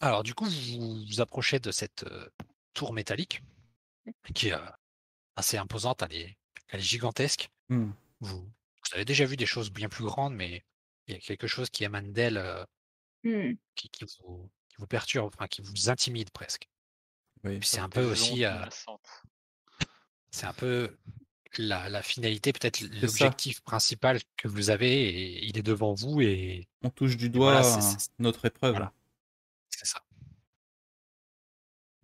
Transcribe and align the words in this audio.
Alors, 0.00 0.22
du 0.22 0.34
coup, 0.34 0.46
vous 0.46 1.04
vous 1.04 1.20
approchez 1.20 1.58
de 1.60 1.70
cette 1.70 2.04
euh, 2.04 2.28
tour 2.74 2.92
métallique 2.92 3.42
qui 4.34 4.48
est 4.48 4.54
euh, 4.54 4.70
assez 5.36 5.56
imposante, 5.58 6.02
elle 6.02 6.12
est, 6.14 6.38
elle 6.68 6.80
est 6.80 6.82
gigantesque. 6.82 7.50
Hmm. 7.68 7.90
Vous, 8.20 8.40
vous 8.42 8.94
avez 8.94 9.04
déjà 9.04 9.24
vu 9.24 9.36
des 9.36 9.46
choses 9.46 9.70
bien 9.70 9.88
plus 9.88 10.04
grandes, 10.04 10.34
mais 10.34 10.64
il 11.06 11.14
y 11.14 11.16
a 11.16 11.20
quelque 11.20 11.46
chose 11.46 11.70
qui 11.70 11.84
émane 11.84 12.12
d'elle 12.12 12.38
euh, 12.38 12.64
Hmm. 13.22 13.52
qui, 13.74 13.90
qui 13.90 14.04
vous, 14.04 14.50
qui 14.70 14.76
vous 14.78 14.86
perturbe, 14.86 15.30
enfin, 15.36 15.46
qui 15.46 15.60
vous 15.60 15.90
intimide 15.90 16.30
presque. 16.30 16.70
Oui. 17.44 17.58
C'est 17.62 17.80
un 17.80 17.90
peu 17.90 18.02
aussi, 18.04 18.44
c'est 20.30 20.46
un 20.46 20.52
peu 20.54 20.96
la, 21.58 21.90
la 21.90 22.02
finalité, 22.02 22.54
peut-être 22.54 22.80
l'objectif 22.80 23.60
principal 23.60 24.20
que 24.38 24.48
vous 24.48 24.70
avez, 24.70 25.08
et 25.10 25.44
il 25.44 25.58
est 25.58 25.62
devant 25.62 25.92
vous, 25.92 26.22
et 26.22 26.66
On 26.82 26.88
touche 26.88 27.18
du 27.18 27.28
doigt 27.28 27.60
voilà, 27.60 27.94
notre 28.18 28.46
épreuve. 28.46 28.72
voilà. 28.72 28.94
C'est 29.80 29.86
ça. 29.86 30.02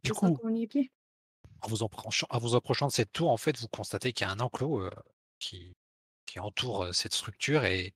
Du 0.03 0.13
coup, 0.13 0.27
en 0.27 1.69
vous 1.69 1.85
approchant, 1.85 2.27
en 2.31 2.39
vous 2.39 2.55
approchant 2.55 2.87
de 2.87 2.93
cette 2.93 3.13
tour, 3.13 3.31
en 3.31 3.37
fait, 3.37 3.59
vous 3.59 3.69
constatez 3.69 4.13
qu'il 4.13 4.27
y 4.27 4.31
a 4.31 4.33
un 4.33 4.41
enclos 4.41 4.81
euh, 4.81 4.91
qui, 5.39 5.77
qui 6.25 6.41
entoure 6.41 6.95
cette 6.95 7.15
structure 7.15 7.65
et, 7.65 7.95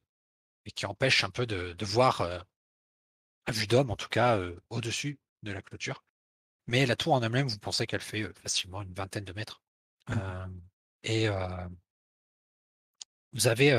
et 0.67 0.71
qui 0.71 0.85
empêche 0.85 1.25
un 1.25 1.31
peu 1.31 1.47
de, 1.47 1.73
de 1.73 1.85
voir, 1.87 2.21
euh, 2.21 2.41
à 3.47 3.53
vue 3.53 3.67
d'homme 3.67 3.91
en 3.91 3.97
tout 3.97 4.09
cas, 4.09 4.37
euh, 4.37 4.61
au-dessus 4.69 5.19
de 5.43 5.53
la 5.53 5.63
clôture. 5.63 6.05
Mais 6.67 6.85
la 6.85 6.97
tour 6.97 7.15
en 7.15 7.23
elle-même, 7.23 7.49
vous 7.49 7.59
pensez 7.59 7.87
qu'elle 7.87 8.03
fait 8.03 8.31
facilement 8.39 8.83
une 8.83 8.93
vingtaine 8.93 9.25
de 9.25 9.33
mètres. 9.33 9.63
Mhm. 10.09 10.19
Euh, 10.19 10.47
et 11.03 11.29
vous 13.33 13.47
avez 13.47 13.71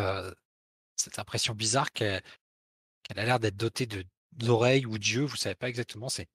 cette 0.95 1.19
impression 1.19 1.53
bizarre 1.53 1.91
qu'elle 1.91 2.23
qu'elle 3.03 3.19
a 3.19 3.25
l'air 3.25 3.39
d'être 3.39 3.57
dotée 3.57 3.85
de 3.85 4.03
d'oreilles 4.33 4.85
ou 4.85 4.97
d'yeux, 4.97 5.25
vous 5.25 5.35
savez 5.35 5.55
pas 5.55 5.69
exactement. 5.69 6.09
C'est 6.09 6.27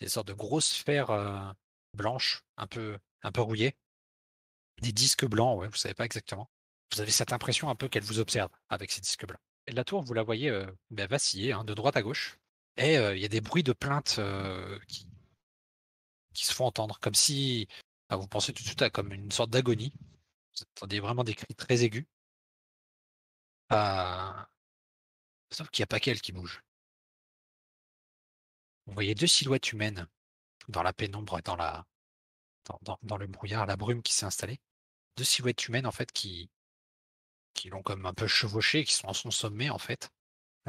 des 0.00 0.08
sortes 0.08 0.28
de 0.28 0.32
grosses 0.32 0.68
sphères 0.68 1.10
euh, 1.10 1.50
blanches, 1.94 2.42
un 2.56 2.66
peu 2.66 2.98
un 3.22 3.30
rouillées, 3.36 3.76
des 4.80 4.92
disques 4.92 5.26
blancs, 5.26 5.64
vous 5.64 5.76
savez 5.76 5.94
pas 5.94 6.04
exactement. 6.04 6.50
Vous 6.92 7.00
avez 7.00 7.10
cette 7.10 7.32
impression 7.32 7.68
un 7.68 7.74
peu 7.74 7.88
qu'elle 7.88 8.04
vous 8.04 8.20
observe 8.20 8.50
avec 8.68 8.92
ces 8.92 9.00
disques 9.00 9.26
blancs. 9.26 9.40
Et 9.66 9.72
la 9.72 9.84
tour, 9.84 10.02
vous 10.02 10.14
la 10.14 10.22
voyez 10.22 10.50
euh, 10.50 10.66
ben, 10.90 11.06
vaciller 11.08 11.52
hein, 11.52 11.64
de 11.64 11.74
droite 11.74 11.96
à 11.96 12.02
gauche, 12.02 12.38
et 12.76 12.96
euh, 12.96 13.16
il 13.16 13.20
y 13.22 13.24
a 13.24 13.28
des 13.28 13.40
bruits 13.40 13.64
de 13.64 13.72
plaintes 13.72 14.16
euh, 14.18 14.78
qui 14.86 16.46
se 16.46 16.54
font 16.54 16.66
entendre, 16.66 16.98
comme 17.00 17.14
si 17.14 17.68
ah, 18.08 18.16
vous 18.16 18.28
pensez 18.28 18.52
tout 18.52 18.62
de 18.62 18.68
suite 18.68 18.82
à 18.82 18.90
comme 18.90 19.12
une 19.12 19.30
sorte 19.32 19.50
d'agonie. 19.50 19.92
Vous 20.54 20.64
entendez 20.76 21.00
vraiment 21.00 21.24
des 21.24 21.34
cris 21.34 21.54
très 21.54 21.82
aigus. 21.84 22.06
Euh, 23.72 24.32
Sauf 25.50 25.70
qu'il 25.70 25.82
n'y 25.82 25.84
a 25.84 25.88
pas 25.88 26.00
qu'elle 26.00 26.20
qui 26.20 26.32
bouge. 26.32 26.62
Vous 28.88 28.94
voyez 28.94 29.14
deux 29.14 29.26
silhouettes 29.26 29.72
humaines 29.72 30.08
dans 30.68 30.82
la 30.82 30.92
pénombre, 30.92 31.40
dans, 31.42 31.56
la, 31.56 31.86
dans, 33.02 33.16
le 33.18 33.26
brouillard, 33.26 33.66
la 33.66 33.76
brume 33.76 34.02
qui 34.02 34.12
s'est 34.12 34.26
installée. 34.26 34.60
Deux 35.16 35.24
silhouettes 35.24 35.68
humaines, 35.68 35.86
en 35.86 35.92
fait, 35.92 36.10
qui, 36.10 36.50
qui 37.52 37.68
l'ont 37.68 37.82
comme 37.82 38.06
un 38.06 38.14
peu 38.14 38.26
chevauché, 38.26 38.84
qui 38.84 38.94
sont 38.94 39.08
en 39.08 39.12
son 39.12 39.30
sommet, 39.30 39.68
en 39.70 39.78
fait, 39.78 40.10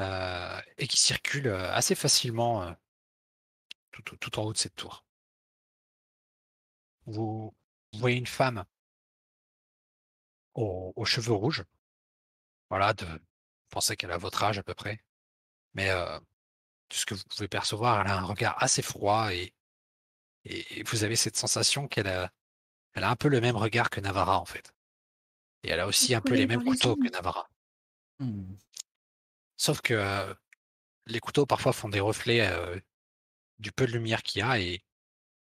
euh, 0.00 0.60
et 0.78 0.86
qui 0.88 0.98
circulent 0.98 1.48
euh, 1.48 1.72
assez 1.72 1.94
facilement 1.94 2.62
euh, 2.62 2.72
tout, 3.92 4.02
tout- 4.02 4.16
tout 4.16 4.38
en 4.40 4.44
haut 4.44 4.52
de 4.52 4.58
cette 4.58 4.74
tour. 4.74 5.04
Vous, 7.04 7.54
voyez 7.92 8.16
une 8.16 8.26
femme 8.26 8.64
aux, 10.54 10.92
aux 10.94 11.04
cheveux 11.04 11.32
rouges. 11.34 11.64
Voilà, 12.70 12.94
de, 12.94 13.04
vous 13.04 13.18
pensez 13.70 13.96
qu'elle 13.96 14.12
a 14.12 14.16
votre 14.18 14.42
âge 14.44 14.58
à 14.58 14.62
peu 14.62 14.74
près. 14.74 15.02
Mais 15.74 15.90
euh, 15.90 16.18
tout 16.90 16.98
ce 16.98 17.06
que 17.06 17.14
vous 17.14 17.22
pouvez 17.24 17.48
percevoir, 17.48 18.02
elle 18.02 18.08
a 18.12 18.18
un 18.18 18.24
regard 18.24 18.62
assez 18.62 18.82
froid 18.82 19.32
et, 19.32 19.54
et 20.44 20.82
vous 20.82 21.04
avez 21.04 21.16
cette 21.16 21.36
sensation 21.36 21.88
qu'elle 21.88 22.08
a, 22.08 22.30
elle 22.94 23.04
a 23.04 23.10
un 23.10 23.16
peu 23.16 23.28
le 23.28 23.40
même 23.40 23.56
regard 23.56 23.88
que 23.88 24.00
Navarra 24.00 24.38
en 24.38 24.44
fait. 24.44 24.74
Et 25.62 25.70
elle 25.70 25.80
a 25.80 25.86
aussi 25.86 26.14
un 26.14 26.20
peu 26.20 26.34
les 26.34 26.46
mêmes 26.46 26.60
les 26.60 26.66
couteaux 26.66 26.96
que. 26.96 27.08
Navarra. 27.10 27.48
Hmm. 28.18 28.54
Sauf 29.56 29.80
que 29.80 29.94
euh, 29.94 30.34
les 31.06 31.20
couteaux 31.20 31.46
parfois 31.46 31.72
font 31.72 31.88
des 31.88 32.00
reflets 32.00 32.40
euh, 32.46 32.78
du 33.58 33.72
peu 33.72 33.86
de 33.86 33.92
lumière 33.92 34.22
qu'il 34.22 34.40
y 34.40 34.42
a 34.42 34.58
et, 34.58 34.82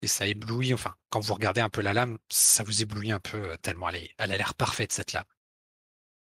et 0.02 0.08
ça 0.08 0.28
éblouit. 0.28 0.74
Enfin, 0.74 0.96
quand 1.10 1.20
vous 1.20 1.34
regardez 1.34 1.62
un 1.62 1.70
peu 1.70 1.82
la 1.82 1.94
lame, 1.94 2.18
ça 2.30 2.64
vous 2.64 2.82
éblouit 2.82 3.12
un 3.12 3.20
peu 3.20 3.58
tellement 3.62 3.90
elle, 3.90 3.98
est- 3.98 4.16
elle 4.18 4.32
a 4.32 4.38
l'air 4.38 4.56
parfaite 4.56 4.92
cette 4.92 5.14
lame. 5.14 5.26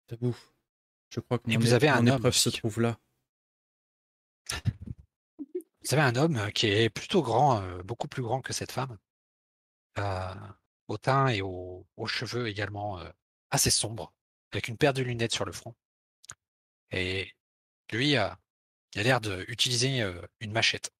J'avoue. 0.09 0.35
Je 1.09 1.19
crois 1.19 1.37
que 1.39 1.49
Et 1.49 1.53
mon, 1.53 1.59
vous 1.59 1.73
avez 1.73 1.87
un 1.87 2.05
homme 2.07 2.31
se 2.31 2.49
trouve 2.49 2.81
là. 2.81 2.97
Vous 5.87 5.93
avez 5.93 6.03
un 6.03 6.17
homme 6.17 6.51
qui 6.51 6.67
est 6.67 6.89
plutôt 6.89 7.21
grand, 7.21 7.61
beaucoup 7.83 8.09
plus 8.09 8.21
grand 8.21 8.41
que 8.41 8.51
cette 8.51 8.73
femme, 8.73 8.97
au 10.89 10.97
teint 10.97 11.29
et 11.29 11.41
aux, 11.41 11.87
cheveux 12.07 12.49
également 12.49 12.99
assez 13.51 13.71
sombres, 13.71 14.13
avec 14.51 14.67
une 14.67 14.77
paire 14.77 14.93
de 14.93 15.01
lunettes 15.01 15.31
sur 15.31 15.45
le 15.45 15.53
front. 15.53 15.75
Et 16.91 17.33
lui, 17.93 18.11
il 18.11 18.17
a 18.17 18.37
l'air 18.95 19.21
d'utiliser 19.21 20.05
une 20.41 20.51
machette 20.51 20.91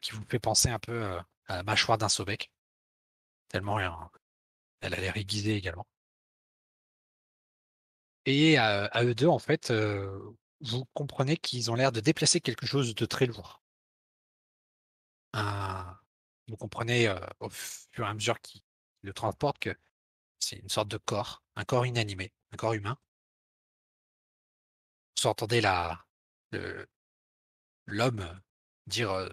qui 0.00 0.12
vous 0.12 0.24
fait 0.28 0.38
penser 0.38 0.68
un 0.68 0.78
peu 0.78 1.18
à 1.46 1.56
la 1.56 1.62
mâchoire 1.64 1.98
d'un 1.98 2.08
Sobek, 2.08 2.52
tellement 3.48 3.80
elle, 3.80 4.94
a 4.94 5.00
l'air 5.00 5.16
aiguisée 5.16 5.56
également. 5.56 5.88
Et 8.26 8.58
à, 8.58 9.02
eux 9.02 9.14
deux, 9.14 9.26
en 9.26 9.40
fait, 9.40 9.72
vous 10.62 10.86
comprenez 10.94 11.36
qu'ils 11.36 11.70
ont 11.70 11.74
l'air 11.74 11.92
de 11.92 12.00
déplacer 12.00 12.40
quelque 12.40 12.64
chose 12.66 12.94
de 12.94 13.06
très 13.06 13.26
lourd. 13.26 13.62
Un- 15.32 15.98
vous 16.48 16.56
comprenez 16.56 17.08
au 17.40 17.48
fur 17.50 18.04
et 18.04 18.08
à 18.08 18.14
mesure 18.14 18.40
qu'ils 18.40 18.62
le 19.02 19.12
transportent 19.12 19.58
que 19.58 19.76
c'est 20.40 20.56
une 20.56 20.68
sorte 20.68 20.88
de 20.88 20.98
corps, 20.98 21.42
un 21.56 21.64
corps 21.64 21.86
inanimé, 21.86 22.32
un 22.52 22.56
corps 22.56 22.74
humain. 22.74 22.98
Vous 25.22 25.28
entendez 25.28 25.60
l'homme 27.86 28.40
dire 28.86 29.28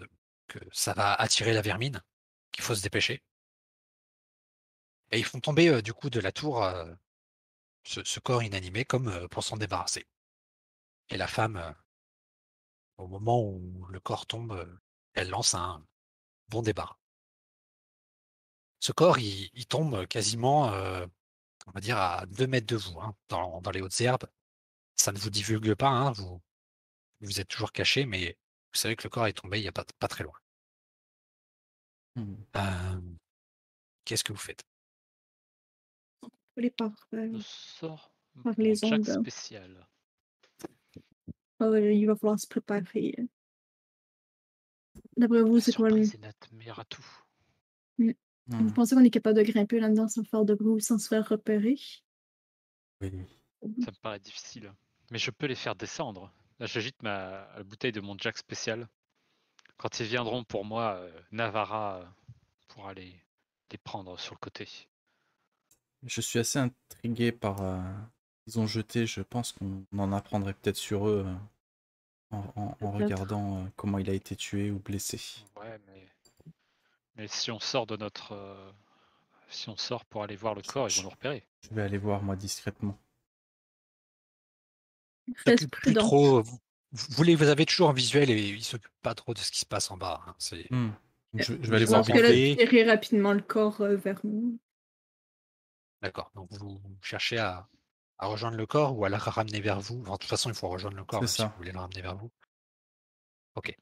que 0.48 0.58
ça 0.72 0.92
va 0.94 1.14
attirer 1.14 1.54
la 1.54 1.62
vermine, 1.62 2.02
qu'il 2.52 2.62
faut 2.64 2.74
se 2.74 2.82
dépêcher. 2.82 3.22
Et 5.10 5.18
ils 5.18 5.24
font 5.26 5.38
tomber 5.40 5.82
du 5.82 5.92
coup 5.92 6.08
de 6.08 6.18
la 6.18 6.32
tour 6.32 6.66
ce, 7.82 8.20
corps 8.20 8.44
inanimé 8.44 8.84
comme 8.84 9.26
pour 9.30 9.42
s'en 9.42 9.56
débarrasser. 9.56 10.06
Et 11.10 11.16
la 11.16 11.26
femme, 11.26 11.56
euh, 11.56 11.72
au 12.98 13.06
moment 13.06 13.40
où 13.42 13.86
le 13.86 14.00
corps 14.00 14.26
tombe, 14.26 14.52
euh, 14.52 14.78
elle 15.14 15.30
lance 15.30 15.54
un 15.54 15.84
bon 16.48 16.62
débarras. 16.62 16.96
Ce 18.80 18.92
corps, 18.92 19.18
il, 19.18 19.50
il 19.54 19.66
tombe 19.66 20.06
quasiment, 20.06 20.72
euh, 20.72 21.06
on 21.66 21.70
va 21.72 21.80
dire, 21.80 21.98
à 21.98 22.26
deux 22.26 22.46
mètres 22.46 22.66
de 22.66 22.76
vous, 22.76 23.00
hein, 23.00 23.14
dans, 23.28 23.60
dans 23.60 23.70
les 23.70 23.80
hautes 23.80 24.00
herbes. 24.00 24.28
Ça 24.96 25.12
ne 25.12 25.18
vous 25.18 25.30
divulgue 25.30 25.74
pas, 25.74 25.88
hein, 25.88 26.12
vous, 26.12 26.40
vous 27.20 27.40
êtes 27.40 27.48
toujours 27.48 27.72
caché, 27.72 28.04
mais 28.06 28.38
vous 28.72 28.78
savez 28.78 28.96
que 28.96 29.04
le 29.04 29.10
corps 29.10 29.26
est 29.26 29.32
tombé 29.32 29.58
il 29.58 29.62
n'y 29.62 29.68
a 29.68 29.72
pas, 29.72 29.84
pas 29.98 30.08
très 30.08 30.24
loin. 30.24 30.38
Euh, 32.56 33.00
Qu'est-ce 34.04 34.24
que 34.24 34.32
vous 34.32 34.38
faites? 34.38 34.64
Collée 36.54 36.70
par. 36.70 36.90
euh, 37.14 37.30
Je 37.32 37.38
sors 37.42 38.10
Par 38.42 38.54
les 38.56 38.74
jack 38.74 38.92
ondes. 38.92 39.20
spécial. 39.20 39.88
Ouais, 41.60 41.96
il 41.96 42.06
va 42.06 42.16
falloir 42.16 42.38
se 42.38 42.46
préparer. 42.46 43.16
D'après 45.16 45.42
vous, 45.42 45.60
c'est 45.60 45.74
quoi 45.74 45.90
le. 45.90 46.04
surprise 46.04 46.14
est 46.14 46.26
notre 46.26 46.54
meilleur 46.54 46.78
atout. 46.78 47.06
Hmm. 47.98 48.12
Vous 48.46 48.72
pensez 48.72 48.94
qu'on 48.94 49.04
est 49.04 49.10
capable 49.10 49.36
de 49.38 49.42
grimper 49.42 49.80
là-dedans 49.80 50.08
sans 50.08 50.24
faire 50.24 50.44
de 50.44 50.54
bruit 50.54 50.70
ou 50.74 50.80
sans 50.80 50.98
se 50.98 51.08
faire 51.08 51.28
repérer? 51.28 51.76
Oui. 53.00 53.26
Ça 53.84 53.90
me 53.90 54.00
paraît 54.00 54.20
difficile. 54.20 54.72
Mais 55.10 55.18
je 55.18 55.30
peux 55.30 55.46
les 55.46 55.54
faire 55.54 55.74
descendre. 55.74 56.32
Là, 56.58 56.66
j'agite 56.66 57.02
ma 57.02 57.48
la 57.56 57.62
bouteille 57.64 57.92
de 57.92 58.00
mon 58.00 58.16
jack 58.18 58.38
spécial. 58.38 58.88
Quand 59.76 60.00
ils 60.00 60.06
viendront 60.06 60.44
pour 60.44 60.64
moi, 60.64 60.94
euh, 60.96 61.20
Navarra 61.30 61.98
euh, 62.00 62.04
pourra 62.68 62.94
les, 62.94 63.20
les 63.70 63.78
prendre 63.78 64.18
sur 64.18 64.34
le 64.34 64.38
côté. 64.38 64.68
Je 66.04 66.20
suis 66.20 66.38
assez 66.38 66.58
intrigué 66.58 67.32
par. 67.32 67.60
euh, 67.62 67.80
Ils 68.48 68.58
ont 68.58 68.66
jeté, 68.66 69.06
je 69.06 69.20
pense 69.20 69.52
qu'on 69.52 69.84
en 69.96 70.10
apprendrait 70.12 70.54
peut-être 70.54 70.76
sur 70.76 71.06
eux 71.06 71.22
euh, 71.26 71.34
en, 72.30 72.38
en- 72.56 72.62
en 72.62 72.74
Peut-être. 72.74 72.92
regardant 72.94 73.58
euh, 73.58 73.68
comment 73.76 73.98
il 73.98 74.08
a 74.08 74.14
été 74.14 74.34
tué 74.36 74.70
ou 74.70 74.78
blessé. 74.78 75.20
Ouais, 75.56 75.78
mais, 75.86 76.08
mais 77.16 77.28
si 77.28 77.50
on 77.50 77.60
sort 77.60 77.86
de 77.86 77.96
notre. 77.98 78.32
euh, 78.32 78.70
si 79.50 79.68
on 79.68 79.76
sort 79.76 80.04
pour 80.06 80.22
aller 80.22 80.34
voir 80.36 80.54
le 80.54 80.62
corps, 80.62 80.88
ils 80.88 80.96
vont 80.96 81.02
nous 81.04 81.10
repérer. 81.10 81.46
Je 81.60 81.74
vais 81.74 81.82
aller 81.82 81.98
voir 81.98 82.22
moi 82.22 82.36
discrètement. 82.36 82.98
Reste 85.44 85.68
plus 85.70 85.92
trop. 85.94 86.40
Vous, 86.42 86.58
vous 86.92 87.22
les 87.22 87.34
vous 87.34 87.48
avez 87.48 87.66
toujours 87.66 87.90
en 87.90 87.92
visuel 87.92 88.30
et 88.30 88.48
ils 88.48 88.64
s'occupent 88.64 88.90
pas 89.02 89.14
trop 89.14 89.34
de 89.34 89.38
ce 89.38 89.50
qui 89.50 89.58
se 89.58 89.66
passe 89.66 89.90
en 89.90 89.98
bas. 89.98 90.22
hein, 90.26 90.34
c'est- 90.38 90.70
Hmm. 90.70 90.90
Je, 91.34 91.42
je 91.44 91.70
vais 91.70 91.76
aller 91.76 91.84
voir 91.84 92.02
rapidement 92.86 93.34
le 93.34 93.42
corps 93.42 93.82
euh, 93.82 93.96
vers 93.96 94.18
nous. 94.24 94.58
D'accord. 96.00 96.30
Donc 96.34 96.50
vous 96.52 96.80
cherchez 97.02 97.36
à, 97.36 97.68
à 98.18 98.26
rejoindre 98.26 98.56
le 98.56 98.66
corps 98.66 98.96
ou 98.98 99.04
à 99.04 99.08
le 99.08 99.16
ramener 99.16 99.60
vers 99.60 99.80
vous. 99.80 100.00
Enfin, 100.02 100.12
de 100.14 100.18
toute 100.18 100.28
façon, 100.30 100.48
il 100.50 100.54
faut 100.54 100.68
rejoindre 100.68 100.96
le 100.96 101.04
corps 101.04 101.28
si 101.28 101.42
vous 101.42 101.50
voulez 101.56 101.72
le 101.72 101.78
ramener 101.78 102.02
vers 102.02 102.16
vous. 102.16 102.30
Ok. 103.54 103.76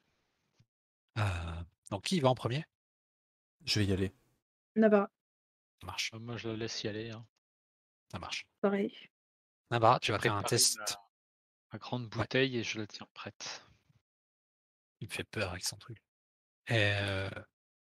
Euh, 1.19 1.62
donc, 1.91 2.05
qui 2.05 2.21
va 2.21 2.29
en 2.29 2.35
premier? 2.35 2.65
Je 3.65 3.79
vais 3.81 3.87
y 3.87 3.93
aller. 3.93 4.12
Navara, 4.75 5.11
Ça 5.81 5.87
marche. 5.87 6.11
Euh, 6.15 6.19
Moi, 6.19 6.37
je 6.37 6.49
le 6.49 6.56
laisse 6.56 6.83
y 6.85 6.88
aller. 6.88 7.11
hein. 7.11 7.27
Ça 8.12 8.19
marche. 8.19 8.47
pareil. 8.61 8.93
Navara, 9.71 9.99
tu 10.00 10.12
vas 10.12 10.19
faire 10.19 10.35
un 10.35 10.43
test. 10.43 10.79
Ma, 10.79 10.85
ma 11.73 11.79
grande 11.79 12.09
bouteille 12.09 12.59
et 12.59 12.62
je 12.62 12.79
la 12.79 12.87
tiens 12.87 13.09
prête. 13.15 13.65
Il 15.00 15.09
me 15.09 15.12
fait 15.12 15.25
peur 15.25 15.50
avec 15.50 15.65
son 15.65 15.77
truc. 15.77 15.99
Et, 16.69 16.75
euh, 16.94 17.29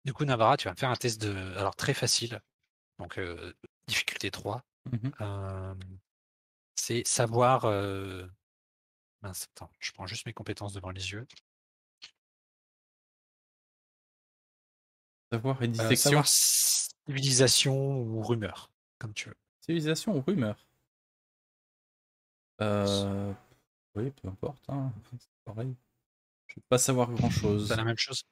du 0.05 0.13
coup, 0.13 0.23
Navara, 0.25 0.55
tu 0.57 0.65
vas 0.67 0.71
me 0.73 0.77
faire 0.77 0.89
un 0.89 0.95
test 0.95 1.19
de. 1.21 1.35
Alors, 1.57 1.75
très 1.75 1.93
facile. 1.93 2.39
Donc, 2.99 3.17
euh, 3.17 3.53
difficulté 3.87 4.29
3. 4.31 4.63
Mhm. 4.91 5.11
Euh, 5.21 5.75
c'est 6.85 7.07
savoir. 7.07 7.65
euh, 7.65 8.27
mince, 9.21 9.47
attends, 9.55 9.71
je 9.79 9.91
prends 9.93 10.07
juste 10.07 10.25
mes 10.25 10.33
compétences 10.33 10.73
devant 10.73 10.89
les 10.91 11.11
yeux. 11.11 11.25
Savoir 15.31 15.61
et 15.61 15.65
Euh, 15.65 15.69
dissection. 15.69 16.09
savoir 16.09 16.27
civilisation 16.27 18.01
ou 18.01 18.21
rumeur, 18.21 18.69
comme 18.99 19.13
tu 19.13 19.29
veux. 19.29 19.35
Civilisation 19.61 20.17
ou 20.17 20.21
rumeur? 20.21 20.67
Euh... 22.61 23.33
Oui, 23.95 24.11
peu 24.11 24.27
importe. 24.27 24.63
Hein. 24.69 24.91
C'est 25.19 25.29
pareil. 25.45 25.75
Je 26.47 26.55
vais 26.55 26.63
pas 26.69 26.77
savoir 26.77 27.11
grand 27.11 27.29
chose. 27.29 27.67
C'est 27.69 27.75
la 27.75 27.83
même 27.83 27.97
chose? 27.97 28.23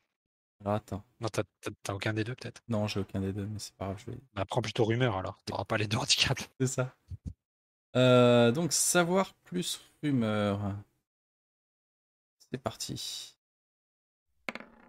Alors 0.59 0.75
attends. 0.75 1.03
Non, 1.19 1.27
t'as 1.30 1.94
aucun 1.94 2.13
des 2.13 2.24
deux 2.24 2.36
peut-être? 2.36 2.62
Non, 2.68 2.86
j'ai 2.88 3.00
aucun 3.00 3.19
des 3.19 3.33
deux, 3.33 3.48
mais 3.48 3.57
c'est 3.57 3.74
pas 3.75 3.86
grave. 3.86 4.03
Je 4.06 4.12
vais... 4.12 4.18
bah, 4.33 4.45
Prends 4.45 4.62
plutôt 4.62 4.86
rumeur 4.86 5.18
alors. 5.18 5.39
T'auras 5.45 5.65
pas 5.65 5.77
les 5.77 5.88
deux 5.88 5.98
handicaps. 5.98 6.48
C'est 6.59 6.68
ça. 6.68 6.95
Euh, 7.95 8.51
donc, 8.51 8.73
savoir 8.73 9.33
plus 9.45 9.81
rumeur. 10.01 10.75
C'est 12.51 12.57
parti. 12.57 13.35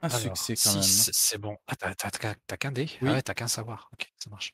Un 0.03 0.09
Alors, 0.09 0.37
succès 0.37 0.57
quand 0.57 0.75
même. 0.75 0.83
C'est 0.83 1.39
bon. 1.39 1.57
Ah, 1.67 1.77
t'as 1.77 2.57
qu'un 2.57 2.73
dé? 2.73 2.89
Oui. 3.03 3.09
Ah 3.09 3.13
ouais, 3.13 3.23
t'as 3.23 3.35
qu'un 3.35 3.49
savoir. 3.49 3.89
Ok, 3.93 4.11
ça 4.19 4.31
marche. 4.31 4.53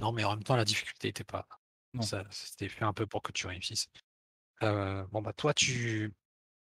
Non, 0.00 0.12
mais 0.12 0.24
en 0.24 0.30
même 0.30 0.42
temps, 0.44 0.56
la 0.56 0.64
difficulté 0.64 1.08
était 1.08 1.24
pas. 1.24 1.46
Non. 1.94 2.02
Ça, 2.02 2.24
C'était 2.30 2.68
fait 2.68 2.84
un 2.84 2.92
peu 2.92 3.06
pour 3.06 3.22
que 3.22 3.32
tu 3.32 3.46
réussisses. 3.46 3.88
Euh, 4.62 5.04
bon, 5.12 5.22
bah, 5.22 5.32
toi, 5.32 5.54
tu. 5.54 6.12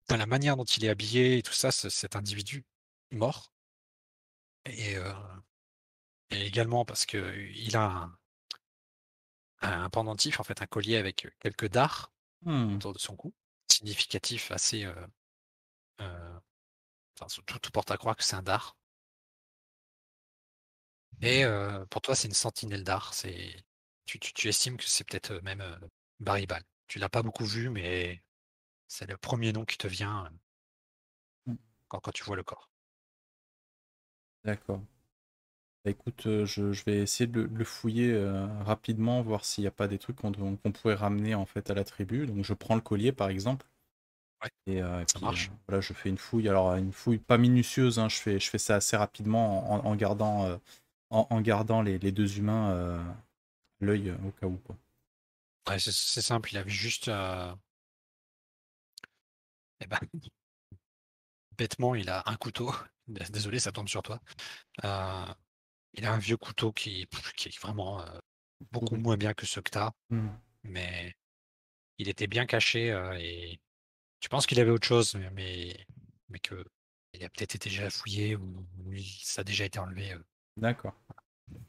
Dans 0.07 0.17
la 0.17 0.25
manière 0.27 0.55
dont 0.57 0.65
il 0.65 0.85
est 0.85 0.89
habillé 0.89 1.37
et 1.39 1.43
tout 1.43 1.53
ça, 1.53 1.71
ce- 1.71 1.89
cet 1.89 2.15
individu 2.15 2.63
mort. 3.11 3.51
Et, 4.65 4.95
euh, 4.97 5.13
et 6.31 6.45
également 6.45 6.85
parce 6.85 7.05
que 7.05 7.35
il 7.55 7.75
a 7.75 7.85
un, 7.85 8.17
un 9.61 9.89
pendentif, 9.89 10.39
en 10.39 10.43
fait, 10.43 10.61
un 10.61 10.67
collier 10.67 10.97
avec 10.97 11.27
quelques 11.39 11.69
dards 11.69 12.13
Hmm, 12.43 12.79
autour 12.79 12.93
de 12.93 12.99
son 12.99 13.15
cou, 13.17 13.33
significatif 13.71 14.51
assez. 14.51 14.85
euh, 14.85 14.95
euh, 16.01 16.39
enfin, 17.19 17.27
tout, 17.47 17.59
tout 17.59 17.71
porte 17.71 17.91
à 17.91 17.97
croire 17.97 18.15
que 18.17 18.23
c'est 18.23 18.35
un 18.37 18.43
dard. 18.43 18.77
Et 21.21 21.43
euh, 21.45 21.85
pour 21.87 22.01
toi, 22.01 22.15
c'est 22.15 22.27
une 22.27 22.33
sentinelle 22.33 22.83
d'art. 22.83 23.13
C'est 23.13 23.55
tu, 24.05 24.19
tu, 24.19 24.33
tu 24.33 24.47
estimes 24.49 24.77
que 24.77 24.85
c'est 24.85 25.03
peut-être 25.03 25.33
même 25.43 25.63
Baribal. 26.19 26.63
Tu 26.87 26.99
l'as 26.99 27.09
pas 27.09 27.23
beaucoup 27.23 27.45
vu, 27.45 27.69
mais 27.69 28.23
c'est 28.87 29.07
le 29.09 29.17
premier 29.17 29.53
nom 29.53 29.65
qui 29.65 29.77
te 29.79 29.87
vient 29.87 30.25
euh, 30.27 30.29
Mm. 31.47 31.55
quand, 31.87 31.99
quand 31.99 32.11
tu 32.11 32.23
vois 32.23 32.35
le 32.35 32.43
corps. 32.43 32.69
D'accord. 34.45 34.85
Bah, 35.85 35.91
écoute, 35.91 36.25
euh, 36.27 36.45
je, 36.45 36.73
je 36.73 36.83
vais 36.83 36.97
essayer 36.97 37.27
de 37.27 37.41
le, 37.43 37.47
de 37.47 37.57
le 37.57 37.63
fouiller 37.63 38.11
euh, 38.11 38.45
rapidement, 38.63 39.21
voir 39.21 39.45
s'il 39.45 39.61
n'y 39.63 39.67
a 39.67 39.71
pas 39.71 39.87
des 39.87 39.99
trucs 39.99 40.17
qu'on 40.17 40.31
qu'on 40.33 40.71
pourrait 40.73 40.95
ramener 40.95 41.33
en 41.35 41.45
fait 41.45 41.69
à 41.69 41.73
la 41.73 41.83
tribu. 41.85 42.25
Donc 42.25 42.43
je 42.43 42.53
prends 42.53 42.75
le 42.75 42.81
collier 42.81 43.11
par 43.13 43.29
exemple. 43.29 43.65
Ouais, 44.43 44.49
Et, 44.67 44.81
euh, 44.81 45.01
et 45.01 45.05
ça 45.07 45.13
puis, 45.13 45.19
marche. 45.19 45.51
voilà, 45.67 45.81
je 45.81 45.93
fais 45.93 46.09
une 46.09 46.17
fouille. 46.17 46.49
Alors 46.49 46.73
une 46.75 46.91
fouille 46.93 47.19
pas 47.19 47.37
minutieuse, 47.37 47.99
hein, 47.99 48.09
je 48.09 48.15
fais, 48.17 48.39
je 48.39 48.49
fais 48.49 48.57
ça 48.57 48.75
assez 48.75 48.97
rapidement 48.97 49.71
en, 49.71 49.85
en 49.85 49.95
gardant, 49.95 50.59
en, 51.11 51.27
en 51.29 51.41
gardant 51.41 51.81
les, 51.81 51.99
les 51.99 52.11
deux 52.11 52.37
humains 52.39 53.05
l'œil 53.81 54.11
au 54.25 54.31
cas 54.31 54.47
où. 54.47 54.57
Quoi. 54.57 54.75
Ouais, 55.67 55.77
c'est 55.79 55.91
simple, 56.21 56.49
il 56.53 56.57
avait 56.57 56.69
juste. 56.71 57.07
eh 57.07 57.55
ben, 59.87 59.99
bêtement, 61.57 61.95
il 61.95 62.09
a 62.09 62.23
un 62.27 62.35
couteau. 62.35 62.73
Désolé, 63.07 63.59
ça 63.59 63.71
tombe 63.71 63.87
sur 63.87 64.01
toi. 64.03 64.19
Euh, 64.85 65.25
il 65.95 66.05
a 66.05 66.13
un 66.13 66.17
vieux 66.17 66.37
couteau 66.37 66.71
qui, 66.71 67.07
qui 67.37 67.49
est 67.49 67.59
vraiment 67.59 68.01
euh, 68.01 68.19
beaucoup 68.71 68.85
Pourri. 68.89 69.01
moins 69.01 69.17
bien 69.17 69.33
que 69.33 69.45
ceux 69.45 69.61
que 69.61 69.71
tu 69.71 69.77
as, 69.77 69.91
Hmm. 70.09 70.29
mais 70.63 71.15
il 71.97 72.09
était 72.09 72.27
bien 72.27 72.45
caché 72.45 72.91
euh, 72.91 73.17
et 73.19 73.59
tu 74.19 74.29
penses 74.29 74.45
qu'il 74.47 74.59
avait 74.59 74.71
autre 74.71 74.87
chose, 74.87 75.15
mais, 75.15 75.29
mais, 75.31 75.85
mais 76.29 76.39
que 76.39 76.63
il 77.13 77.23
a 77.23 77.29
peut-être 77.29 77.55
été 77.55 77.69
déjà 77.69 77.89
fouillé 77.89 78.35
ou, 78.35 78.65
ou 78.83 78.91
il- 78.93 79.03
ça 79.23 79.41
a 79.41 79.43
déjà 79.43 79.63
été 79.65 79.79
enlevé. 79.79 80.13
euh. 80.13 80.19
D'accord. 80.57 80.95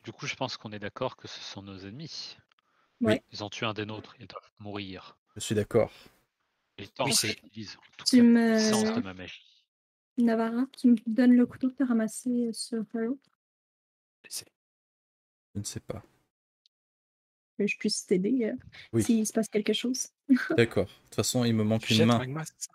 Du 0.04 0.10
coup, 0.12 0.26
je 0.26 0.34
pense 0.34 0.56
qu'on 0.56 0.72
est 0.72 0.78
d'accord 0.78 1.16
que 1.16 1.28
ce 1.28 1.40
sont 1.40 1.62
nos 1.62 1.78
ennemis. 1.78 2.36
Ouais. 3.00 3.22
Ils 3.30 3.44
ont 3.44 3.50
tué 3.50 3.66
un 3.66 3.74
des 3.74 3.84
nôtres, 3.84 4.16
ils 4.18 4.26
doivent 4.26 4.50
mourir. 4.58 5.16
Je 5.36 5.40
suis 5.40 5.54
d'accord. 5.54 5.92
Et 6.78 6.88
tant 6.88 7.04
Oui, 7.04 7.12
c'est- 7.14 7.34
Tu 7.34 7.42
la 7.42 7.48
puissance 8.56 8.84
de 8.84 8.90
me. 9.00 9.02
ma 9.02 9.14
magie. 9.14 9.42
Navara, 10.18 10.64
tu 10.78 10.88
me 10.88 10.96
donnes 11.06 11.36
le 11.36 11.46
couteau 11.46 11.70
que 11.70 11.76
tu 11.76 11.82
as 11.82 11.86
ramassé 11.86 12.50
sur 12.54 12.84
Halo, 12.94 13.20
Je 15.56 15.60
ne 15.60 15.64
sais 15.64 15.80
pas. 15.80 16.02
que 17.58 17.66
je 17.66 17.76
puisse 17.78 18.06
t'aider 18.06 18.44
euh, 18.44 18.54
Oui. 18.92 19.02
s'il 19.02 19.26
se 19.26 19.32
passe 19.32 19.48
quelque 19.48 19.72
chose. 19.72 20.08
D'accord. 20.56 20.84
De 20.86 20.90
toute 21.06 21.14
façon, 21.14 21.44
il 21.44 21.54
me 21.54 21.64
manque 21.64 21.82
Tu 21.82 21.94
une 21.94 21.98
jettes 21.98 22.06
main. 22.06 22.18
Magma, 22.18 22.44
c'est 22.44 22.54
ça? 22.58 22.72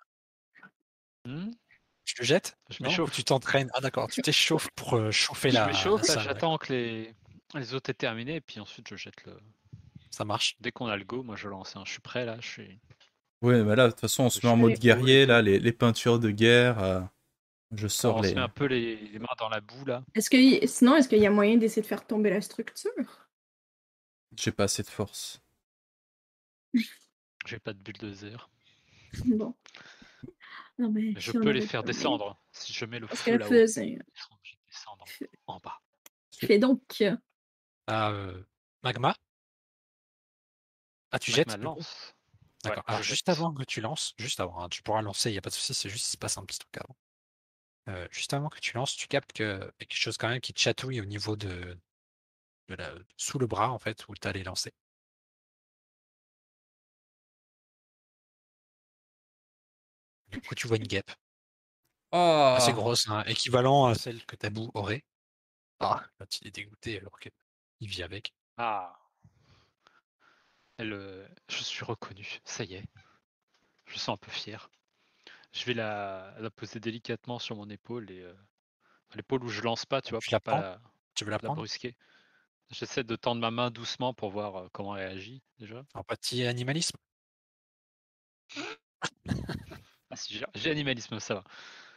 Hmm? 1.26 1.52
Tu 2.04 2.16
le 2.20 2.26
jettes? 2.26 2.58
Je 2.72 2.84
m'échauffe. 2.84 3.12
tu 3.12 3.24
t'entraînes 3.24 3.70
Ah 3.76 3.80
d'accord, 3.82 4.10
tu 4.10 4.22
t'échauffes 4.24 4.70
pour 4.76 4.96
euh, 4.96 5.12
chauffer 5.12 5.50
Je 5.52 5.56
la, 5.56 5.68
m'échauffe, 5.68 6.02
là, 6.08 6.16
salle, 6.16 6.24
j'attends 6.24 6.58
que 6.58 6.74
les... 6.74 7.14
les 7.54 7.74
autres 7.76 7.92
aient 7.92 7.94
terminé, 7.94 8.36
et 8.38 8.42
puis 8.42 8.60
ensuite 8.60 8.88
je 8.90 8.96
jette 8.96 9.24
le. 9.26 9.38
Ça 10.10 10.26
marche. 10.26 10.58
Dès 10.60 10.72
qu'on 10.72 10.88
a 10.88 10.98
le 10.98 11.06
go, 11.06 11.22
moi 11.24 11.36
je 11.36 11.48
lance. 11.48 11.76
hein. 11.76 11.84
Je 11.86 11.92
suis 11.92 12.02
prêt 12.02 12.26
là, 12.26 12.38
je 12.42 12.48
suis. 12.48 12.80
Ouais, 13.44 13.64
mais 13.64 13.76
là, 13.76 13.86
de 13.86 13.92
toute 13.92 14.02
façon, 14.02 14.24
on 14.24 14.30
se 14.32 14.42
Je 14.42 14.48
met 14.48 14.52
en 14.54 14.58
mode 14.58 14.74
guerrier, 14.80 15.26
là, 15.28 15.42
les, 15.42 15.60
les 15.60 15.72
peintures 15.72 16.20
de 16.20 16.32
guerre. 16.32 16.80
euh, 16.80 17.02
je 17.74 17.88
sors 17.88 18.18
on 18.18 18.22
les. 18.22 18.30
se 18.30 18.36
met 18.36 18.42
un 18.42 18.50
peu 18.50 18.66
les... 18.66 18.96
les 18.96 19.20
mains 19.20 19.28
dans 19.38 19.50
la 19.50 19.62
boue 19.62 19.86
là. 19.86 20.04
Est-ce 20.14 20.30
que 20.30 20.68
sinon, 20.68 20.96
est-ce 20.96 21.08
qu'il 21.10 21.20
y 21.20 21.26
a 21.26 21.32
moyen 21.32 21.58
d'essayer 21.58 21.82
de 21.82 21.88
faire 21.88 22.06
tomber 22.06 22.30
la 22.30 22.42
structure? 22.42 23.30
J'ai 24.38 24.52
pas 24.52 24.66
assez 24.66 24.84
de 24.84 24.90
force. 24.90 25.42
J'ai 27.46 27.60
pas 27.60 27.74
de 27.74 27.80
bulldozer. 27.80 28.50
Bon. 29.26 29.56
Non, 30.78 30.92
mais 30.92 31.14
je 31.18 31.32
si 31.32 31.38
peux 31.38 31.50
les 31.52 31.62
faire 31.62 31.84
descendre. 31.84 32.42
Si 32.52 32.74
je 32.74 32.86
mets 32.86 33.00
le 33.00 33.08
feu 33.08 33.16
qu'elle 33.26 33.40
là-haut, 33.40 33.50
faisait. 33.50 33.98
de 33.98 34.04
descendre 34.68 35.06
en 35.48 35.60
bas. 35.60 35.82
Fais 36.40 36.60
donc. 36.60 37.04
Ah, 37.88 38.12
euh, 38.12 38.44
Magma? 38.84 39.16
Ah, 41.12 41.20
tu 41.20 41.32
Magma 41.32 41.54
jettes 41.54 41.62
lance. 41.62 42.16
D'accord. 42.64 42.84
Ouais, 42.88 42.94
Alors, 42.94 43.04
je 43.04 43.10
juste 43.10 43.26
jette. 43.28 43.30
avant 43.30 43.54
que 43.54 43.64
tu 43.64 43.82
lances, 43.82 44.14
juste 44.18 44.40
avant, 44.40 44.64
hein, 44.64 44.70
tu 44.70 44.82
pourras 44.84 45.02
lancer, 45.02 45.30
il 45.30 45.34
n'y 45.34 45.38
a 45.40 45.42
pas 45.42 45.50
de 45.50 45.56
souci, 45.56 45.74
c'est 45.74 45.90
juste 45.90 46.06
qu'il 46.06 46.12
se 46.12 46.18
passe 46.18 46.38
un 46.38 46.46
petit 46.46 46.60
truc 46.60 46.78
avant. 46.78 46.96
Euh, 47.90 48.08
juste 48.12 48.34
avant 48.34 48.50
que 48.50 48.60
tu 48.60 48.76
lances, 48.76 48.96
tu 48.96 49.08
captes 49.08 49.34
qu'il 49.34 49.46
y 49.46 49.50
a 49.50 49.72
quelque 49.80 49.96
chose 49.96 50.18
quand 50.18 50.30
même 50.30 50.42
qui 50.42 50.54
te 50.54 50.60
chatouille 50.60 51.02
au 51.02 51.06
niveau 51.06 51.36
de, 51.36 51.78
de 52.70 52.76
la, 52.76 52.94
sous 53.18 53.40
le 53.40 53.48
bras, 53.48 53.72
en 53.72 53.80
fait, 53.80 54.08
où 54.10 54.16
tu 54.16 54.28
allais 54.28 54.44
lancer. 54.44 54.74
Du 60.32 60.42
coup, 60.42 60.56
tu 60.56 60.68
vois 60.68 60.78
une 60.78 60.88
guêpe 60.88 61.12
Ah 62.12 62.56
assez 62.58 62.74
grosse, 62.74 63.08
hein, 63.10 63.24
équivalent 63.26 63.86
à 63.88 63.96
celle 63.96 64.26
que 64.26 64.36
Tabou 64.36 64.72
aurait. 64.74 65.04
Ah, 65.80 66.04
l'autre, 66.20 66.38
il 66.42 66.48
est 66.48 66.52
dégoûté 66.52 67.00
alors 67.00 67.20
qu'il 67.20 67.32
vit 67.82 68.04
avec. 68.04 68.34
Ah. 68.58 68.98
Elle, 70.78 70.92
euh, 70.92 71.28
je 71.48 71.64
suis 71.64 71.86
reconnu, 71.86 72.42
ça 72.44 72.66
y 72.66 72.74
est. 72.74 72.84
Je 73.86 73.98
sens 73.98 74.16
un 74.16 74.18
peu 74.18 74.32
fier. 74.32 74.70
Je 75.54 75.66
vais 75.66 75.74
la, 75.74 76.36
la 76.40 76.50
poser 76.52 76.80
délicatement 76.82 77.40
sur 77.40 77.56
mon 77.56 77.70
épaule 77.70 78.12
et 78.12 78.20
euh, 78.22 78.34
l'épaule 79.16 79.44
où 79.46 79.50
je 79.50 79.62
lance 79.62 79.86
pas, 79.86 80.02
tu 80.02 80.12
vois, 80.12 80.22
Tu 80.22 80.30
pour 80.30 80.34
la 80.34 80.40
pas 80.40 80.56
prends? 80.56 80.64
La, 80.64 80.82
Tu 81.16 81.26
veux 81.26 81.32
la 81.32 81.40
la 81.42 81.50
prendre? 81.50 81.52
brusquer. 81.52 81.98
J'essaie 82.72 83.04
de 83.06 83.16
tendre 83.18 83.42
ma 83.42 83.52
main 83.52 83.72
doucement 83.72 84.14
pour 84.14 84.32
voir 84.32 84.56
euh, 84.58 84.70
comment 84.74 84.98
elle 84.98 85.08
réagit 85.10 85.44
déjà. 85.60 85.86
En 85.94 86.04
petit 86.04 86.44
animalisme 86.46 86.98
Ah, 90.10 90.16
si 90.16 90.42
j'ai 90.56 90.72
animalisme, 90.72 91.20
ça 91.20 91.36
va. 91.36 91.44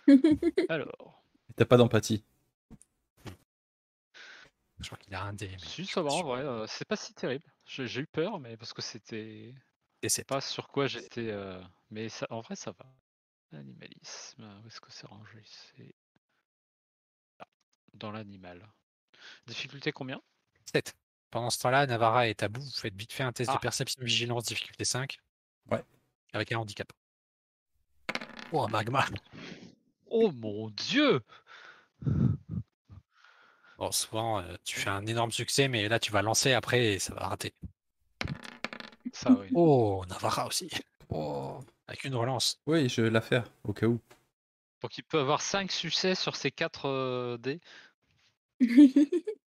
Alors, 0.69 1.25
T'as 1.57 1.65
pas 1.65 1.77
d'empathie? 1.77 2.25
Je 4.81 4.87
crois 4.87 4.99
qu'il 4.99 5.13
a 5.17 5.23
un 5.25 5.33
dé. 5.33 5.51
si 5.57 5.85
je 5.85 5.91
ça 5.91 6.01
va 6.03 6.11
en 6.13 6.23
vrai, 6.23 6.43
euh, 6.43 6.67
c'est 6.69 6.85
pas 6.87 6.95
si 6.97 7.13
terrible. 7.15 7.45
J'ai 7.65 7.87
j'ai 7.89 8.03
eu 8.03 8.07
peur, 8.07 8.39
mais 8.41 8.57
parce 8.57 8.73
que 8.73 8.83
c'était 8.83 9.55
Et 10.03 10.09
c'est 10.09 10.23
pas 10.23 10.41
sur 10.41 10.69
quoi 10.69 10.87
j'étais. 10.87 11.31
euh, 11.33 11.61
Mais 11.91 12.09
ça, 12.09 12.27
en 12.31 12.41
vrai, 12.41 12.55
ça 12.55 12.71
va. 12.71 12.95
Animalisme, 13.55 14.45
où 14.63 14.67
est-ce 14.67 14.81
que 14.81 14.91
c'est 14.91 15.07
rangé? 15.07 15.43
C'est 15.47 15.95
là, 17.39 17.47
dans 17.95 18.11
l'animal. 18.11 18.67
Difficulté 19.47 19.93
combien? 19.93 20.21
7. 20.73 20.95
Pendant 21.31 21.51
ce 21.51 21.59
temps-là, 21.61 21.87
Navarra 21.87 22.29
et 22.29 22.35
Tabou, 22.35 22.61
vous 22.61 22.71
faites 22.71 22.95
vite 22.95 23.13
fait 23.13 23.23
un 23.23 23.33
test 23.33 23.51
de 23.51 23.57
Ah. 23.57 23.61
perception 23.61 24.03
vigilance 24.05 24.45
difficulté 24.45 24.85
5. 24.85 25.19
Ouais. 25.71 25.83
Avec 26.33 26.53
un 26.53 26.59
handicap. 26.59 26.93
Oh, 28.53 28.63
un 28.65 28.69
magma. 28.69 29.05
Oh 30.07 30.31
mon 30.33 30.69
dieu 30.71 31.23
Bon, 33.79 33.91
souvent, 33.91 34.41
euh, 34.41 34.57
tu 34.65 34.79
fais 34.79 34.91
un 34.91 35.05
énorme 35.07 35.33
succès, 35.33 35.67
mais 35.69 35.89
là, 35.89 35.99
tu 35.99 36.13
vas 36.13 36.23
lancer 36.23 36.53
après 36.53 36.95
et 36.95 36.99
ça 37.01 37.15
va 37.15 37.27
rater. 37.29 37.53
Ça, 39.13 39.31
oui. 39.33 39.49
Oh, 39.55 40.05
Navarra 40.09 40.47
aussi. 40.47 40.71
Oh, 41.09 41.61
avec 41.87 42.05
une 42.05 42.15
relance. 42.15 42.61
Oui, 42.67 42.89
je 42.89 43.03
vais 43.03 43.11
la 43.11 43.21
faire, 43.21 43.45
au 43.65 43.73
cas 43.73 43.87
où. 43.87 44.01
Donc 44.83 44.99
il 44.99 45.03
peut 45.03 45.19
avoir 45.19 45.41
5 45.41 45.71
succès 45.73 46.15
sur 46.15 46.37
ces 46.37 46.51
4 46.51 47.37
dés. 47.39 47.61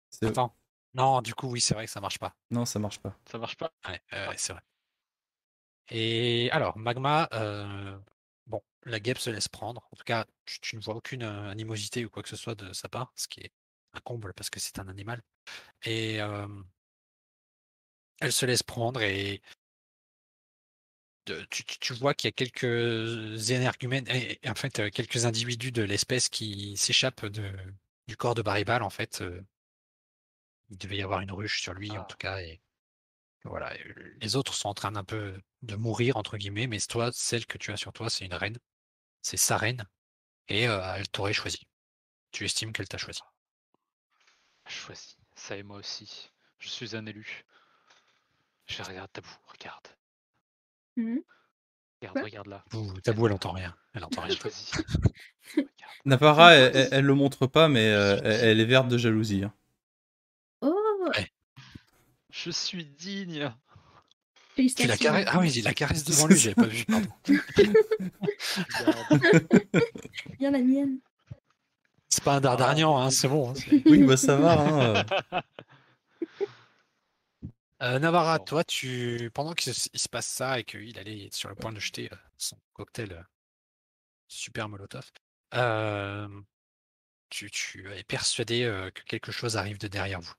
C'est- 0.09 0.25
Attends. 0.25 0.55
Non, 0.93 1.21
du 1.21 1.35
coup, 1.35 1.47
oui, 1.49 1.61
c'est 1.61 1.73
vrai 1.75 1.85
que 1.85 1.91
ça 1.91 2.01
marche 2.01 2.17
pas. 2.17 2.35
Non, 2.49 2.65
ça 2.65 2.79
marche 2.79 2.99
pas. 2.99 3.15
Ça 3.31 3.37
marche 3.37 3.57
pas? 3.57 3.71
Ouais, 3.87 4.01
c'est 4.37 4.53
vrai. 4.53 4.61
Et 5.91 6.49
alors, 6.51 6.77
Magma, 6.77 7.27
euh, 7.33 7.97
bon, 8.47 8.61
la 8.85 8.99
guêpe 8.99 9.17
se 9.19 9.29
laisse 9.29 9.47
prendre. 9.47 9.87
En 9.91 9.95
tout 9.95 10.03
cas, 10.03 10.25
tu, 10.45 10.59
tu 10.59 10.75
ne 10.75 10.81
vois 10.81 10.95
aucune 10.95 11.23
euh, 11.23 11.49
animosité 11.49 12.05
ou 12.05 12.09
quoi 12.09 12.23
que 12.23 12.29
ce 12.29 12.35
soit 12.35 12.55
de 12.55 12.73
sa 12.73 12.89
part, 12.89 13.11
ce 13.15 13.27
qui 13.27 13.41
est 13.41 13.51
un 13.93 13.99
comble 14.01 14.33
parce 14.33 14.49
que 14.49 14.59
c'est 14.59 14.79
un 14.79 14.87
animal. 14.87 15.21
Et 15.83 16.21
euh, 16.21 16.47
elle 18.21 18.31
se 18.31 18.45
laisse 18.45 18.63
prendre 18.63 19.01
et 19.01 19.41
tu, 21.25 21.93
vois 21.93 22.13
qu'il 22.13 22.27
y 22.27 22.29
a 22.29 22.31
quelques 22.31 23.49
énergumènes, 23.51 24.07
en 24.47 24.55
fait, 24.55 24.79
euh, 24.79 24.89
quelques 24.89 25.25
individus 25.25 25.71
de 25.71 25.83
l'espèce 25.83 26.29
qui 26.29 26.75
s'échappent 26.77 27.25
de, 27.25 27.51
du 28.07 28.17
corps 28.17 28.35
de 28.35 28.41
Baribal, 28.41 28.83
en 28.83 28.89
fait. 28.89 29.21
euh, 29.21 29.41
il 30.69 30.77
devait 30.77 30.97
y 30.97 31.01
avoir 31.03 31.19
une 31.21 31.31
ruche 31.31 31.61
sur 31.61 31.73
lui, 31.73 31.91
en 31.97 32.01
Ah. 32.01 32.05
tout 32.05 32.17
cas, 32.17 32.39
et 32.41 32.61
voilà. 33.43 33.73
Les 34.21 34.35
autres 34.35 34.53
sont 34.53 34.69
en 34.69 34.73
train 34.73 34.91
d'un 34.91 35.03
peu 35.03 35.39
de 35.63 35.75
mourir, 35.75 36.17
entre 36.17 36.37
guillemets, 36.37 36.67
mais 36.67 36.79
toi, 36.79 37.11
celle 37.13 37.45
que 37.45 37.57
tu 37.57 37.71
as 37.71 37.77
sur 37.77 37.93
toi, 37.93 38.09
c'est 38.09 38.25
une 38.25 38.33
reine. 38.33 38.57
C'est 39.21 39.37
sa 39.37 39.57
reine, 39.57 39.85
et 40.49 40.67
euh, 40.69 40.95
elle 40.95 41.09
t'aurait 41.09 41.33
choisi. 41.33 41.67
Tu 42.31 42.45
estimes 42.45 42.73
qu'elle 42.73 42.87
t'a 42.89 42.97
choisi. 42.99 43.21
Choisi. 44.67 45.17
Ça 45.35 45.57
et 45.57 45.63
moi 45.63 45.77
aussi. 45.79 46.31
Je 46.59 46.69
suis 46.69 46.95
un 46.95 47.05
élu. 47.05 47.43
Je 48.67 48.81
regarde 48.83 49.11
Tabou, 49.11 49.27
regarde. 49.47 49.87
Mhm. 50.99 51.21
Regarde, 52.01 52.13
Quoi 52.13 52.23
regarde 52.23 52.47
là. 52.47 52.63
Tabou, 53.03 53.27
elle 53.27 53.33
entend 53.33 53.51
rien. 53.51 53.75
Elle 53.93 54.03
entend 54.03 54.21
rien. 54.21 54.35
Regarde. 55.55 55.67
Navarra, 56.05 56.53
elle, 56.53 56.71
elle- 56.75 56.87
elle 56.91 57.05
le 57.05 57.13
montre 57.13 57.45
pas, 57.47 57.67
mais 57.69 57.89
euh, 57.89 58.19
elle, 58.23 58.59
est 58.59 58.65
verte 58.65 58.87
de 58.87 58.97
jalousie. 58.97 59.43
hein. 59.43 59.53
Oh, 60.61 61.09
Je 62.29 62.51
suis 62.51 62.85
digne. 62.85 63.51
Tu 64.55 64.63
la 64.63 64.69
félicitations. 64.97 65.05
caresses 65.11 65.27
Ah 65.29 65.39
oui, 65.39 65.51
il 65.53 65.63
la 65.63 65.73
caresse 65.73 66.03
devant 66.03 66.27
lui, 66.27 66.37
j'avais 66.37 66.55
pas 66.55 66.67
vu, 66.67 66.83
pardon. 66.85 67.07
Regarde. 68.77 69.09
Bien 70.39 70.51
la 70.51 70.59
mienne. 70.59 70.99
C'est 72.09 72.23
pas 72.23 72.35
un 72.35 72.41
Dardarnian, 72.41 72.97
hein, 72.97 73.09
c'est 73.09 73.27
bon. 73.29 73.51
hein, 73.51 73.53
c'est- 73.55 73.83
Oui, 73.85 74.03
bah 74.03 74.17
ça 74.17 74.35
va. 74.35 74.59
hein, 74.59 74.95
euh. 74.95 75.03
Euh, 77.81 77.97
Navarra, 77.97 78.39
toi, 78.39 78.63
tu 78.65 79.31
pendant 79.33 79.53
qu'il 79.53 79.73
se, 79.73 80.09
passe 80.09 80.27
ça 80.27 80.59
et 80.59 80.65
qu'il 80.65 80.97
allait 80.99 81.27
être 81.27 81.33
sur 81.33 81.47
le 81.47 81.55
point 81.55 81.71
de 81.71 81.79
jeter 81.79 82.11
euh, 82.11 82.17
son 82.37 82.57
cocktail 82.73 83.13
euh, 83.13 83.23
super 84.27 84.67
molotov, 84.67 85.09
euh, 85.53 86.27
tu, 87.29 87.49
tu 87.49 87.89
es 87.93 88.03
persuadé 88.03 88.89
que 88.93 89.03
quelque 89.03 89.31
chose 89.31 89.55
arrive 89.55 89.77
de 89.77 89.87
derrière 89.87 90.19
vous? 90.19 90.33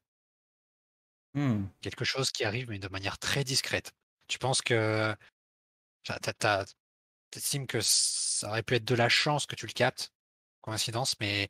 Hmm. 1.34 1.66
Quelque 1.80 2.04
chose 2.04 2.30
qui 2.30 2.44
arrive, 2.44 2.68
mais 2.68 2.78
de 2.78 2.88
manière 2.88 3.18
très 3.18 3.44
discrète. 3.44 3.92
Tu 4.28 4.38
penses 4.38 4.60
que. 4.62 5.14
T'estimes 7.30 7.66
que 7.68 7.80
ça 7.80 8.48
aurait 8.48 8.62
pu 8.64 8.74
être 8.74 8.84
de 8.84 8.94
la 8.96 9.08
chance 9.08 9.46
que 9.46 9.54
tu 9.54 9.66
le 9.66 9.72
captes, 9.72 10.12
coïncidence, 10.62 11.14
mais 11.20 11.48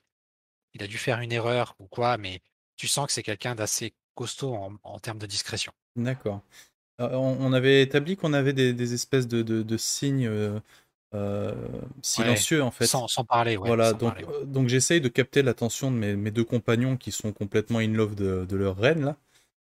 il 0.75 0.83
a 0.83 0.87
dû 0.87 0.99
faire 0.99 1.21
une 1.21 1.33
erreur 1.33 1.75
ou 1.79 1.89
quoi, 1.89 2.19
mais 2.19 2.43
tu 2.77 2.87
sens 2.87 3.07
que 3.07 3.13
c'est 3.13 3.23
quelqu'un 3.23 3.55
d'assez 3.55 3.95
costaud 4.15 4.55
en, 4.55 4.77
en 4.83 4.99
termes 5.01 5.19
de 5.19 5.27
discrétion. 5.27 5.73
D'accord. 5.97 6.43
Euh, 7.01 7.11
on, 7.15 7.37
on 7.41 7.53
avait 7.53 7.83
établi 7.83 8.17
qu'on 8.17 8.33
avait 8.33 8.53
des, 8.53 8.73
des 8.75 8.95
espèces 8.95 9.29
de, 9.29 9.43
de- 9.43 9.63
de 9.63 9.77
signes 9.77 10.27
euh, 10.27 10.61
euh, 11.15 11.55
silencieux, 12.03 12.63
en 12.63 12.71
fait. 12.71 12.87
Sans, 12.87 13.09
sans 13.09 13.25
parler, 13.25 13.57
ouais. 13.57 13.69
voilà, 13.69 13.93
sans 13.93 13.99
donc, 13.99 14.13
parler, 14.15 14.25
ouais. 14.25 14.47
donc 14.47 14.69
j'essaye 14.69 15.01
de 15.01 15.09
capter 15.09 15.43
l'attention 15.43 15.91
de 15.91 15.97
mes, 15.97 16.17
mes 16.17 16.31
deux 16.31 16.45
compagnons 16.45 16.97
qui 16.97 17.13
sont 17.13 17.33
complètement 17.33 17.79
in 17.81 17.93
love 17.93 18.15
de, 18.15 18.47
de 18.49 18.57
leur 18.57 18.77
reine, 18.77 19.15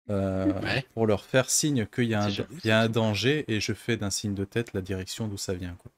là, 0.08 0.78
pour 0.94 1.06
leur 1.06 1.24
faire 1.24 1.50
signe 1.50 1.86
qu'il 1.86 2.04
y, 2.04 2.14
a 2.14 2.24
un- 2.24 2.30
il 2.30 2.66
y 2.66 2.70
a 2.70 2.80
un 2.80 2.88
danger 2.88 3.44
et 3.48 3.60
je 3.60 3.72
fais 3.72 3.96
d'un 3.96 4.10
signe 4.10 4.34
de 4.34 4.44
tête 4.44 4.72
la 4.74 4.80
direction 4.82 5.28
d'où 5.28 5.38
ça 5.38 5.54
vient. 5.54 5.76
Quoi. 5.76 5.90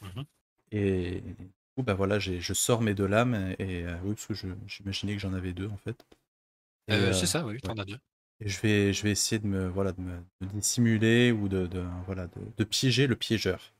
Mhm. 0.00 0.24
Et 0.72 1.20
du 1.20 1.34
coup, 1.74 1.82
bah 1.82 1.94
voilà, 1.94 2.18
j'ai- 2.18 2.40
je 2.40 2.52
sors 2.54 2.82
mes 2.82 2.94
deux 2.94 3.06
lames 3.06 3.54
et, 3.58 3.84
euh, 3.84 3.96
oui, 4.04 4.14
parce 4.14 4.26
que 4.26 4.34
j'imaginais 4.66 5.14
que 5.14 5.20
j'en 5.20 5.32
avais 5.34 5.52
deux 5.52 5.68
en 5.68 5.76
fait. 5.76 6.04
Et, 6.88 6.92
Euh, 6.92 7.10
euh, 7.10 7.12
c'est 7.12 7.26
ça, 7.26 7.44
oui, 7.44 7.60
t'en 7.60 7.74
as 7.74 7.84
deux. 7.84 7.98
Et 8.40 8.48
je 8.48 8.60
vais, 8.60 8.92
je 8.92 9.02
vais 9.02 9.10
essayer 9.12 9.38
de 9.38 9.46
me, 9.46 9.68
voilà, 9.68 9.92
de 9.92 10.00
me 10.00 10.22
de 10.40 10.46
dissimuler 10.46 11.32
ou 11.32 11.48
de, 11.48 11.66
de- 11.66 11.86
voilà, 12.06 12.26
de, 12.28 12.40
de 12.56 12.64
piéger 12.64 13.06
le 13.06 13.16
piégeur. 13.16 13.72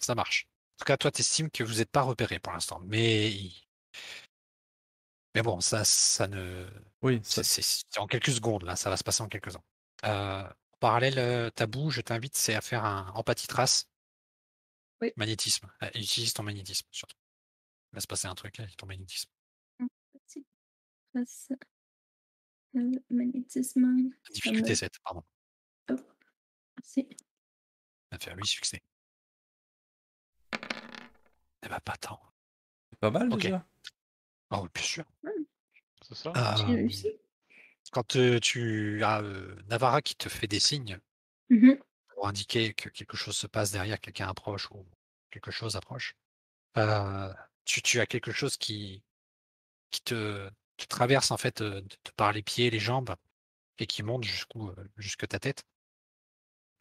Ça 0.00 0.14
marche. 0.14 0.48
En 0.48 0.78
tout 0.80 0.84
cas, 0.86 0.96
toi, 0.96 1.10
t'estimes 1.10 1.50
que 1.50 1.62
vous 1.62 1.74
n'êtes 1.76 1.90
pas 1.90 2.02
repéré 2.02 2.38
pour 2.38 2.52
l'instant. 2.52 2.80
Mais. 2.86 3.32
Mais 5.34 5.42
bon, 5.42 5.60
ça, 5.60 5.84
ça 5.84 6.26
ne. 6.26 6.66
Oui, 7.02 7.20
ça, 7.22 7.42
C'est 7.44 7.98
en 7.98 8.06
quelques 8.06 8.32
secondes, 8.32 8.64
là, 8.64 8.76
ça 8.76 8.90
va 8.90 8.96
se 8.96 9.04
passer 9.04 9.22
en 9.22 9.28
quelques 9.28 9.54
ans. 9.56 9.64
Euh, 10.04 10.42
en 10.42 10.76
parallèle, 10.80 11.18
euh, 11.18 11.50
Tabou, 11.50 11.90
je 11.90 12.00
t'invite, 12.00 12.36
c'est 12.36 12.54
à 12.54 12.60
faire 12.60 12.84
un 12.84 13.08
empathie 13.14 13.46
trace. 13.46 13.86
Oui. 15.00 15.12
Magnétisme. 15.16 15.70
Euh, 15.82 15.90
utilise 15.94 16.32
ton 16.34 16.42
magnétisme, 16.42 16.86
surtout. 16.90 17.16
Il 17.92 17.96
va 17.96 18.00
se 18.00 18.06
passer 18.06 18.28
un 18.28 18.34
truc 18.34 18.58
avec 18.60 18.76
ton 18.76 18.86
magnétisme. 18.86 19.30
Petit 20.12 20.44
trace. 21.14 21.48
Magnétisme. 23.10 24.10
Difficulté 24.32 24.70
me- 24.70 24.74
7, 24.74 24.98
pardon. 25.04 25.24
Oh. 25.90 25.96
Merci. 26.78 27.08
Ça 28.12 28.18
fait 28.18 28.34
8 28.34 28.46
succès. 28.46 28.80
Eh 31.62 31.68
ben, 31.68 31.80
pas 31.80 31.96
tant. 31.96 32.20
c'est 32.90 32.98
pas 32.98 33.10
mal 33.10 33.32
Ok. 33.32 33.40
déjà. 33.42 33.66
Oh, 34.50 34.66
bien 34.74 34.82
sûr. 34.82 35.04
C'est 36.02 36.14
ça 36.14 36.32
J'ai 36.56 36.62
Euh, 36.64 36.66
réussi. 36.76 37.10
quand 37.92 38.16
euh, 38.16 38.40
tu 38.40 39.02
as 39.04 39.20
euh, 39.22 39.54
Navarra 39.68 40.00
qui 40.02 40.16
te 40.16 40.28
fait 40.28 40.46
des 40.48 40.60
signes 40.60 40.98
Mhm. 41.50 41.78
pour 42.08 42.26
indiquer 42.28 42.72
que 42.74 42.88
quelque 42.88 43.16
chose 43.16 43.36
se 43.36 43.46
passe 43.46 43.70
derrière, 43.72 44.00
quelqu'un 44.00 44.28
approche 44.28 44.70
ou 44.70 44.86
quelque 45.30 45.50
chose 45.50 45.76
approche, 45.76 46.16
euh, 46.78 47.32
tu, 47.64 47.82
tu 47.82 48.00
as 48.00 48.06
quelque 48.06 48.32
chose 48.32 48.56
qui, 48.56 49.02
qui 49.90 50.00
te, 50.02 50.50
te 50.86 50.86
traverse 50.86 51.30
en 51.30 51.36
fait 51.36 51.60
euh, 51.60 51.82
par 52.16 52.32
les 52.32 52.42
pieds, 52.42 52.70
les 52.70 52.78
jambes 52.78 53.14
et 53.78 53.86
qui 53.86 54.02
monte 54.02 54.24
jusqu'où, 54.24 54.70
jusque 54.96 55.26
ta 55.26 55.38
tête. 55.38 55.64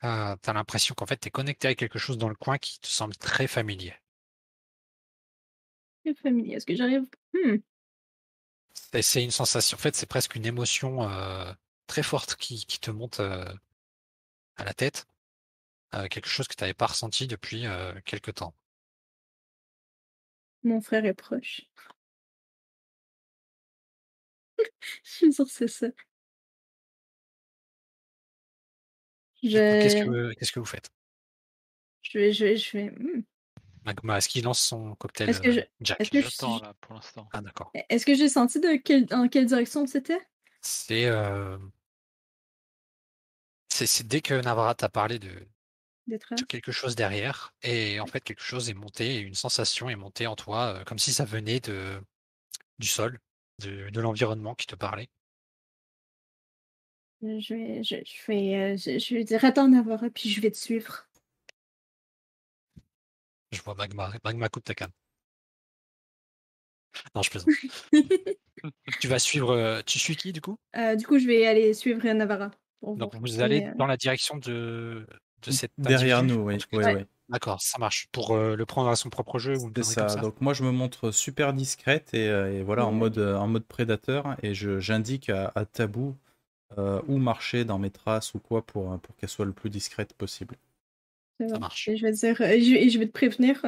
Euh, 0.03 0.35
tu 0.41 0.49
as 0.49 0.53
l'impression 0.53 0.95
qu'en 0.95 1.05
fait 1.05 1.17
tu 1.17 1.27
es 1.27 1.31
connecté 1.31 1.67
à 1.67 1.75
quelque 1.75 1.99
chose 1.99 2.17
dans 2.17 2.29
le 2.29 2.35
coin 2.35 2.57
qui 2.57 2.79
te 2.79 2.87
semble 2.87 3.15
très 3.15 3.47
familier. 3.47 3.93
Très 6.03 6.13
familier. 6.15 6.55
Est-ce 6.55 6.65
que 6.65 6.75
j'arrive 6.75 7.05
Hmm. 7.33 7.57
C'est 9.01 9.23
une 9.23 9.31
sensation, 9.31 9.75
en 9.75 9.79
fait 9.79 9.95
c'est 9.95 10.07
presque 10.07 10.35
une 10.35 10.45
émotion 10.45 11.07
très 11.85 12.01
forte 12.01 12.35
qui, 12.35 12.65
qui 12.65 12.79
te 12.79 12.91
monte 12.91 13.19
à 13.19 14.63
la 14.63 14.73
tête. 14.73 15.07
Euh, 15.95 16.07
quelque 16.07 16.27
chose 16.27 16.47
que 16.47 16.55
tu 16.55 16.63
n'avais 16.63 16.73
pas 16.73 16.87
ressenti 16.87 17.27
depuis 17.27 17.65
euh, 17.65 17.93
quelque 18.05 18.31
temps. 18.31 18.53
Mon 20.63 20.81
frère 20.81 21.05
est 21.05 21.13
proche. 21.13 21.61
Je 25.03 25.09
suis 25.11 25.33
sûre 25.33 25.45
que 25.45 25.51
c'est 25.51 25.67
ça. 25.67 25.87
Qu'est-ce 29.41 30.03
que, 30.03 30.33
qu'est-ce 30.33 30.51
que 30.51 30.59
vous 30.59 30.65
faites? 30.65 30.89
Je 32.01 32.17
vais, 32.17 32.31
je 32.31 32.45
vais, 32.45 32.57
je 32.57 32.77
vais. 32.77 32.89
hmm. 32.91 33.23
Magma, 33.85 34.17
est-ce 34.17 34.29
qu'il 34.29 34.43
lance 34.43 34.61
son 34.61 34.95
cocktail 34.95 35.29
Est-ce 35.29 35.41
que 35.41 35.51
je- 35.51 35.59
euh, 35.59 35.63
Jack? 35.81 36.01
est-ce 36.01 36.09
que 36.11 36.21
je- 36.21 36.29
J'attends 36.29 36.59
là 36.59 36.73
pour 36.81 36.95
l'instant. 36.95 37.27
Ah 37.31 37.41
d'accord. 37.41 37.71
Est-ce 37.89 38.05
que 38.05 38.13
j'ai 38.13 38.29
senti 38.29 38.59
de 38.59 38.75
quel... 38.75 39.05
dans 39.05 39.27
quelle 39.27 39.45
direction 39.45 39.85
c'était? 39.87 40.19
C'est 40.61 41.05
euh, 41.05 41.57
c'est 43.69 43.87
c'est 43.87 44.05
dès 44.05 44.21
que 44.21 44.33
Navarra 44.33 44.75
t'a 44.75 44.89
parlé 44.89 45.19
de, 45.19 45.29
quelque 46.47 46.71
chose 46.71 46.95
derrière, 46.95 47.53
et 47.63 47.99
en 47.99 48.05
fait 48.05 48.21
quelque 48.21 48.43
chose 48.43 48.69
est 48.69 48.73
monté, 48.73 49.19
une 49.19 49.35
sensation 49.35 49.89
est 49.89 49.95
montée 49.95 50.27
en 50.27 50.35
toi, 50.35 50.75
euh, 50.75 50.83
comme 50.83 50.99
si 50.99 51.13
ça 51.13 51.25
venait 51.25 51.59
de 51.59 52.01
du 52.79 52.87
sol, 52.87 53.19
de, 53.59 53.89
de 53.89 54.01
l'environnement 54.01 54.55
qui 54.55 54.67
te 54.67 54.75
parlait? 54.75 55.09
Euh, 57.23 57.39
Je 57.39 57.53
vais, 57.53 57.83
je, 57.83 57.95
je 58.05 58.31
vais, 58.31 58.55
euh, 58.55 58.77
je, 58.77 58.97
je 58.97 59.15
vais 59.15 59.23
dire 59.23 59.43
attends 59.43 59.67
Navarra, 59.67 60.09
puis 60.09 60.29
je 60.29 60.41
vais 60.41 60.51
te 60.51 60.57
suivre. 60.57 61.07
Je 63.51 63.61
vois 63.61 63.75
Magma, 63.75 64.11
Magma 64.23 64.49
coupe 64.49 64.63
ta 64.63 64.73
canne. 64.73 64.91
Non, 67.15 67.21
je 67.21 67.29
plaisante. 67.29 67.49
tu 69.01 69.07
vas 69.07 69.19
suivre, 69.19 69.51
euh, 69.51 69.81
tu 69.85 69.99
suis 69.99 70.15
qui 70.15 70.33
du 70.33 70.41
coup? 70.41 70.57
Euh, 70.75 70.95
du 70.95 71.05
coup, 71.05 71.19
je 71.19 71.27
vais 71.27 71.45
aller 71.45 71.73
suivre 71.73 72.05
Navarra. 72.11 72.51
pour 72.79 72.95
Donc 72.97 73.15
vous 73.15 73.41
allez 73.41 73.65
euh, 73.65 73.73
dans 73.75 73.85
la 73.85 73.97
direction 73.97 74.37
de, 74.37 75.05
de 75.43 75.51
cet 75.51 75.71
Derrière 75.77 76.23
nous, 76.23 76.41
oui. 76.41 76.57
ouais. 76.73 77.05
D'accord, 77.29 77.61
ça 77.61 77.77
marche. 77.77 78.07
Pour 78.11 78.31
euh, 78.31 78.55
le 78.55 78.65
prendre 78.65 78.89
à 78.89 78.95
son 78.95 79.09
propre 79.11 79.37
jeu 79.37 79.55
ou 79.55 79.69
comme 79.71 79.83
ça. 79.83 80.09
ça 80.09 80.19
Donc 80.19 80.41
moi 80.41 80.53
je 80.53 80.63
me 80.63 80.71
montre 80.71 81.11
super 81.11 81.53
discrète 81.53 82.13
et, 82.15 82.27
euh, 82.27 82.51
et 82.51 82.63
voilà 82.63 82.85
en 82.87 82.91
Ouais. 82.91 82.97
mode 82.97 83.17
euh, 83.19 83.35
en 83.37 83.47
mode 83.47 83.65
prédateur 83.65 84.35
et 84.41 84.55
je 84.55 84.79
j'indique 84.79 85.29
à, 85.29 85.51
à 85.53 85.65
Tabou 85.65 86.15
euh, 86.79 86.99
où 87.07 87.17
marcher 87.17 87.65
dans 87.65 87.77
mes 87.77 87.91
traces 87.91 88.33
ou 88.33 88.39
quoi 88.39 88.63
pour, 88.65 88.99
pour 88.99 89.15
qu'elle 89.15 89.29
soit 89.29 89.45
le 89.45 89.51
plus 89.53 89.69
discrète 89.69 90.13
possible. 90.13 90.55
Ça 91.47 91.59
marche. 91.59 91.87
Et 91.87 91.97
je 91.97 92.05
vais 92.07 92.11
dire, 92.11 92.35
je, 92.37 92.43
et 92.75 92.89
je 92.89 92.97
vais 92.99 93.05
te 93.07 93.11
prévenir, 93.13 93.63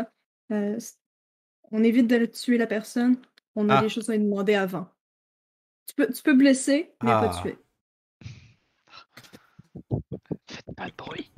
euh, 0.52 0.78
on 1.72 1.84
évite 1.84 2.08
de 2.08 2.26
tuer 2.26 2.58
la 2.58 2.68
personne. 2.68 3.18
On 3.56 3.70
a 3.70 3.78
Ah. 3.78 3.82
des 3.82 3.90
choses 3.90 4.10
à 4.10 4.14
lui 4.18 4.24
demander 4.24 4.56
avant. 4.56 4.88
Tu 5.88 5.94
peux, 5.96 6.12
tu 6.12 6.24
peux 6.24 6.34
blesser, 6.34 6.92
mais 7.04 7.12
pas 7.12 7.32
Ah. 7.32 7.42
tuer. 7.42 7.58
Faites 10.48 10.76
pas 10.76 10.88
de 10.90 10.96
bruit. 10.98 11.32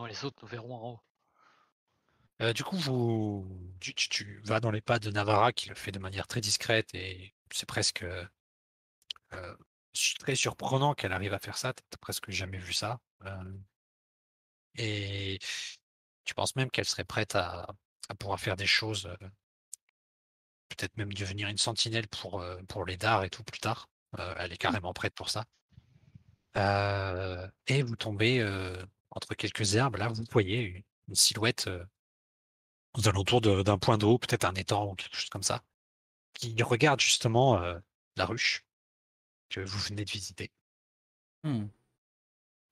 Sinon 0.00 0.06
les 0.06 0.24
autres 0.24 0.38
nous 0.40 0.48
verront 0.48 0.74
en 0.74 0.88
haut. 0.92 1.00
Euh, 2.40 2.54
du 2.54 2.64
coup, 2.64 2.78
vous, 2.78 3.76
tu, 3.80 3.94
tu- 3.94 4.08
tu 4.08 4.40
vas 4.44 4.58
dans 4.58 4.70
les 4.70 4.80
pas 4.80 4.98
de 4.98 5.10
Navarra 5.10 5.52
qui 5.52 5.68
le 5.68 5.74
fait 5.74 5.92
de 5.92 5.98
manière 5.98 6.26
très 6.26 6.40
discrète 6.40 6.88
et 6.94 7.34
c'est 7.52 7.66
presque 7.66 8.02
euh, 9.34 9.56
très 10.18 10.34
surprenant 10.36 10.94
qu'elle 10.94 11.12
arrive 11.12 11.34
à 11.34 11.38
faire 11.38 11.58
ça. 11.58 11.74
T'as 11.74 11.98
presque 11.98 12.30
jamais 12.30 12.56
vu 12.56 12.72
ça. 12.72 12.98
Euh, 13.26 13.52
et 14.76 15.38
tu 16.24 16.32
penses 16.32 16.56
même 16.56 16.70
qu'elle 16.70 16.86
serait 16.86 17.04
prête 17.04 17.34
à, 17.36 17.66
à 18.08 18.14
pouvoir 18.14 18.40
faire 18.40 18.56
des 18.56 18.66
choses, 18.66 19.14
peut-être 20.70 20.96
même 20.96 21.12
devenir 21.12 21.48
une 21.48 21.58
sentinelle 21.58 22.08
pour, 22.08 22.42
pour 22.68 22.86
les 22.86 22.96
dards 22.96 23.24
et 23.24 23.28
tout 23.30 23.44
plus 23.44 23.60
tard. 23.60 23.90
Elle 24.38 24.52
est 24.52 24.56
carrément 24.56 24.94
prête 24.94 25.14
pour 25.14 25.28
ça. 25.28 25.44
Et 27.66 27.82
vous 27.82 27.96
tombez 27.96 28.40
entre 29.10 29.34
quelques 29.34 29.74
herbes. 29.74 29.96
Là, 29.96 30.08
vous 30.08 30.24
voyez 30.30 30.84
une, 31.08 31.14
silhouette 31.14 31.66
euh, 31.66 31.84
aux 32.94 33.08
alentours 33.08 33.40
de- 33.40 33.62
d'un 33.62 33.78
point 33.78 33.98
d'eau, 33.98 34.18
peut-être 34.18 34.44
un 34.44 34.54
étang 34.54 34.92
ou 34.92 34.94
quelque 34.94 35.16
chose 35.16 35.28
comme 35.30 35.42
ça, 35.42 35.62
qui 36.34 36.62
regarde 36.62 37.00
justement 37.00 37.60
euh, 37.60 37.78
la 38.16 38.26
ruche 38.26 38.64
que 39.48 39.60
vous 39.60 39.78
venez 39.80 40.04
de 40.04 40.10
visiter. 40.10 40.52
Hmm. 41.42 41.66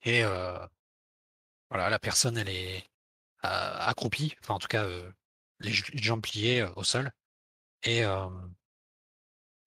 Et 0.02 0.22
euh, 0.24 0.66
voilà, 1.70 1.90
la 1.90 1.98
personne, 1.98 2.38
elle 2.38 2.48
est 2.48 2.88
accroupie, 3.42 4.36
enfin 4.42 4.54
en 4.54 4.58
tout 4.58 4.68
cas, 4.68 4.86
les, 5.60 5.72
jambes 5.72 6.22
pliées 6.22 6.64
au 6.76 6.84
sol. 6.84 7.12
Et 7.84 7.98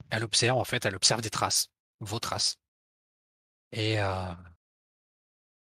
elle 0.10 0.24
observe, 0.24 0.58
en 0.58 0.64
fait, 0.66 0.86
elle 0.86 0.96
observe 0.96 1.22
des 1.22 1.30
traces, 1.30 1.70
vos 2.00 2.20
traces. 2.20 2.58
Et 3.72 3.98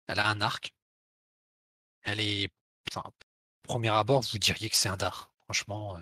elle 0.07 0.19
a 0.19 0.27
un 0.27 0.41
arc. 0.41 0.73
Elle 2.03 2.22
est, 2.22 2.50
premier 3.63 3.89
abord, 3.89 4.22
vous 4.31 4.38
diriez 4.39 4.69
que 4.69 4.75
c'est 4.77 4.88
un 4.88 4.95
dard, 4.95 5.33
franchement. 5.43 5.98
euh. 5.98 6.01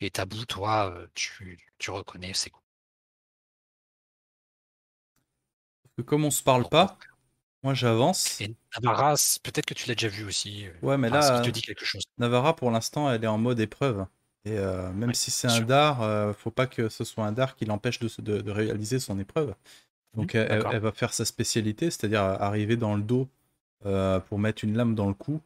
et 0.00 0.10
Tabou, 0.10 0.44
toi, 0.46 0.90
euh, 0.90 1.06
tu, 1.14 1.56
tu 1.78 1.90
reconnais 1.92 2.34
ses 2.34 2.50
coups. 2.50 2.64
Comme 6.06 6.24
on 6.24 6.30
se 6.30 6.42
parle 6.42 6.68
pas, 6.68 6.98
moi 7.62 7.74
j'avance. 7.74 8.40
Et 8.40 8.54
Navarra, 8.74 9.14
peut-être 9.42 9.66
que 9.66 9.74
tu 9.74 9.88
l'as 9.88 9.94
déjà 9.94 10.08
vu 10.08 10.24
aussi. 10.24 10.66
euh, 10.66 10.72
Ouais, 10.82 10.96
mais 10.98 11.08
enfin, 11.08 11.16
là, 11.16 11.22
ça 11.36 11.40
te 11.40 11.50
dit 11.50 11.62
quelque 11.62 11.84
chose. 11.84 12.02
Navarra 12.18 12.56
pour 12.56 12.70
l'instant 12.70 13.10
elle 13.10 13.24
est 13.24 13.26
en 13.26 13.38
mode 13.38 13.60
épreuve. 13.60 14.06
Et 14.46 14.52
euh, 14.58 14.90
même 14.92 15.10
Ouais, 15.10 15.14
si 15.14 15.30
c'est 15.30 15.48
un 15.48 15.60
dard, 15.60 16.00
euh, 16.02 16.32
faut 16.32 16.50
pas 16.50 16.66
que 16.66 16.88
ce 16.88 17.04
soit 17.04 17.26
un 17.26 17.32
dard 17.32 17.56
qui 17.56 17.66
l'empêche 17.66 17.98
de, 18.00 18.08
de- 18.22 18.40
de 18.40 18.50
réaliser 18.50 18.98
son 18.98 19.18
épreuve. 19.18 19.54
Donc 20.14 20.34
elle- 20.34 20.48
d'accord. 20.48 20.72
elle 20.74 20.80
va 20.82 20.92
faire 20.92 21.14
sa 21.14 21.24
spécialité, 21.26 21.86
c'est-à-dire 21.90 22.22
arriver 22.22 22.76
dans 22.76 22.96
le 22.96 23.02
dos 23.02 23.28
euh, 23.86 24.20
pour 24.20 24.38
mettre 24.38 24.64
une 24.64 24.76
lame 24.76 24.94
dans 24.94 25.08
le 25.08 25.14
cou, 25.14 25.40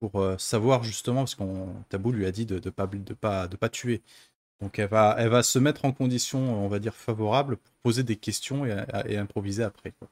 pour 0.00 0.20
euh, 0.20 0.38
savoir 0.38 0.84
justement, 0.84 1.22
parce 1.22 1.34
qu'on 1.36 1.74
Tabou 1.90 2.12
lui 2.12 2.26
a 2.26 2.32
dit 2.32 2.46
de 2.46 2.56
ne 2.56 2.70
pas, 2.70 2.86
de 2.88 3.14
pas, 3.14 3.48
de 3.48 3.56
pas 3.56 3.68
tuer. 3.68 4.02
Donc 4.60 4.78
elle 4.78 4.88
va, 4.88 5.16
elle 5.18 5.30
va 5.30 5.42
se 5.44 5.58
mettre 5.60 5.84
en 5.86 5.92
condition, 5.92 6.40
on 6.64 6.68
va 6.68 6.78
dire, 6.80 6.94
favorable 6.96 7.56
pour 7.58 7.74
poser 7.84 8.04
des 8.04 8.16
questions 8.16 8.66
et, 8.66 8.84
et 9.06 9.18
improviser 9.18 9.64
après, 9.64 9.92
quoi, 9.92 10.08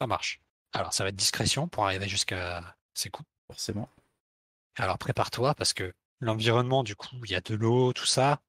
Ça 0.00 0.06
marche. 0.06 0.40
Alors, 0.72 0.92
ça 0.92 1.04
va 1.04 1.10
être 1.10 1.16
discrétion 1.16 1.68
pour 1.68 1.84
arriver 1.84 2.08
jusqu'à 2.08 2.76
ces 2.94 3.10
coups. 3.10 3.28
forcément. 3.48 3.88
Alors, 4.76 4.98
prépare-toi 4.98 5.54
parce 5.54 5.72
que 5.72 5.92
l'environnement, 6.20 6.82
du 6.82 6.96
coup, 6.96 7.16
il 7.24 7.30
y 7.30 7.34
a 7.34 7.40
de 7.40 7.54
l'eau, 7.54 7.92
tout 7.92 8.06
ça. 8.06 8.40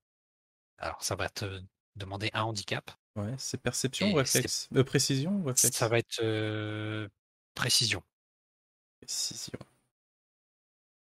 Alors, 0.78 1.04
ça 1.04 1.16
va 1.16 1.30
te 1.30 1.62
demander 1.96 2.30
un 2.34 2.44
handicap. 2.44 2.92
Ouais, 3.16 3.34
c'est 3.38 3.60
perception 3.62 4.12
ou 4.12 4.16
réflexe? 4.16 4.70
Euh, 4.76 4.84
Précision 4.84 5.32
ou 5.42 5.46
réflexe? 5.46 5.78
Ça 5.78 5.88
va 5.88 5.98
être 6.00 6.20
euh, 6.22 7.08
précision. 7.56 8.04
Précision. 9.08 9.60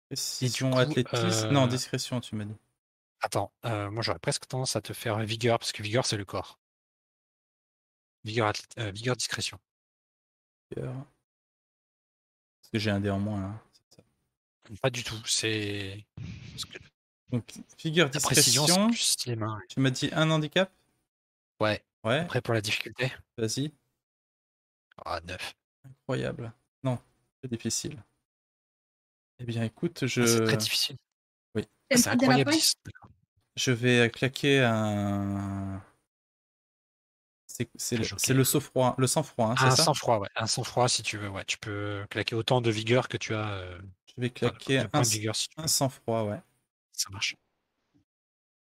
Précision, 0.09 0.77
athlétisme. 0.77 1.51
Non, 1.51 1.65
euh, 1.65 1.69
discrétion, 1.69 2.21
tu 2.21 2.35
m'as 2.35 2.45
dit. 2.45 2.57
Attends, 3.21 3.53
euh, 3.65 3.91
moi 3.91 4.03
j'aurais 4.03 4.19
presque 4.19 4.49
tendance 4.49 4.75
à 4.75 4.81
te 4.81 4.93
faire 4.93 5.21
vigueur, 5.21 5.61
parce 5.61 5.71
que 5.71 5.83
vigueur 5.85 6.05
c'est 6.05 6.17
le 6.17 6.25
corps. 6.25 6.59
Vigueur, 8.25 8.53
euh, 8.79 8.91
vigueur 8.91 9.17
discrétion. 9.17 9.59
Parce 10.75 10.91
que 12.73 12.79
j'ai 12.79 12.91
un 12.91 12.99
dé 13.01 13.11
en 13.11 13.21
moins 13.21 13.41
là. 13.41 13.63
ça. 13.95 14.03
Pas 14.83 14.91
du 14.91 15.05
tout, 15.05 15.21
c'est. 15.25 16.05
que 16.17 16.79
Donc, 17.31 17.53
figure 17.79 18.11
précision, 18.11 18.65
discrétion. 18.89 19.31
les 19.31 19.37
mains. 19.37 19.61
Tu 19.69 19.79
m'as 19.79 19.91
dit 19.91 20.11
un 20.13 20.29
handicap? 20.31 20.73
Ouais, 21.61 21.85
Ouais, 22.03 22.27
prêt 22.27 22.41
pour 22.41 22.55
la 22.55 22.61
difficulté? 22.61 23.13
Vas-y. 23.39 23.73
Ah, 25.05 25.21
9. 25.25 25.55
Incroyable. 25.85 26.53
Non, 26.83 26.99
c'est 27.43 27.49
difficile. 27.51 28.03
Eh 29.39 29.45
bien, 29.45 29.65
écoute, 29.65 30.07
je, 30.07 30.23
C'est 30.25 30.41
très 30.45 30.57
difficile. 30.57 30.97
Oui. 31.55 31.65
Ah, 31.93 31.97
c'est 31.97 32.11
incroyable. 32.11 32.51
lapins? 32.51 32.59
10. 32.59 32.75
je 33.57 33.71
vais 33.73 34.11
claquer 34.11 34.61
un. 34.61 35.83
C'est 37.77 37.97
le, 37.99 38.35
le 38.35 38.45
sang-froid, 38.45 38.95
le 38.99 39.07
sang-froid, 39.07 39.51
hein, 39.51 39.55
Ah, 39.57 39.67
un 39.69 39.71
c'est 39.71 39.77
ça? 39.77 39.85
sang-froid, 39.85 40.19
ouais. 40.19 40.29
Un 40.37 40.47
sang-froid 40.47 40.89
si 40.89 41.03
tu 41.03 41.19
veux, 41.19 41.29
ouais. 41.29 41.45
Tu 41.45 41.59
peux 41.59 42.07
claquer 42.11 42.35
autant 42.35 42.61
de 42.61 42.71
vigueur 42.71 43.09
que 43.09 43.17
tu 43.19 43.35
as. 43.35 43.51
euh, 43.53 43.79
Je 44.07 44.21
vais 44.21 44.33
enfin, 44.43 44.51
claquer 44.51 44.85
points 44.89 45.01
un, 45.01 45.03
de 45.03 45.09
vigueur 45.09 45.37
si 45.37 45.49
tu 45.49 45.57
veux. 45.59 45.65
un 45.65 45.67
sang-froid, 45.69 46.25
ouais. 46.25 46.41
Ça 46.93 47.11
marche. 47.11 47.37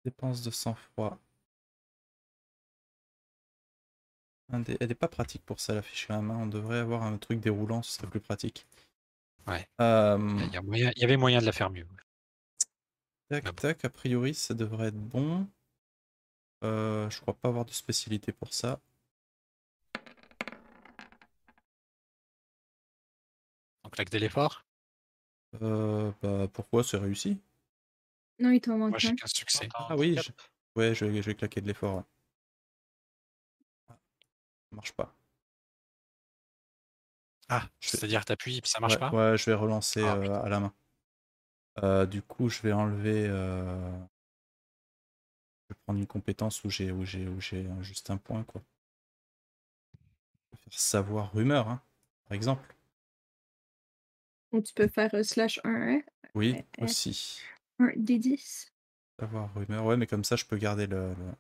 Dépense 0.05 0.41
de 0.43 0.51
sang-froid. 0.51 1.19
Un 1.19 1.19
Elle 4.53 4.91
est 4.91 4.95
pas 4.95 5.09
pratique 5.09 5.45
pour 5.45 5.59
ça, 5.61 5.75
la 5.75 5.83
fiche 5.83 6.07
quand 6.07 6.21
même. 6.21 6.31
hein. 6.31 6.39
On 6.43 6.47
devrait 6.47 6.79
avoir 6.79 7.03
un 7.03 7.17
truc 7.19 7.41
déroulant, 7.41 7.83
ce 7.83 7.93
serait 7.93 8.07
plus 8.07 8.21
pratique. 8.21 8.67
Ouais. 9.47 9.69
Euh, 9.81 10.19
Il 10.47 10.53
y, 10.53 10.57
a 10.57 10.63
moyen- 10.63 10.93
il 10.97 11.03
y 11.03 11.05
avait 11.05 11.17
moyen 11.17 11.41
de 11.41 11.47
la 11.47 11.53
faire 11.53 11.71
mieux. 11.71 11.87
Tac, 13.29 13.45
bon. 13.45 13.53
tac, 13.53 13.85
a 13.85 13.91
priori, 13.91 14.35
ça 14.35 14.55
devrait 14.55 14.89
être 14.89 14.99
bon. 14.99 15.49
Euh, 16.63 17.11
je 17.11 17.21
crois 17.21 17.35
pas 17.35 17.49
avoir 17.49 17.65
de 17.65 17.73
spécialité 17.73 18.33
pour 18.33 18.53
ça. 18.55 18.81
Donc, 23.83 23.93
claque 23.95 24.11
de 24.11 24.19
l'effort. 24.19 24.65
Euh, 25.63 26.11
bah, 26.23 26.49
pourquoi? 26.53 26.85
C'est 26.85 26.97
réussi 26.97 27.39
Non, 28.39 28.51
il 28.51 28.61
t'en 28.61 28.77
Moi, 28.77 28.89
manque 28.91 28.99
j'ai 28.99 29.09
un. 29.09 29.15
15 29.17 29.33
succès. 29.33 29.69
Ah 29.75 29.97
oui, 29.97 30.15
handicap 30.19 30.41
Ouais, 30.77 30.95
je 30.95 31.05
vais, 31.05 31.23
je 31.23 31.27
vais 31.31 31.35
claquer 31.35 31.61
de 31.61 31.67
l'effort. 31.69 32.05
Marche 34.75 34.93
pas. 34.93 35.15
Ah, 37.49 37.69
c'est-à-dire 37.81 38.25
t'appuies 38.27 38.61
puis 38.61 38.71
ça 38.71 38.81
marche 38.81 38.97
ouais, 38.97 38.99
pas? 38.99 39.11
ouais, 39.13 39.37
je 39.39 39.47
vais 39.47 39.55
relancer 39.55 40.01
Ah, 40.03 40.15
euh, 40.17 40.43
à 40.43 40.49
la 40.49 40.61
main. 40.61 40.75
Euh, 41.85 42.05
du 42.07 42.21
coup, 42.23 42.49
je 42.49 42.61
vais 42.63 42.73
enlever. 42.73 43.27
euh, 43.29 43.97
Je 45.69 45.75
vais 45.75 45.81
prendre 45.85 45.99
une 45.99 46.07
compétence 46.07 46.65
où 46.65 46.71
j'ai 46.71 46.91
où 46.91 47.05
j'ai 47.05 47.29
où 47.29 47.39
j'ai 47.39 47.69
juste 47.83 48.09
un 48.09 48.17
point 48.17 48.45
quoi. 48.45 48.63
Je 50.53 50.57
vais 50.57 50.63
faire 50.71 50.81
savoir 50.81 51.33
rumeur, 51.35 51.69
hein, 51.69 51.83
par 52.29 52.35
exemple. 52.35 52.75
Ou 54.53 54.63
tu 54.63 54.73
peux 54.73 54.89
faire 54.89 55.15
euh, 55.15 55.23
slash 55.23 55.61
1, 55.65 56.01
Oui, 56.35 56.65
aussi. 56.81 57.41
1 57.79 57.93
D10. 57.97 58.73
Savoir 59.19 59.53
rumeur. 59.55 59.85
Ouais, 59.85 59.97
mais 59.97 60.07
comme 60.07 60.23
ça, 60.23 60.37
je 60.37 60.45
peux 60.45 60.57
garder 60.57 60.87
le, 60.87 61.09
le- 61.15 61.35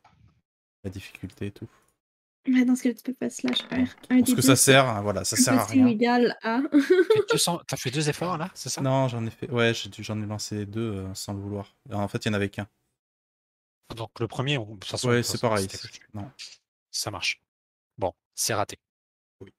la 0.84 0.90
difficulté 0.90 1.46
et 1.48 1.52
tout. 1.52 1.68
Mais 2.46 2.64
dans 2.64 2.76
ce 2.76 2.82
cas-là, 2.82 2.94
tu 2.94 3.02
peux 3.02 3.14
faire 3.14 3.32
slash 3.32 3.62
R. 3.70 3.74
1 4.10 4.18
Parce 4.20 4.34
que 4.34 4.42
ça 4.42 4.54
sert, 4.56 4.86
hein, 4.86 5.00
voilà, 5.02 5.24
ça 5.24 5.36
sert 5.36 5.54
à 5.54 5.64
rien. 5.64 5.86
égal 5.86 6.36
à. 6.42 6.60
Fait 6.70 7.22
200 7.32 7.60
T'as 7.66 7.76
fait 7.76 7.90
deux 7.90 8.08
efforts 8.08 8.36
là, 8.36 8.50
c'est 8.54 8.68
ça? 8.68 8.80
Non, 8.82 9.08
j'en 9.08 9.24
ai 9.26 9.30
fait. 9.30 9.50
Ouais, 9.50 9.72
j'en 9.74 10.20
ai 10.22 10.26
lancé 10.26 10.66
deux 10.66 10.92
euh, 10.96 11.14
sans 11.14 11.32
le 11.32 11.40
vouloir. 11.40 11.74
En 11.90 12.06
fait, 12.08 12.24
il 12.24 12.28
y 12.28 12.30
en 12.30 12.34
avait 12.34 12.50
qu'un. 12.50 12.68
Donc 13.96 14.18
le 14.20 14.28
premier, 14.28 14.58
on- 14.58 14.64
de 14.74 14.80
toute 14.80 14.84
façon, 14.90 15.08
Ouais, 15.08 15.22
c'est 15.22 15.40
pareil. 15.40 15.68
Non. 16.12 16.30
Ça 16.90 17.10
marche. 17.10 17.40
Bon, 17.98 18.12
c'est 18.34 18.54
raté. 18.54 18.78
Oui. 19.40 19.52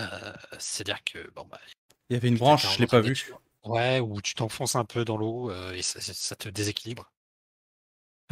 Euh, 0.00 0.32
C'est-à-dire 0.58 1.02
que 1.04 1.30
bon 1.34 1.44
bah. 1.50 1.60
Il 2.10 2.14
y 2.14 2.16
avait 2.16 2.28
une 2.28 2.38
branche, 2.38 2.74
je 2.74 2.78
l'ai 2.80 2.86
pas 2.86 3.00
vue. 3.00 3.32
Ouais, 3.64 4.00
ou 4.00 4.20
tu 4.22 4.34
t'enfonces 4.34 4.76
un 4.76 4.84
peu 4.84 5.04
dans 5.04 5.16
l'eau 5.16 5.50
euh, 5.50 5.72
et 5.72 5.82
ça, 5.82 6.00
ça- 6.00 6.14
ça 6.14 6.36
te 6.36 6.48
déséquilibre. 6.48 7.10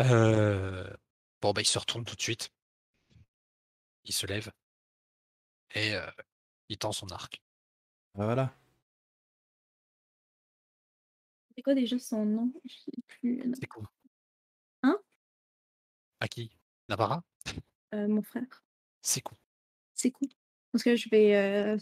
Euh, 0.00 0.88
Bon 1.42 1.52
bah 1.52 1.60
il 1.60 1.66
se 1.66 1.78
retourne 1.78 2.04
tout 2.04 2.16
de 2.16 2.22
suite. 2.22 2.50
Il 4.06 4.12
se 4.12 4.26
lève 4.26 4.52
et 5.74 5.94
euh, 5.94 6.06
il 6.68 6.78
tend 6.78 6.92
son 6.92 7.08
arc. 7.08 7.42
Voilà. 8.14 8.54
C'est 11.54 11.62
quoi 11.62 11.74
déjà 11.74 11.98
son 11.98 12.24
nom? 12.24 12.52
Je 12.64 12.74
sais 12.74 12.92
plus. 13.08 13.52
C'est 13.58 13.66
cool. 13.66 13.86
Hein? 14.84 14.96
À 16.20 16.28
qui? 16.28 16.50
Navara? 16.88 17.22
Euh, 17.94 18.06
mon 18.06 18.22
frère. 18.22 18.64
C'est 19.02 19.22
cool. 19.22 19.38
C'est 19.92 20.12
cool. 20.12 20.28
Parce 20.70 20.84
que 20.84 20.94
je 20.94 21.08
vais. 21.08 21.34
euh, 21.34 21.78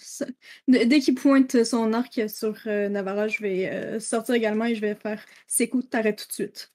Dès 0.66 1.00
qu'il 1.00 1.14
pointe 1.16 1.62
son 1.64 1.92
arc 1.92 2.20
sur 2.30 2.56
euh, 2.66 2.88
Navarra, 2.88 3.28
je 3.28 3.42
vais 3.42 3.68
euh, 3.68 4.00
sortir 4.00 4.34
également 4.34 4.64
et 4.64 4.74
je 4.74 4.80
vais 4.80 4.94
faire 4.94 5.22
C'est 5.46 5.68
cool, 5.68 5.87
t'arrêtes 5.87 6.20
tout 6.22 6.28
de 6.28 6.32
suite. 6.32 6.70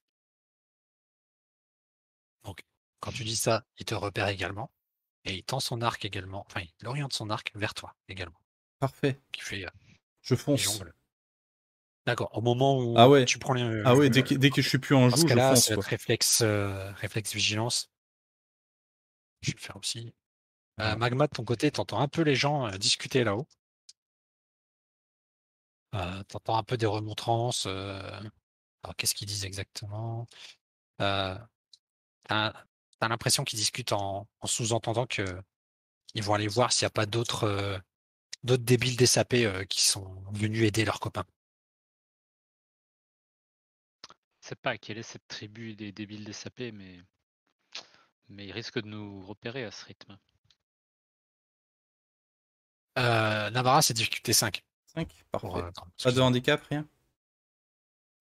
Quand 3.01 3.11
tu 3.13 3.23
dis 3.23 3.37
ça, 3.37 3.65
il 3.77 3.85
te 3.85 3.95
repère 3.95 4.27
également. 4.27 4.69
Et 5.25 5.35
il 5.35 5.43
tend 5.43 5.59
son 5.59 5.81
arc 5.81 6.05
également. 6.05 6.45
Enfin, 6.47 6.61
il 6.79 6.87
oriente 6.87 7.13
son 7.13 7.29
arc 7.29 7.51
vers 7.55 7.73
toi 7.73 7.95
également. 8.07 8.39
Parfait. 8.79 9.21
Qui 9.31 9.41
fait 9.41 9.65
euh, 9.65 9.69
Je 10.21 10.35
fonce. 10.35 10.81
D'accord. 12.05 12.35
Au 12.35 12.41
moment 12.41 12.79
où 12.79 12.95
Ah 12.97 13.09
ouais. 13.09 13.25
tu 13.25 13.37
prends 13.37 13.53
les. 13.53 13.83
Ah 13.85 13.95
ouais, 13.95 14.09
dès 14.09 14.23
que, 14.23 14.33
dès 14.35 14.49
que 14.49 14.61
je 14.61 14.69
suis 14.69 14.79
plus 14.79 14.95
en 14.95 15.09
joue, 15.09 15.17
je 15.17 15.25
cas-là, 15.27 15.49
fonce. 15.55 15.65
c'est 15.65 15.79
réflexe, 15.79 16.41
euh, 16.41 16.91
réflexe 16.93 17.33
vigilance. 17.33 17.91
Je 19.41 19.51
vais 19.51 19.55
le 19.57 19.61
faire 19.61 19.77
aussi. 19.77 20.13
Euh. 20.79 20.95
Magma, 20.95 21.27
de 21.27 21.33
ton 21.33 21.43
côté, 21.43 21.71
t'entends 21.71 21.99
un 21.99 22.07
peu 22.07 22.21
les 22.21 22.35
gens 22.35 22.67
euh, 22.67 22.77
discuter 22.77 23.23
là-haut. 23.23 23.47
Euh, 25.95 26.23
t'entends 26.23 26.57
un 26.57 26.63
peu 26.63 26.77
des 26.77 26.85
remontrances. 26.85 27.65
Alors, 27.65 28.95
qu'est-ce 28.95 29.13
qu'ils 29.13 29.27
disent 29.27 29.45
exactement? 29.45 30.27
T'as 32.99 33.07
l'impression 33.07 33.43
qu'ils 33.43 33.59
discutent 33.59 33.93
en, 33.93 34.27
en 34.41 34.47
sous-entendant 34.47 35.05
que 35.05 35.23
ils 36.15 36.23
vont 36.23 36.33
aller 36.33 36.47
voir 36.47 36.71
s'il 36.71 36.85
n'y 36.85 36.87
a 36.87 36.91
pas 36.91 37.05
d'autres 37.05 37.43
euh, 37.45 37.77
d'autres 38.43 38.63
débiles 38.63 38.97
des 38.97 39.05
sapés 39.05 39.45
euh, 39.45 39.63
qui 39.65 39.83
sont 39.83 40.23
venus 40.31 40.63
aider 40.63 40.85
leurs 40.85 40.99
copains. 40.99 41.25
Je 44.41 44.49
sais 44.49 44.55
pas 44.55 44.77
quelle 44.77 44.97
est 44.97 45.03
cette 45.03 45.27
tribu 45.27 45.75
des 45.75 45.91
débiles 45.91 46.23
des 46.25 46.33
sapés, 46.33 46.71
mais 46.71 46.99
mais 48.29 48.45
ils 48.45 48.51
risquent 48.51 48.81
de 48.81 48.87
nous 48.87 49.25
repérer 49.25 49.63
à 49.63 49.71
ce 49.71 49.85
rythme. 49.85 50.17
Euh, 52.97 53.49
Navarra, 53.49 53.81
c'est 53.81 53.93
difficulté 53.93 54.33
5. 54.33 54.63
5, 54.87 55.25
parfait. 55.31 55.47
Pour, 55.47 55.57
euh, 55.57 55.71
Pas 56.03 56.11
de 56.11 56.21
handicap, 56.21 56.61
rien? 56.69 56.87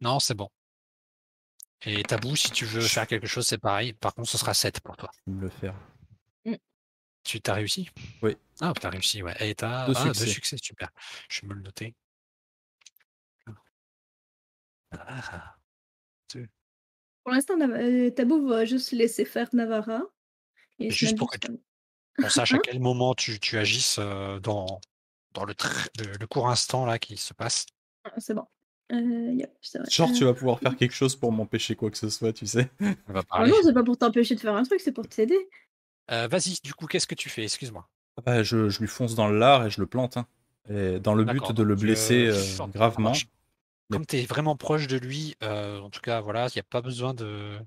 Non, 0.00 0.20
c'est 0.20 0.34
bon. 0.34 0.48
Et 1.82 2.02
Tabou, 2.02 2.34
si 2.36 2.50
tu 2.50 2.64
veux 2.64 2.80
faire 2.80 3.06
quelque 3.06 3.26
chose, 3.26 3.46
c'est 3.46 3.58
pareil. 3.58 3.92
Par 3.92 4.14
contre, 4.14 4.28
ce 4.28 4.38
sera 4.38 4.52
7 4.54 4.80
pour 4.80 4.96
toi. 4.96 5.10
Je 5.26 5.32
vais 5.32 5.36
me 5.36 5.42
le 5.42 5.48
faire. 5.50 5.74
Tu 7.24 7.40
t'as 7.42 7.54
réussi? 7.54 7.90
Oui. 8.22 8.36
Ah, 8.60 8.72
t'as 8.80 8.88
réussi, 8.88 9.22
ouais. 9.22 9.34
Et 9.40 9.54
t'as 9.54 9.86
Deux 9.86 9.92
ah, 9.96 10.04
deux 10.06 10.14
succès. 10.14 10.30
succès, 10.32 10.56
super. 10.56 10.88
Je 11.28 11.42
vais 11.42 11.48
me 11.48 11.54
le 11.54 11.60
noter. 11.60 11.94
Ah, 14.92 15.56
Pour 17.22 17.32
l'instant, 17.32 17.60
euh, 17.60 18.10
Tabou 18.10 18.48
va 18.48 18.64
juste 18.64 18.92
laisser 18.92 19.24
faire 19.26 19.48
Navarra. 19.52 20.00
Et 20.78 20.90
Juste 20.90 21.18
pour 21.18 21.30
que 21.30 21.38
on 22.22 22.28
sache 22.30 22.52
à 22.52 22.56
Hein? 22.56 22.60
quel 22.64 22.80
moment 22.80 23.14
tu, 23.14 23.38
tu 23.38 23.58
agisses 23.58 23.98
euh, 23.98 24.40
dans, 24.40 24.80
dans 25.32 25.44
le, 25.44 25.52
tr- 25.52 25.88
le, 25.98 26.16
le 26.16 26.26
court 26.26 26.48
instant 26.48 26.86
là 26.86 26.98
qui 26.98 27.16
se 27.16 27.34
passe. 27.34 27.66
Ah, 28.04 28.14
c'est 28.18 28.34
bon. 28.34 28.46
Euh, 28.92 29.32
yep. 29.34 29.52
Genre, 29.90 30.12
tu 30.12 30.22
Euh, 30.24 30.26
vas 30.26 30.34
pouvoir 30.34 30.58
faire 30.60 30.76
quelque 30.76 30.94
chose 30.94 31.14
pour 31.14 31.30
m'empêcher 31.32 31.74
quoi 31.76 31.90
que 31.90 31.98
ce 31.98 32.08
soit, 32.08 32.32
tu 32.32 32.46
sais. 32.46 32.70
On 33.08 33.12
va 33.12 33.22
ah 33.30 33.46
non, 33.46 33.54
c'est 33.62 33.74
pas 33.74 33.82
pour 33.84 33.98
t'empêcher 33.98 34.34
de 34.34 34.40
faire 34.40 34.54
un 34.56 34.62
truc, 34.62 34.80
c'est 34.80 34.92
pour 34.92 35.06
t'aider. 35.06 35.36
Euh, 36.10 36.26
Vas-y, 36.28 36.58
du 36.64 36.72
coup, 36.74 36.86
qu'est-ce 36.86 37.06
que 37.06 37.14
tu 37.14 37.28
fais? 37.28 37.44
Excuse-moi. 37.44 37.86
Bah, 38.24 38.42
je, 38.42 38.68
je 38.70 38.80
lui 38.80 38.86
fonce 38.88 39.14
dans 39.14 39.28
le 39.28 39.38
lard 39.38 39.66
et 39.66 39.70
je 39.70 39.80
le 39.80 39.86
plante. 39.86 40.16
hein. 40.16 40.26
Et 40.70 40.98
dans 41.00 41.14
le 41.14 41.24
but 41.24 41.52
de 41.52 41.62
le 41.62 41.74
blesser 41.76 42.26
euh, 42.26 42.34
euh, 42.60 42.66
gravement. 42.68 43.12
Comme 43.90 44.04
tu 44.04 44.16
es 44.18 44.24
vraiment 44.24 44.56
proche 44.56 44.86
de 44.86 44.96
lui, 44.98 45.34
euh, 45.42 45.80
en 45.80 45.88
tout 45.90 46.00
cas, 46.00 46.20
voilà, 46.20 46.46
il 46.48 46.52
n'y 46.56 46.60
a 46.60 46.64
pas 46.64 46.80
besoin 46.82 47.14
de. 47.14 47.58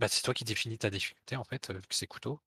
Bah, 0.00 0.08
c'est 0.08 0.22
toi 0.22 0.34
qui 0.34 0.42
définis 0.44 0.78
ta 0.78 0.90
difficulté 0.90 1.36
en 1.36 1.44
fait, 1.44 1.70
euh, 1.70 1.74
vu 1.74 1.80
que 1.82 1.94
c'est 1.94 2.06
couteau. 2.08 2.40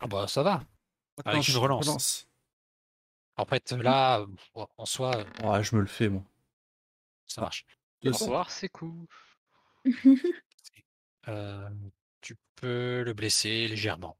Ah 0.00 0.06
bah 0.06 0.26
ça 0.28 0.42
va. 0.42 0.52
Avec 0.52 1.26
Attends, 1.26 1.36
une 1.38 1.42
je 1.42 1.58
relance. 1.58 2.27
En 3.38 3.44
fait, 3.46 3.72
là, 3.72 4.20
euh, 4.20 4.64
en 4.76 4.84
soi, 4.84 5.12
euh, 5.16 5.48
Ouais, 5.48 5.62
je 5.64 5.74
me 5.76 5.80
le 5.80 5.86
fais, 5.86 6.08
moi. 6.08 6.22
ça 7.26 7.40
marche. 7.40 7.64
Au 8.04 8.10
revoir, 8.10 8.50
c'est 8.50 8.68
cool. 8.68 9.06
Euh, 11.28 11.68
tu 12.22 12.36
peux 12.56 13.02
le 13.02 13.12
blesser 13.12 13.68
légèrement. 13.68 14.16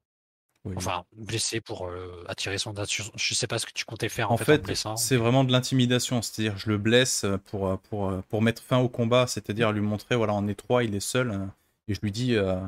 Oui. 0.65 0.75
Enfin, 0.77 1.07
blesser 1.17 1.63
pour 1.63 1.87
euh, 1.87 2.23
attirer 2.29 2.59
son 2.59 2.73
attention. 2.73 3.05
Je 3.15 3.33
sais 3.33 3.47
pas 3.47 3.59
ce 3.59 3.65
que 3.65 3.73
tu 3.73 3.87
comptais 3.87 4.11
faire 4.11 4.31
en, 4.31 4.35
En 4.35 4.37
fait, 4.37 4.43
en 4.43 4.47
fait, 4.57 4.59
blessant. 4.63 4.97
c'est 4.97 5.17
vraiment 5.17 5.43
de 5.45 5.51
l'intimidation, 5.53 6.21
c'est-à-dire 6.21 6.59
je 6.59 6.69
le 6.69 6.77
blesse 6.77 7.25
pour, 7.47 7.79
pour, 7.81 8.23
pour 8.25 8.43
mettre 8.43 8.63
fin 8.63 8.77
au 8.79 8.91
combat, 8.91 9.27
c'est-à-dire 9.27 9.73
lui 9.73 9.81
montrer, 9.81 10.17
voilà, 10.17 10.35
on 10.35 10.47
est 10.49 10.55
trois, 10.55 10.85
il 10.85 10.95
est 10.95 11.01
seul, 11.01 11.49
et 11.87 11.95
je 11.95 12.01
lui 12.03 12.13
dis, 12.13 12.35
euh, 12.35 12.61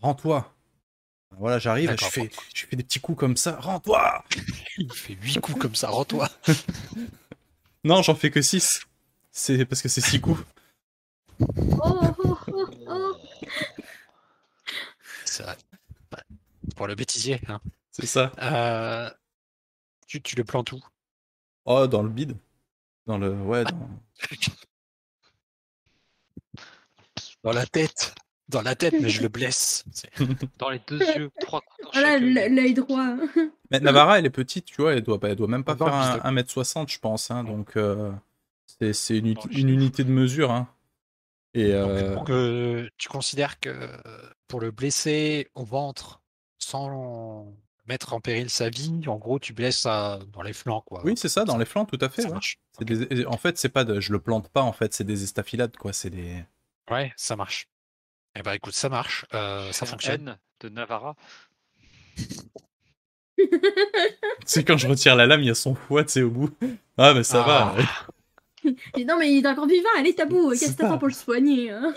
rends-toi. 0.00 0.50
Voilà, 1.38 1.58
j'arrive, 1.58 1.94
je 1.98 2.04
fais, 2.04 2.30
je 2.54 2.66
fais 2.66 2.76
des 2.76 2.84
petits 2.84 3.00
coups 3.00 3.18
comme 3.18 3.36
ça, 3.36 3.58
rends-toi 3.58 4.24
Il 4.78 4.92
fait 4.92 5.14
huit 5.14 5.40
coups 5.40 5.58
comme 5.58 5.74
ça, 5.74 5.88
rends-toi. 5.88 6.28
Non, 7.84 8.00
j'en 8.00 8.14
fais 8.14 8.30
que 8.30 8.40
6. 8.40 8.82
C'est 9.32 9.64
parce 9.66 9.82
que 9.82 9.88
c'est 9.88 10.00
6 10.00 10.20
coups. 10.20 10.40
Oh, 11.40 12.14
oh, 12.24 12.38
oh, 12.52 12.66
oh. 12.86 13.16
C'est 15.24 15.42
vrai. 15.42 15.56
Ouais. 16.12 16.22
Pour 16.76 16.86
le 16.86 16.94
bêtisier. 16.94 17.40
Hein. 17.48 17.60
C'est 17.90 18.06
ça. 18.06 18.30
Euh, 18.40 19.10
tu, 20.06 20.22
tu 20.22 20.36
le 20.36 20.44
plantes 20.44 20.70
où? 20.70 20.80
Oh, 21.64 21.88
dans 21.88 22.04
le 22.04 22.08
bide. 22.08 22.36
Dans 23.06 23.18
le. 23.18 23.32
Ouais, 23.32 23.64
dans... 23.64 23.88
Dans 27.42 27.52
la 27.52 27.66
tête. 27.66 28.14
Dans 28.48 28.62
la 28.62 28.74
tête, 28.74 28.94
mais 29.00 29.08
je 29.08 29.22
le 29.22 29.28
blesse. 29.28 29.84
Dans 30.58 30.68
les 30.68 30.80
deux 30.86 30.98
yeux, 31.16 31.30
trois 31.40 31.60
coups 31.62 31.80
dans 31.84 31.90
Voilà, 31.92 32.14
chaque 32.14 32.22
œil. 32.22 32.36
l- 32.38 32.54
l'œil 32.54 32.74
droit. 32.74 33.14
Mais 33.70 33.80
Navarra, 33.80 34.18
elle 34.18 34.26
est 34.26 34.30
petite, 34.30 34.66
tu 34.66 34.82
vois, 34.82 34.92
elle 34.94 35.02
doit, 35.02 35.18
pas- 35.20 35.28
elle 35.30 35.36
doit 35.36 35.48
même 35.48 35.64
pas 35.64 35.74
Dans 35.74 35.86
le 35.86 35.92
faire 35.92 36.26
un, 36.26 36.34
1m60, 36.34 36.92
je 36.92 36.98
pense. 36.98 37.30
Hein, 37.30 37.44
donc, 37.44 37.76
euh, 37.76 38.12
c'est 38.66 38.92
c'est 38.92 39.18
une, 39.18 39.32
Dans 39.34 39.42
le 39.44 39.50
une 39.52 39.66
bide. 39.68 39.68
unité 39.74 40.04
de 40.04 40.10
mesure. 40.10 40.50
Hein. 40.50 40.68
Et. 41.54 41.72
Donc, 41.72 41.88
euh, 41.90 42.14
pour 42.14 42.24
que 42.24 42.90
tu 42.98 43.08
considères 43.08 43.58
que 43.60 43.70
euh, 43.70 43.96
pour 44.48 44.60
le 44.60 44.70
blesser 44.70 45.48
au 45.54 45.64
ventre 45.64 46.20
sans 46.58 47.46
mettre 47.86 48.12
en 48.12 48.20
péril 48.20 48.50
sa 48.50 48.68
vie, 48.70 49.02
en 49.06 49.16
gros, 49.16 49.38
tu 49.38 49.52
blesses 49.54 49.86
à- 49.86 50.18
dans 50.32 50.42
les 50.42 50.52
flancs, 50.52 50.82
quoi. 50.86 51.00
Oui, 51.04 51.14
c'est 51.16 51.28
ça, 51.28 51.44
dans 51.44 51.56
les 51.58 51.64
flancs, 51.64 51.84
tout 51.86 51.98
à 52.00 52.08
fait. 52.08 52.22
Ça 52.22 52.28
ouais. 52.28 52.34
marche. 52.34 52.58
C'est 52.78 52.90
Ok. 52.90 53.08
des- 53.08 53.26
En 53.26 53.36
fait, 53.38 53.56
c'est 53.58 53.68
pas 53.70 53.84
de... 53.84 53.98
je 54.00 54.12
le 54.12 54.18
plante 54.20 54.48
pas, 54.48 54.62
en 54.62 54.72
fait, 54.72 54.92
c'est 54.94 55.04
des 55.04 55.22
estafilades, 55.24 55.76
quoi. 55.76 55.92
C'est 55.92 56.10
des. 56.10 56.44
Ouais, 56.90 57.12
ça 57.16 57.36
marche. 57.36 57.68
Eh 58.34 58.42
ben, 58.42 58.52
écoute, 58.52 58.74
ça 58.74 58.88
marche. 58.88 59.26
euh, 59.34 59.72
ça 59.72 59.86
fonctionne. 59.86 60.28
N 60.28 60.38
de 60.60 60.68
Navarra. 60.68 61.16
C'est 64.46 64.64
quand 64.64 64.76
je 64.76 64.86
retire 64.88 65.16
la 65.16 65.26
lame, 65.26 65.40
il 65.42 65.46
y 65.46 65.50
a 65.50 65.54
son 65.54 65.74
foie, 65.74 66.04
tu 66.04 66.12
sais, 66.12 66.22
au 66.22 66.30
bout. 66.30 66.50
Ah, 66.96 67.14
mais 67.14 67.22
ça 67.24 67.44
Ah. 67.46 67.74
va. 68.64 68.70
Et 68.96 69.04
non, 69.04 69.18
mais 69.18 69.32
il 69.34 69.44
est 69.44 69.48
encore 69.48 69.66
vivant, 69.66 69.88
allez, 69.96 70.14
tabou, 70.14 70.50
qu'est-ce 70.50 70.72
que 70.72 70.76
t'attends 70.78 70.98
pour 70.98 71.08
le 71.08 71.14
soigner 71.14 71.70
hein? 71.70 71.92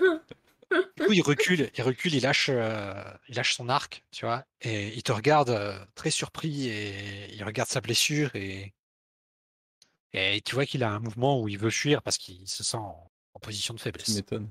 Du 0.97 1.05
coup, 1.05 1.13
il 1.13 1.21
recule, 1.21 1.69
il 1.77 1.83
recule, 1.83 2.15
il 2.15 2.23
lâche, 2.23 2.49
euh, 2.51 2.93
il 3.29 3.35
lâche 3.35 3.53
son 3.53 3.69
arc, 3.69 4.03
tu 4.11 4.25
vois, 4.25 4.43
et 4.61 4.87
il 4.95 5.03
te 5.03 5.11
regarde 5.11 5.51
euh, 5.51 5.77
très 5.93 6.09
surpris 6.09 6.67
et 6.69 7.31
il 7.35 7.43
regarde 7.43 7.69
sa 7.69 7.81
blessure 7.81 8.35
et, 8.35 8.73
et 10.13 10.41
tu 10.41 10.55
vois 10.55 10.65
qu'il 10.65 10.83
a 10.83 10.89
un 10.89 10.99
mouvement 10.99 11.39
où 11.39 11.47
il 11.47 11.59
veut 11.59 11.69
fuir 11.69 12.01
parce 12.01 12.17
qu'il 12.17 12.47
se 12.47 12.63
sent 12.63 12.77
en, 12.77 13.11
en 13.35 13.39
position 13.39 13.75
de 13.75 13.79
Tu 13.79 13.83
faiblesse. 13.83 14.09
m'étonnes. 14.09 14.49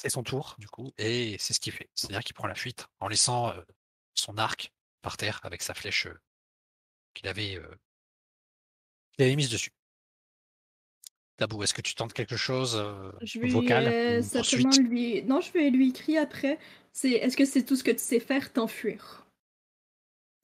C'est 0.00 0.10
son 0.10 0.22
tour, 0.22 0.54
du 0.58 0.68
coup, 0.68 0.92
et 0.96 1.36
c'est 1.40 1.52
ce 1.52 1.58
qu'il 1.58 1.72
fait. 1.72 1.90
C'est-à-dire 1.96 2.22
qu'il 2.22 2.34
prend 2.34 2.46
la 2.46 2.54
fuite 2.54 2.86
en 3.00 3.08
laissant 3.08 3.50
euh, 3.50 3.60
son 4.14 4.38
arc 4.38 4.72
par 5.02 5.16
terre 5.16 5.40
avec 5.42 5.60
sa 5.60 5.74
flèche 5.74 6.06
euh, 6.06 6.20
qu'il 7.14 7.26
avait, 7.26 7.56
euh, 7.56 7.68
avait 9.18 9.34
mise 9.34 9.50
dessus. 9.50 9.72
Tabou, 11.36 11.64
est-ce 11.64 11.74
que 11.74 11.82
tu 11.82 11.96
tentes 11.96 12.12
quelque 12.12 12.36
chose 12.36 12.76
euh, 12.76 13.10
Je 13.22 13.40
vais 13.40 13.48
vocal 13.48 13.88
euh, 13.88 14.20
ou 14.20 14.22
simplement 14.22 14.70
poursuite 14.70 14.88
lui. 14.88 15.22
Non, 15.24 15.40
je 15.40 15.50
vais 15.50 15.68
lui 15.68 15.92
crier 15.92 16.18
après. 16.18 16.60
C'est 16.92 17.10
est-ce 17.10 17.36
que 17.36 17.44
c'est 17.44 17.64
tout 17.64 17.74
ce 17.74 17.82
que 17.82 17.90
tu 17.90 17.98
sais 17.98 18.20
faire, 18.20 18.52
t'enfuir? 18.52 19.26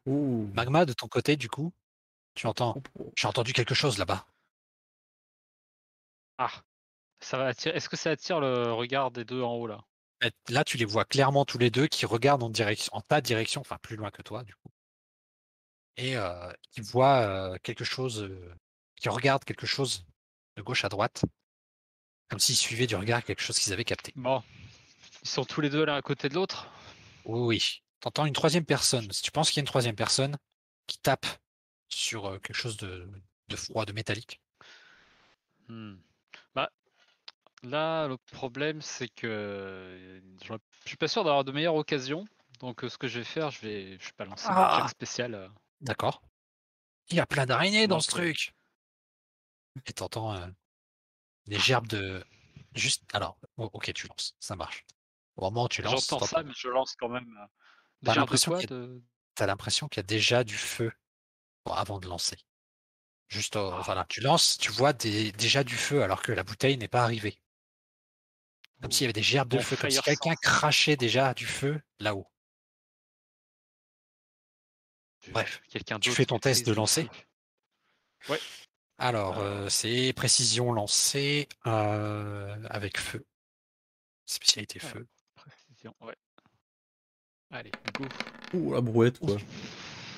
Ouh. 0.07 0.51
Magma, 0.53 0.85
de 0.85 0.93
ton 0.93 1.07
côté, 1.07 1.37
du 1.37 1.49
coup, 1.49 1.73
tu 2.35 2.49
entends. 2.49 2.83
J'ai 3.17 3.29
entendu 3.29 3.53
quelque 3.53 3.75
chose 3.75 3.99
là-bas. 3.99 4.27
Ah, 6.39 6.51
ça 7.25 7.39
va 7.39 7.47
attirer. 7.47 7.77
Est-ce 7.77 7.89
que 7.89 7.97
ça 7.97 8.11
attire 8.11 8.41
le 8.41 8.73
regard 8.73 9.11
des 9.11 9.25
deux 9.25 9.43
en 9.43 9.55
haut 9.55 9.67
là? 9.67 9.81
Et 10.23 10.31
Là, 10.53 10.65
tu 10.65 10.77
les 10.77 10.85
vois 10.85 11.05
clairement 11.05 11.45
tous 11.45 11.59
les 11.59 11.71
deux 11.71 11.87
qui 11.87 12.07
regardent 12.07 12.43
en, 12.43 12.51
direction, 12.51 12.95
en 12.95 13.01
ta 13.01 13.21
direction, 13.21 13.61
enfin 13.61 13.79
plus 13.83 13.97
loin 13.97 14.11
que 14.11 14.23
toi, 14.23 14.45
du 14.45 14.55
coup. 14.55 14.71
Et 15.97 16.17
euh, 16.17 16.53
qui 16.71 16.81
voient 16.81 17.21
euh, 17.21 17.57
quelque 17.63 17.85
chose, 17.85 18.23
euh, 18.23 18.55
qui 18.97 19.09
regardent 19.09 19.45
quelque 19.45 19.67
chose 19.67 20.05
de 20.57 20.63
gauche 20.63 20.85
à 20.85 20.89
droite, 20.89 21.25
comme 22.29 22.39
s'ils 22.39 22.57
suivaient 22.57 22.87
du 22.87 22.97
regard 22.97 23.23
quelque 23.25 23.43
chose 23.43 23.59
qu'ils 23.59 23.73
avaient 23.73 23.85
capté. 23.85 24.13
Bon, 24.17 24.43
ils 25.23 25.29
sont 25.29 25.45
tous 25.45 25.61
les 25.61 25.71
deux 25.71 25.85
l'un 25.85 25.97
à 25.97 26.03
côté 26.03 26.29
de 26.29 26.35
l'autre? 26.35 26.69
Oui, 27.25 27.41
oui. 27.41 27.83
T'entends 28.01 28.27
une 28.27 28.35
troisième 28.35 28.67
personne. 28.67 29.11
Si 29.13 29.23
tu 29.23 29.31
penses 29.31 29.51
qu'il 29.51 29.59
y 29.59 29.61
a 29.61 29.63
une 29.63 29.69
troisième 29.69 29.97
personne 29.97 30.37
qui 30.87 30.99
tape 30.99 31.27
sur 31.89 32.41
quelque 32.43 32.57
chose 32.57 32.77
de, 32.77 33.09
de 33.49 33.57
froid, 33.57 33.87
de 33.87 33.93
métallique. 33.93 34.41
Hmm. 35.69 35.95
Là, 37.65 38.07
le 38.09 38.17
problème, 38.19 38.81
c'est 38.83 39.09
que 39.09 39.27
euh, 39.27 40.21
je 40.45 40.55
suis 40.87 40.97
pas 40.97 41.09
sûr 41.09 41.25
d'avoir 41.25 41.45
de 41.45 41.53
meilleures 41.53 41.75
occasions. 41.77 42.27
Donc, 42.61 42.85
euh, 42.85 42.89
ce 42.89 42.99
que 42.99 43.09
je 43.09 43.19
vais 43.19 43.25
faire, 43.25 43.51
je 43.51 43.61
vais, 43.61 43.99
je 43.99 44.05
vais 44.07 44.13
balancer 44.19 44.49
mon 44.49 44.55
Ah. 44.57 44.79
jack 44.81 44.91
spécial. 44.91 45.35
euh. 45.35 45.49
D'accord. 45.81 46.23
Il 47.09 47.17
y 47.17 47.21
a 47.21 47.27
plein 47.27 47.47
d'araignées 47.47 47.87
dans 47.87 48.01
ce 48.01 48.11
truc. 48.11 48.55
Et 49.87 49.93
t'entends 49.93 50.35
euh, 50.35 50.47
des 51.47 51.59
gerbes 51.59 51.89
de. 51.89 52.25
Juste. 52.75 53.03
Alors, 53.13 53.39
o- 53.57 53.71
ok, 53.73 53.93
tu 53.93 54.07
lances, 54.09 54.35
ça 54.41 54.57
marche. 54.57 54.85
Au 55.37 55.45
moment 55.45 55.65
où 55.65 55.69
tu 55.69 55.83
lances, 55.83 56.09
J'entends 56.09 56.25
ça, 56.27 56.43
mais 56.43 56.53
je 56.57 56.69
lance 56.69 56.95
quand 56.97 57.09
même. 57.09 57.27
euh, 57.41 57.47
T'as 58.05 58.15
l'impression 58.15 58.53
qu'il 58.57 58.65
y 58.65 58.67
de... 58.67 60.01
a 60.01 60.03
déjà 60.03 60.45
du 60.45 60.57
feu 60.57 60.93
avant 61.67 61.99
de 61.99 62.07
lancer. 62.09 62.37
Juste, 63.29 63.57
au- 63.57 63.71
Ah. 63.73 63.81
voilà, 63.85 64.05
tu 64.09 64.21
lances, 64.21 64.59
tu 64.59 64.71
vois 64.71 64.93
des- 64.93 65.33
déjà 65.33 65.65
du 65.65 65.77
feu 65.77 66.03
alors 66.03 66.23
que 66.23 66.31
la 66.33 66.45
bouteille 66.45 66.77
n'est 66.77 66.89
pas 66.89 67.03
arrivée. 67.03 67.39
Comme 68.83 68.93
s'il 68.93 69.03
y 69.03 69.07
avait 69.07 69.13
des 69.15 69.23
gerbes 69.23 69.49
de 69.49 69.57
Bon, 69.57 69.63
feu, 69.63 69.77
comme 69.77 69.91
si 69.91 70.01
quelqu'un 70.03 70.35
crachait 70.35 70.97
déjà 70.97 71.33
du 71.35 71.47
feu 71.47 71.81
là-haut. 72.01 72.27
Bref, 75.31 75.63
quelqu'un 75.71 75.99
tu 75.99 76.11
fais 76.11 76.27
ton 76.27 76.39
test 76.39 76.67
de 76.67 76.73
lancer 76.73 77.07
truc. 77.07 77.27
Alors, 78.99 79.35
Alors. 79.35 79.39
euh, 79.39 79.69
c'est 79.69 80.13
précision 80.13 80.73
lancée 80.73 81.49
euh, 81.67 82.57
avec 82.69 82.99
feu. 82.99 83.25
Spécialité 84.27 84.81
Alors. 84.81 84.93
feu. 84.93 85.09
Précision, 85.35 85.95
ouais. 86.01 86.15
Allez, 87.51 87.71
go. 87.95 88.05
Ouh, 88.55 88.75
la 88.75 88.81
brouette, 88.81 89.19
quoi. 89.19 89.37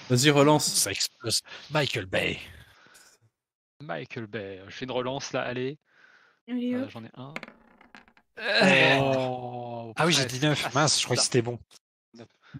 Vas-y, 0.08 0.30
relance. 0.30 0.66
Ça 0.72 0.90
explose. 0.90 1.42
Michael 1.70 2.06
Bay. 2.06 2.38
Michael 3.80 4.26
Bay. 4.26 4.62
Je 4.66 4.70
fais 4.70 4.84
une 4.84 4.90
relance 4.90 5.32
là, 5.32 5.42
allez. 5.42 5.78
Euh. 6.48 6.88
J'en 6.88 7.04
ai 7.04 7.10
un. 7.14 7.34
Oh. 8.38 8.42
Oh, 9.88 9.92
Ah 9.96 10.06
oui, 10.06 10.12
j'ai 10.12 10.26
dit 10.26 10.40
9. 10.40 10.62
Ah, 10.66 10.70
Mince, 10.74 10.98
je 11.00 11.04
croyais 11.04 11.18
que 11.18 11.24
c'était 11.24 11.42
bon. 11.42 11.58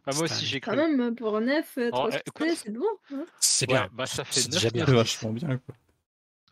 Ah, 0.07 0.13
moi 0.15 0.23
aussi, 0.25 0.45
j'ai 0.45 0.61
Quand 0.61 0.73
cru. 0.73 0.97
même, 0.97 1.15
pour 1.15 1.41
9, 1.41 1.79
Oh, 1.93 2.09
3 2.27 2.47
eh, 2.47 2.55
c'est 2.55 2.71
bon. 2.71 2.85
hein. 3.13 3.25
C'est 3.41 3.71
Ouais, 3.71 3.79
bien. 3.79 3.89
bah, 3.93 4.07
ça 4.07 4.25
fait 4.25 4.41
C'est 4.41 4.49
9 4.49 4.51
déjà 4.53 4.71
bien. 4.71 4.85
C'est 4.87 4.93
vachement 4.93 5.31
bien, 5.33 5.49
quoi. 5.59 5.75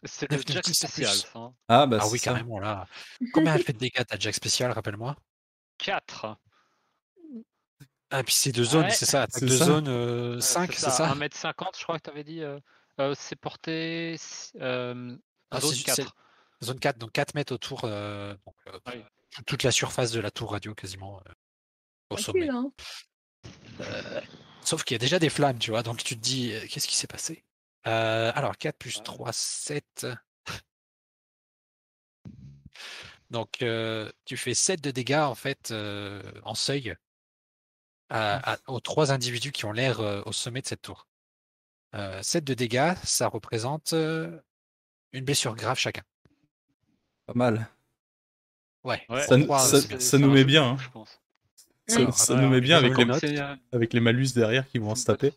C'est 0.05 0.31
le 0.31 0.37
Neuf 0.37 0.45
de 0.45 0.53
Jack 0.53 0.65
10 0.65 0.85
en 0.85 0.89
spécial, 0.89 1.17
hein. 1.35 1.55
Ah, 1.69 1.87
bah, 1.87 1.99
Ah 2.01 2.05
c'est 2.05 2.13
oui, 2.13 2.19
ça. 2.19 2.25
carrément, 2.31 2.59
là. 2.59 2.87
Combien 3.33 3.55
elle 3.55 3.63
fait 3.63 3.73
de 3.73 3.79
dégâts 3.79 4.05
ta 4.07 4.19
Jack 4.19 4.35
spécial, 4.35 4.71
rappelle-moi? 4.73 5.17
4. 5.79 6.37
Ah, 8.11 8.23
puis 8.23 8.35
c'est 8.35 8.53
deux 8.53 8.65
zones, 8.65 8.85
Ouais, 8.85 8.91
c'est 8.91 9.07
ça. 9.07 9.23
Attaque 9.23 9.41
c'est 9.41 9.47
de 9.47 9.57
ça. 9.57 9.65
zone 9.65 9.89
euh, 9.89 10.41
5, 10.41 10.73
c'est 10.73 10.91
ça 10.91 11.13
1m50, 11.15 11.79
je 11.79 11.83
crois 11.85 11.99
que 11.99 12.05
tu 12.05 12.11
avais 12.11 12.25
dit. 12.25 12.43
euh, 12.43 12.59
euh, 13.01 13.15
c'est 13.19 13.37
porté. 13.37 14.17
Euh, 14.61 15.17
Ah, 15.51 15.61
zone 15.61 15.71
c'est- 15.75 15.91
c'est- 15.91 16.03
4. 16.05 16.15
Zone 16.65 16.81
4, 16.81 16.99
donc 16.99 17.13
4 17.13 17.35
mètres 17.35 17.53
autour. 17.55 17.83
euh, 17.85 18.35
donc, 18.47 18.55
euh, 18.69 18.79
Oui. 18.87 19.05
toute- 19.47 19.63
la 19.63 19.71
surface 19.73 20.11
de 20.13 20.21
la 20.21 20.31
tour 20.31 20.51
radio, 20.53 20.75
quasiment. 20.75 21.21
euh, 21.29 21.33
au 22.11 22.17
sommet. 22.17 22.49
Hein. 22.49 22.71
Euh, 23.81 24.21
sauf 24.63 24.85
qu'il 24.85 24.95
y 24.95 24.97
a 24.97 24.99
déjà 24.99 25.19
des 25.19 25.31
flammes, 25.31 25.59
tu 25.59 25.71
vois, 25.71 25.83
donc 25.83 26.03
tu 26.05 26.17
te 26.17 26.21
dis, 26.21 26.53
qu'est-ce 26.71 26.87
qui 26.89 26.97
s'est 26.97 27.07
passé? 27.07 27.45
Alors, 27.85 28.57
4 28.59 28.77
plus 28.79 28.97
Ouais. 28.97 29.03
3, 29.03 29.33
7. 29.33 30.07
Donc, 33.31 33.65
tu 34.25 34.37
fais 34.37 34.55
7 34.55 34.81
de 34.81 34.91
dégâts, 34.91 35.15
en 35.17 35.35
fait, 35.35 35.73
en 36.45 36.55
seuil, 36.55 36.95
à- 38.11 38.55
à- 38.55 38.59
aux 38.69 38.81
trois 38.81 39.11
individus 39.13 39.51
qui 39.53 39.65
ont 39.65 39.73
l'air 39.73 40.01
au 40.27 40.33
sommet 40.33 40.61
de 40.63 40.67
cette 40.67 40.83
tour. 40.83 41.09
Euh, 41.95 42.23
7 42.23 42.45
de 42.45 42.55
dégâts, 42.55 42.95
ça 43.05 43.29
représente 43.29 43.93
une 43.93 45.25
blessure 45.25 45.55
grave 45.57 45.79
chacun. 45.79 46.03
Pas 47.27 47.35
mal. 47.35 47.69
Ouais, 48.83 49.03
Ouais, 49.09 49.23
Ça- 49.23 50.19
nous 50.19 50.31
met 50.31 50.45
bien, 50.45 50.65
hein. 50.71 50.77
je 50.79 50.89
pense. 50.91 51.21
Ça, 51.87 52.35
nous 52.37 52.49
met 52.49 52.61
bien 52.61 52.79
avec 52.79 52.97
les, 52.97 53.39
euh, 53.41 53.57
avec 53.73 53.93
les 53.93 54.01
malus 54.01 54.29
derrière 54.35 54.69
qui 54.69 54.79
vont 54.79 54.95
se 54.95 55.05
taper. 55.05 55.33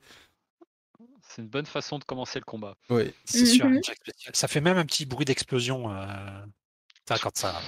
C'est 1.22 1.42
une 1.42 1.48
bonne 1.50 1.66
façon 1.66 2.00
de 2.00 2.04
commencer 2.04 2.40
le 2.40 2.46
combat. 2.46 2.76
Oui. 2.90 3.14
C'est 3.26 3.46
sûr, 3.46 3.68
Jack 3.84 3.98
spéciale. 3.98 4.36
Ça 4.36 4.48
fait 4.48 4.62
même 4.62 4.78
un 4.78 4.86
petit 4.86 5.06
bruit 5.06 5.26
d'explosion. 5.26 5.94
euh, 5.94 6.46
quand 7.22 7.38
ça. 7.38 7.62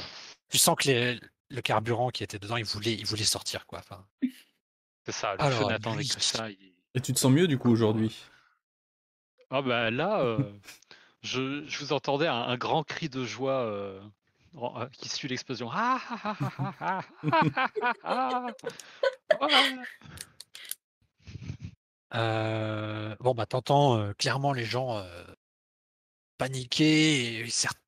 Tu 0.49 0.57
sens 0.57 0.75
que 0.77 0.87
les- 0.89 1.19
le 1.49 1.61
carburant 1.61 2.09
qui 2.09 2.23
était 2.23 2.39
dedans, 2.39 2.57
il 2.57 2.65
voulait, 2.65 2.93
il 2.93 3.05
voulait 3.05 3.23
sortir, 3.23 3.65
quoi. 3.65 3.79
Enfin, 3.79 4.05
C'est 5.05 5.11
ça, 5.13 5.33
le 5.35 5.41
Alors, 5.41 5.69
ça. 6.19 6.49
il- 6.49 6.73
Et 6.95 7.01
tu 7.01 7.13
te 7.13 7.19
sens 7.19 7.31
mieux, 7.31 7.47
du 7.47 7.57
coup, 7.57 7.69
aujourd'hui? 7.71 8.15
Ah 9.49 9.61
bah 9.61 9.89
là, 9.91 10.21
euh, 10.21 10.37
je, 11.21 11.77
vous 11.79 11.93
entendais 11.93 12.27
un, 12.27 12.57
grand 12.57 12.83
cri 12.83 13.09
de 13.09 13.25
joie 13.25 13.63
euh, 13.65 14.01
euh, 14.55 14.87
qui 14.89 15.09
suit 15.09 15.27
l'explosion. 15.27 15.69
Bon, 23.19 23.33
bah, 23.35 23.45
t'entends 23.45 23.99
euh, 23.99 24.13
clairement 24.13 24.53
les 24.53 24.65
gens 24.65 25.05
paniquer. 26.37 27.45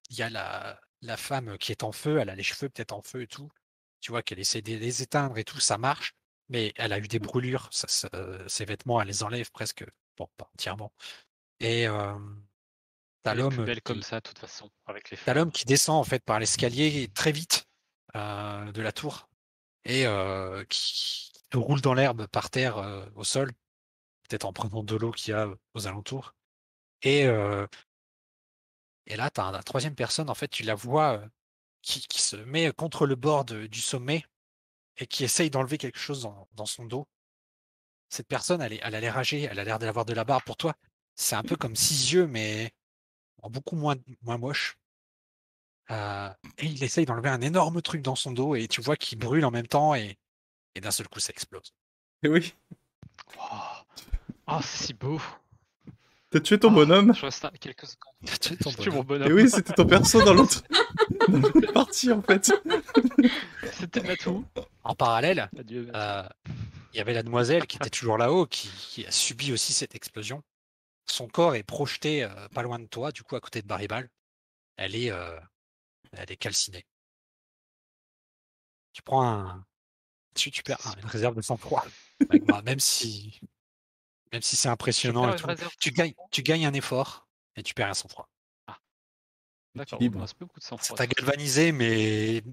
Il 0.10 0.18
y 0.18 0.22
a 0.22 0.30
la, 0.30 1.18
femme 1.18 1.58
qui 1.58 1.72
est 1.72 1.84
en 1.84 1.92
feu, 1.92 2.20
elle 2.20 2.30
a 2.30 2.36
les 2.36 2.44
cheveux 2.44 2.70
peut-être 2.70 2.94
en 2.94 3.02
feu 3.02 3.24
et 3.24 3.28
tout. 3.28 3.50
Tu 4.02 4.12
vois 4.12 4.24
qu'elle 4.24 4.40
essaie 4.40 4.62
de 4.62 4.76
les 4.76 5.02
éteindre 5.04 5.38
et 5.38 5.44
tout, 5.44 5.60
ça 5.60 5.78
marche. 5.78 6.16
Mais 6.50 6.74
elle 6.76 6.92
a 6.92 7.00
eu 7.00 7.08
des 7.08 7.20
brûlures, 7.20 7.70
ça, 7.72 7.88
ses 8.48 8.66
vêtements, 8.66 9.02
elle 9.02 9.08
les 9.08 9.24
enlève 9.24 9.50
presque, 9.52 9.86
bon, 10.18 10.28
pas 10.38 10.50
entièrement. 10.54 10.92
Et 11.62 11.88
t'as 13.24 13.34
l'homme 13.36 13.66
qui- 13.66 13.82
comme 13.82 14.02
ça, 14.04 14.18
de 14.18 14.28
toute 14.28 14.40
façon, 14.40 14.70
avec 14.86 15.10
les 15.10 15.18
T'as 15.18 15.34
l'homme 15.34 15.52
qui 15.52 15.66
descend 15.66 15.96
en 15.98 16.04
fait 16.04 16.24
par 16.24 16.40
l'escalier 16.40 17.10
très 17.14 17.32
vite 17.32 17.66
euh, 18.16 18.72
de 18.72 18.82
la 18.82 18.92
tour 18.92 19.30
et 19.86 20.06
euh, 20.06 20.64
qui 20.66 21.32
se 21.52 21.58
roule 21.58 21.82
dans 21.82 21.94
l'herbe 21.94 22.28
par 22.28 22.50
terre 22.50 22.78
euh, 22.78 23.06
au 23.16 23.24
sol, 23.24 23.52
peut-être 24.28 24.46
en 24.46 24.54
prenant 24.54 24.84
de 24.84 24.96
l'eau 24.96 25.12
qu'il 25.12 25.32
y 25.32 25.34
a 25.34 25.48
aux 25.74 25.88
alentours. 25.88 26.34
Et, 27.04 27.22
et 29.08 29.16
là, 29.16 29.30
tu 29.32 29.42
as 29.42 29.52
la 29.52 29.64
troisième 29.64 29.96
personne, 29.96 30.30
en 30.30 30.36
fait, 30.36 30.48
tu 30.48 30.64
la 30.64 30.76
vois 30.76 31.22
qui, 31.82 32.02
qui 32.08 32.22
se 32.22 32.36
met 32.36 32.72
contre 32.72 33.06
le 33.08 33.16
bord 33.16 33.44
de- 33.46 33.66
du 33.68 33.82
sommet 33.82 34.24
et 34.98 35.08
qui 35.08 35.24
essaye 35.24 35.50
d'enlever 35.50 35.78
quelque 35.80 35.98
chose 35.98 36.22
dans, 36.22 36.48
dans 36.54 36.68
son 36.68 36.86
dos. 36.86 37.08
Cette 38.10 38.28
personne, 38.28 38.62
elle, 38.62 38.74
est- 38.74 38.82
elle 38.84 38.94
a 38.94 39.00
l'air 39.00 39.18
âgée, 39.18 39.42
elle 39.50 39.58
a 39.60 39.64
l'air 39.64 39.80
d'avoir 39.80 40.06
de 40.06 40.14
la 40.14 40.24
barbe 40.24 40.44
pour 40.44 40.58
toi. 40.58 40.76
C'est 41.16 41.36
un 41.36 41.44
peu 41.44 41.56
comme 41.56 41.76
six 41.76 42.12
yeux, 42.14 42.28
mais 42.28 42.72
beaucoup 43.50 43.76
moins, 43.76 43.96
moins 44.22 44.38
moche. 44.38 44.78
Euh, 45.90 46.30
et 46.58 46.66
il 46.68 46.84
essaye 46.84 47.06
d'enlever 47.06 47.30
un 47.30 47.42
énorme 47.42 47.82
truc 47.82 48.02
dans 48.02 48.16
son 48.16 48.32
dos 48.32 48.56
et 48.56 48.68
tu 48.68 48.82
vois 48.82 48.96
qu'il 48.96 49.18
brûle 49.18 49.44
en 49.44 49.52
même 49.52 49.68
temps 49.68 49.94
et, 49.94 50.18
et 50.76 50.82
d'un 50.82 50.92
seul 50.92 51.08
coup 51.08 51.20
ça 51.20 51.32
explose. 51.32 51.74
Et 52.24 52.30
oui. 52.30 52.54
Oh, 53.38 53.82
Oh, 54.48 54.60
c'est 54.62 54.86
si 54.88 54.94
beau. 54.94 55.22
T'as 56.30 56.40
tué 56.40 56.60
ton 56.60 56.70
Oh, 56.70 56.72
bonhomme 56.72 57.14
Je 57.14 57.22
reste 57.26 57.44
là 57.44 57.52
quelques 57.60 57.86
secondes. 57.86 58.14
Tu 58.42 58.54
es 58.54 58.58
ton 58.58 58.72
tué 58.72 58.90
mon 58.92 59.04
bonhomme. 59.04 59.28
Et 59.28 59.30
bonhomme. 59.30 59.46
oui, 59.46 59.50
c'était 59.50 59.74
ton 59.74 59.86
perso 59.86 60.22
dans 60.24 60.34
l'autre 60.34 60.64
partie, 61.74 62.12
en 62.12 62.22
fait. 62.22 62.52
C'était 63.72 64.02
Matou. 64.02 64.44
En 64.84 64.96
parallèle, 64.96 65.50
euh, 65.72 66.24
il 66.94 66.98
y 66.98 67.00
avait 67.00 67.14
la 67.14 67.24
demoiselle 67.24 67.66
qui 67.68 67.78
était 67.78 67.90
toujours 67.90 68.18
là-haut, 68.18 68.46
qui, 68.46 68.70
qui 68.70 69.06
a 69.06 69.12
subi 69.12 69.54
aussi 69.54 69.72
cette 69.74 69.96
explosion. 69.96 70.44
Son 71.06 71.28
corps 71.28 71.56
est 71.56 71.64
projeté 71.64 72.24
euh, 72.24 72.48
pas 72.50 72.62
loin 72.64 72.80
de 72.80 72.86
toi, 72.86 73.12
du 73.12 73.24
coup 73.24 73.36
à 73.36 73.40
côté 73.42 73.62
de 73.62 73.68
Barribal. 73.68 74.10
Elle 74.78 74.96
est, 74.96 75.12
euh, 75.12 75.40
elle 76.14 76.32
est 76.32 76.38
calcinée. 76.38 76.86
Tu 78.94 79.02
prends 79.02 79.24
un, 79.24 79.66
tu, 80.36 80.52
tu 80.52 80.64
perds 80.64 80.86
un- 80.88 80.96
une 81.00 81.06
réserve 81.06 81.36
de 81.36 81.42
sang-froid, 81.42 81.86
même 82.64 82.80
si, 82.80 83.40
même 84.32 84.42
si 84.42 84.56
c'est 84.56 84.70
impressionnant 84.70 85.34
et 85.34 85.36
tout. 85.36 85.48
Tu 85.80 85.92
gagnes, 85.92 86.14
tu 86.32 86.44
gagnes 86.44 86.66
un 86.66 86.74
effort 86.74 87.28
et 87.56 87.64
tu 87.64 87.74
perds 87.74 87.90
un 87.90 87.94
sang-froid. 87.94 88.30
D'accord, 89.74 89.98
équilibre. 90.00 90.16
il 90.16 90.18
me 90.18 90.22
reste 90.24 90.36
plus 90.36 90.46
beaucoup 90.46 90.60
de 90.60 90.66
sang 90.66 90.78
Ça 90.80 90.94
t'a 90.96 91.08
galvanisé, 91.08 91.72
mais, 91.72 92.44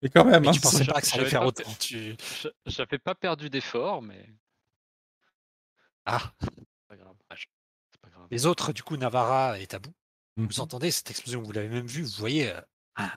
Mais 0.00 0.08
quand 0.10 0.24
même, 0.24 0.42
mais 0.42 0.48
hein, 0.48 0.52
tu 0.52 0.60
pensais 0.60 0.84
pas 0.84 1.00
que 1.00 1.06
ça 1.08 1.14
allait 1.16 1.24
j'avais 1.24 1.30
faire 1.30 1.40
pas 1.40 1.46
autant. 1.46 1.74
Tu... 1.80 2.14
Je- 2.40 2.48
J'avais 2.66 2.98
pas 2.98 3.16
perdu 3.16 3.50
d'effort, 3.50 4.00
mais 4.00 4.32
Ah, 6.04 6.32
c'est 6.40 6.50
pas 6.86 6.96
grave. 6.96 7.16
Les 8.30 8.46
autres, 8.46 8.72
du 8.72 8.82
coup, 8.82 8.96
Navarra 8.96 9.58
et 9.58 9.66
Tabou, 9.66 9.92
Mhm. 10.36 10.46
vous 10.46 10.60
entendez 10.60 10.90
cette 10.90 11.10
explosion, 11.10 11.42
vous 11.42 11.52
l'avez 11.52 11.68
même 11.68 11.86
vu, 11.86 12.02
vous 12.02 12.12
voyez. 12.18 12.50
euh, 12.50 12.60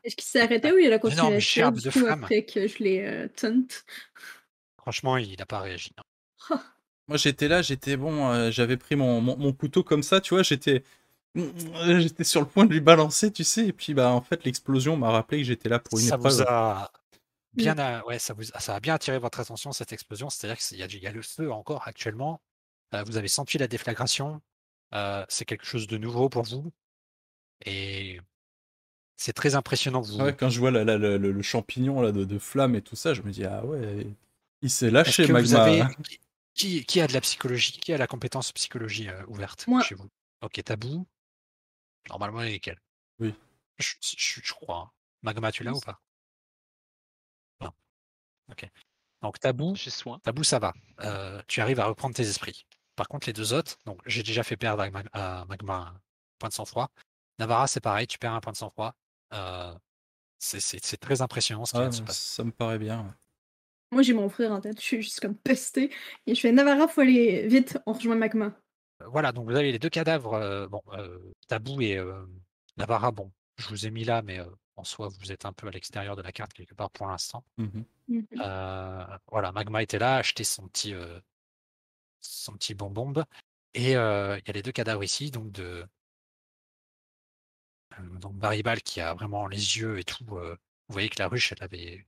Est-ce 0.04 0.15
qu'il 0.15 0.26
s'est 0.26 0.41
arrêté? 0.41 0.71
ou 0.71 0.78
il 0.78 0.91
a 0.93 1.00
continué 1.00 1.21
Énorme 1.21 1.34
à 1.36 1.71
de 1.71 1.89
flammes. 1.89 2.24
après 2.24 2.45
que 2.45 2.67
je 2.67 2.78
l'ai 2.80 3.02
euh, 3.02 3.28
franchement, 4.78 5.17
il 5.17 5.38
n'a 5.38 5.45
pas 5.45 5.60
réagi. 5.60 5.91
Moi, 7.08 7.17
j'étais 7.17 7.47
là, 7.47 7.62
j'étais 7.62 7.97
bon, 7.97 8.30
euh, 8.32 8.52
j'avais 8.52 8.78
pris 8.78 8.95
mon, 8.95 9.21
mon, 9.21 9.36
mon 9.38 9.54
couteau 9.54 9.84
comme 9.84 10.04
ça, 10.04 10.21
tu 10.21 10.34
vois, 10.34 10.43
j'étais. 10.43 10.84
J'étais 11.34 12.26
sur 12.26 12.41
le 12.41 12.47
point 12.47 12.65
de 12.65 12.71
lui 12.74 12.82
balancer, 12.82 13.32
tu 13.32 13.45
sais, 13.45 13.67
et 13.67 13.71
puis 13.74 13.93
bah 13.93 14.10
en 14.12 14.19
fait 14.21 14.43
l'explosion 14.43 14.97
m'a 14.97 15.12
rappelé 15.12 15.38
que 15.39 15.45
j'étais 15.45 15.69
là 15.69 15.80
pour 15.80 15.97
une 15.97 16.06
ça 16.08 16.15
épreuve. 16.17 16.34
vous 16.34 16.41
a 16.41 16.91
bien, 17.54 17.78
a- 17.80 18.04
ouais, 18.06 18.19
ça 18.19 18.34
vous, 18.34 18.43
ça 18.43 18.76
a 18.76 18.80
bien 18.82 18.95
attiré 18.95 19.17
votre 19.17 19.39
attention 19.39 19.71
cette 19.71 19.93
explosion. 19.93 20.30
C'est-à-dire 20.30 20.58
qu'il 20.62 20.78
y, 20.78 20.84
a- 20.84 20.88
il 20.88 21.00
y 21.02 21.08
a 21.08 21.12
le 21.13 21.21
feu 21.21 21.50
encore 21.50 21.88
actuellement. 21.88 22.41
Euh, 22.93 23.04
vous 23.04 23.15
avez 23.15 23.30
senti 23.30 23.58
la 23.58 23.67
déflagration? 23.69 24.41
Euh, 24.93 25.25
c'est 25.30 25.45
quelque 25.45 25.65
chose 25.65 25.88
de 25.88 25.97
nouveau 25.97 26.30
pour 26.30 26.43
vous. 26.43 26.71
Et 27.65 28.19
c'est 29.17 29.34
très 29.34 29.56
impressionnant. 29.56 30.01
Vous... 30.01 30.19
Ouais, 30.19 30.36
quand 30.36 30.49
je 30.49 30.60
vois 30.60 30.71
la- 30.71 30.84
la- 30.84 30.97
la- 30.97 31.17
le, 31.17 31.32
le 31.32 31.41
champignon 31.41 32.01
là, 32.01 32.12
de, 32.12 32.25
de 32.25 32.39
flamme 32.39 32.75
et 32.75 32.82
tout 32.82 32.95
ça, 32.95 33.13
je 33.13 33.21
me 33.21 33.32
dis, 33.32 33.45
ah 33.45 33.63
ouais, 33.65 34.08
il 34.62 34.69
s'est 34.69 34.91
lâché, 34.91 35.23
que 35.25 35.32
vous 35.32 35.54
Magma. 35.54 35.63
avez 35.63 35.95
qui, 36.54 36.86
qui 36.86 36.99
a 36.99 37.08
de 37.08 37.13
la 37.13 37.21
psychologie, 37.21 37.73
qui 37.80 37.93
a 37.93 37.97
la 37.97 38.08
compétence 38.08 38.51
psychologie 38.51 39.08
euh, 39.10 39.25
ouverte 39.27 39.67
Moi. 39.67 39.82
chez 39.84 39.95
vous? 39.95 40.10
Ok, 40.41 40.62
tabou. 40.63 41.08
Normalement, 42.10 42.41
il 42.41 42.56
est 42.56 42.60
quel 42.60 42.82
Oui. 43.19 43.34
Je, 43.77 43.93
je- 44.01 44.41
je 44.43 44.54
crois. 44.54 44.77
hein. 44.77 44.91
Magma, 45.21 45.51
tu 45.51 45.63
l'as 45.63 45.71
ou 45.73 45.80
pas? 45.80 46.01
Non. 47.62 47.71
Ok. 48.49 48.67
Donc 49.21 49.39
tabou, 49.39 49.75
J'ai 49.75 49.91
soin. 49.91 50.19
tabou, 50.19 50.43
ça 50.43 50.58
va. 50.58 50.73
Euh, 51.01 51.41
tu 51.47 51.62
arrives 51.62 51.80
à 51.80 51.86
reprendre 51.86 52.15
tes 52.15 52.27
esprits. 52.27 52.65
Par 52.95 53.08
contre, 53.08 53.27
les 53.27 53.34
deux 53.34 53.54
autres, 53.54 53.77
donc 53.86 53.99
j'ai 54.06 54.23
déjà 54.23 54.43
fait 54.43 54.58
perdre 54.58 54.84
à, 54.84 54.89
Mag- 54.89 55.10
à 55.13 55.45
Magma 55.45 55.75
un 55.95 56.01
point 56.39 56.49
de 56.49 56.54
sang-froid. 56.54 56.89
Navarra, 57.39 57.67
c'est 57.67 57.80
pareil, 57.80 58.08
tu 58.08 58.17
perds 58.19 58.34
un 58.34 58.41
point 58.41 58.51
de 58.51 58.58
sang-froid. 58.58 58.93
Euh, 59.34 59.73
c'est- 60.39 60.97
très 60.97 61.21
impressionnant 61.21 61.65
ce 61.65 61.71
qui 61.71 61.77
Ah, 61.77 61.82
vient 61.82 61.89
de 61.89 61.95
se 61.95 62.01
passer. 62.01 62.36
ça 62.36 62.43
me 62.43 62.51
paraît 62.51 62.80
bien. 62.80 63.01
ouais. 63.04 63.12
Moi, 63.93 64.04
j'ai 64.04 64.13
mon 64.13 64.30
frère 64.30 64.51
en 64.51 64.62
tête. 64.62 64.80
Je 64.80 64.86
suis 64.86 65.01
juste 65.01 65.19
comme 65.19 65.36
pesté. 65.36 65.93
Et 66.25 66.34
je 66.36 66.39
fais 66.39 66.51
Navarra, 66.51 66.88
faut 66.88 67.01
aller 67.01 67.47
vite. 67.47 67.77
On 67.86 67.93
rejoint 67.93 68.15
Magma. 68.15 68.54
Euh, 69.01 69.08
Voilà, 69.08 69.32
donc 69.32 69.49
vous 69.49 69.56
avez 69.56 69.71
les 69.71 69.80
deux 69.80 69.89
cadavres, 69.89 70.34
euh, 70.34 70.67
bon, 70.67 70.82
euh, 70.93 71.19
Tabou 71.47 71.82
et 71.82 71.97
euh, 71.97 72.25
Navarra, 72.77 73.12
bon, 73.12 73.32
je 73.58 73.67
vous 73.67 73.86
ai 73.86 73.91
mis 73.91 74.04
là, 74.06 74.21
mais 74.21 74.39
euh, 74.39 74.45
en 74.77 74.84
soi, 74.84 75.10
vous 75.19 75.32
êtes 75.32 75.45
un 75.45 75.51
peu 75.54 75.67
à 75.67 75.71
l'extérieur 75.71 76.15
de 76.15 76.21
la 76.21 76.32
carte 76.32 76.54
quelque 76.54 76.73
part 76.73 76.89
pour 76.91 77.08
l'instant. 77.08 77.43
Mhm. 77.58 77.86
Euh, 78.41 79.06
voilà, 79.32 79.51
Magma 79.51 79.82
était 79.84 79.99
là, 79.99 80.15
acheté 80.17 80.43
son 80.43 80.67
petit, 80.67 80.93
euh, 80.93 81.19
son 82.21 82.53
petit 82.53 82.73
bonbon. 82.75 83.13
Et 83.73 83.95
euh, 83.95 84.38
il 84.39 84.47
y 84.47 84.51
a 84.51 84.53
les 84.53 84.63
deux 84.63 84.71
cadavres 84.71 85.03
ici, 85.03 85.31
donc 85.31 85.51
de 85.51 85.88
donc 88.19 88.36
Baribal 88.36 88.81
qui 88.81 89.01
a 89.01 89.13
vraiment 89.13 89.47
les 89.47 89.77
yeux 89.77 89.99
et 89.99 90.03
tout. 90.03 90.25
euh, 90.38 90.55
vous 90.88 90.93
voyez 90.93 91.10
que 91.10 91.19
la 91.19 91.27
ruche, 91.27 91.51
elle 91.51 91.63
avait 91.63 92.05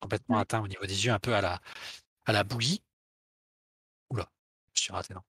complètement 0.00 0.38
atteint 0.38 0.60
au 0.62 0.68
niveau 0.68 0.86
des 0.86 1.06
yeux, 1.06 1.12
un 1.12 1.18
peu 1.20 1.34
à 1.34 1.40
la, 1.40 1.60
à 2.26 2.32
la 2.32 2.44
bouillie. 2.44 2.82
Oula, 4.10 4.30
je 4.72 4.82
suis 4.82 4.92
raté, 4.92 5.14
non. 5.14 5.22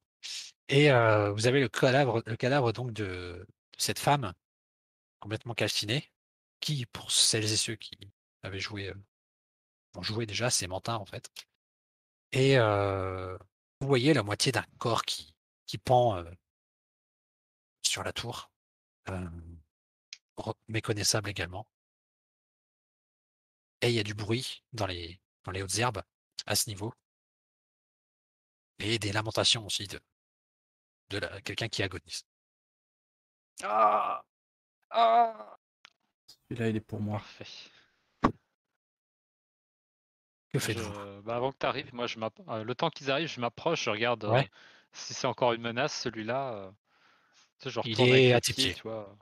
Et 0.69 0.91
euh, 0.91 1.31
vous 1.33 1.47
avez 1.47 1.61
le 1.61 1.69
cadavre, 1.69 2.23
le 2.25 2.35
cadavre 2.37 2.71
donc 2.73 2.91
de, 2.93 3.03
de 3.03 3.47
cette 3.77 3.99
femme 3.99 4.33
complètement 5.19 5.53
calcinée, 5.55 6.11
qui, 6.59 6.85
pour 6.87 7.11
celles 7.11 7.51
et 7.51 7.57
ceux 7.57 7.75
qui 7.75 7.97
avaient 8.43 8.59
joué, 8.59 8.93
ont 9.95 10.03
joué 10.03 10.25
déjà, 10.25 10.49
c'est 10.49 10.67
Mantin 10.67 10.95
en 10.95 11.05
fait. 11.05 11.29
Et 12.31 12.57
euh, 12.57 13.37
vous 13.85 13.89
voyez 13.89 14.15
la 14.15 14.23
moitié 14.23 14.51
d'un 14.51 14.65
corps 14.79 15.03
qui, 15.03 15.35
qui 15.67 15.77
pend 15.77 16.17
euh, 16.17 16.31
sur 17.83 18.03
la 18.03 18.11
tour, 18.11 18.49
euh, 19.09 19.29
méconnaissable 20.67 21.29
également. 21.29 21.67
Et 23.81 23.89
il 23.89 23.93
y 23.93 23.99
a 23.99 24.03
du 24.03 24.15
bruit 24.15 24.63
dans 24.73 24.87
les, 24.87 25.21
dans 25.43 25.51
les 25.51 25.61
hautes 25.61 25.77
herbes 25.77 26.01
à 26.47 26.55
ce 26.55 26.67
niveau. 26.67 26.95
Et 28.79 28.97
des 28.97 29.11
lamentations 29.11 29.63
aussi 29.67 29.85
de, 29.85 30.01
de 31.11 31.19
quelqu'un 31.41 31.67
qui 31.67 31.83
agonise. 31.83 32.25
Ah 33.61 34.25
Ah 34.89 35.59
Celui-là, 36.27 36.69
il 36.69 36.75
est 36.77 36.81
pour 36.81 36.99
moi. 36.99 37.19
Parfait. 37.19 37.45
Que 40.55 40.61
faites-vous? 40.61 40.93
bah, 41.25 41.35
avant 41.35 41.51
que 41.51 41.57
tu 41.59 41.65
arrives, 41.65 41.93
moi, 41.93 42.07
je 42.07 42.17
euh, 42.47 42.63
le 42.63 42.75
temps 42.75 42.89
qu'ils 42.89 43.11
arrivent, 43.11 43.27
je 43.27 43.41
m'approche, 43.41 43.83
je 43.83 43.89
regarde 43.89 44.23
euh, 44.23 44.41
si 44.93 45.13
c'est 45.13 45.27
encore 45.27 45.51
une 45.51 45.61
menace, 45.61 45.99
celui-là. 46.01 46.53
euh, 46.53 46.71
tu 47.59 47.69
sais, 47.69 47.69
je 47.71 47.81
Il 47.89 47.99
est 48.01 48.31
à 48.31 48.39
tes 48.39 48.53
pied, 48.53 48.63
pieds. 48.67 48.75
tu 48.75 48.83
vois. 48.83 49.17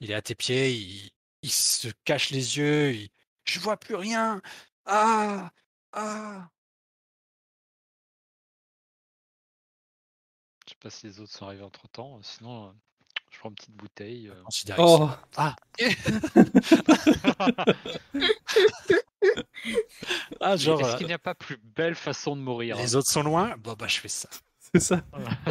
Il 0.00 0.10
est 0.10 0.14
à 0.14 0.20
tes 0.20 0.34
pieds, 0.34 0.72
il, 0.74 1.10
il 1.42 1.50
se 1.50 1.88
cache 2.04 2.30
les 2.30 2.58
yeux, 2.58 2.92
il... 2.92 3.08
je 3.46 3.60
vois 3.60 3.78
plus 3.78 3.94
rien. 3.94 4.42
Ah 4.84 5.50
Ah 5.92 6.50
Je 10.66 10.70
sais 10.72 10.76
pas 10.78 10.90
si 10.90 11.06
les 11.06 11.20
autres 11.20 11.32
sont 11.32 11.46
arrivés 11.46 11.62
entre 11.62 11.88
temps. 11.88 12.20
Sinon, 12.22 12.74
une 13.50 13.54
petite 13.54 13.74
bouteille. 13.76 14.28
euh. 14.28 14.74
Oh 14.78 15.10
Ah 15.36 15.54
Ah, 20.40 20.56
genre, 20.56 20.80
Est-ce 20.80 20.90
euh, 20.94 20.98
qu'il 20.98 21.06
n'y 21.06 21.12
a 21.12 21.18
pas 21.18 21.34
plus 21.34 21.56
belle 21.62 21.94
façon 21.94 22.36
de 22.36 22.40
mourir 22.42 22.76
les 22.76 22.94
autres 22.96 23.08
sont 23.10 23.22
loin? 23.22 23.56
Bon, 23.58 23.74
bah, 23.74 23.86
je 23.88 23.98
fais 24.00 24.08
ça. 24.08 24.28
C'est 24.74 24.80
ça. 24.80 25.02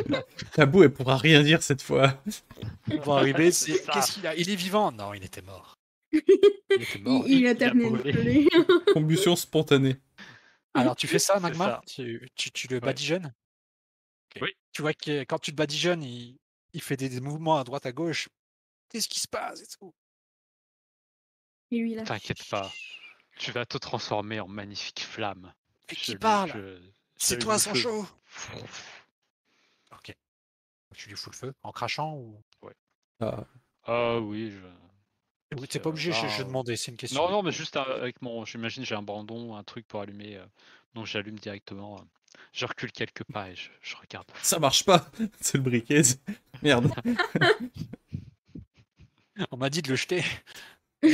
Tabou, 0.54 0.84
elle 0.84 0.94
pourra 0.94 1.18
rien 1.18 1.42
dire 1.42 1.64
cette 1.64 1.82
fois. 1.82 2.22
Ils 2.88 3.00
vont 3.00 3.14
arriver. 3.14 3.46
Qu'est-ce 3.46 4.12
qu'il 4.14 4.28
a? 4.28 4.36
Il 4.36 4.50
est 4.50 4.56
vivant? 4.56 4.92
Non, 4.92 5.14
il 5.14 5.24
était 5.24 5.42
mort. 5.42 5.78
Il 6.12 6.82
était 6.82 6.98
Il, 6.98 7.04
mort. 7.04 7.24
il 7.28 7.48
a 7.48 7.54
terminé 7.56 7.90
de 7.92 7.96
brûlé. 7.98 8.14
brûler. 8.14 8.48
Combustion 8.94 9.36
spontanée. 9.36 9.98
Alors, 10.74 10.96
tu 10.96 11.08
fais 11.08 11.20
ça, 11.20 11.40
Magma? 11.40 11.66
ça. 11.66 11.82
tu, 11.88 12.28
tu, 12.36 12.52
tu 12.52 12.68
le 12.68 12.76
Ouais. 12.76 12.82
badigeonnes? 12.82 13.32
Ok. 14.36 14.42
Oui. 14.42 14.50
Tu 14.72 14.82
vois 14.82 14.94
que 14.94 15.24
quand 15.24 15.38
tu 15.40 15.52
le 15.52 15.56
badigeonnes, 15.56 16.02
il, 16.04 16.40
il 16.74 16.82
fait 16.82 16.98
des, 16.98 17.10
des 17.10 17.22
mouvements 17.22 17.58
à 17.58 17.64
droite, 17.64 17.86
à 17.86 17.92
gauche. 17.92 18.30
Qu'est-ce 18.90 19.08
qui 19.08 19.20
se 19.20 19.28
passe 19.28 19.62
et 19.62 19.68
tout? 19.68 19.94
Et 21.72 21.78
lui, 21.80 21.96
là. 21.96 22.04
T'inquiète 22.04 22.48
pas. 22.50 22.72
Tu 23.38 23.52
vas 23.52 23.66
te 23.66 23.78
transformer 23.78 24.40
en 24.40 24.48
magnifique 24.48 25.02
flamme. 25.02 25.54
Qui 25.88 26.16
parle? 26.16 26.82
C'est 27.18 27.40
toi, 27.40 27.58
sans 27.58 27.74
chaud 27.74 28.06
Ok. 29.92 30.16
Tu 30.96 31.10
lui 31.10 31.16
fous 31.16 31.32
le 31.32 31.36
feu? 31.36 31.54
En 31.64 31.72
crachant 31.72 32.16
ou? 32.16 32.42
Ah, 33.20 33.46
Ah 33.86 34.20
oui, 34.20 34.52
je... 34.52 35.58
ou 35.58 35.66
t'es 35.66 35.80
Euh, 35.80 35.82
pas 35.82 35.90
obligé, 35.90 36.12
je, 36.12 36.28
je 36.28 36.44
demandais, 36.44 36.76
c'est 36.76 36.92
une 36.92 36.98
question. 36.98 37.22
Non, 37.24 37.32
non, 37.32 37.44
mais 37.44 37.52
juste 37.52 37.76
euh, 37.78 37.82
avec 38.02 38.22
mon. 38.22 38.46
J'imagine 38.46 38.86
j'ai 38.86 38.96
un 38.96 39.02
brandon, 39.02 39.56
un 39.56 39.64
truc 39.64 39.88
pour 39.88 40.02
allumer. 40.02 40.42
Donc 40.94 41.06
j'allume 41.06 41.40
directement. 41.40 42.00
euh. 42.00 42.04
Je 42.52 42.66
recule 42.66 42.92
quelques 42.92 43.24
pas 43.26 43.50
et 43.50 43.56
je, 43.56 43.70
je 43.82 43.96
regarde. 43.96 44.28
ça 44.42 44.60
marche 44.60 44.84
pas. 44.86 45.10
C'est 45.42 45.58
le 45.58 45.64
briquet. 45.64 46.02
Merde. 46.62 46.92
On 49.52 49.58
m'a 49.58 49.70
dit 49.70 49.82
de 49.82 49.90
le 49.90 49.96
jeter. 49.96 50.24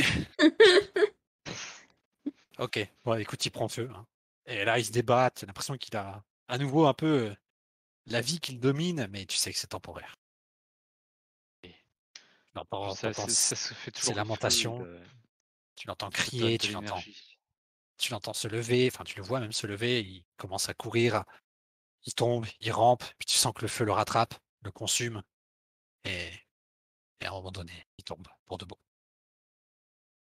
ok, 2.58 2.88
bon, 3.04 3.14
écoute, 3.18 3.44
il 3.46 3.50
prend 3.50 3.68
feu. 3.68 3.90
hein. 3.94 4.06
Et 4.46 4.64
là, 4.64 4.78
il 4.78 4.84
se 4.84 4.92
débat. 4.92 5.30
T'as 5.30 5.46
l'impression 5.46 5.76
qu'il 5.76 5.96
a 5.96 6.22
à 6.48 6.58
nouveau 6.58 6.86
un 6.86 6.94
peu 6.94 7.06
euh, 7.30 7.34
la 8.06 8.20
vie 8.20 8.40
qu'il 8.40 8.60
domine, 8.60 9.06
mais 9.10 9.24
tu 9.26 9.36
sais 9.36 9.52
que 9.52 9.58
c'est 9.58 9.68
temporaire. 9.68 10.16
Et 11.62 11.74
T'entends- 12.54 12.94
ça, 12.94 13.12
c'est- 13.12 13.30
ça 13.30 13.56
se 13.56 13.74
fait 13.74 13.90
toujours. 13.90 14.04
ces 14.06 14.10
du 14.10 14.14
feu, 14.14 14.18
lamentations, 14.18 14.78
de- 14.80 15.00
tu 15.76 15.86
l'entends 15.86 16.10
crier, 16.10 16.58
tu 16.58 16.72
l'entends. 16.72 17.00
Tu 18.00 18.12
l'entends 18.12 18.32
se 18.32 18.48
lever, 18.48 18.88
enfin 18.92 19.04
tu 19.04 19.16
le 19.16 19.22
vois 19.22 19.40
même 19.40 19.52
se 19.52 19.66
lever, 19.66 20.00
il 20.02 20.24
commence 20.36 20.68
à 20.68 20.74
courir, 20.74 21.24
il 22.04 22.14
tombe, 22.14 22.46
il 22.60 22.72
rampe, 22.72 23.04
puis 23.18 23.26
tu 23.26 23.36
sens 23.36 23.52
que 23.54 23.62
le 23.62 23.68
feu 23.68 23.84
le 23.84 23.92
rattrape, 23.92 24.34
le 24.62 24.70
consume, 24.72 25.22
et, 26.04 26.30
et 27.20 27.26
à 27.26 27.28
un 27.28 27.32
moment 27.32 27.52
donné, 27.52 27.86
il 27.98 28.04
tombe 28.04 28.26
pour 28.46 28.58
de 28.58 28.64
bon. 28.64 28.76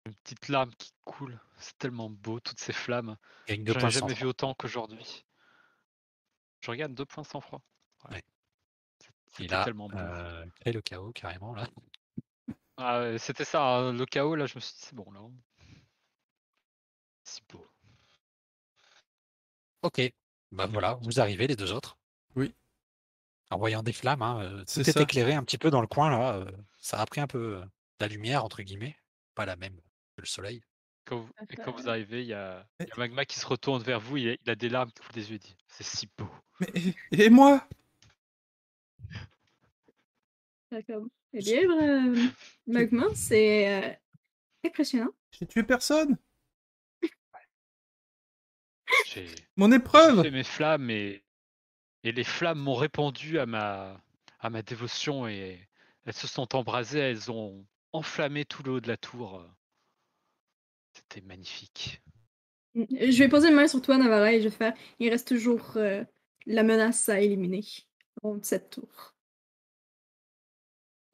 Une 0.06 0.16
petite 0.16 0.48
larme 0.48 0.74
qui 0.76 0.92
coule. 1.06 1.40
C'est 1.60 1.78
tellement 1.78 2.10
beau, 2.10 2.40
toutes 2.40 2.60
ces 2.60 2.74
flammes. 2.74 3.18
J'en 3.48 3.88
ai 3.88 3.92
jamais 3.92 4.14
vu 4.16 4.26
autant 4.26 4.56
qu'aujourd'hui. 4.56 5.26
Je 6.62 6.72
regarde 6.72 6.96
deux 6.96 7.06
points 7.06 7.24
sans 7.24 7.40
froid. 7.40 7.62
Ouais. 8.10 8.24
C'est- 9.28 9.48
tellement 9.48 9.88
beau. 9.88 9.98
euh, 9.98 10.46
créé 10.60 10.74
le 10.74 10.82
chaos 10.82 11.12
carrément 11.14 11.54
là. 11.54 11.68
Ah, 12.78 13.18
c'était 13.20 13.46
ça, 13.46 13.64
hein, 13.64 13.94
le 13.94 14.06
chaos 14.08 14.36
là, 14.36 14.48
je 14.48 14.56
me 14.56 14.60
suis 14.60 14.74
dit 14.74 14.82
c'est 14.82 14.96
bon 14.96 15.10
là. 15.12 15.22
C'est 17.32 17.48
beau. 17.50 17.66
Ok, 19.84 20.02
bah 20.52 20.68
voilà, 20.68 20.96
vous 21.02 21.22
arrivez 21.22 21.48
les 21.48 21.56
deux 21.56 21.72
autres. 21.72 21.98
Oui. 22.36 22.54
En 23.52 23.58
voyant 23.58 23.84
des 23.84 23.94
flammes, 23.94 24.22
hein, 24.22 24.42
euh, 24.44 24.60
tout 24.60 24.66
C'est 24.66 24.88
est 24.90 25.00
éclairé 25.00 25.34
un 25.34 25.44
petit 25.44 25.58
peu 25.58 25.70
dans 25.70 25.80
le 25.80 25.88
coin 25.88 26.10
là. 26.10 26.34
euh, 26.36 26.52
ça 26.80 27.00
a 27.00 27.06
pris 27.06 27.22
un 27.22 27.28
peu 27.28 27.56
euh, 27.56 27.66
la 28.02 28.10
lumière 28.10 28.44
entre 28.44 28.62
guillemets, 28.64 28.98
pas 29.34 29.46
la 29.46 29.56
même 29.56 29.78
que 30.18 30.22
le 30.22 30.26
soleil. 30.26 30.62
Quand 31.06 31.20
vous, 31.20 31.32
et 31.50 31.56
quand 31.56 31.72
vous 31.72 31.88
Euh, 31.88 31.92
arrivez, 31.92 32.22
il 32.22 32.28
y 32.28 32.34
a, 32.34 32.68
il 32.82 32.90
y 32.90 32.92
a 32.92 32.96
Magma 32.98 33.24
qui 33.24 33.40
se 33.40 33.46
retourne 33.48 33.82
vers 33.82 34.02
vous, 34.02 34.18
il 34.18 34.30
a, 34.32 34.36
il 34.44 34.50
a 34.50 34.56
des 34.56 34.68
larmes 34.68 34.92
qui 34.92 35.02
coulent 35.02 35.14
des 35.16 35.30
yeux, 35.32 35.38
il 35.38 35.40
dit 35.40 35.56
c'est 35.70 35.86
si 35.86 36.10
beau. 36.18 36.30
Mais, 36.60 36.68
et, 36.76 37.24
et 37.26 37.30
moi? 37.30 37.66
D'accord. 40.70 41.06
Eh 41.34 41.40
bien, 41.40 41.62
euh, 41.82 42.28
Magma, 42.68 43.06
c'est 43.16 43.84
euh, 43.86 43.94
impressionnant. 44.66 45.12
J'ai 45.32 45.48
tué 45.48 45.64
personne? 45.64 46.18
J'ai 49.06 49.28
Mon 49.58 49.70
j'ai 49.70 49.76
épreuve. 49.78 50.22
fait 50.24 50.32
mes 50.32 50.44
flammes 50.44 50.90
et, 50.90 51.24
et 52.04 52.12
les 52.12 52.24
flammes 52.24 52.60
m'ont 52.60 52.76
répandu 52.76 53.40
à 53.40 53.46
ma, 53.46 54.02
à 54.40 54.50
ma 54.50 54.62
dévotion 54.62 55.28
et 55.28 55.68
elles 56.06 56.14
se 56.14 56.28
sont 56.28 56.56
embrasées, 56.56 57.00
elles 57.00 57.32
ont 57.32 57.66
enflammé 57.94 58.46
tout 58.46 58.64
le 58.64 58.72
haut 58.74 58.82
de 58.82 58.88
la 58.88 58.98
tour. 58.98 59.46
C'était 60.94 61.22
magnifique. 61.22 62.02
Je 62.76 63.18
vais 63.18 63.28
poser 63.30 63.50
une 63.50 63.56
main 63.56 63.68
sur 63.68 63.82
toi, 63.82 63.98
Navarra, 63.98 64.34
et 64.34 64.42
je 64.42 64.48
vais 64.48 64.56
faire. 64.56 64.74
Il 65.00 65.10
reste 65.10 65.28
toujours 65.28 65.74
euh, 65.76 66.04
la 66.46 66.64
menace 66.64 67.10
à 67.10 67.20
éliminer. 67.20 67.66
Donc, 68.24 68.46
cette 68.46 68.70
tour. 68.70 69.14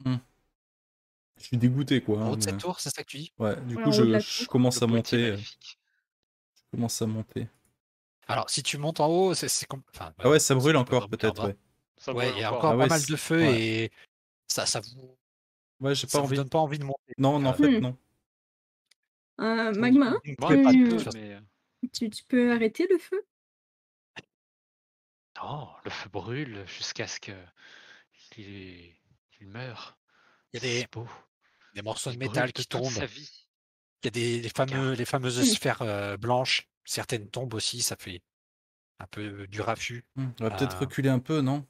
Je 0.06 1.44
suis 1.44 1.58
dégoûté, 1.58 2.02
quoi. 2.02 2.20
En 2.20 2.22
hein, 2.22 2.32
haut 2.32 2.36
de 2.36 2.46
mais- 2.46 2.52
cette 2.52 2.60
tour, 2.60 2.80
c'est 2.80 2.90
ça 2.90 3.04
que 3.04 3.08
tu 3.08 3.18
dis? 3.18 3.34
Ouais, 3.38 3.60
du 3.62 3.76
Ouais, 3.76 3.84
coup, 3.84 3.90
de 3.90 4.20
je, 4.20 4.20
je 4.44 4.48
commence 4.48 4.82
Le 4.82 4.84
à 4.84 4.88
monter. 4.88 5.38
Je 5.38 6.64
commence 6.72 7.02
à 7.02 7.08
monter. 7.08 7.48
Alors, 8.28 8.50
si 8.50 8.64
tu 8.64 8.78
montes 8.78 9.00
en 9.00 9.08
haut, 9.08 9.34
c'est 9.34 9.48
enfin, 9.94 10.14
Ah 10.20 10.30
ouais, 10.30 10.40
ça 10.40 10.54
brûle 10.56 10.78
encore, 10.78 11.10
peut-être, 11.10 11.46
ouais. 11.46 11.56
Il 12.36 12.40
y 12.40 12.44
a 12.44 12.52
encore. 12.54 12.66
Ah 12.66 12.70
pas 12.72 12.76
ouais, 12.78 12.88
mal 12.88 13.06
de 13.06 13.16
feu 13.16 13.42
ouais. 13.42 13.62
et 13.62 13.92
ça, 14.48 14.66
ça 14.66 14.82
vous, 14.82 15.18
Ouais, 15.80 15.96
j'ai 15.96 16.08
ça 16.08 16.18
pas 16.18 16.22
vous 16.22 16.28
envie. 16.28 16.36
donne 16.38 16.50
pas 16.50 16.60
envie 16.60 16.80
de 16.80 16.84
monter. 16.84 17.14
Non, 17.18 17.40
non, 17.40 17.50
en 17.50 17.54
fait, 17.54 17.80
Hmm. 17.80 17.82
non. 17.82 17.98
Euh, 19.40 19.72
Magma, 19.74 20.16
tu- 20.24 20.36
mais... 21.14 21.34
euh, 21.34 21.40
tu, 21.94 22.10
tu 22.10 22.24
peux 22.24 22.52
arrêter 22.52 22.88
le 22.90 22.98
feu? 22.98 23.24
Non, 25.38 25.70
le 25.86 25.92
feu 25.92 26.10
brûle 26.10 26.66
jusqu'à 26.68 27.06
ce 27.08 27.20
que 27.20 27.32
il, 28.38 28.96
il 29.40 29.48
meure. 29.48 29.98
Il 30.54 30.58
y 30.64 30.66
a 30.66 30.68
des, 30.68 30.80
si 30.82 30.88
beau. 30.92 31.08
des 31.76 31.82
morceaux 31.84 32.10
de 32.10 32.16
Il 32.16 32.20
métal 32.20 32.52
qui 32.52 32.66
tombent. 32.66 32.90
sa 32.90 33.06
vie. 33.06 33.30
Il 34.04 34.06
y 34.06 34.08
a 34.08 34.12
des, 34.12 34.42
les, 34.42 34.50
fameux, 34.50 34.94
les 34.94 35.06
fameuses 35.06 35.40
Hmm. 35.40 35.44
sphères 35.44 35.82
euh, 35.84 36.18
blanches. 36.18 36.68
Certaines 36.88 37.30
tombent 37.30 37.54
aussi, 37.54 37.82
ça 37.82 37.98
fait 37.98 38.22
un 39.00 39.08
peu 39.08 39.46
du 39.48 39.60
raffut. 39.62 40.06
Hmm, 40.16 40.30
On 40.40 40.44
va 40.46 40.52
peut-être 40.52 40.80
reculer 40.80 41.10
un 41.10 41.20
peu, 41.20 41.42
non? 41.42 41.68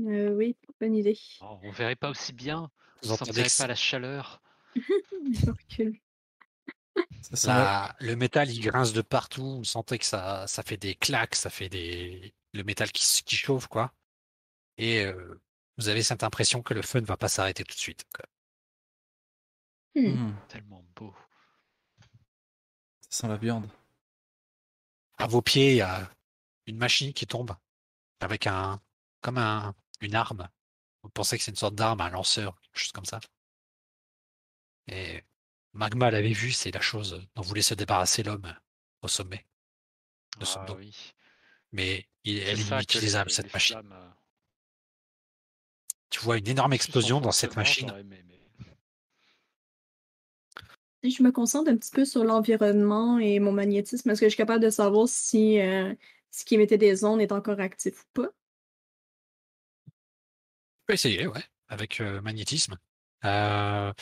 Euh, 0.00 0.30
oui, 0.36 0.56
bonne 0.80 0.94
idée. 0.94 1.18
Oh, 1.40 1.58
on 1.62 1.70
verrait 1.72 1.96
pas 1.96 2.10
aussi 2.10 2.32
bien. 2.32 2.70
Vous 3.02 3.10
On 3.10 3.14
entendez 3.14 3.32
sentirait 3.48 3.64
pas 3.64 3.66
la 3.66 3.74
chaleur. 3.74 4.40
Je 4.76 5.50
recule. 5.50 6.00
Ça 7.32 7.54
la- 7.54 7.96
le 8.00 8.14
métal, 8.16 8.50
il 8.50 8.60
grince 8.60 8.92
de 8.92 9.02
partout. 9.02 9.58
Vous 9.58 9.64
sentez 9.64 9.98
que 9.98 10.04
ça, 10.04 10.46
ça 10.46 10.62
fait 10.62 10.76
des 10.76 10.94
claques, 10.94 11.34
ça 11.34 11.50
fait 11.50 11.68
des... 11.68 12.32
le 12.52 12.62
métal 12.62 12.90
qui, 12.92 13.04
qui 13.24 13.36
chauffe, 13.36 13.66
quoi. 13.66 13.92
Et 14.78 15.04
euh, 15.04 15.40
vous 15.76 15.88
avez 15.88 16.02
cette 16.04 16.22
impression 16.22 16.62
que 16.62 16.72
le 16.72 16.82
feu 16.82 17.00
ne 17.00 17.06
va 17.06 17.16
pas 17.16 17.28
s'arrêter 17.28 17.64
tout 17.64 17.74
de 17.74 17.80
suite. 17.80 18.04
quoi. 18.14 18.24
Hmm. 19.96 20.28
Hmm, 20.28 20.34
Tellement 20.48 20.84
beau. 20.94 21.12
Ça 23.08 23.22
sent 23.22 23.28
la 23.28 23.36
viande. 23.36 23.68
À 25.20 25.26
vos 25.26 25.42
pieds, 25.42 25.72
il 25.72 25.76
y 25.76 25.80
a 25.82 26.10
une 26.66 26.76
machine 26.76 27.12
qui 27.12 27.26
tombe 27.26 27.54
avec 28.20 28.46
un, 28.46 28.80
comme 29.20 29.38
un, 29.38 29.74
une 30.00 30.14
arme. 30.14 30.48
Vous 31.02 31.10
pensez 31.10 31.38
que 31.38 31.44
c'est 31.44 31.50
une 31.50 31.56
sorte 31.56 31.74
d'arme, 31.74 32.00
un 32.00 32.10
lanceur, 32.10 32.58
quelque 32.60 32.78
chose 32.78 32.92
comme 32.92 33.04
ça. 33.04 33.20
Et 34.88 35.22
Magma 35.72 36.10
l'avait 36.10 36.32
vu, 36.32 36.52
c'est 36.52 36.70
la 36.70 36.80
chose 36.80 37.26
dont 37.34 37.42
voulait 37.42 37.62
se 37.62 37.74
débarrasser 37.74 38.22
l'homme 38.22 38.54
au 39.02 39.08
sommet 39.08 39.46
de 40.38 40.44
son 40.44 40.60
Ah 40.60 40.72
oui. 40.72 40.94
Mais 41.72 42.08
il, 42.24 42.38
C'est 42.38 42.44
elle 42.44 42.60
est 42.60 42.68
inutilisable, 42.68 43.30
cette 43.30 43.52
machine. 43.52 43.74
flammes, 43.78 43.92
euh, 43.92 44.10
Tu 46.10 46.20
vois 46.20 46.38
une 46.38 46.48
énorme 46.48 46.72
explosion 46.72 47.20
dans 47.20 47.32
cette 47.32 47.56
machine. 47.56 47.90
aimé, 47.90 48.24
Je 51.02 51.22
me 51.22 51.32
concentre 51.32 51.70
un 51.70 51.76
petit 51.76 51.90
peu 51.92 52.04
sur 52.04 52.24
l'environnement 52.24 53.18
et 53.18 53.38
mon 53.38 53.52
magnétisme. 53.52 54.10
Est-ce 54.10 54.20
que 54.20 54.26
je 54.26 54.30
suis 54.30 54.36
capable 54.36 54.62
de 54.62 54.70
savoir 54.70 55.08
si 55.08 55.58
euh, 55.60 55.94
ce 56.30 56.44
qui 56.44 56.54
émettait 56.56 56.78
des 56.78 57.04
ondes 57.04 57.20
est 57.20 57.32
encore 57.32 57.60
actif 57.60 58.02
ou 58.02 58.22
pas? 58.22 58.28
Tu 58.28 58.32
peux 60.86 60.92
essayer, 60.94 61.26
ouais, 61.26 61.44
avec 61.68 62.00
euh, 62.00 62.20
magnétisme. 62.20 62.76
Euh, 63.24 63.92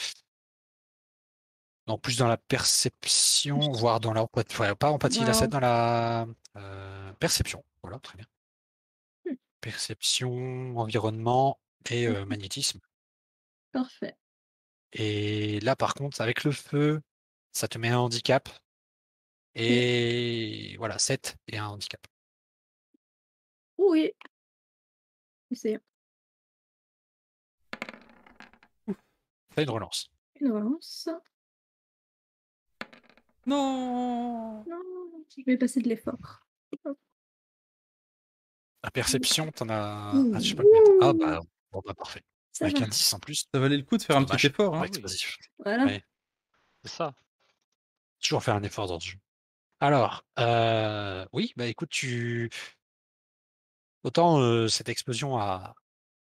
Donc 1.86 2.03
plus 2.03 2.18
dans 2.18 2.28
la 2.28 2.36
perception, 2.36 3.59
voire 3.72 4.01
dans 4.01 4.12
l'empathie. 4.12 4.61
Ouais, 4.61 4.74
pas 4.74 4.90
empathie, 4.90 5.24
Ouais. 5.24 5.32
c'est 5.32 5.49
dans 5.49 5.61
la 5.61 6.26
euh, 6.57 7.12
perception. 7.14 7.64
Voilà, 7.82 7.99
très 8.01 8.16
bien. 8.16 8.26
Hmm. 9.24 9.34
Perception, 9.61 10.76
environnement 10.78 11.61
et 11.90 12.07
euh, 12.09 12.24
magnétisme. 12.26 12.80
Parfait. 13.72 14.16
Et 14.93 15.61
là, 15.61 15.76
par 15.76 15.95
contre, 15.95 16.20
avec 16.20 16.45
le 16.45 16.53
feu, 16.53 17.01
ça 17.53 17.68
te 17.68 17.78
met 17.78 17.89
un 17.89 17.99
handicap. 17.99 18.49
Et 19.55 20.76
voilà, 20.78 20.99
7 20.99 21.36
et 21.49 21.59
un 21.59 21.66
handicap. 21.66 22.01
Oui. 23.78 24.12
C'est 25.53 25.80
Fais 29.55 29.62
une 29.64 29.70
relance. 29.70 30.11
une 30.41 30.53
relance. 30.53 31.09
Non 33.47 34.62
Non, 34.64 35.24
je 35.36 35.43
vais 35.45 35.57
passer 35.57 35.80
de 35.80 35.89
l'effort. 35.89 36.47
La 38.84 38.91
perception, 38.93 39.51
t'en 39.51 39.68
as. 39.70 40.12
Ah, 40.34 40.39
je 40.39 40.49
sais 40.51 40.55
pas 40.55 40.62
combien 40.62 40.82
Ah, 41.01 41.12
bah, 41.12 41.41
bon, 41.72 41.82
bah, 41.84 41.95
parfait. 41.95 42.22
Ça 42.59 42.64
Avec 42.64 42.78
va. 42.78 42.86
un 42.86 42.88
10 42.88 43.12
en 43.14 43.18
plus. 43.20 43.46
Ça 43.54 43.61
valait 43.61 43.76
le 43.76 43.84
coup 43.84 43.96
de 43.96 44.02
faire 44.02 44.16
un 44.16 44.24
petit 44.24 44.48
effort, 44.48 44.74
hein 44.74 44.80
Ouais. 44.82 44.90
Voilà. 45.64 45.84
Ouais. 45.84 46.02
C'est 46.84 46.90
ça. 46.90 47.14
Toujours 48.20 48.42
faire 48.42 48.56
un 48.56 48.62
effort 48.64 48.88
dans 48.88 48.98
ce 48.98 49.11
jeu. 49.11 49.18
Alors, 49.80 50.24
euh, 50.40 51.24
oui, 51.32 51.52
bah 51.56 51.66
écoute, 51.66 51.90
tu. 51.90 52.50
Autant 54.02 54.40
euh, 54.40 54.66
cette 54.66 54.88
explosion 54.88 55.38
a, 55.38 55.74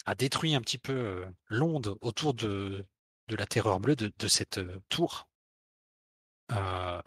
a 0.05 0.15
détruit 0.15 0.53
un 0.53 0.61
petit 0.61 0.78
peu 0.78 0.93
euh, 0.93 1.25
l'onde 1.47 1.97
autour 2.01 2.34
de, 2.34 2.86
de 3.30 3.36
la 3.38 3.45
terreur 3.45 3.80
bleue, 3.80 3.95
de, 3.95 4.11
de 4.17 4.28
cette 4.28 4.57
euh, 4.57 4.80
tour. 4.89 5.30
Euh, 6.51 7.01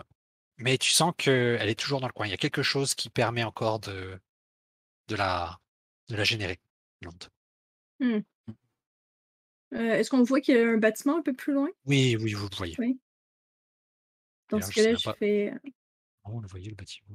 mais 0.56 0.78
tu 0.78 0.90
sens 0.90 1.12
qu'elle 1.16 1.68
est 1.68 1.78
toujours 1.78 2.00
dans 2.00 2.06
le 2.06 2.12
coin. 2.12 2.26
Il 2.26 2.30
y 2.30 2.34
a 2.34 2.38
quelque 2.38 2.62
chose 2.62 2.94
qui 2.94 3.10
permet 3.10 3.44
encore 3.44 3.80
de, 3.80 4.18
de, 5.08 5.16
la, 5.16 5.58
de 6.08 6.16
la 6.16 6.24
générer, 6.24 6.58
l'onde. 7.02 7.28
Euh, 9.74 9.94
Est-ce 9.94 10.10
qu'on 10.10 10.22
voit 10.22 10.40
qu'il 10.40 10.54
y 10.56 10.58
a 10.58 10.68
un 10.68 10.78
bâtiment 10.78 11.16
un 11.18 11.22
peu 11.22 11.32
plus 11.32 11.52
loin? 11.52 11.68
Oui, 11.86 12.16
oui, 12.20 12.32
vous 12.34 12.48
le 12.50 12.56
voyez. 12.56 12.74
Oui. 12.78 12.98
Dans 14.48 14.58
D'ailleurs, 14.58 14.68
ce 14.68 14.72
je 14.80 14.82
cas-là, 14.84 14.96
je 14.98 15.04
pas- 15.04 15.14
fais. 15.14 15.52
Oh, 16.24 16.30
vous 16.32 16.40
le 16.40 16.48
voyez 16.48 16.68
le 16.70 16.74
bâtiment. 16.74 17.08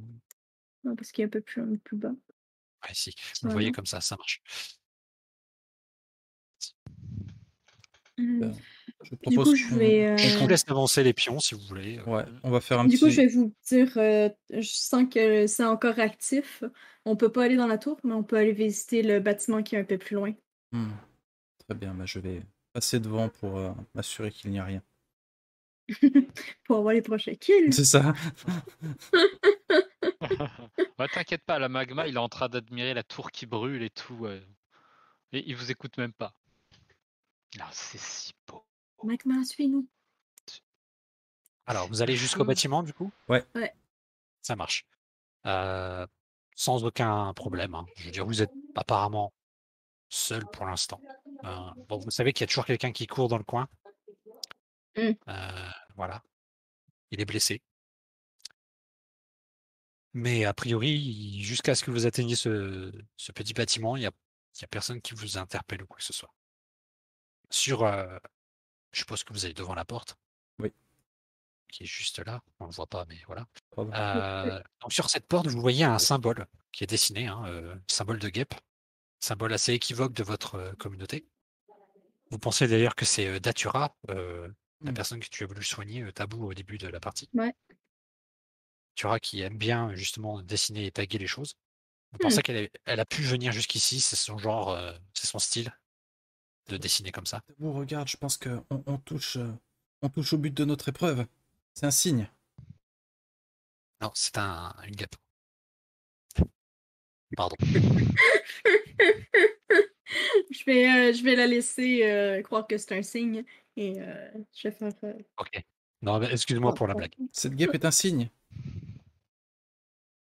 Non, 0.83 0.95
parce 0.95 1.11
qu'il 1.11 1.23
est 1.23 1.25
un 1.25 1.29
peu 1.29 1.41
plus, 1.41 1.61
un 1.61 1.67
peu 1.67 1.77
plus 1.77 1.97
bas. 1.97 2.09
Ouais, 2.11 2.93
si, 2.93 3.13
vous 3.41 3.47
le 3.47 3.53
voyez 3.53 3.67
Voilà. 3.67 3.75
comme 3.75 3.85
ça, 3.85 3.99
ça 4.01 4.15
marche. 4.15 4.41
Euh, 8.19 8.39
Ben, 8.39 8.53
Je 9.03 9.09
Du 9.09 9.17
propose 9.17 9.49
coup, 9.49 9.55
je 9.55 9.69
qu'on- 9.69 9.75
vais. 9.75 10.07
euh, 10.07 10.17
Je 10.17 10.37
vous 10.37 10.47
laisse 10.47 10.63
avancer 10.69 11.03
les 11.03 11.13
pions 11.13 11.39
si 11.39 11.53
vous 11.53 11.61
voulez. 11.61 11.99
euh. 11.99 12.03
Ouais, 12.05 12.23
on 12.43 12.49
va 12.49 12.61
faire 12.61 12.79
un 12.79 12.85
Du 12.85 12.97
coup, 12.97 13.05
petit... 13.05 13.11
je 13.15 13.21
vais 13.21 13.27
vous 13.27 13.53
dire, 13.67 13.91
euh, 13.97 14.29
je 14.51 14.61
sens 14.69 15.03
que 15.13 15.45
c'est 15.47 15.65
encore 15.65 15.99
actif. 15.99 16.63
On 17.03 17.15
peut 17.17 17.31
pas 17.31 17.43
aller 17.43 17.57
dans 17.57 17.67
la 17.67 17.77
tour, 17.77 17.99
mais 18.05 18.13
on 18.13 18.23
peut 18.23 18.37
aller 18.37 18.53
visiter 18.53 19.03
le 19.03 19.19
bâtiment 19.19 19.61
qui 19.61 19.75
est 19.75 19.79
un 19.79 19.83
peu 19.83 19.97
plus 19.97 20.15
loin. 20.15 20.33
Hmm. 20.71 20.91
Très 21.67 21.77
bien, 21.77 21.93
bah, 21.93 22.05
je 22.05 22.19
vais 22.19 22.43
passer 22.73 22.99
devant 22.99 23.29
pour 23.29 23.57
euh, 23.57 23.71
m'assurer 23.93 24.31
qu'il 24.31 24.51
n'y 24.51 24.59
a 24.59 24.65
rien. 24.65 24.81
Pour 26.63 26.77
avoir 26.77 26.93
les 26.95 27.01
prochains 27.03 27.35
kills. 27.35 27.71
C'est 27.71 27.85
ça 27.85 28.13
ouais, 30.99 31.07
t'inquiète 31.13 31.43
pas, 31.43 31.59
la 31.59 31.69
magma, 31.69 32.07
il 32.07 32.15
est 32.15 32.19
en 32.19 32.29
train 32.29 32.49
d'admirer 32.49 32.93
la 32.95 33.03
tour 33.03 33.29
qui 33.31 33.45
brûle 33.45 33.83
et 33.83 33.91
tout. 33.91 34.27
Et 34.27 35.43
il 35.47 35.55
vous 35.55 35.69
écoute 35.71 35.97
même 35.97 36.13
pas. 36.13 36.33
Ah, 37.59 37.69
c'est 37.71 37.99
si 37.99 38.33
beau. 38.47 38.63
Magma, 39.03 39.43
suis-nous. 39.43 39.87
Alors, 41.67 41.87
vous 41.87 42.01
allez 42.01 42.15
jusqu'au 42.15 42.45
bâtiment, 42.45 42.83
du 42.83 42.93
coup? 42.93 43.11
Ouais. 43.27 43.43
Ouais. 43.55 43.73
Ça 44.41 44.55
marche. 44.55 44.85
Euh, 45.45 46.05
sans 46.55 46.83
aucun 46.83 47.33
problème. 47.33 47.75
hein. 47.75 47.85
Je 47.97 48.05
veux 48.05 48.11
dire, 48.11 48.25
vous 48.25 48.41
êtes 48.41 48.53
apparemment 48.75 49.33
seul 50.15 50.45
pour 50.51 50.65
l'instant. 50.65 51.01
Euh, 51.43 51.71
bon, 51.87 51.97
vous 51.97 52.11
savez 52.11 52.33
qu'il 52.33 52.41
y 52.41 52.45
a 52.45 52.47
toujours 52.47 52.65
quelqu'un 52.65 52.91
qui 52.91 53.07
court 53.07 53.27
dans 53.27 53.37
le 53.37 53.43
coin. 53.43 53.67
Mm. 54.95 55.11
Euh, 55.27 55.69
voilà. 55.95 56.23
Il 57.11 57.21
est 57.21 57.25
blessé. 57.25 57.61
Mais 60.13 60.45
a 60.45 60.53
priori, 60.53 61.41
jusqu'à 61.41 61.75
ce 61.75 61.83
que 61.83 61.91
vous 61.91 62.05
atteigniez 62.05 62.37
ce, 62.37 62.91
ce 63.17 63.31
petit 63.33 63.53
bâtiment, 63.53 63.97
il 63.97 63.99
n'y 63.99 64.05
a, 64.05 64.11
il 64.55 64.61
y 64.61 64.63
a 64.63 64.67
personne 64.67 65.01
qui 65.01 65.13
vous 65.13 65.37
interpelle 65.37 65.83
ou 65.83 65.87
quoi 65.87 65.97
que 65.97 66.03
ce 66.03 66.13
soit. 66.13 66.33
Sur, 67.49 67.83
euh, 67.83 68.17
je 68.93 68.99
suppose 68.99 69.23
que 69.25 69.33
vous 69.33 69.43
allez 69.43 69.53
devant 69.53 69.75
la 69.75 69.83
porte. 69.83 70.17
Oui. 70.59 70.71
Qui 71.69 71.83
est 71.83 71.87
juste 71.87 72.19
là. 72.19 72.41
On 72.59 72.65
ne 72.65 72.69
le 72.69 72.75
voit 72.75 72.87
pas, 72.87 73.05
mais 73.09 73.19
voilà. 73.27 73.45
Euh, 73.77 74.63
donc 74.79 74.93
sur 74.93 75.09
cette 75.09 75.27
porte, 75.27 75.47
vous 75.47 75.59
voyez 75.59 75.83
un 75.83 75.99
symbole 75.99 76.47
qui 76.71 76.85
est 76.85 76.87
dessiné, 76.87 77.27
hein, 77.27 77.43
euh, 77.47 77.75
symbole 77.87 78.19
de 78.19 78.29
guêpe, 78.29 78.55
symbole 79.19 79.53
assez 79.53 79.73
équivoque 79.73 80.13
de 80.13 80.23
votre 80.23 80.55
euh, 80.55 80.73
communauté. 80.73 81.25
Vous 82.31 82.39
pensez 82.39 82.67
d'ailleurs 82.67 82.95
que 82.95 83.05
c'est 83.05 83.27
euh, 83.27 83.39
Datura, 83.39 83.95
euh, 84.09 84.47
la 84.81 84.91
Mm. 84.91 84.93
personne 84.93 85.19
que 85.19 85.29
tu 85.29 85.43
as 85.43 85.47
voulu 85.47 85.63
soigner, 85.63 86.11
Tabou, 86.13 86.45
au 86.45 86.53
début 86.53 86.77
de 86.77 86.87
la 86.87 86.99
partie? 86.99 87.29
Ouais. 87.33 87.53
Datura 88.95 89.19
qui 89.19 89.41
aime 89.41 89.57
bien 89.57 89.95
justement 89.95 90.41
dessiner 90.41 90.85
et 90.85 90.91
taguer 90.91 91.17
les 91.17 91.27
choses. 91.27 91.55
Vous 92.11 92.19
pensez 92.19 92.41
qu'elle 92.41 92.69
elle 92.85 92.99
a 92.99 93.05
pu 93.05 93.21
venir 93.23 93.51
jusqu'ici, 93.51 93.99
c'est 93.99 94.15
son 94.15 94.37
genre, 94.37 94.71
euh, 94.71 94.93
c'est 95.13 95.27
son 95.27 95.39
style 95.39 95.73
de 96.67 96.77
dessiner 96.77 97.11
comme 97.11 97.25
ça? 97.25 97.41
Vous 97.57 97.73
regarde, 97.73 98.07
je 98.07 98.17
pense 98.17 98.37
qu'on 98.37 98.65
on 98.69 98.97
touche, 98.97 99.37
on 100.01 100.09
touche 100.09 100.33
au 100.33 100.37
but 100.37 100.53
de 100.53 100.65
notre 100.65 100.89
épreuve. 100.89 101.25
C'est 101.73 101.85
un 101.85 101.91
signe. 101.91 102.29
Non, 104.01 104.11
c'est 104.13 104.37
un, 104.37 104.73
une 104.87 104.95
guêpe. 104.95 105.15
Pardon. 107.35 107.55
Je 110.51 110.63
vais, 110.65 110.85
euh, 111.09 111.13
je 111.13 111.23
vais 111.23 111.35
la 111.35 111.47
laisser 111.47 112.03
euh, 112.03 112.41
croire 112.43 112.67
que 112.67 112.77
c'est 112.77 112.95
un 112.97 113.01
signe. 113.01 113.43
et 113.75 113.99
euh, 113.99 114.31
je 114.53 114.67
vais 114.67 114.75
faire. 114.75 114.93
euh, 115.03 115.13
Ok. 115.39 115.63
Non, 116.01 116.19
mais 116.19 116.31
excuse-moi 116.31 116.73
pour 116.73 116.87
la 116.87 116.93
oh, 116.93 116.97
blague. 116.97 117.15
Cette 117.31 117.55
guêpe 117.55 117.73
est 117.73 117.85
un 117.85 117.91
signe. 117.91 118.29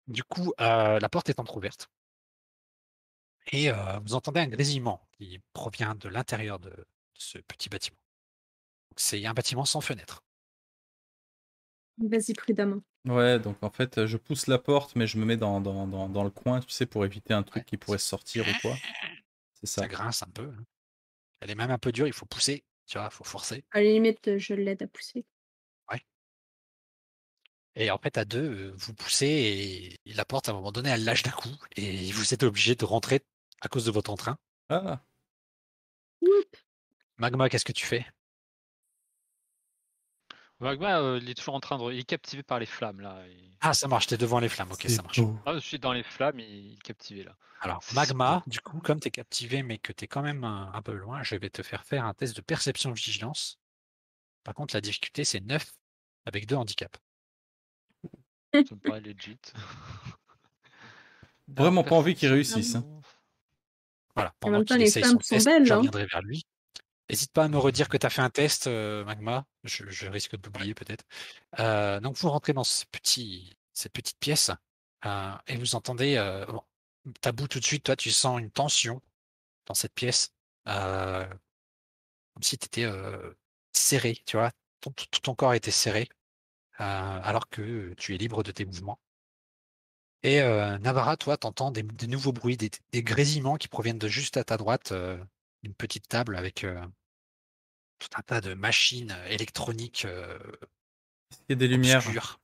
Du 0.07 0.23
coup, 0.23 0.53
euh, 0.59 0.99
la 0.99 1.09
porte 1.09 1.29
est 1.29 1.39
entrouverte. 1.39 1.89
Et 3.51 3.69
euh, 3.71 3.99
vous 3.99 4.13
entendez 4.15 4.39
un 4.39 4.47
grésillement 4.47 5.07
qui 5.11 5.39
provient 5.53 5.95
de 5.95 6.09
l'intérieur 6.09 6.59
de 6.59 6.73
ce 7.13 7.37
petit 7.39 7.69
bâtiment. 7.69 7.97
Donc, 8.89 8.99
C'est 8.99 9.25
un 9.25 9.33
bâtiment 9.33 9.65
sans 9.65 9.81
fenêtre. 9.81 10.23
Vas-y 11.99 12.33
prudemment. 12.33 12.81
Ouais, 13.07 13.39
donc 13.39 13.57
en 13.63 13.69
fait, 13.69 14.05
je 14.05 14.17
pousse 14.17 14.47
la 14.47 14.59
porte, 14.59 14.95
mais 14.95 15.07
je 15.07 15.17
me 15.17 15.25
mets 15.25 15.37
dans, 15.37 15.61
dans, 15.61 15.87
dans, 15.87 16.09
dans 16.09 16.23
le 16.23 16.29
coin, 16.29 16.59
tu 16.59 16.69
sais, 16.69 16.85
pour 16.85 17.05
éviter 17.05 17.33
un 17.33 17.43
truc 17.43 17.61
Ouais. 17.61 17.65
qui 17.65 17.77
pourrait 17.77 17.97
sortir 17.97 18.45
ou 18.47 18.61
quoi. 18.61 18.75
C'est 19.53 19.67
ça. 19.67 19.81
Ça 19.83 19.87
grince 19.87 20.23
un 20.23 20.29
peu. 20.31 20.43
hein. 20.43 20.63
Elle 21.39 21.51
est 21.51 21.55
même 21.55 21.71
un 21.71 21.77
peu 21.77 21.91
dure, 21.91 22.07
il 22.07 22.13
faut 22.13 22.25
pousser, 22.25 22.63
tu 22.85 22.97
vois, 22.97 23.07
il 23.11 23.13
faut 23.13 23.23
forcer. 23.23 23.63
À 23.71 23.81
la 23.81 23.89
limite, 23.89 24.37
je 24.37 24.53
l'aide 24.53 24.83
à 24.83 24.87
pousser. 24.87 25.25
Et 27.79 27.91
en 27.91 27.99
fait, 27.99 28.17
à 28.17 28.25
deux, 28.25 28.71
vous 28.75 28.95
poussez 28.95 29.99
et 30.03 30.13
la 30.13 30.25
porte, 30.25 30.49
à 30.49 30.51
un 30.51 30.55
moment 30.55 30.71
donné, 30.71 30.89
elle 30.89 31.03
lâche 31.03 31.21
d'un 31.21 31.29
coup 31.29 31.55
et 31.75 32.11
vous 32.11 32.33
êtes 32.33 32.41
obligé 32.41 32.73
de 32.73 32.83
rentrer 32.85 33.23
à 33.61 33.67
cause 33.67 33.85
de 33.85 33.91
votre 33.91 34.09
entrain. 34.09 34.39
Ah, 34.69 34.99
Magma, 37.17 37.49
qu'est-ce 37.49 37.65
que 37.65 37.71
tu 37.71 37.85
fais? 37.85 38.03
Magma, 40.59 40.99
euh, 40.99 41.19
il 41.21 41.29
est 41.29 41.33
toujours 41.35 41.53
en 41.55 41.59
train 41.59 41.77
de. 41.77 41.91
Il 41.93 41.99
est 41.99 42.03
captivé 42.03 42.41
par 42.43 42.59
les 42.59 42.65
flammes 42.65 42.99
là. 43.01 43.23
Il- 43.27 43.55
Ah, 43.61 43.73
ça 43.73 43.87
marche, 43.87 44.07
t'es 44.07 44.17
devant 44.17 44.39
les 44.39 44.49
flammes, 44.49 44.71
ok, 44.71 44.85
ça 44.89 45.01
marche. 45.03 45.19
beau. 45.19 45.37
Ah, 45.45 45.53
je 45.55 45.59
suis 45.59 45.79
dans 45.79 45.93
les 45.93 46.03
flammes, 46.03 46.39
il 46.39 46.73
est 46.73 46.81
captivé 46.81 47.23
là. 47.23 47.35
Alors, 47.61 47.83
Magma, 47.93 48.43
du 48.47 48.59
coup, 48.59 48.79
comme 48.79 48.99
t'es 48.99 49.09
captivé 49.09 49.63
mais 49.63 49.77
que 49.79 49.91
t'es 49.91 50.07
quand 50.07 50.21
même 50.21 50.43
un, 50.43 50.71
un 50.73 50.81
peu 50.83 50.93
loin, 50.93 51.23
je 51.23 51.35
vais 51.35 51.49
te 51.49 51.63
faire 51.63 51.83
faire 51.83 52.05
un 52.05 52.13
test 52.13 52.35
de 52.35 52.41
perception 52.41 52.91
vigilance. 52.91 53.59
Par 54.43 54.53
contre, 54.53 54.75
la 54.75 54.81
difficulté, 54.81 55.23
c'est 55.25 55.39
9 55.41 55.65
avec 56.25 56.45
deux 56.47 56.55
handicaps. 56.55 56.99
Ça 58.53 58.59
me 58.59 58.75
paraît 58.79 59.01
legit. 59.01 59.37
Vraiment 61.47 61.83
pas 61.83 61.95
envie 61.95 62.13
qu'il 62.15 62.29
réussisse. 62.31 62.75
hein. 62.75 62.85
Voilà, 64.15 64.29
En 64.29 64.33
pendant 64.39 64.63
qu'il 64.63 64.77
les 64.77 64.83
essaye 64.85 65.03
flammes 65.03 65.15
son 65.15 65.21
sont 65.21 65.35
test, 65.35 65.45
belles, 65.45 65.65
je 65.65 65.73
hein. 65.73 65.77
reviendrai 65.77 66.05
vers 66.05 66.21
lui. 66.21 66.45
N'hésite 67.09 67.31
pas 67.31 67.45
à 67.45 67.47
me 67.47 67.57
redire 67.57 67.87
que 67.89 67.97
tu 67.97 68.05
as 68.05 68.09
fait 68.09 68.21
un 68.21 68.29
test, 68.29 68.67
euh, 68.67 69.05
Magma. 69.05 69.45
Je, 69.63 69.85
je 69.89 70.07
risque 70.07 70.35
d'oublier 70.37 70.73
peut-être. 70.73 71.05
Euh, 71.59 71.99
donc 72.01 72.17
vous 72.17 72.29
rentrez 72.29 72.53
dans 72.53 72.63
ce 72.65 72.85
petit, 72.91 73.57
cette 73.73 73.93
petite 73.93 74.19
pièce 74.19 74.51
euh, 75.05 75.31
et 75.47 75.55
vous 75.57 75.75
entendez, 75.75 76.15
euh, 76.17 76.45
bon, 76.45 76.61
Tabou 77.21 77.47
tout 77.47 77.59
de 77.59 77.65
suite, 77.65 77.83
toi 77.85 77.95
tu 77.95 78.11
sens 78.11 78.39
une 78.39 78.51
tension 78.51 79.01
dans 79.67 79.75
cette 79.75 79.93
pièce, 79.93 80.31
euh, 80.69 81.27
comme 82.33 82.43
si 82.43 82.57
tu 82.57 82.65
étais 82.65 82.85
serré, 83.73 84.17
tu 84.25 84.37
vois. 84.37 84.51
Ton- 84.81 84.91
tout, 84.91 85.05
tout 85.11 85.19
ton 85.21 85.35
corps 85.35 85.53
était 85.53 85.71
serré, 85.71 86.09
euh, 86.81 86.83
alors 87.23 87.49
que 87.49 87.93
tu 87.95 88.15
es 88.15 88.17
libre 88.19 88.43
de 88.43 88.51
tes 88.51 88.65
mouvements. 88.65 88.99
Et 90.23 90.41
euh, 90.41 90.77
Navarra, 90.79 91.17
toi, 91.17 91.37
t'entends 91.37 91.71
des, 91.71 91.83
des 91.83 92.07
nouveaux 92.07 92.31
bruits, 92.33 92.57
des, 92.57 92.69
des 92.91 93.03
grésillements 93.03 93.57
qui 93.57 93.67
proviennent 93.67 93.97
de 93.99 94.07
juste 94.07 94.37
à 94.37 94.43
ta 94.43 94.57
droite, 94.57 94.91
euh, 94.91 95.17
une 95.63 95.73
petite 95.73 96.07
table 96.07 96.35
avec 96.35 96.63
euh, 96.63 96.79
tout 97.99 98.09
un 98.15 98.21
tas 98.21 98.41
de 98.41 98.53
machines 98.53 99.15
électroniques 99.27 100.05
euh, 100.05 100.37
Il 101.49 101.51
y 101.51 101.53
a 101.53 101.55
des 101.55 101.67
lumières. 101.67 101.97
obscures. 101.97 102.39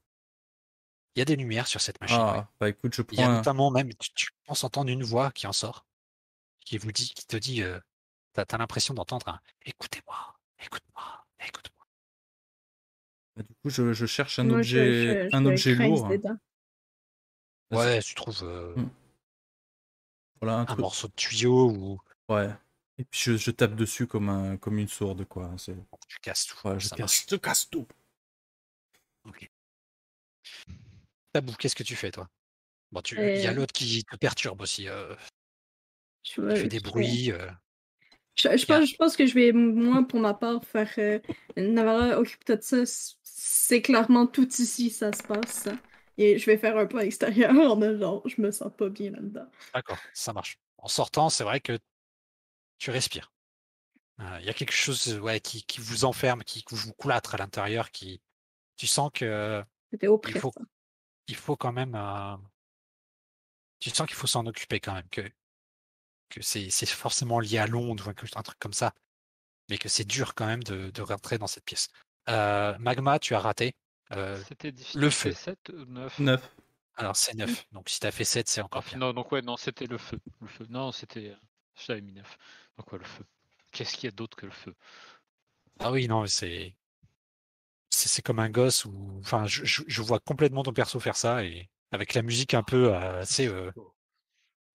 Il 1.15 1.19
y 1.19 1.21
a 1.21 1.25
des 1.25 1.35
lumières 1.35 1.67
sur 1.67 1.79
cette 1.79 2.01
machine. 2.01 2.17
ouais. 2.17 2.23
Ah, 2.25 2.51
bah 2.59 2.69
écoute, 2.69 2.95
je 2.95 3.03
Il 3.11 3.19
y 3.19 3.21
a 3.21 3.25
prends 3.25 3.31
un... 3.33 3.37
notamment 3.37 3.69
même, 3.71 3.93
tu, 3.95 4.11
tu 4.13 4.27
penses 4.45 4.63
entendre 4.63 4.89
une 4.89 5.03
voix 5.03 5.31
qui 5.31 5.45
en 5.45 5.53
sort, 5.53 5.85
qui 6.65 6.77
vous 6.79 6.91
dit, 6.91 7.09
qui 7.13 7.25
te 7.27 7.37
dit, 7.37 7.61
euh, 7.61 7.79
t'as 8.33 8.45
as, 8.49 8.57
l'impression 8.57 8.95
d'entendre 8.95 9.27
un 9.27 9.39
écoutez-moi, 9.63 10.39
écoute-moi, 10.59 11.25
écoute-moi. 11.47 11.85
bah, 13.35 13.43
du 13.43 13.53
coup, 13.55 13.69
je, 13.69 13.93
je 13.93 14.05
cherche 14.07 14.39
un 14.39 14.45
Moi, 14.45 14.57
objet, 14.57 14.93
je- 15.25 15.29
je 15.29 15.35
un 15.35 15.45
objet 15.45 15.75
lourd. 15.75 16.09
Ouais, 17.71 18.01
tu 18.01 18.15
trouves 18.15 18.43
euh, 18.43 18.75
Hmm. 18.75 18.89
Voilà, 20.41 20.57
un 20.57 20.61
un 20.61 20.65
truc. 20.65 20.79
morceau 20.79 21.07
de 21.07 21.13
tuyau 21.13 21.69
ou 21.71 22.01
Ouais. 22.27 22.49
Et 22.97 23.05
puis 23.05 23.19
je, 23.23 23.37
je 23.37 23.51
tape 23.51 23.75
dessus 23.75 24.07
comme, 24.07 24.29
un, 24.29 24.57
comme 24.57 24.77
une 24.79 24.87
sourde, 24.87 25.25
quoi. 25.25 25.51
C'est... 25.57 25.75
tu 26.07 26.17
casses 26.21 26.45
tout. 26.47 26.67
Ouais, 26.67 26.79
je 26.79 26.87
ça 26.87 26.97
marche. 26.97 27.21
casse, 27.21 27.25
je 27.29 27.35
casse 27.35 27.69
tout. 27.69 27.87
Tabou, 31.31 31.53
qu'est-ce 31.53 31.75
que 31.75 31.83
tu 31.83 31.95
fais, 31.95 32.11
toi? 32.11 32.27
Bon, 32.91 33.01
tu, 33.01 33.17
il 33.33 33.41
y 33.41 33.47
a 33.47 33.51
Euh, 33.51 33.55
l'autre 33.55 33.73
qui 33.73 34.03
te 34.03 34.15
perturbe 34.17 34.61
aussi. 34.61 34.87
euh, 34.89 35.15
Je, 36.23 36.41
il 36.41 36.55
vais- 36.55 36.61
fait 36.61 36.67
des 36.69 36.79
bruits. 36.79 37.31
euh, 37.31 37.49
Je, 38.35 38.57
je 38.57 38.65
pense, 38.65 38.89
je 38.89 38.95
pense 38.95 39.15
que 39.15 39.25
je 39.27 39.33
vais, 39.35 39.51
moi, 39.51 40.03
pour 40.07 40.19
ma 40.19 40.33
part, 40.33 40.63
faire. 40.65 40.89
Euh, 40.97 41.19
Navarra, 41.57 42.19
occupe-toi 42.19 42.55
de 42.57 42.61
ça. 42.61 42.77
C'est 43.23 43.81
clairement 43.81 44.27
tout 44.27 44.47
ici, 44.59 44.89
ça 44.89 45.13
se 45.13 45.23
passe. 45.23 45.67
Et 46.17 46.37
je 46.37 46.45
vais 46.45 46.57
faire 46.57 46.77
un 46.77 46.85
pas 46.85 46.99
à 47.01 47.03
l'extérieur 47.03 47.51
en 47.55 47.97
genre, 47.97 48.27
je 48.27 48.41
me 48.41 48.51
sens 48.51 48.71
pas 48.75 48.89
bien 48.89 49.11
là-dedans. 49.11 49.47
D'accord, 49.73 49.99
ça 50.13 50.33
marche. 50.33 50.57
En 50.77 50.87
sortant, 50.87 51.29
c'est 51.29 51.43
vrai 51.43 51.59
que 51.59 51.77
tu 52.83 52.91
respires. 52.91 53.31
Euh, 54.19 54.37
Il 54.41 54.45
y 54.45 54.49
a 54.49 54.53
quelque 54.53 54.73
chose 54.73 55.07
ouais, 55.19 55.39
qui, 55.39 55.63
qui 55.63 55.79
vous 55.79 56.03
enferme, 56.03 56.43
qui 56.43 56.65
vous 56.69 56.91
coulâtre 56.93 57.33
à 57.33 57.37
l'intérieur, 57.37 57.91
qui 57.91 58.21
tu 58.75 58.87
sens 58.87 59.09
que 59.13 59.63
C'était 59.89 60.07
il 60.27 60.39
faut, 60.39 60.51
il 61.27 61.35
faut 61.35 61.55
quand 61.55 61.71
même. 61.71 61.95
euh, 61.95 62.35
tu 63.79 63.89
sens 63.89 64.05
qu'il 64.05 64.15
faut 64.17 64.27
s'en 64.27 64.45
occuper 64.45 64.81
quand 64.81 64.93
même, 64.93 65.07
que, 65.09 65.21
que 66.29 66.41
c'est 66.41 66.69
c'est 66.69 66.85
forcément 66.85 67.39
lié 67.39 67.57
à 67.57 67.67
l'onde 67.67 68.01
ou 68.01 68.09
un, 68.09 68.13
un 68.35 68.43
truc 68.43 68.59
comme 68.59 68.73
ça, 68.73 68.93
mais 69.69 69.77
que 69.77 69.87
c'est 69.87 70.05
dur 70.05 70.35
quand 70.35 70.45
même 70.45 70.63
de, 70.63 70.89
de 70.89 71.01
rentrer 71.01 71.37
dans 71.37 71.47
cette 71.47 71.63
pièce. 71.63 71.87
Euh, 72.29 72.77
Magma, 72.79 73.17
tu 73.19 73.33
as 73.33 73.39
raté. 73.39 73.75
Euh, 74.11 74.41
C'était 74.47 74.71
le 74.71 74.73
difficile. 74.73 75.11
feu. 75.11 75.31
7 75.31 75.69
ou 75.69 75.85
9 75.85 76.19
Neuf. 76.19 76.55
alors 76.95 77.15
c'est 77.15 77.33
9, 77.33 77.65
donc 77.71 77.87
si 77.89 78.01
tu 78.01 78.07
as 78.07 78.11
fait 78.11 78.25
7, 78.25 78.49
c'est 78.49 78.61
encore 78.61 78.83
pire. 78.83 78.97
Non, 78.97 79.13
donc 79.13 79.31
ouais, 79.31 79.41
non, 79.41 79.55
c'était 79.55 79.87
le 79.87 79.97
feu. 79.97 80.19
Le 80.41 80.47
feu. 80.47 80.65
Non, 80.69 80.91
c'était. 80.91 81.33
J'avais 81.87 82.01
mis 82.01 82.11
9. 82.11 82.37
Ouais, 82.77 82.99
le 82.99 83.03
feu? 83.03 83.25
Qu'est-ce 83.71 83.95
qu'il 83.95 84.05
y 84.05 84.07
a 84.09 84.11
d'autre 84.11 84.37
que 84.37 84.45
le 84.45 84.51
feu? 84.51 84.75
Ah 85.79 85.91
oui, 85.91 86.07
non, 86.07 86.25
c'est. 86.25 86.75
C'est 87.89 88.21
comme 88.21 88.39
un 88.39 88.49
gosse 88.49 88.83
ou. 88.85 89.17
Enfin, 89.21 89.45
je, 89.45 89.63
je- 89.65 89.83
je 89.87 90.01
vois 90.01 90.19
complètement 90.19 90.63
ton 90.63 90.73
perso 90.73 90.99
faire 90.99 91.15
ça 91.15 91.43
et 91.45 91.69
avec 91.91 92.13
la 92.13 92.21
musique 92.21 92.53
un 92.53 92.63
peu 92.63 92.93
euh, 92.93 93.21
assez. 93.21 93.47
euh, 93.47 93.71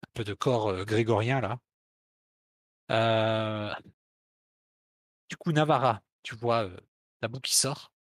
un 0.04 0.08
peu 0.14 0.24
de 0.24 0.32
corps 0.34 0.68
euh, 0.70 0.84
grégorien 0.84 1.40
là. 1.40 1.58
Euh, 2.90 3.74
Du 5.30 5.36
coup, 5.36 5.52
Navarra, 5.52 6.02
tu 6.24 6.34
vois 6.34 6.64
euh, 6.64 6.76
Tabou 7.20 7.38
qui 7.38 7.54
sort, 7.54 7.92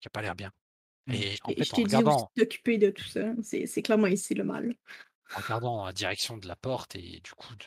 qui 0.00 0.08
a 0.08 0.10
pas 0.10 0.22
l'air 0.22 0.34
bien. 0.34 0.50
Mm. 1.06 1.12
Et 1.14 1.38
en 1.42 1.52
fait, 1.52 1.64
je 1.64 1.72
en 1.72 1.74
t'ai 1.74 1.84
dit 1.86 2.04
aussi 2.04 2.24
regardant, 2.24 2.32
de 2.36 2.42
t'occuper 2.42 2.78
de 2.78 2.90
tout 2.90 3.04
ça. 3.04 3.32
C'est 3.42 3.66
c'est 3.66 3.82
clairement 3.82 4.06
ici 4.06 4.34
le 4.34 4.44
mal. 4.44 4.74
en 5.32 5.38
regardant 5.40 5.86
la 5.86 5.94
direction 5.94 6.36
de 6.36 6.46
la 6.46 6.54
porte 6.56 6.94
et 6.94 7.20
du 7.20 7.30
coup 7.32 7.56
de 7.56 7.64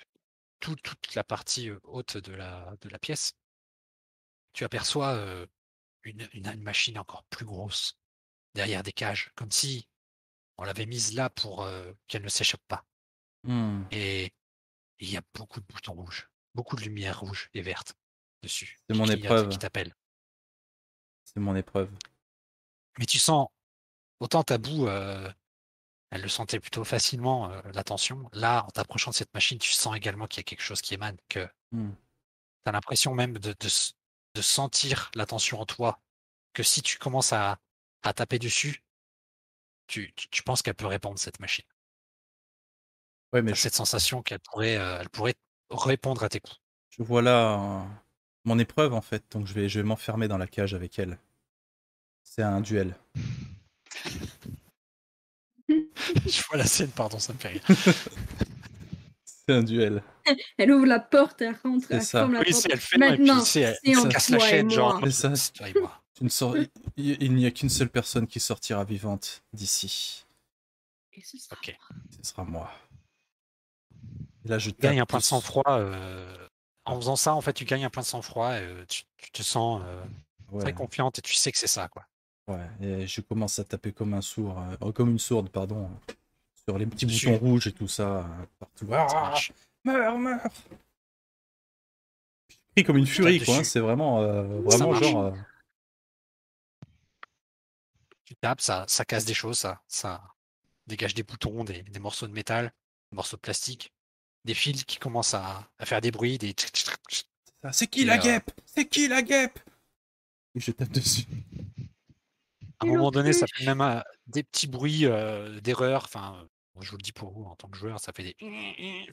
tout- 0.61 0.77
toute 0.77 1.15
la 1.15 1.25
partie 1.25 1.69
haute 1.83 2.15
de 2.17 2.33
la, 2.33 2.73
de 2.79 2.87
la 2.89 2.99
pièce, 2.99 3.33
tu 4.53 4.63
aperçois 4.63 5.13
euh, 5.15 5.45
une, 6.03 6.27
une, 6.33 6.47
une 6.47 6.63
machine 6.63 6.97
encore 6.97 7.25
plus 7.25 7.45
grosse 7.45 7.97
derrière 8.53 8.83
des 8.83 8.93
cages, 8.93 9.31
comme 9.35 9.51
si 9.51 9.87
on 10.57 10.63
l'avait 10.63 10.85
mise 10.85 11.13
là 11.13 11.29
pour 11.29 11.63
euh, 11.63 11.91
qu'elle 12.07 12.23
ne 12.23 12.29
s'échappe 12.29 12.63
pas. 12.67 12.85
Hmm. 13.43 13.83
Et 13.91 14.31
il 14.99 15.09
y 15.09 15.17
a 15.17 15.21
beaucoup 15.33 15.59
de 15.59 15.65
boutons 15.65 15.93
rouges, 15.93 16.29
beaucoup 16.53 16.75
de 16.75 16.81
lumière 16.81 17.19
rouge 17.19 17.49
et 17.53 17.61
verte 17.61 17.95
dessus. 18.43 18.79
C'est 18.89 18.95
mon 18.95 19.07
épreuve. 19.07 19.49
Qui 19.49 19.57
t'appelle. 19.57 19.95
C'est 21.23 21.39
mon 21.39 21.55
épreuve. 21.55 21.89
Mais 22.99 23.05
tu 23.05 23.19
sens, 23.19 23.47
autant 24.19 24.43
tabou, 24.43 24.87
euh, 24.87 25.31
elle 26.11 26.21
le 26.21 26.29
sentait 26.29 26.59
plutôt 26.59 26.83
facilement, 26.83 27.51
euh, 27.51 27.61
la 27.73 27.83
tension. 27.83 28.29
Là, 28.33 28.65
en 28.65 28.69
t'approchant 28.69 29.11
de 29.11 29.15
cette 29.15 29.33
machine, 29.33 29.57
tu 29.59 29.71
sens 29.71 29.95
également 29.95 30.27
qu'il 30.27 30.39
y 30.39 30.41
a 30.41 30.43
quelque 30.45 30.61
chose 30.63 30.81
qui 30.81 30.93
émane, 30.93 31.17
que 31.29 31.47
Hmm. 31.71 31.91
tu 32.63 32.69
as 32.69 32.71
l'impression 32.71 33.13
même 33.13 33.37
de, 33.37 33.53
de, 33.59 33.65
s- 33.67 33.93
de 34.35 34.41
sentir 34.41 35.11
la 35.15 35.25
tension 35.25 35.59
en 35.59 35.65
toi, 35.65 35.99
que 36.53 36.63
si 36.63 36.81
tu 36.81 36.97
commences 36.99 37.33
à, 37.33 37.59
à 38.03 38.13
taper 38.13 38.39
dessus, 38.39 38.83
tu, 39.87 40.11
tu, 40.15 40.27
tu 40.29 40.43
penses 40.43 40.61
qu'elle 40.63 40.73
peut 40.75 40.87
répondre, 40.87 41.19
cette 41.19 41.39
machine. 41.39 41.65
Ouais, 43.33 43.41
mais 43.41 43.53
je, 43.55 43.61
cette 43.61 43.75
sensation 43.75 44.21
qu'elle 44.23 44.39
pourrait, 44.39 44.77
euh, 44.77 44.99
elle 45.01 45.09
pourrait 45.09 45.35
répondre 45.69 46.23
à 46.23 46.29
tes 46.29 46.39
coups. 46.39 46.59
je 46.89 47.03
vois 47.03 47.21
là 47.21 47.55
euh, 47.83 47.87
mon 48.45 48.59
épreuve 48.59 48.93
en 48.93 49.01
fait, 49.01 49.23
donc 49.31 49.47
je 49.47 49.53
vais, 49.53 49.67
je 49.69 49.79
vais 49.79 49.85
m'enfermer 49.85 50.27
dans 50.27 50.37
la 50.37 50.47
cage 50.47 50.73
avec 50.73 50.99
elle. 50.99 51.17
C'est 52.23 52.41
un 52.41 52.61
duel. 52.61 52.95
Je 56.27 56.43
vois 56.47 56.57
la 56.57 56.65
scène, 56.65 56.89
pardon, 56.89 57.19
ça 57.19 57.33
me 57.33 57.37
fait 57.37 57.49
rire. 57.49 57.61
C'est 59.25 59.53
un 59.53 59.63
duel. 59.63 60.03
Elle 60.57 60.71
ouvre 60.71 60.85
la 60.85 60.99
porte, 60.99 61.41
elle 61.41 61.57
rentre, 61.63 61.87
elle 61.89 62.03
ça. 62.03 62.19
ferme 62.19 62.33
la 62.33 62.39
Oui, 62.41 62.51
porte. 62.51 62.67
elle 62.71 62.79
fait, 62.79 62.95
et 62.95 62.99
puis 62.99 62.99
Maintenant, 62.99 63.43
elle, 63.55 64.09
casse 64.09 64.29
la 64.29 64.39
chaîne, 64.39 64.69
genre. 64.69 64.99
moi. 64.99 65.11
Ça. 65.11 65.35
c'est 65.35 65.53
toi 65.53 65.69
et 65.69 65.73
moi. 65.79 66.01
Tu 66.13 66.23
ne 66.23 66.29
sors- 66.29 66.55
il, 66.57 66.69
il 67.23 67.33
n'y 67.33 67.45
a 67.47 67.51
qu'une 67.51 67.69
seule 67.69 67.89
personne 67.89 68.27
qui 68.27 68.39
sortira 68.39 68.83
vivante 68.83 69.41
d'ici. 69.53 70.25
Et 71.13 71.21
ce 71.23 71.37
sera 71.37 71.55
Ok. 71.57 71.75
Ce 72.21 72.29
sera 72.31 72.43
moi. 72.43 72.71
Et 74.45 74.49
là, 74.49 74.59
je 74.59 74.69
tape 74.69 74.81
Gagne 74.81 74.99
un 75.01 75.05
point 75.05 75.19
de 75.19 75.23
sang-froid, 75.23 75.63
euh, 75.69 76.47
En 76.85 76.95
faisant 76.99 77.15
ça, 77.15 77.33
en 77.33 77.41
fait, 77.41 77.53
tu 77.53 77.65
gagnes 77.65 77.85
un 77.85 77.89
point 77.89 78.03
de 78.03 78.07
sang-froid 78.07 78.53
et 78.53 78.61
euh, 78.63 78.85
tu, 78.87 79.03
tu 79.17 79.31
te 79.31 79.41
sens 79.43 79.81
euh, 79.85 80.03
Ouais, 80.51 80.61
très 80.61 80.73
confiante 80.73 81.17
et 81.17 81.21
tu 81.21 81.33
sais 81.33 81.51
que 81.51 81.57
c'est 81.57 81.67
ça, 81.67 81.87
quoi. 81.87 82.05
Ouais. 82.47 82.67
Et 82.81 83.07
je 83.07 83.21
commence 83.21 83.59
à 83.59 83.63
taper 83.63 83.91
comme 83.91 84.13
un 84.13 84.21
sourd, 84.21 84.59
euh, 84.81 84.91
comme 84.91 85.09
une 85.11 85.19
sourde, 85.19 85.49
pardon, 85.49 85.89
sur 86.65 86.77
les 86.77 86.85
petits 86.85 87.05
boutons 87.05 87.37
rouges 87.37 87.67
et 87.67 87.71
tout 87.71 87.87
ça, 87.87 88.19
euh, 88.19 88.45
partout. 88.59 88.87
Ah, 88.91 89.35
meurs, 89.83 90.17
meurs 90.17 90.47
Je 92.49 92.55
crie 92.75 92.83
comme 92.83 92.97
une 92.97 93.07
furie, 93.07 93.43
quoi. 93.43 93.57
hein. 93.57 93.63
C'est 93.63 93.79
vraiment, 93.79 94.21
euh, 94.21 94.43
vraiment 94.61 94.93
genre. 94.93 95.33
Tu 98.25 98.35
tapes, 98.35 98.61
ça, 98.61 98.85
ça 98.87 99.03
casse 99.05 99.25
des 99.25 99.33
choses, 99.33 99.57
ça, 99.59 99.81
ça 99.87 100.23
dégage 100.87 101.13
des 101.13 101.23
boutons, 101.23 101.63
des, 101.63 101.83
des 101.83 101.99
morceaux 101.99 102.27
de 102.27 102.33
métal, 102.33 102.71
des 103.11 103.15
morceaux 103.15 103.35
de 103.35 103.41
plastique, 103.41 103.91
des 104.45 104.53
fils 104.53 104.83
qui 104.85 104.97
commencent 104.97 105.33
à, 105.33 105.69
à 105.79 105.85
faire 105.85 105.99
des 106.01 106.11
bruits, 106.11 106.37
des. 106.37 106.55
C'est 107.71 107.87
qui 107.87 108.01
Et, 108.01 108.05
la 108.05 108.17
guêpe? 108.17 108.49
C'est 108.65 108.87
qui 108.87 109.07
la 109.07 109.21
guêpe? 109.21 109.59
Et 110.55 110.59
je 110.59 110.71
tape 110.71 110.89
dessus. 110.89 111.25
À 112.81 112.85
un 112.85 112.87
moment 112.87 113.11
donné, 113.11 113.31
ça 113.33 113.45
fait 113.47 113.65
même 113.65 113.81
euh, 113.81 114.01
des 114.27 114.43
petits 114.43 114.67
bruits 114.67 115.05
euh, 115.05 115.59
d'erreur. 115.61 116.03
Enfin, 116.05 116.47
je 116.79 116.89
vous 116.89 116.97
le 116.97 117.01
dis 117.03 117.11
pour 117.11 117.31
vous 117.31 117.43
en 117.43 117.55
tant 117.55 117.67
que 117.69 117.77
joueur, 117.77 117.99
ça 117.99 118.11
fait 118.11 118.23
des, 118.23 118.35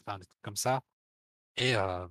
enfin, 0.06 0.18
des 0.18 0.24
trucs 0.26 0.42
comme 0.42 0.56
ça. 0.56 0.80
Et 1.56 1.74
euh, 1.76 2.06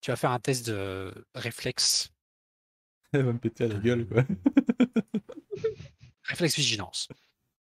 tu 0.00 0.10
vas 0.10 0.16
faire 0.16 0.30
un 0.30 0.38
test 0.40 0.66
de 0.66 1.12
réflexe, 1.34 2.08
Elle 3.12 3.22
va 3.26 3.32
me 3.32 3.38
péter 3.38 3.64
à 3.64 3.68
la 3.68 3.74
gueule, 3.78 4.06
quoi. 4.08 4.24
réflexe 6.22 6.56
vigilance. 6.56 7.08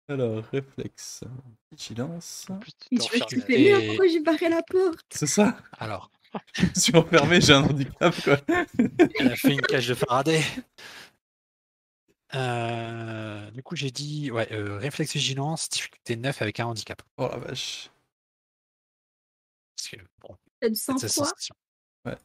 Alors, 0.09 0.43
réflexe. 0.45 1.23
Vigilance. 1.71 2.47
Tu 2.89 2.97
tu 2.99 3.41
fais, 3.41 3.61
Et- 3.61 3.87
pourquoi 3.87 4.07
j'ai 4.07 4.21
barré 4.21 4.47
la 4.49 4.61
porte? 4.63 5.05
C'est 5.11 5.27
ça 5.27 5.57
Alors, 5.73 6.11
Je 6.53 6.79
suis 6.79 6.95
enfermé, 6.95 7.41
j'ai 7.41 7.53
un 7.53 7.63
handicap, 7.63 8.13
quoi. 8.23 8.37
elle 9.19 9.31
a 9.31 9.35
fait 9.35 9.53
une 9.53 9.61
cage 9.61 9.87
de 9.87 9.93
Faraday. 9.95 10.41
Euh, 12.35 13.49
du 13.51 13.63
coup, 13.63 13.75
j'ai 13.75 13.91
dit 13.91 14.31
ouais, 14.31 14.51
euh, 14.51 14.77
réflexe 14.77 15.13
vigilance, 15.13 15.69
difficulté 15.69 16.15
9 16.17 16.41
avec 16.41 16.59
un 16.59 16.65
handicap. 16.65 17.01
Oh 17.17 17.27
la 17.31 17.37
vache. 17.37 17.89
Parce 19.75 19.89
que, 19.89 19.97
bon, 20.21 20.35
T'as 20.59 20.69
du 20.69 20.75
sang-froid? 20.75 21.31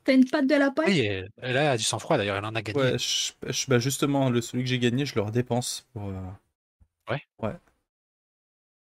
T'as 0.05 0.15
une 0.15 0.29
patte 0.29 0.47
de 0.47 0.55
lapin 0.55 0.85
Oui, 0.87 1.01
elle, 1.01 1.29
elle 1.39 1.57
a 1.57 1.77
du 1.77 1.83
sang-froid 1.85 2.17
d'ailleurs, 2.17 2.37
elle 2.37 2.45
en 2.45 2.55
a 2.55 2.63
gagné. 2.63 2.81
Ouais, 2.81 2.99
je- 2.99 3.33
je- 3.49 3.67
bah 3.69 3.79
justement, 3.79 4.31
le, 4.31 4.41
celui 4.41 4.63
que 4.65 4.69
j'ai 4.71 4.79
gagné, 4.79 5.07
je 5.07 5.15
le 5.15 5.23
redépense 5.23 5.87
pour. 5.93 6.09
euh, 6.09 6.21
Ouais. 7.09 7.23
Ouais. 7.41 7.57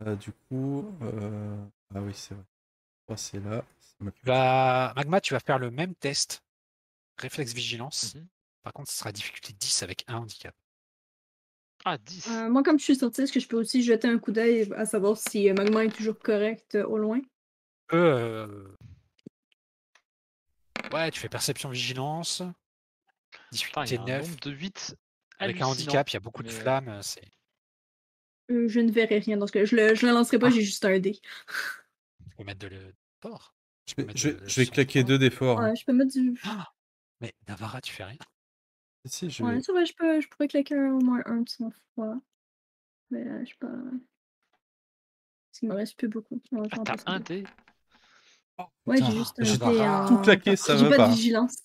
Euh, 0.06 0.16
du 0.16 0.32
coup. 0.48 0.96
euh, 1.02 1.56
Ah 1.94 2.00
oui, 2.00 2.12
c'est 2.14 2.34
vrai. 2.34 2.44
Je 3.00 3.04
crois 3.06 3.16
que 3.16 3.22
c'est 3.22 3.40
là. 3.40 3.64
Vas- 4.22 4.92
Magma, 4.96 5.20
tu 5.20 5.34
vas 5.34 5.40
faire 5.40 5.58
le 5.58 5.70
même 5.70 5.94
test, 5.94 6.42
réflexe 7.18 7.52
vigilance. 7.52 8.14
Mhm. 8.14 8.26
Par 8.62 8.72
contre, 8.72 8.90
ce 8.90 8.98
sera 8.98 9.12
difficulté 9.12 9.52
10 9.54 9.82
avec 9.82 10.04
un 10.08 10.16
handicap. 10.18 10.54
Ah, 11.84 11.96
10. 11.98 12.28
Euh, 12.30 12.48
Moi, 12.50 12.62
comme 12.62 12.78
je 12.78 12.84
suis 12.84 12.96
sortie, 12.96 13.22
est-ce 13.22 13.32
que 13.32 13.40
je 13.40 13.48
peux 13.48 13.56
aussi 13.58 13.82
jeter 13.82 14.06
un 14.08 14.18
coup 14.18 14.32
d'œil 14.32 14.70
à 14.76 14.84
savoir 14.86 15.16
si 15.16 15.48
euh, 15.48 15.54
Magma 15.54 15.84
est 15.84 15.90
toujours 15.96 16.18
correct 16.18 16.74
euh, 16.74 16.84
au 16.84 16.98
loin? 16.98 17.20
Euh, 17.92 18.68
Ouais, 20.92 21.10
tu 21.10 21.20
fais 21.20 21.28
perception 21.28 21.68
vigilance. 21.70 22.42
Putain, 23.52 23.84
il 23.84 23.92
y 23.92 23.96
Difficulté 23.96 23.96
a 23.96 24.02
un 24.02 24.04
9. 24.18 24.22
nombre 24.28 24.40
de 24.40 24.50
8 24.50 24.96
Avec 25.38 25.60
un 25.60 25.66
handicap, 25.66 26.08
il 26.10 26.14
y 26.14 26.16
a 26.16 26.20
beaucoup 26.20 26.42
de 26.42 26.48
mais, 26.48 26.54
flammes. 26.54 26.88
euh, 26.88 27.02
C'est 27.02 27.22
Je 28.48 28.80
ne 28.80 28.90
verrai 28.90 29.18
rien 29.20 29.36
dans 29.36 29.46
ce 29.46 29.52
cas. 29.52 29.64
Je 29.64 29.76
le, 29.76 29.94
je 29.94 30.04
le 30.06 30.12
lancerai 30.12 30.38
pas, 30.38 30.48
Ah. 30.48 30.50
j'ai 30.50 30.62
juste 30.62 30.84
un 30.84 30.98
dé. 30.98 31.12
Tu 31.12 31.20
peux 32.36 32.44
mettre 32.44 32.58
de 32.58 32.66
le 32.68 32.94
fort. 33.22 33.54
Je 33.88 33.94
peux 33.94 34.02
vais, 34.02 34.08
mettre 34.08 34.18
je 34.20 34.28
de- 34.30 34.34
vais- 34.34 34.40
de 34.40 34.48
je 34.48 34.60
vais 34.60 34.66
claquer 34.66 35.04
deux 35.04 35.18
d'efforts. 35.18 35.60
hein. 35.60 35.70
Ouais, 35.70 35.76
je 35.76 35.84
peux 35.84 35.92
mettre 35.92 36.12
du. 36.12 36.34
Mais 37.20 37.32
Navara, 37.48 37.80
tu 37.80 37.92
fais 37.92 38.04
rien. 38.04 38.18
Si, 39.06 39.30
je 39.30 39.44
Ouais, 39.44 39.54
vais- 39.56 39.62
c'est 39.62 39.72
vrai, 39.72 39.86
je, 39.86 39.94
peux, 39.94 40.20
je 40.20 40.28
pourrais 40.28 40.48
claquer 40.48 40.74
un- 40.76 40.92
au 40.92 41.00
moins 41.00 41.22
un 41.26 41.40
de 41.40 41.48
sang-froid. 41.48 42.16
Mais 43.10 43.26
euh, 43.26 43.44
je 43.44 43.50
sais 43.50 43.56
pas. 43.58 43.68
Parce 43.68 45.58
qu'il 45.58 45.68
me 45.68 45.74
reste 45.74 45.96
plus 45.96 46.08
beaucoup. 46.08 46.40
Ouais, 46.52 46.68
Ah, 46.70 46.76
j'en 46.76 46.84
t'as 46.84 46.92
passe 46.92 47.04
un 47.06 47.18
deux. 47.18 47.24
dé 47.24 47.44
Ouais, 48.86 48.96
Putain, 48.96 49.10
j'ai 49.10 49.18
juste 49.18 49.40
un 49.40 49.44
j'ai 49.44 49.56
dé 49.58 49.64
Navara. 49.64 50.04
en. 50.04 50.16
tout 50.16 50.22
claqué, 50.22 50.56
ça 50.56 50.76
J'ai 50.76 50.84
va 50.84 50.90
pas 50.90 50.96
pas. 50.98 51.08
de 51.08 51.14
vigilance. 51.14 51.56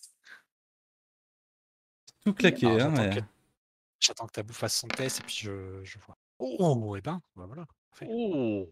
Tout 2.23 2.33
claqué, 2.33 2.65
hein, 2.67 2.77
j'attends 2.79 3.09
mais. 3.09 3.15
que- 3.15 3.25
J'attends 3.99 4.27
que 4.27 4.31
Tabou 4.33 4.53
fasse 4.53 4.75
son 4.75 4.87
test 4.87 5.19
et 5.19 5.23
puis 5.23 5.35
je, 5.35 5.83
je 5.83 5.97
vois. 5.99 6.17
Oh, 6.37 6.95
et 6.95 7.01
ben, 7.01 7.21
bah 7.35 7.45
voilà. 7.45 7.65
Oh 8.07 8.67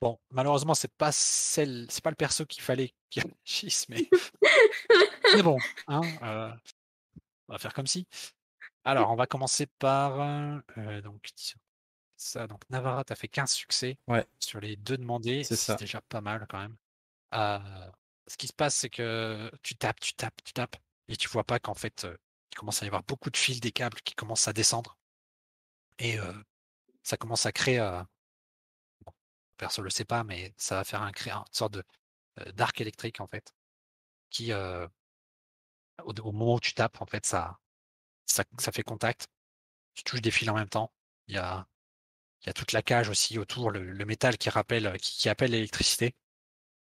Bon, 0.00 0.18
malheureusement, 0.30 0.74
c'est 0.74 0.92
pas 0.92 1.10
celle, 1.12 1.86
c'est 1.90 2.02
pas 2.02 2.10
le 2.10 2.16
perso 2.16 2.44
qu'il 2.44 2.62
fallait 2.62 2.92
qu'il 3.10 3.22
réagisse, 3.24 3.88
mais. 3.88 4.08
mais 5.34 5.42
bon, 5.42 5.58
hein, 5.86 6.00
euh, 6.22 6.52
on 7.48 7.52
va 7.52 7.58
faire 7.58 7.74
comme 7.74 7.86
si. 7.86 8.06
Alors, 8.84 9.10
on 9.10 9.16
va 9.16 9.26
commencer 9.26 9.66
par. 9.66 10.20
euh, 10.78 11.00
donc, 11.02 11.30
ça, 12.16 12.46
donc 12.46 12.62
Navara, 12.70 13.04
t'as 13.04 13.14
fait 13.14 13.28
15 13.28 13.52
succès 13.52 13.98
Ouais. 14.08 14.26
sur 14.38 14.60
les 14.60 14.76
deux 14.76 14.96
demandés. 14.98 15.44
C'est 15.44 15.56
ça. 15.56 15.74
déjà 15.76 16.00
pas 16.00 16.20
mal 16.20 16.46
quand 16.48 16.58
même. 16.58 16.76
Euh, 17.34 17.90
ce 18.26 18.36
qui 18.36 18.46
se 18.46 18.52
passe, 18.52 18.74
c'est 18.74 18.90
que 18.90 19.50
tu 19.62 19.76
tapes, 19.76 20.00
tu 20.00 20.14
tapes, 20.14 20.42
tu 20.44 20.52
tapes, 20.52 20.76
et 21.08 21.16
tu 21.16 21.28
vois 21.28 21.44
pas 21.44 21.58
qu'en 21.58 21.74
fait, 21.74 22.04
euh, 22.04 22.16
il 22.52 22.56
commence 22.56 22.82
à 22.82 22.86
y 22.86 22.88
avoir 22.88 23.02
beaucoup 23.04 23.30
de 23.30 23.36
fils, 23.36 23.60
des 23.60 23.72
câbles 23.72 24.00
qui 24.02 24.14
commencent 24.14 24.48
à 24.48 24.52
descendre. 24.52 24.98
Et 25.98 26.18
euh, 26.18 26.32
ça 27.02 27.16
commence 27.16 27.46
à 27.46 27.52
créer. 27.52 27.78
euh, 27.80 28.02
bon, 29.04 29.12
perso 29.56 29.82
le 29.82 29.90
sait 29.90 30.04
pas, 30.04 30.24
mais 30.24 30.54
ça 30.56 30.76
va 30.76 30.84
faire 30.84 31.02
un, 31.02 31.12
créer 31.12 31.32
une 31.32 31.44
sorte 31.52 31.74
de 31.74 31.84
euh, 32.40 32.52
d'arc 32.52 32.80
électrique 32.80 33.20
en 33.20 33.26
fait, 33.26 33.54
qui 34.30 34.52
euh, 34.52 34.88
au, 36.04 36.12
au 36.12 36.32
moment 36.32 36.54
où 36.54 36.60
tu 36.60 36.74
tapes, 36.74 37.00
en 37.00 37.06
fait, 37.06 37.26
ça, 37.26 37.58
ça, 38.26 38.44
ça 38.58 38.72
fait 38.72 38.82
contact. 38.82 39.28
Tu 39.94 40.04
touches 40.04 40.22
des 40.22 40.30
fils 40.30 40.48
en 40.48 40.54
même 40.54 40.68
temps. 40.68 40.92
Il 41.28 41.34
y 41.34 41.38
a, 41.38 41.66
il 42.42 42.46
y 42.48 42.50
a 42.50 42.52
toute 42.54 42.72
la 42.72 42.82
cage 42.82 43.08
aussi 43.08 43.38
autour, 43.38 43.70
le, 43.70 43.92
le 43.92 44.04
métal 44.06 44.38
qui 44.38 44.50
rappelle, 44.50 44.96
qui, 45.00 45.18
qui 45.18 45.28
appelle 45.28 45.52
l'électricité. 45.52 46.14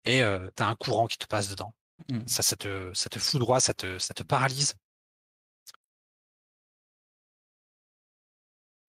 Et 0.05 0.22
tu 0.55 0.64
as 0.64 0.68
un 0.68 0.76
courant 0.76 1.08
qui 1.08 1.18
te 1.18 1.28
passe 1.28 1.49
dedans. 1.49 1.74
Mm. 2.10 2.28
Ça, 2.28 2.43
ça 2.43 2.55
te, 2.55 2.93
ça 2.93 3.10
te 3.10 3.20
foudroie, 3.20 3.60
ça 3.60 3.74
te, 3.74 3.99
ça 3.99 4.14
te 4.14 4.24
paralyse. 4.24 4.76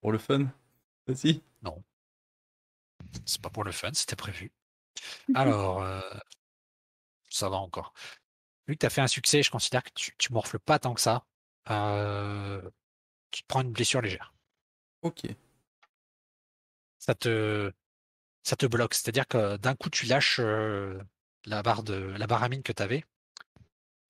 Pour 0.01 0.13
le 0.13 0.19
fun 0.19 0.49
Vas-y. 1.07 1.43
C'est 3.27 3.41
pas 3.41 3.51
pour 3.51 3.65
le 3.65 3.73
fun, 3.73 3.91
c'était 3.95 4.17
prévu. 4.17 4.53
Alors, 5.35 5.83
euh, 5.83 6.01
ça 7.29 7.49
va 7.49 7.57
encore. 7.57 7.93
Vu 8.69 8.75
que 8.75 8.81
tu 8.81 8.87
as 8.87 8.91
fait 8.91 9.01
un 9.01 9.09
succès, 9.09 9.43
je 9.43 9.51
considère 9.51 9.83
que 9.83 9.91
tu, 9.95 10.15
tu 10.19 10.33
morfles 10.33 10.59
pas 10.59 10.79
tant 10.79 10.95
que 10.95 11.01
ça. 11.01 11.25
Euh, 11.71 12.61
tu 13.31 13.43
te 13.43 13.47
prends 13.49 13.63
une 13.63 13.73
blessure 13.73 14.03
légère. 14.03 14.35
Ok. 15.03 15.23
Ça 16.99 17.15
te, 17.15 17.73
ça 18.43 18.57
te 18.57 18.67
bloque. 18.67 18.95
C'est-à-dire 18.95 19.27
que 19.27 19.57
d'un 19.57 19.75
coup, 19.75 19.89
tu 19.89 20.07
lâches 20.07 20.39
euh, 20.41 21.01
la 21.47 21.63
barre 21.63 21.83
de 21.83 21.95
la 21.95 22.27
barre 22.27 22.43
à 22.43 22.49
mine 22.49 22.63
que 22.63 22.73
tu 22.73 22.83
avais. 22.83 23.05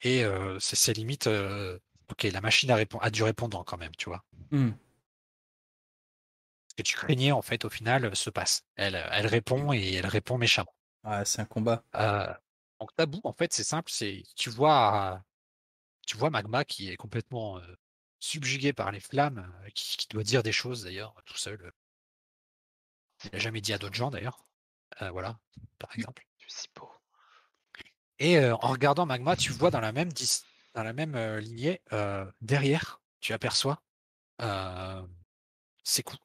Et 0.02 0.24
euh, 0.24 0.58
c'est 0.60 0.92
limite. 0.92 1.26
euh, 1.26 1.78
ok, 2.10 2.24
la 2.24 2.40
machine 2.40 2.70
a, 2.70 2.78
a 3.00 3.10
du 3.10 3.22
répondant 3.22 3.64
quand 3.64 3.78
même, 3.78 3.94
tu 3.96 4.08
vois. 4.08 4.24
Hmm. 4.50 4.70
Ce 6.68 6.74
que 6.76 6.82
tu 6.82 6.96
craignais, 6.96 7.32
en 7.32 7.42
fait, 7.42 7.64
au 7.64 7.70
final, 7.70 8.14
se 8.14 8.30
passe. 8.30 8.62
Elle, 8.76 8.94
elle 9.12 9.26
répond 9.26 9.72
et 9.72 9.94
elle 9.94 10.06
répond 10.06 10.38
méchamment. 10.38 10.74
Ah, 11.04 11.24
c'est 11.24 11.40
un 11.40 11.44
combat. 11.44 11.84
Donc 12.80 12.94
tabou, 12.96 13.20
en 13.24 13.32
fait, 13.32 13.52
c'est 13.52 13.64
simple, 13.64 13.90
c'est 13.90 14.22
tu 14.36 14.50
vois, 14.50 15.22
tu 16.06 16.16
vois 16.16 16.30
Magma 16.30 16.64
qui 16.64 16.90
est 16.90 16.96
complètement 16.96 17.58
euh, 17.58 17.76
subjugué 18.20 18.72
par 18.72 18.92
les 18.92 19.00
flammes, 19.00 19.52
euh, 19.64 19.68
qui, 19.74 19.96
qui 19.96 20.08
doit 20.08 20.22
dire 20.22 20.42
des 20.42 20.52
choses 20.52 20.84
d'ailleurs 20.84 21.14
tout 21.26 21.36
seul. 21.36 21.72
Il 23.24 23.30
n'a 23.32 23.38
jamais 23.38 23.60
dit 23.60 23.72
à 23.72 23.78
d'autres 23.78 23.96
gens 23.96 24.10
d'ailleurs. 24.10 24.46
Euh, 25.02 25.10
voilà, 25.10 25.38
par 25.78 25.94
exemple. 25.94 26.24
Es 26.40 26.44
si 26.48 26.68
beau. 26.74 26.90
Et 28.20 28.40
en 28.40 28.56
regardant 28.56 29.06
Magma, 29.06 29.36
tu 29.36 29.52
vois 29.52 29.70
dans 29.70 29.80
la 29.80 29.92
même 29.92 30.10
dans 30.74 30.82
la 30.82 30.92
même 30.92 31.16
lignée 31.38 31.80
derrière, 32.40 33.00
tu 33.20 33.32
aperçois 33.32 33.80
Sekou 35.84 36.16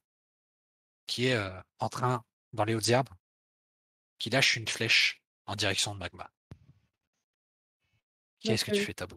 qui 1.05 1.27
est 1.27 1.37
en 1.79 1.89
train 1.89 2.23
dans 2.53 2.63
les 2.63 2.73
hautes 2.73 2.87
herbes, 2.87 3.09
qui 4.17 4.29
lâche 4.29 4.55
une 4.55 4.67
flèche 4.67 5.21
en 5.45 5.55
direction 5.55 5.93
de 5.93 5.99
Magma. 5.99 6.29
Qu'est-ce 8.43 8.65
que 8.65 8.71
tu 8.71 8.81
fais, 8.81 8.93
Tabou? 8.93 9.15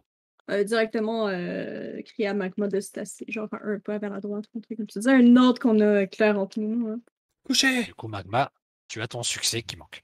Euh, 0.49 0.63
directement 0.63 1.27
euh, 1.27 2.01
crier 2.03 2.29
à 2.29 2.33
Magma 2.33 2.67
de 2.69 2.79
se 2.79 2.91
tasser, 2.91 3.25
genre 3.27 3.49
un 3.51 3.79
pas 3.79 3.97
vers 3.97 4.11
la 4.11 4.21
droite, 4.21 4.45
un 4.55 4.61
truc 4.61 4.77
comme 4.77 4.89
ça. 4.89 5.01
C'est 5.01 5.11
un 5.11 5.35
ordre 5.35 5.59
qu'on 5.59 5.79
a 5.81 6.07
clair 6.07 6.39
entre 6.39 6.59
nous. 6.59 6.87
hein. 6.87 7.01
Couché 7.43 7.83
Du 7.83 7.93
coup, 7.93 8.07
Magma, 8.07 8.51
tu 8.87 9.01
as 9.01 9.07
ton 9.09 9.23
succès 9.23 9.61
qui 9.61 9.75
manque. 9.75 10.03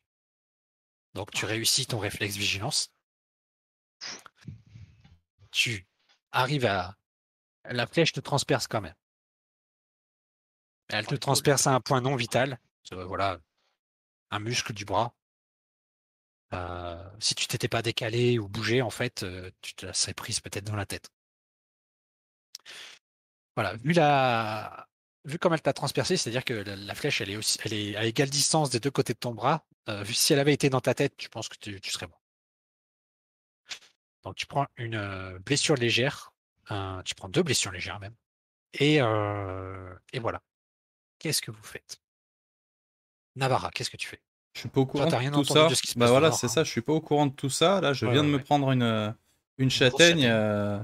Donc, 1.13 1.31
tu 1.31 1.45
réussis 1.45 1.85
ton 1.85 1.97
réflexe 1.99 2.35
vigilance. 2.35 2.91
Tu 5.51 5.87
arrives 6.31 6.65
à. 6.65 6.95
La 7.69 7.87
flèche 7.87 8.11
te 8.11 8.19
transperce 8.19 8.67
quand 8.67 8.81
même. 8.81 8.95
Elle 10.89 11.07
te 11.07 11.15
transperce 11.15 11.67
à 11.67 11.73
un 11.73 11.79
point 11.79 12.01
non 12.01 12.15
vital. 12.17 12.59
Euh, 12.91 13.05
Voilà, 13.05 13.39
un 14.31 14.39
muscle 14.39 14.73
du 14.73 14.83
bras. 14.83 15.13
Euh, 16.53 17.03
si 17.19 17.35
tu 17.35 17.47
t'étais 17.47 17.67
pas 17.67 17.81
décalé 17.81 18.37
ou 18.39 18.47
bougé, 18.47 18.81
en 18.81 18.89
fait, 18.89 19.23
euh, 19.23 19.49
tu 19.61 19.73
te 19.75 19.85
la 19.85 19.93
serais 19.93 20.13
prise 20.13 20.39
peut-être 20.39 20.65
dans 20.65 20.75
la 20.75 20.85
tête. 20.85 21.09
Voilà, 23.55 23.75
vu 23.75 23.93
la, 23.93 24.87
vu 25.25 25.37
comme 25.39 25.53
elle 25.53 25.61
t'a 25.61 25.73
transpercé, 25.73 26.17
c'est-à-dire 26.17 26.45
que 26.45 26.53
la, 26.53 26.95
flèche, 26.95 27.21
elle 27.21 27.29
est 27.31 27.37
aussi, 27.37 27.57
elle 27.63 27.73
est 27.73 27.95
à 27.95 28.05
égale 28.05 28.29
distance 28.29 28.69
des 28.69 28.79
deux 28.79 28.91
côtés 28.91 29.13
de 29.13 29.19
ton 29.19 29.33
bras. 29.33 29.65
euh, 29.89 30.05
si 30.05 30.33
elle 30.33 30.39
avait 30.39 30.53
été 30.53 30.69
dans 30.69 30.81
ta 30.81 30.93
tête, 30.93 31.17
tu 31.17 31.29
penses 31.29 31.49
que 31.49 31.57
tu, 31.57 31.79
serais 31.89 32.07
mort. 32.07 32.21
Donc 34.23 34.35
tu 34.35 34.45
prends 34.45 34.67
une 34.77 34.95
euh, 34.95 35.39
blessure 35.39 35.75
légère, 35.75 36.33
tu 37.05 37.15
prends 37.15 37.29
deux 37.29 37.43
blessures 37.43 37.71
légères 37.71 37.99
même, 37.99 38.15
et, 38.73 38.97
et 38.97 40.19
voilà. 40.19 40.41
Qu'est-ce 41.19 41.41
que 41.41 41.51
vous 41.51 41.63
faites? 41.63 41.99
Navarra, 43.35 43.71
qu'est-ce 43.71 43.89
que 43.89 43.97
tu 43.97 44.07
fais? 44.07 44.21
Je 44.53 44.59
suis 44.59 44.69
pas 44.69 44.81
au 44.81 44.85
courant 44.85 45.05
de 45.05 45.29
tout 45.31 45.43
ça. 45.43 45.67
de 45.67 45.75
ce 45.75 45.81
qui 45.81 45.91
se 45.91 45.99
bah 45.99 46.07
voilà, 46.07 46.31
c'est 46.31 46.45
hein. 46.45 46.49
ça. 46.49 46.63
Je 46.63 46.69
suis 46.69 46.81
pas 46.81 46.93
au 46.93 47.01
courant 47.01 47.25
de 47.25 47.33
tout 47.33 47.49
ça. 47.49 47.81
Là, 47.81 47.93
je 47.93 48.05
Ouais, 48.05 48.13
viens 48.13 48.23
de 48.23 48.29
me 48.29 48.37
ouais. 48.37 48.43
prendre 48.43 48.71
une 48.71 49.15
une 49.57 49.69
châtaigne, 49.69 50.25
euh, 50.25 50.79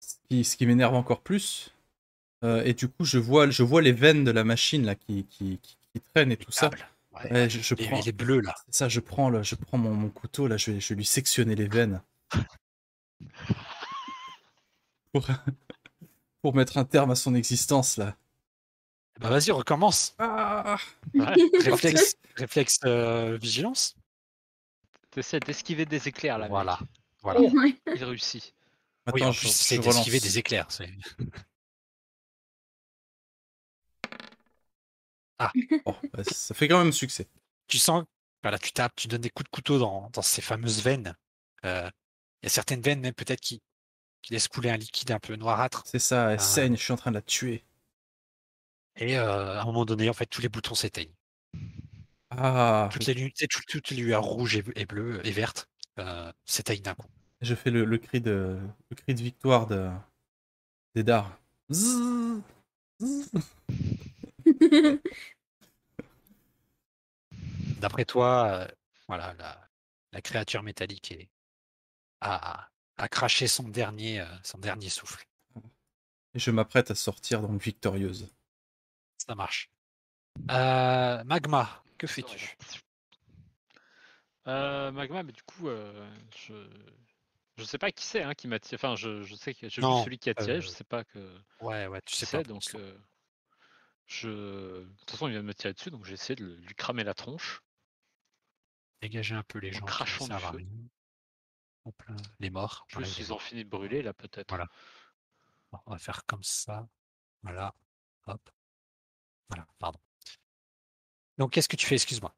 ce 0.00 0.14
qui, 0.28 0.44
ce 0.44 0.56
qui 0.56 0.66
m'énerve 0.66 0.94
encore 0.94 1.20
plus. 1.20 1.74
Euh, 2.44 2.62
et 2.64 2.74
du 2.74 2.88
coup, 2.88 3.04
je 3.04 3.18
vois, 3.18 3.50
je 3.50 3.62
vois 3.62 3.82
les 3.82 3.92
veines 3.92 4.24
de 4.24 4.30
la 4.30 4.44
machine 4.44 4.84
là 4.84 4.94
qui, 4.94 5.24
qui, 5.26 5.58
qui, 5.62 5.76
qui 5.92 6.00
traînent 6.00 6.32
et 6.32 6.36
tout 6.36 6.52
ça. 6.52 6.70
Je, 7.24 7.48
je 7.48 7.74
les, 7.74 7.86
prends, 7.88 8.00
les 8.04 8.12
bleus 8.12 8.40
là. 8.40 8.54
ça, 8.70 8.88
je 8.88 9.00
prends, 9.00 9.28
là, 9.28 9.42
je 9.42 9.56
prends 9.56 9.76
mon, 9.76 9.92
mon 9.92 10.08
couteau 10.08 10.46
là, 10.46 10.56
je 10.56 10.70
vais, 10.70 10.80
je 10.80 10.90
vais 10.90 10.94
lui 10.94 11.04
sectionner 11.04 11.56
les 11.56 11.66
veines 11.66 12.00
pour, 15.12 15.26
pour 16.42 16.54
mettre 16.54 16.78
un 16.78 16.84
terme 16.84 17.10
à 17.10 17.16
son 17.16 17.34
existence 17.34 17.96
là. 17.96 18.16
Bah 19.18 19.30
vas-y, 19.30 19.50
recommence. 19.50 20.14
Ah 20.18 20.76
Ouais. 21.14 21.26
Réflexe, 21.64 22.16
réflexe 22.36 22.78
euh, 22.84 23.36
vigilance. 23.40 23.96
T'essaies 25.10 25.40
d'esquiver 25.40 25.86
des 25.86 26.06
éclairs 26.08 26.38
là. 26.38 26.44
mec. 26.44 26.50
Voilà. 26.50 26.78
Voilà. 27.22 27.40
Ouais. 27.40 27.74
Il 27.94 28.04
réussit. 28.04 28.54
Oui, 29.12 29.22
Attends, 29.22 29.30
en 29.30 29.32
je, 29.32 29.40
plus, 29.40 29.48
c'est 29.48 29.78
d'esquiver 29.78 30.20
des 30.20 30.38
éclairs. 30.38 30.70
c'est- 30.70 30.90
Oh, 35.84 35.94
bah, 36.12 36.24
ça 36.24 36.54
fait 36.54 36.66
quand 36.68 36.78
même 36.82 36.92
succès. 36.92 37.28
Tu 37.68 37.78
sens, 37.78 38.04
voilà, 38.42 38.58
tu 38.58 38.72
tapes, 38.72 38.94
tu 38.96 39.06
donnes 39.08 39.20
des 39.20 39.30
coups 39.30 39.44
de 39.48 39.54
couteau 39.54 39.78
dans, 39.78 40.10
dans 40.12 40.22
ces 40.22 40.42
fameuses 40.42 40.82
veines. 40.82 41.14
Euh, 41.64 41.88
Il 42.42 42.46
y 42.46 42.48
a 42.48 42.50
certaines 42.50 42.80
veines 42.82 43.00
même 43.00 43.14
peut-être 43.14 43.40
qui, 43.40 43.62
qui 44.22 44.32
laissent 44.32 44.48
couler 44.48 44.70
un 44.70 44.76
liquide 44.76 45.10
un 45.12 45.18
peu 45.20 45.36
noirâtre. 45.36 45.82
C'est 45.86 45.98
ça, 46.00 46.30
elle 46.32 46.38
Ah. 46.40 46.42
saigne, 46.42 46.76
je 46.76 46.82
suis 46.82 46.92
en 46.92 46.96
train 46.96 47.10
de 47.10 47.16
la 47.16 47.22
tuer. 47.22 47.64
Et 48.98 49.16
euh, 49.16 49.58
à 49.58 49.62
un 49.62 49.64
moment 49.64 49.84
donné, 49.84 50.08
en 50.10 50.12
fait, 50.12 50.26
tous 50.26 50.42
les 50.42 50.48
boutons 50.48 50.74
s'éteignent. 50.74 51.14
Ah, 52.30 52.88
Toutes 52.92 53.06
les, 53.06 53.32
toutes, 53.48 53.66
toutes 53.66 53.90
les 53.90 53.96
lueurs 53.96 54.22
rouges 54.24 54.56
et, 54.56 54.64
et 54.76 54.84
bleues 54.86 55.20
et 55.26 55.30
vertes 55.30 55.68
euh, 55.98 56.30
s'éteignent 56.44 56.82
d'un 56.82 56.94
coup. 56.94 57.06
je 57.40 57.54
fais 57.54 57.70
le, 57.70 57.84
le 57.84 57.98
cri 57.98 58.20
de 58.20 58.58
le 58.90 58.96
cri 58.96 59.14
de 59.14 59.22
victoire 59.22 59.66
de 59.66 59.88
des 60.94 61.02
dards. 61.04 61.38
D'après 67.80 68.04
toi, 68.04 68.46
euh, 68.48 68.68
voilà, 69.06 69.34
la, 69.38 69.68
la 70.12 70.20
créature 70.22 70.62
métallique 70.62 71.12
est, 71.12 71.28
a, 72.20 72.68
a 72.98 73.08
craché 73.08 73.48
son 73.48 73.68
dernier, 73.68 74.20
euh, 74.20 74.26
son 74.44 74.58
dernier 74.58 74.88
souffle. 74.88 75.26
Et 76.34 76.38
je 76.38 76.50
m'apprête 76.50 76.90
à 76.90 76.94
sortir 76.94 77.42
donc 77.42 77.60
victorieuse. 77.62 78.32
Ça 79.28 79.34
marche. 79.34 79.70
Euh, 80.50 81.22
Magma, 81.24 81.82
que 81.98 82.06
fais-tu? 82.06 82.56
Euh, 84.46 84.90
Magma, 84.90 85.22
mais 85.22 85.32
du 85.32 85.42
coup, 85.42 85.68
euh, 85.68 86.10
je 86.34 86.54
je 87.58 87.64
sais 87.64 87.76
pas 87.76 87.90
qui 87.90 88.06
c'est 88.06 88.22
hein, 88.22 88.34
qui 88.34 88.48
m'a 88.48 88.58
tiré. 88.58 88.76
Enfin, 88.76 88.96
je, 88.96 89.22
je 89.22 89.34
sais 89.34 89.52
que 89.52 89.68
j'ai 89.68 89.82
vu 89.82 90.02
celui 90.04 90.18
qui 90.18 90.30
a 90.30 90.34
tiré, 90.34 90.62
je 90.62 90.68
sais 90.68 90.84
pas 90.84 91.04
que 91.04 91.18
Ouais, 91.60 91.86
ouais, 91.88 92.00
tu 92.02 92.14
sais 92.16 92.38
pas. 92.38 92.42
donc 92.42 92.62
je. 94.06 94.28
De 94.28 94.94
toute 95.00 95.10
façon, 95.10 95.28
il 95.28 95.32
vient 95.32 95.42
de 95.42 95.46
me 95.46 95.52
tirer 95.52 95.74
dessus, 95.74 95.90
donc 95.90 96.06
j'ai 96.06 96.14
essayé 96.14 96.36
de 96.36 96.46
lui 96.46 96.74
cramer 96.74 97.04
la 97.04 97.12
tronche. 97.12 97.60
Dégager 99.02 99.34
un 99.34 99.42
peu 99.42 99.58
les 99.58 99.72
gens 99.72 99.84
ne 99.84 100.04
du 100.04 100.10
feu. 100.10 100.24
rien. 100.56 100.66
Hop 101.84 102.02
là, 102.08 102.16
les 102.40 102.50
morts. 102.50 102.86
Plus, 102.88 103.18
ils 103.18 103.32
ont 103.34 103.38
fini 103.38 103.64
de 103.64 103.68
brûler 103.68 104.02
là, 104.02 104.14
peut-être. 104.14 104.48
Voilà. 104.48 104.66
Bon, 105.70 105.78
on 105.84 105.92
va 105.92 105.98
faire 105.98 106.24
comme 106.24 106.42
ça. 106.42 106.88
Voilà. 107.42 107.74
Hop. 108.26 108.50
Voilà, 109.48 109.66
pardon. 109.78 109.98
Donc, 111.38 111.52
qu'est-ce 111.52 111.68
que 111.68 111.76
tu 111.76 111.86
fais? 111.86 111.94
Excuse-moi. 111.94 112.34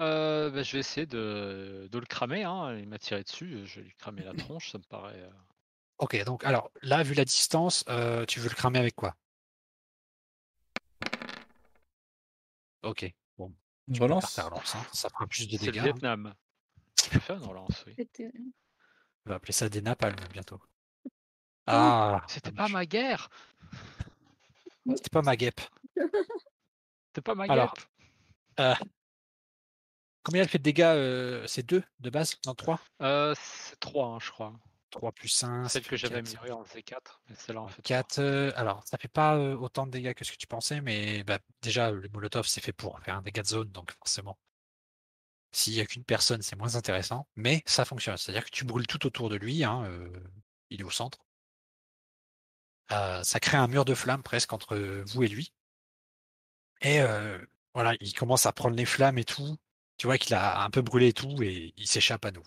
Euh, 0.00 0.50
bah, 0.50 0.62
je 0.62 0.72
vais 0.74 0.78
essayer 0.78 1.06
de, 1.06 1.88
de 1.90 1.98
le 1.98 2.06
cramer. 2.06 2.44
Hein. 2.44 2.76
Il 2.78 2.88
m'a 2.88 2.98
tiré 2.98 3.22
dessus, 3.24 3.66
je 3.66 3.80
vais 3.80 3.86
lui 3.86 3.94
cramer 3.96 4.22
la 4.22 4.32
tronche, 4.34 4.70
ça 4.70 4.78
me 4.78 4.84
paraît. 4.84 5.20
euh, 5.20 5.30
Ok, 5.98 6.22
donc, 6.24 6.44
alors, 6.44 6.70
là, 6.82 7.02
vu 7.02 7.14
la 7.14 7.24
distance, 7.24 7.84
euh, 7.88 8.24
tu 8.24 8.38
veux 8.38 8.48
le 8.48 8.54
cramer 8.54 8.78
avec 8.78 8.94
quoi? 8.94 9.16
Ok, 12.82 13.12
bon. 13.36 13.48
Tu 13.50 13.54
peux 13.92 13.94
faire 13.98 14.02
relance? 14.08 14.34
ta 14.34 14.44
relance, 14.44 14.74
hein, 14.76 14.86
Ça 14.92 15.08
fera 15.08 15.26
plus 15.26 15.48
de 15.48 15.56
C'est 15.56 15.66
le 15.66 15.72
dégâts. 15.72 15.82
Vietnam. 15.82 16.34
Je 17.10 17.32
une 17.32 17.44
relance, 17.44 17.84
oui. 17.86 17.94
C'était- 17.98 18.30
On 19.26 19.30
va 19.30 19.36
appeler 19.36 19.52
ça 19.52 19.68
des 19.68 19.80
napalms 19.82 20.16
bientôt. 20.32 20.60
Ah, 21.66 22.24
C'était 22.28 22.52
pas 22.52 22.68
ma 22.68 22.86
guerre 22.86 23.28
C'était 24.86 25.10
pas 25.10 25.22
ma 25.22 25.36
guêpe. 25.36 25.60
C'était 27.08 27.22
pas 27.22 27.34
ma 27.34 27.44
Alors, 27.44 27.74
Euh, 28.60 28.74
combien 30.22 30.42
elle 30.42 30.48
fait 30.48 30.58
de 30.58 30.64
dégâts 30.64 30.82
euh, 30.82 31.46
C'est 31.46 31.64
2 31.64 31.82
de 32.00 32.10
base 32.10 32.36
Non, 32.46 32.54
3 32.54 32.80
euh, 33.02 33.34
C'est 33.38 33.78
3, 33.80 34.18
je 34.20 34.30
crois. 34.30 34.52
3 34.90 35.12
plus 35.12 35.44
1, 35.44 35.68
Celle 35.68 35.86
que 35.86 35.96
j'avais 35.96 36.16
améliorée 36.16 36.50
en 36.50 36.62
C4, 36.62 37.20
mais 37.28 37.34
celle-là 37.34 37.62
en 37.62 37.68
fait. 37.68 37.82
4. 37.82 38.20
alors, 38.56 38.82
ça 38.86 38.96
fait 38.96 39.08
pas 39.08 39.36
euh, 39.36 39.54
autant 39.56 39.86
de 39.86 39.90
dégâts 39.90 40.14
que 40.14 40.24
ce 40.24 40.32
que 40.32 40.36
tu 40.36 40.46
pensais, 40.46 40.80
mais 40.80 41.22
bah, 41.24 41.38
déjà, 41.62 41.90
le 41.90 42.08
molotov, 42.08 42.46
c'est 42.46 42.62
fait 42.62 42.72
pour 42.72 42.98
faire 43.00 43.16
un 43.16 43.22
dégât 43.22 43.42
de 43.42 43.48
zone, 43.48 43.68
donc 43.70 43.92
forcément, 43.92 44.38
s'il 45.52 45.74
n'y 45.74 45.80
a 45.80 45.86
qu'une 45.86 46.04
personne, 46.04 46.42
c'est 46.42 46.56
moins 46.56 46.76
intéressant, 46.76 47.28
mais 47.36 47.62
ça 47.66 47.84
fonctionne. 47.84 48.16
C'est-à-dire 48.16 48.44
que 48.44 48.50
tu 48.50 48.64
brûles 48.64 48.86
tout 48.86 49.06
autour 49.06 49.28
de 49.28 49.36
lui, 49.36 49.64
hein, 49.64 49.84
euh, 49.84 50.10
il 50.70 50.80
est 50.80 50.84
au 50.84 50.90
centre. 50.90 51.18
Ça 52.90 53.38
crée 53.38 53.58
un 53.58 53.66
mur 53.68 53.84
de 53.84 53.94
flammes 53.94 54.22
presque 54.22 54.54
entre 54.54 54.74
vous 55.06 55.22
et 55.22 55.28
lui. 55.28 55.52
Et 56.80 57.00
euh, 57.00 57.38
voilà, 57.74 57.94
il 58.00 58.12
commence 58.12 58.46
à 58.46 58.52
prendre 58.52 58.76
les 58.76 58.84
flammes 58.84 59.18
et 59.18 59.24
tout. 59.24 59.56
Tu 59.96 60.06
vois 60.06 60.18
qu'il 60.18 60.34
a 60.34 60.62
un 60.62 60.70
peu 60.70 60.82
brûlé 60.82 61.08
et 61.08 61.12
tout, 61.12 61.42
et 61.42 61.74
il 61.76 61.86
s'échappe 61.86 62.24
à 62.24 62.30
nous. 62.30 62.44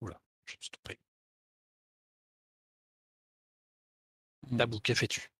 Oula, 0.00 0.20
je 0.46 0.56
me 0.56 0.60
suis 0.60 0.70
trompé. 0.70 0.98
Tabou, 4.56 4.80
que 4.80 4.94
fais-tu? 4.94 5.30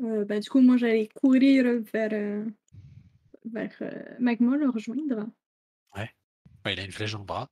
Euh, 0.00 0.24
ben, 0.24 0.40
du 0.40 0.48
coup, 0.48 0.60
moi, 0.60 0.76
j'allais 0.76 1.08
courir 1.08 1.64
vers, 1.92 2.12
euh, 2.12 2.44
vers 3.44 3.74
euh, 3.82 4.16
Magma, 4.18 4.56
le 4.56 4.70
rejoindre. 4.70 5.28
Ouais, 5.94 6.10
Il 6.66 6.80
a 6.80 6.84
une 6.84 6.92
flèche 6.92 7.12
dans 7.12 7.18
le 7.18 7.24
bras. 7.24 7.48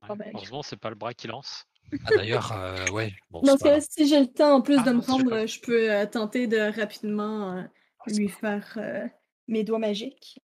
Ah 0.00 0.14
ben, 0.14 0.30
Heureusement, 0.34 0.62
c'est 0.62 0.76
pas 0.76 0.88
le 0.88 0.96
bras 0.96 1.14
qui 1.14 1.26
lance. 1.26 1.64
Ah, 2.04 2.10
D'ailleurs, 2.12 2.52
euh, 2.52 2.90
ouais, 2.92 3.12
bon, 3.30 3.40
Dans 3.42 3.56
ce 3.56 3.86
si 3.90 4.06
j'ai 4.08 4.20
le 4.20 4.26
temps 4.26 4.56
en 4.56 4.62
plus 4.62 4.76
Ah, 4.78 4.82
de 4.84 4.90
me 4.90 4.96
non, 4.96 5.02
c'est 5.02 5.10
rendre, 5.10 5.30
pas- 5.30 5.36
euh, 5.42 5.46
je 5.46 5.60
peux 5.60 5.90
euh, 5.90 6.06
tenter 6.06 6.46
de 6.46 6.58
rapidement 6.58 7.52
euh, 7.52 7.62
Ah, 8.00 8.10
lui 8.10 8.28
faire 8.28 8.74
euh, 8.76 9.06
mes 9.46 9.64
doigts 9.64 9.78
magiques. 9.78 10.38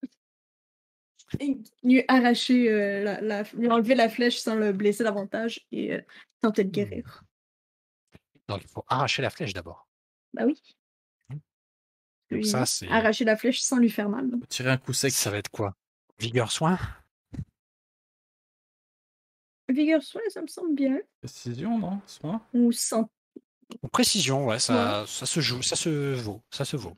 Et 1.40 1.59
lui 1.82 2.05
arracher, 2.09 2.70
euh, 2.70 3.03
la, 3.03 3.20
la- 3.20 3.42
lui 3.55 3.68
enlever 3.68 3.95
la 3.95 4.09
flèche 4.09 4.38
sans 4.38 4.55
le 4.55 4.72
blesser 4.72 5.03
davantage 5.05 5.61
et 5.72 5.95
euh, 5.95 6.01
tenter 6.40 6.64
de 6.64 6.70
guérir. 6.70 7.24
Donc, 8.49 8.62
il 8.62 8.68
faut 8.68 8.84
arracher 8.88 9.22
la 9.22 9.30
flèche 9.30 9.53
d'abord. 9.53 9.88
Bah 10.32 10.45
oui. 10.47 10.61
Hmm. 11.30 11.36
Oui, 12.30 12.36
Donc 12.40 12.47
ça, 12.47 12.66
c'est 12.66 12.88
Arracher 12.88 13.24
la 13.24 13.36
flèche 13.36 13.61
sans 13.61 13.78
lui 13.78 13.90
faire 13.90 14.09
mal. 14.09 14.30
Tirer 14.49 14.70
un 14.70 14.76
coup 14.76 14.92
sec. 14.92 15.12
ça 15.12 15.30
va 15.30 15.38
être 15.38 15.51
quoi? 15.51 15.74
Vigueur 16.18 16.53
soin? 16.53 16.78
Vigueur 19.68 20.02
soin, 20.02 20.20
ça 20.28 20.42
me 20.42 20.46
semble 20.46 20.74
bien. 20.74 20.98
Précision, 21.20 21.78
non? 21.78 22.00
Soin? 22.06 22.44
Ou 22.52 22.70
sans. 22.72 23.08
Ou 23.82 23.88
précision, 23.88 24.46
ouais, 24.46 24.58
ça, 24.58 25.04
ça 25.06 25.26
se 25.26 25.40
joue, 25.40 25.62
ça 25.62 25.76
se 25.76 26.14
vaut, 26.14 26.42
ça 26.50 26.64
se 26.64 26.76
vaut. 26.76 26.96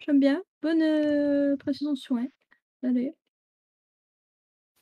J'aime 0.00 0.20
bien. 0.20 0.42
Bonne 0.62 0.82
euh, 0.82 1.56
précision 1.56 1.94
soin. 1.94 2.26
Allez. 2.82 3.14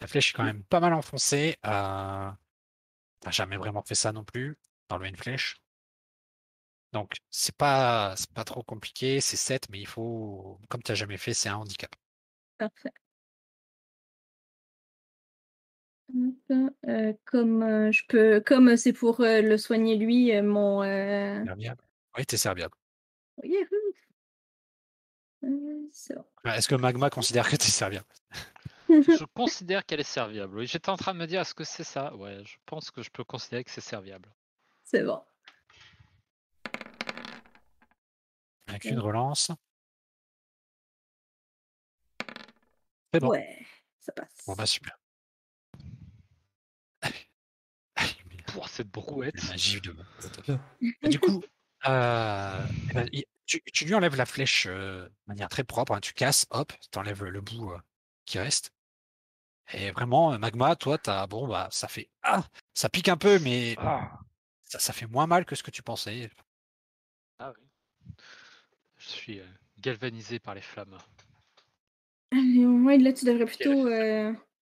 La 0.01 0.07
flèche 0.07 0.31
est 0.31 0.37
quand 0.37 0.45
même 0.45 0.65
pas 0.65 0.81
mal 0.81 0.95
enfoncée. 0.95 1.57
Euh... 1.67 2.31
T'as 3.21 3.31
jamais 3.31 3.57
vraiment 3.57 3.83
fait 3.83 3.95
ça 3.95 4.13
non 4.13 4.23
plus, 4.23 4.59
d'enlever 4.89 5.09
une 5.09 5.17
flèche. 5.17 5.57
Donc, 6.93 7.15
c'est 7.31 7.57
pas, 7.57 8.15
c'est 8.17 8.31
pas 8.33 8.45
trop 8.45 8.63
compliqué, 8.63 9.21
c'est 9.21 9.37
7, 9.37 9.69
mais 9.71 9.81
il 9.81 9.87
faut, 9.87 10.61
comme 10.69 10.83
tu 10.83 10.93
n'as 10.93 10.97
jamais 10.97 11.17
fait, 11.17 11.33
c'est 11.33 11.49
un 11.49 11.57
handicap. 11.57 11.91
Parfait. 12.59 12.93
Euh, 16.89 17.13
comme 17.25 17.63
euh, 17.63 17.93
je 17.93 18.03
peux, 18.09 18.41
comme 18.41 18.77
c'est 18.77 18.93
pour 18.93 19.21
euh, 19.21 19.41
le 19.41 19.57
soigner 19.57 19.97
lui, 19.97 20.35
euh, 20.35 20.43
mon 20.43 20.83
euh, 20.83 21.45
Serviable. 21.45 21.83
Oui, 22.17 22.27
t'es 22.27 22.37
serviable. 22.37 22.75
Euh, 23.43 23.49
bon. 26.15 26.25
Ah, 26.45 26.57
Est-ce 26.57 26.69
que 26.69 26.75
Magma 26.75 27.11
considère 27.11 27.49
que 27.49 27.57
t'es 27.57 27.65
serviable 27.65 28.07
Je 28.89 29.25
considère 29.35 29.85
qu'elle 29.85 30.01
est 30.01 30.05
serviable. 30.05 30.59
Oui, 30.59 30.67
j'étais 30.67 30.91
en 30.91 30.97
train 30.97 31.15
de 31.15 31.19
me 31.19 31.27
dire, 31.27 31.41
est-ce 31.41 31.55
que 31.55 31.65
c'est 31.65 31.85
ça? 31.85 32.15
Ouais, 32.17 32.45
je 32.45 32.57
pense 32.67 32.91
que 32.91 33.03
je 33.03 33.11
peux 33.11 33.25
considérer 33.25 33.65
que 33.65 33.71
c'est 33.71 33.81
serviable. 33.81 34.29
C'est 34.85 35.03
bon. 35.03 35.21
Avec 38.67 38.85
une 38.85 39.01
relance. 39.01 39.51
C'est 43.13 43.21
bon. 43.21 43.31
Ouais, 43.31 43.59
ça 44.01 44.13
passe. 44.13 44.45
Bon 44.47 44.55
bah 44.55 44.67
super. 44.67 44.99
Pour 48.55 48.69
cette 48.69 48.89
brouette. 48.89 49.35
La 49.43 49.49
magie 49.51 49.81
de 49.81 49.95
Et 51.03 51.09
du 51.09 51.19
coup, 51.19 51.43
euh, 51.87 52.65
eh 52.91 52.95
ben, 52.95 53.09
il- 53.13 53.25
tu, 53.47 53.61
tu 53.73 53.85
lui 53.85 53.95
enlèves 53.95 54.15
la 54.17 54.27
flèche 54.27 54.67
euh, 54.71 55.05
de 55.07 55.13
manière 55.27 55.49
très 55.49 55.65
propre, 55.65 55.93
hein, 55.93 56.01
tu 56.01 56.15
casses, 56.15 56.47
hop, 56.51 56.73
tu 56.91 56.99
enlèves 56.99 57.25
le 57.25 57.41
bout 57.41 57.73
euh, 57.73 57.79
qui 58.27 58.39
reste. 58.39 58.71
Et 59.73 59.91
vraiment, 59.91 60.39
Magma, 60.39 60.77
toi, 60.77 60.99
t'as 60.99 61.27
bon 61.27 61.49
bah 61.49 61.69
ça 61.73 61.89
fait 61.89 62.09
ah, 62.23 62.45
ça 62.75 62.89
pique 62.89 63.09
un 63.09 63.17
peu, 63.17 63.39
mais 63.41 63.75
Ah, 63.79 64.21
ça, 64.65 64.79
ça 64.79 64.93
fait 64.93 65.07
moins 65.07 65.27
mal 65.27 65.45
que 65.45 65.57
ce 65.57 65.63
que 65.65 65.71
tu 65.73 65.83
pensais. 65.83 66.31
ah 67.41 67.53
oui. 67.57 68.15
Je 68.99 69.09
suis 69.09 69.41
euh, 69.41 69.47
galvanisé 69.81 70.39
par 70.39 70.55
les 70.55 70.61
flammes. 70.63 70.97
Allez, 72.31 72.65
ouais, 72.67 72.99
là, 72.99 73.13
tu 73.13 73.25
devrais 73.25 73.47
plutôt 73.47 73.87
euh, 73.89 74.33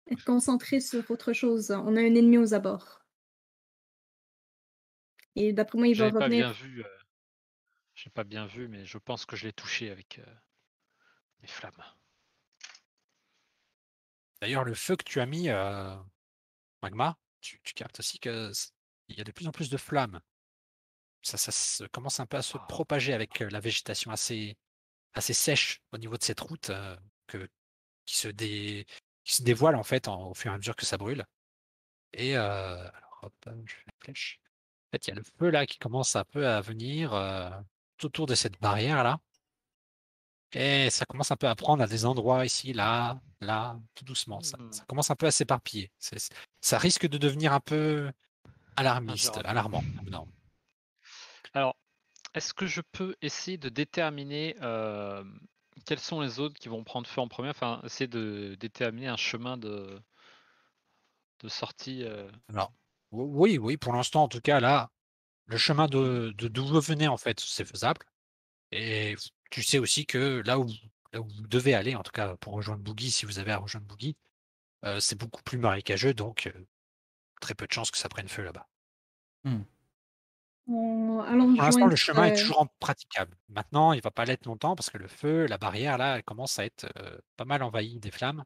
être 0.10 0.24
concentré 0.24 0.80
sur 0.80 1.10
autre 1.10 1.34
chose. 1.34 1.72
On 1.72 1.96
a 1.96 2.02
un 2.02 2.16
ennemi 2.16 2.38
aux 2.38 2.54
abords. 2.54 3.01
Et 5.36 5.54
d'après 5.54 5.78
moi, 5.78 5.88
il 5.88 5.96
va 5.96 6.06
J'avais 6.06 6.20
pas 6.20 6.30
bien 6.30 6.52
revenir. 6.52 6.54
vu. 6.64 6.84
euh, 6.84 6.88
J'ai 7.96 8.10
pas 8.10 8.24
bien 8.24 8.46
vu, 8.48 8.68
mais 8.68 8.86
je 8.86 8.98
pense 8.98 9.26
que 9.26 9.36
je 9.36 9.46
l'ai 9.46 9.54
touché 9.54 9.90
avec 9.92 10.20
euh, 10.20 10.26
mes 11.42 11.48
flammes. 11.48 11.84
D'ailleurs, 14.42 14.64
le 14.64 14.74
feu 14.74 14.96
que 14.96 15.04
tu 15.04 15.20
as 15.22 15.26
mis, 15.26 15.50
euh, 15.50 15.96
Magma, 16.84 17.18
tu, 17.42 17.60
tu 17.64 17.74
captes 17.74 18.00
aussi 18.00 18.20
que 18.20 18.54
c- 18.54 18.70
il 19.10 19.18
y 19.18 19.22
a 19.22 19.24
de 19.24 19.32
plus 19.32 19.48
en 19.48 19.52
plus 19.52 19.70
de 19.70 19.78
flammes. 19.78 20.22
Ça, 21.24 21.38
ça 21.38 21.52
se- 21.52 21.84
commence 21.86 22.20
un 22.20 22.26
peu 22.26 22.38
à 22.38 22.42
se 22.42 22.58
propager 22.58 23.14
avec 23.14 23.42
euh, 23.42 23.50
la 23.50 23.60
végétation 23.60 24.12
assez, 24.12 24.58
assez 25.14 25.34
sèche 25.34 25.82
au 25.94 25.98
niveau 26.00 26.18
de 26.18 26.24
cette 26.24 26.40
route 26.42 26.70
euh, 26.72 26.98
que, 27.28 27.50
qui, 28.06 28.16
se 28.18 28.30
dé- 28.30 28.86
qui 29.26 29.36
se 29.36 29.44
dévoile 29.44 29.76
en 29.76 29.84
fait 29.84 30.08
en- 30.08 30.30
au 30.32 30.34
fur 30.36 30.52
et 30.52 30.56
à 30.56 30.58
mesure 30.58 30.76
que 30.78 30.86
ça 30.86 30.98
brûle. 30.98 31.26
Et 32.14 32.38
euh, 32.38 32.90
alors, 32.90 33.20
hop, 33.24 33.36
je 33.68 33.76
fais 33.76 33.84
la 33.88 33.94
flèche. 34.06 34.42
En 34.92 34.98
fait, 34.98 35.08
il 35.08 35.12
y 35.12 35.14
a 35.14 35.16
le 35.16 35.24
feu 35.24 35.50
là 35.50 35.66
qui 35.66 35.78
commence 35.78 36.18
un 36.18 36.26
peu 36.26 36.46
à 36.46 36.60
venir 36.60 37.14
euh, 37.14 37.50
tout 37.98 38.08
autour 38.08 38.26
de 38.26 38.36
cette 38.36 38.60
barrière 38.60 39.04
là. 39.04 39.20
Et 40.52 40.90
ça 40.90 41.06
commence 41.06 41.32
un 41.32 41.38
peu 41.38 41.48
à 41.48 41.56
prendre 41.56 41.82
à 41.82 41.88
des 41.88 42.04
endroits 42.04 42.46
ici, 42.46 42.74
là, 42.74 43.22
là, 43.40 43.80
tout 43.96 44.04
doucement. 44.04 44.42
Ça, 44.42 44.58
ça 44.72 44.84
commence 44.84 45.10
un 45.10 45.16
peu 45.16 45.28
à 45.28 45.32
s'éparpiller. 45.32 45.90
Ça 46.60 46.78
risque 46.78 47.08
de 47.08 47.18
devenir 47.18 47.54
un 47.54 47.62
peu 47.62 48.12
alarmiste, 48.76 49.38
alarmant. 49.46 49.82
Non. 50.12 50.28
Alors, 51.54 51.78
est-ce 52.34 52.54
que 52.54 52.66
je 52.66 52.82
peux 52.92 53.16
essayer 53.22 53.58
de 53.58 53.70
déterminer 53.70 54.58
euh, 54.62 55.24
quels 55.86 56.00
sont 56.00 56.20
les 56.20 56.42
autres 56.42 56.60
qui 56.60 56.68
vont 56.68 56.84
prendre 56.84 57.08
feu 57.08 57.22
en 57.22 57.30
premier? 57.30 57.50
Enfin, 57.50 57.80
essayer 57.86 58.10
de 58.10 58.58
déterminer 58.60 59.08
un 59.08 59.16
chemin 59.16 59.56
de, 59.56 60.02
de 61.40 61.48
sortie. 61.48 62.04
euh, 62.04 62.30
Alors, 62.50 62.74
oui, 63.12 63.58
oui, 63.58 63.78
pour 63.78 63.94
l'instant, 63.94 64.24
en 64.24 64.28
tout 64.28 64.42
cas, 64.42 64.60
là, 64.60 64.90
le 65.46 65.58
chemin 65.58 65.88
de 65.88 66.34
d'où 66.38 66.66
vous 66.66 66.80
venez, 66.80 67.08
en 67.08 67.18
fait, 67.18 67.40
c'est 67.40 67.66
faisable. 67.66 68.02
Et 68.72 69.16
tu 69.50 69.64
sais 69.64 69.80
aussi 69.80 70.06
que 70.06 70.42
là 70.46 70.60
où, 70.60 70.68
là 71.14 71.22
où 71.22 71.28
vous 71.28 71.48
devez 71.48 71.74
aller, 71.74 71.96
en 71.96 72.04
tout 72.04 72.12
cas 72.12 72.36
pour 72.38 72.54
rejoindre 72.54 72.82
Boogie, 72.82 73.12
si 73.12 73.26
vous 73.26 73.40
avez 73.40 73.52
à 73.52 73.58
rejoindre 73.58 73.86
Boogie, 73.88 74.16
euh, 74.86 75.00
c'est 75.00 75.18
beaucoup 75.18 75.44
plus 75.44 75.58
marécageux, 75.58 76.14
donc 76.14 76.48
euh, 76.48 76.68
très 77.42 77.54
peu 77.54 77.68
de 77.68 77.74
chances 77.74 77.92
que 77.92 77.98
ça 77.98 78.10
prenne 78.10 78.30
feu 78.30 78.44
là-bas. 78.44 78.68
On... 80.68 81.20
Allons 81.22 81.54
Pour 81.56 81.64
l'instant, 81.64 81.88
le 81.88 81.96
chemin 81.96 82.26
est 82.26 82.38
toujours 82.38 82.68
praticable. 82.80 83.36
Maintenant, 83.50 83.94
il 83.94 84.02
va 84.02 84.12
pas 84.12 84.26
l'être 84.26 84.46
longtemps 84.46 84.76
parce 84.76 84.90
que 84.90 84.98
le 84.98 85.08
feu, 85.08 85.48
la 85.48 85.58
barrière, 85.58 85.98
là, 85.98 86.16
elle 86.16 86.24
commence 86.24 86.60
à 86.60 86.66
être 86.66 86.88
euh, 86.98 87.18
pas 87.36 87.46
mal 87.46 87.62
envahie 87.64 88.00
des 88.00 88.12
flammes. 88.12 88.44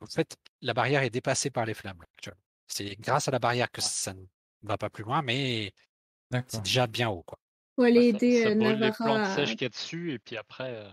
En 0.00 0.06
fait, 0.06 0.36
la 0.60 0.74
barrière 0.74 1.02
est 1.02 1.10
dépassée 1.10 1.50
par 1.50 1.64
les 1.64 1.74
flammes. 1.74 2.02
là. 2.26 2.32
C'est 2.68 2.96
grâce 3.00 3.28
à 3.28 3.30
la 3.30 3.38
barrière 3.38 3.70
que 3.70 3.80
ça 3.80 4.12
ne 4.14 4.22
va 4.62 4.76
pas 4.78 4.90
plus 4.90 5.04
loin, 5.04 5.22
mais 5.22 5.72
c'est 6.46 6.62
déjà 6.62 6.86
bien 6.86 7.08
haut. 7.08 7.22
Quoi. 7.22 7.38
faut 7.76 7.82
aller 7.82 8.12
bah, 8.12 8.18
ça, 8.18 8.26
aider 8.26 8.42
ça 8.42 8.48
euh, 8.50 8.54
brûle 8.54 8.68
les 8.74 8.78
Navarra 8.78 8.92
plantes 9.04 9.26
à- 9.26 9.34
sèches 9.34 9.50
qu'il 9.52 9.62
y 9.62 9.66
a 9.66 9.68
dessus, 9.70 10.12
et 10.12 10.18
puis 10.18 10.36
après. 10.36 10.68
euh, 10.74 10.88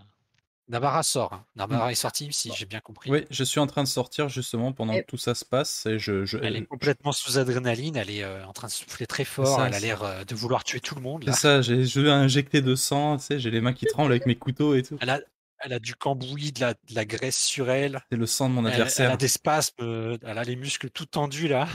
Nabara 0.68 1.04
sort. 1.04 1.32
hein. 1.32 1.44
Nabara 1.54 1.92
est 1.92 1.94
sortie, 1.94 2.32
si 2.32 2.50
j'ai 2.56 2.66
bien 2.66 2.80
compris. 2.80 3.08
Oui, 3.08 3.24
je 3.30 3.44
suis 3.44 3.60
en 3.60 3.68
train 3.68 3.84
de 3.84 3.88
sortir 3.88 4.28
justement 4.28 4.72
pendant 4.72 4.94
Et- 4.94 5.02
que 5.02 5.06
tout 5.06 5.16
ça 5.16 5.36
se 5.36 5.44
passe 5.44 5.86
et 5.86 6.00
je. 6.00 6.24
je- 6.24 6.38
Elle 6.38 6.56
est 6.56 6.66
complètement 6.66 7.12
sous 7.12 7.38
adrénaline, 7.38 7.94
elle 7.96 8.10
est 8.10 8.24
euh, 8.24 8.44
en 8.46 8.52
train 8.52 8.66
de 8.66 8.72
souffler 8.72 9.06
très 9.06 9.24
fort, 9.24 9.58
ça, 9.58 9.68
elle 9.68 9.74
a 9.74 9.78
l'air 9.78 10.02
euh, 10.02 10.24
de 10.24 10.34
vouloir 10.34 10.64
tuer 10.64 10.80
tout 10.80 10.96
le 10.96 11.02
monde. 11.02 11.22
C'est 11.26 11.34
ça, 11.34 11.62
j'ai 11.62 11.84
je 11.84 12.00
vais 12.00 12.10
injecter 12.10 12.62
de 12.62 12.74
sang, 12.74 13.16
tu 13.18 13.22
sais, 13.26 13.38
j'ai 13.38 13.52
les 13.52 13.60
mains 13.60 13.74
qui 13.74 13.86
tremblent 13.86 14.10
avec 14.10 14.26
mes 14.26 14.34
couteaux 14.34 14.74
et 14.74 14.82
tout. 14.82 14.98
Elle, 15.00 15.10
a, 15.10 15.20
elle 15.60 15.72
a 15.72 15.78
du 15.78 15.94
cambouis, 15.94 16.52
de 16.52 16.60
la, 16.60 16.74
de 16.74 16.94
la 16.94 17.04
graisse 17.04 17.38
sur 17.42 17.70
elle. 17.70 18.00
C'est 18.10 18.16
le 18.18 18.26
sang 18.26 18.48
de 18.48 18.54
mon 18.54 18.60
Elle, 18.62 18.68
elle 18.68 18.72
adversaire. 18.74 19.12
a 19.12 19.16
des 19.16 19.28
spasmes, 19.28 19.74
euh, 19.80 20.18
elle 20.22 20.38
a 20.38 20.44
les 20.44 20.56
muscles 20.56 20.90
tout 20.90 21.06
tendus 21.06 21.48
là. 21.48 21.68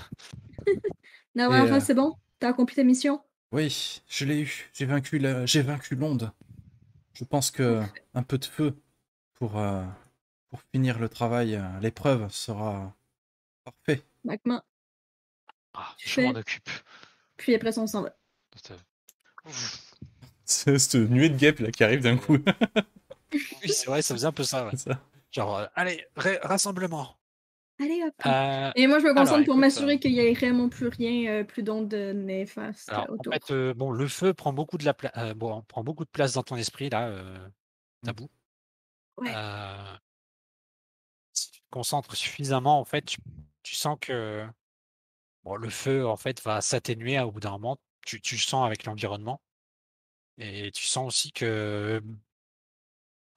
Navarra, 1.35 1.67
Et, 1.67 1.71
euh, 1.71 1.79
c'est 1.79 1.93
bon? 1.93 2.15
T'as 2.39 2.49
accompli 2.49 2.75
ta 2.75 2.83
mission? 2.83 3.21
Oui, 3.51 4.01
je 4.07 4.25
l'ai 4.25 4.39
eu. 4.41 4.69
J'ai 4.73 4.85
vaincu 4.85 5.17
la... 5.19 5.45
j'ai 5.45 5.61
vaincu 5.61 5.95
l'onde. 5.95 6.31
Je 7.13 7.23
pense 7.23 7.51
que 7.51 7.81
un 8.13 8.23
peu 8.23 8.37
de 8.37 8.45
feu 8.45 8.75
pour, 9.33 9.57
euh, 9.57 9.83
pour 10.49 10.61
finir 10.73 10.99
le 10.99 11.09
travail, 11.09 11.55
euh, 11.55 11.79
l'épreuve 11.81 12.31
sera 12.31 12.95
parfait. 13.63 14.03
Magma. 14.23 14.63
Ah, 15.73 15.95
je 15.97 16.21
m'en 16.21 16.31
occupe. 16.31 16.69
Puis 17.37 17.55
après, 17.55 17.71
ça, 17.71 17.81
on 17.81 17.87
s'en 17.87 18.03
va. 18.03 18.15
C'est 20.45 20.77
cette 20.77 20.95
nuée 21.09 21.29
de 21.29 21.37
guêpes 21.37 21.59
là 21.59 21.71
qui 21.71 21.83
arrive 21.83 22.01
d'un 22.01 22.17
coup. 22.17 22.37
Oui, 23.33 23.69
c'est 23.69 23.85
vrai, 23.85 24.01
ça 24.01 24.13
faisait 24.15 24.27
un 24.27 24.31
peu 24.31 24.43
ça. 24.43 24.65
ouais. 24.65 24.71
C'est 24.71 24.89
ça. 24.91 24.99
Genre, 25.31 25.57
euh, 25.57 25.65
allez, 25.75 26.05
ra- 26.15 26.39
rassemblement. 26.43 27.17
Allez, 27.79 28.03
hop. 28.03 28.13
Euh, 28.25 28.71
Et 28.75 28.85
moi, 28.87 28.99
je 28.99 29.05
me 29.05 29.11
alors, 29.11 29.23
concentre 29.23 29.45
pour 29.45 29.53
écoute, 29.53 29.59
m'assurer 29.61 29.93
euh, 29.93 29.97
qu'il 29.97 30.11
n'y 30.11 30.19
ait 30.19 30.33
vraiment 30.33 30.69
plus 30.69 30.87
rien, 30.87 31.31
euh, 31.31 31.43
plus 31.43 31.63
d'ondes 31.63 31.93
néfastes 31.93 32.89
alors, 32.89 33.05
en 33.09 33.13
autour. 33.13 33.33
fait, 33.33 33.51
euh, 33.51 33.73
bon, 33.73 33.91
le 33.91 34.07
feu 34.07 34.33
prend 34.33 34.53
beaucoup 34.53 34.77
de 34.77 34.85
la 34.85 34.93
pla- 34.93 35.11
euh, 35.17 35.33
bon, 35.33 35.61
prend 35.63 35.83
beaucoup 35.83 36.03
de 36.05 36.09
place 36.09 36.33
dans 36.33 36.43
ton 36.43 36.57
esprit 36.57 36.89
là, 36.89 37.07
euh, 37.07 37.49
tabou. 38.03 38.29
Ouais. 39.17 39.33
Euh, 39.35 39.95
si 41.33 41.51
tu 41.51 41.61
te 41.61 41.65
concentres 41.69 42.15
suffisamment, 42.15 42.79
en 42.79 42.85
fait, 42.85 43.01
tu, 43.03 43.17
tu 43.63 43.75
sens 43.75 43.97
que 43.99 44.45
bon, 45.43 45.55
le 45.55 45.69
feu 45.69 46.07
en 46.07 46.17
fait 46.17 46.41
va 46.43 46.61
s'atténuer 46.61 47.19
au 47.19 47.31
bout 47.31 47.39
d'un 47.39 47.51
moment. 47.51 47.77
Tu, 48.05 48.21
tu 48.21 48.35
le 48.35 48.41
sens 48.41 48.65
avec 48.65 48.85
l'environnement. 48.85 49.41
Et 50.37 50.71
tu 50.71 50.85
sens 50.85 51.07
aussi 51.07 51.31
que 51.31 52.01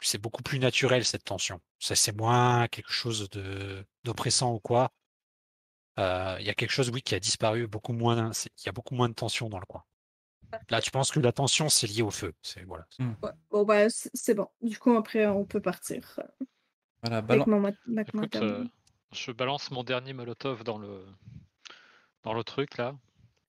c'est 0.06 0.18
beaucoup 0.18 0.42
plus 0.42 0.58
naturel 0.58 1.04
cette 1.04 1.24
tension. 1.24 1.60
Ça, 1.78 1.94
c'est 1.96 2.12
moins 2.16 2.68
quelque 2.68 2.92
chose 2.92 3.28
de 3.30 3.84
d'oppressant 4.04 4.52
ou 4.54 4.60
quoi. 4.60 4.90
Euh, 5.98 6.36
Il 6.40 6.46
y 6.46 6.50
a 6.50 6.54
quelque 6.54 6.70
chose, 6.70 6.90
oui, 6.90 7.02
qui 7.02 7.14
a 7.14 7.20
disparu, 7.20 7.66
beaucoup 7.66 7.92
moins. 7.92 8.30
Il 8.32 8.66
y 8.66 8.68
a 8.68 8.72
beaucoup 8.72 8.94
moins 8.94 9.08
de 9.08 9.14
tension 9.14 9.48
dans 9.48 9.60
le 9.60 9.66
coin. 9.66 9.84
Là, 10.68 10.80
tu 10.80 10.90
penses 10.90 11.10
que 11.10 11.20
la 11.20 11.32
tension, 11.32 11.68
c'est 11.68 11.86
lié 11.86 12.02
au 12.02 12.10
feu. 12.10 12.32
C'est 12.42 12.62
voilà. 12.64 12.86
Ouais. 12.98 13.30
Bon, 13.50 13.64
bah, 13.64 13.88
c'est 13.88 14.34
bon. 14.34 14.48
Du 14.60 14.78
coup, 14.78 14.94
après, 14.96 15.26
on 15.26 15.44
peut 15.44 15.60
partir. 15.60 16.18
euh, 16.18 16.24
Voilà, 17.02 17.44
euh, 18.36 18.64
je 19.12 19.32
balance 19.32 19.70
mon 19.70 19.84
dernier 19.84 20.12
molotov 20.12 20.64
dans 20.64 20.78
le 20.78 21.04
dans 22.22 22.32
le 22.34 22.42
truc 22.44 22.76
là, 22.78 22.96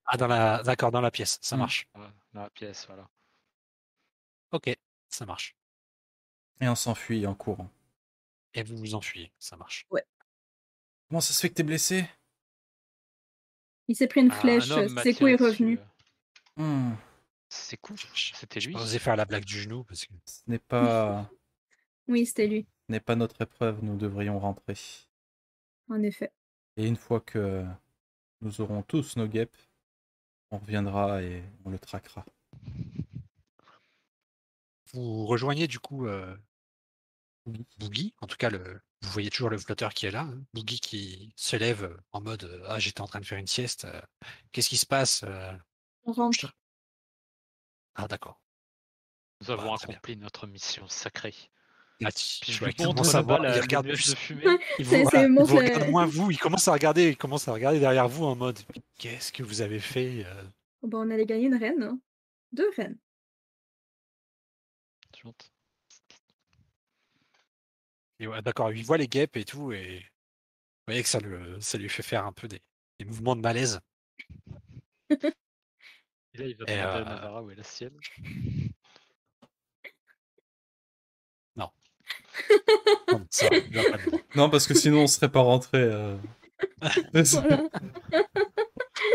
Ah, 0.05 0.17
dans 0.17 0.27
la, 0.27 0.61
d'accord, 0.63 0.91
dans 0.91 1.01
la 1.01 1.11
pièce, 1.11 1.39
ça 1.41 1.55
Hmm. 1.55 1.59
marche. 1.59 1.87
dans 2.33 2.41
la 2.41 2.49
pièce, 2.49 2.85
voilà. 2.87 3.09
Ok, 4.51 4.75
ça 5.09 5.25
marche. 5.25 5.55
Et 6.61 6.67
on 6.69 6.75
s'enfuit 6.75 7.25
en 7.27 7.35
courant. 7.35 7.69
Et 8.53 8.63
vous 8.63 8.77
vous 8.77 8.95
enfuyez, 8.95 9.31
ça 9.39 9.57
marche. 9.57 9.85
Comment 11.09 11.21
ça 11.21 11.33
se 11.33 11.39
fait 11.39 11.49
que 11.49 11.55
t'es 11.55 11.63
blessé? 11.63 12.05
Il 13.87 13.95
s'est 13.95 14.07
pris 14.07 14.21
une 14.21 14.31
Ah, 14.31 14.35
flèche. 14.39 14.63
C'est 15.03 15.13
tiré 15.13 15.33
est 15.33 15.37
dessus, 15.37 15.63
revenu. 15.63 15.79
euh. 16.57 16.63
Hmm, 16.63 16.95
C'est 17.49 17.77
cool. 17.77 17.97
Je- 17.97 18.33
C'était 18.35 18.59
J'ai 18.59 18.69
lui. 18.69 18.75
osé 18.77 18.97
faire 18.99 19.15
la 19.15 19.25
blague 19.25 19.45
du 19.45 19.59
genou 19.59 19.83
parce 19.83 20.05
que 20.05 20.13
Ce 20.25 20.41
n'est 20.47 20.57
pas, 20.59 21.29
Oui, 22.07 22.25
c'était 22.25 22.47
lui, 22.47 22.65
ce 22.87 22.91
n'est 22.91 22.99
pas 22.99 23.15
notre 23.15 23.41
épreuve, 23.41 23.83
nous 23.83 23.97
devrions 23.97 24.39
rentrer. 24.39 24.75
en 25.89 26.01
effet. 26.01 26.31
Et 26.77 26.87
une 26.87 26.95
fois 26.97 27.19
que 27.21 27.65
nous 28.41 28.61
aurons 28.61 28.81
tous 28.81 29.15
nos 29.17 29.27
guêpes, 29.27 29.57
on 30.51 30.57
reviendra 30.57 31.21
et 31.21 31.43
on 31.65 31.69
le 31.69 31.79
traquera. 31.79 32.25
Vous 34.95 35.25
rejoignez 35.25 35.67
du 35.67 35.79
coup 35.79 36.07
euh. 36.07 36.35
Boogie. 37.77 38.15
En 38.21 38.27
tout 38.27 38.37
cas, 38.37 38.49
le, 38.49 38.81
vous 39.03 39.09
voyez 39.11 39.29
toujours 39.29 39.49
le 39.51 39.57
flotteur 39.59 39.93
qui 39.93 40.07
est 40.07 40.11
là. 40.11 40.21
hein. 40.21 40.41
Boogie 40.53 40.79
qui 40.79 41.31
se 41.35 41.55
lève 41.55 41.83
euh, 41.83 41.97
en 42.11 42.21
mode 42.21 42.45
euh, 42.45 42.63
Ah, 42.67 42.79
j'étais 42.79 43.01
en 43.01 43.07
train 43.07 43.19
de 43.19 43.25
faire 43.25 43.37
une 43.37 43.45
sieste. 43.45 43.85
euh, 43.85 44.01
Qu'est-ce 44.51 44.69
qui 44.69 44.77
se 44.77 44.85
passe 44.87 45.23
euh? 45.27 45.53
On 46.05 46.11
rentre. 46.11 46.51
Ah, 47.93 48.07
d'accord. 48.07 48.41
Nous 49.41 49.51
avons 49.51 49.67
Bah, 49.69 49.77
accompli 49.81 50.17
notre 50.17 50.47
mission 50.47 50.87
sacrée. 50.87 51.35
Là, 52.01 52.11
tu- 52.11 52.51
je 52.51 52.59
vois, 52.59 52.69
lui 52.69 52.75
il 52.77 53.61
regarde 53.61 53.87
plus, 53.87 54.09
de 54.09 54.15
fumée. 54.15 54.43
il 54.79 54.85
vous, 54.85 55.03
voilà, 55.03 55.27
il 55.27 55.39
regarde 55.39 55.89
moins 55.89 56.05
vous, 56.05 56.29
il 56.31 56.37
commence 56.37 56.67
à 56.67 56.73
regarder, 56.73 57.09
il 57.09 57.17
commence 57.17 57.47
à 57.47 57.53
regarder 57.53 57.79
derrière 57.79 58.07
vous 58.09 58.25
en 58.25 58.35
mode 58.35 58.59
qu'est-ce 58.97 59.31
que 59.31 59.43
vous 59.43 59.61
avez 59.61 59.79
fait 59.79 60.25
euh? 60.25 60.43
Bon, 60.83 61.07
on 61.07 61.09
allait 61.11 61.25
gagner 61.25 61.45
une 61.45 61.55
reine, 61.55 61.83
hein. 61.83 61.99
Deux 62.51 62.69
reines. 62.75 62.97
Et 68.19 68.27
ouais, 68.27 68.41
d'accord, 68.41 68.71
il 68.71 68.83
voit 68.85 68.97
les 68.97 69.07
guêpes 69.07 69.37
et 69.37 69.45
tout, 69.45 69.71
et 69.71 69.99
vous 69.99 70.05
voyez 70.87 71.03
que 71.03 71.09
ça, 71.09 71.19
le, 71.19 71.59
ça 71.59 71.77
lui 71.77 71.89
fait 71.89 72.03
faire 72.03 72.25
un 72.25 72.31
peu 72.31 72.47
des, 72.47 72.61
des 72.99 73.05
mouvements 73.05 73.35
de 73.35 73.41
malaise. 73.41 73.79
Et 76.33 76.37
là, 76.37 76.45
il 76.47 76.57
va 76.57 76.65
Et, 76.67 76.75
demander 76.77 76.81
à 76.81 77.03
Navara 77.05 77.43
où 77.43 77.51
est 77.51 77.55
la 77.55 77.63
sienne. 77.63 77.97
Non, 83.11 83.25
ça. 83.29 83.49
Non, 84.35 84.49
parce 84.49 84.67
que 84.67 84.73
sinon 84.73 85.01
on 85.03 85.07
serait 85.07 85.31
pas 85.31 85.41
rentré. 85.41 85.77
euh. 85.79 86.17
Voilà. 87.31 87.63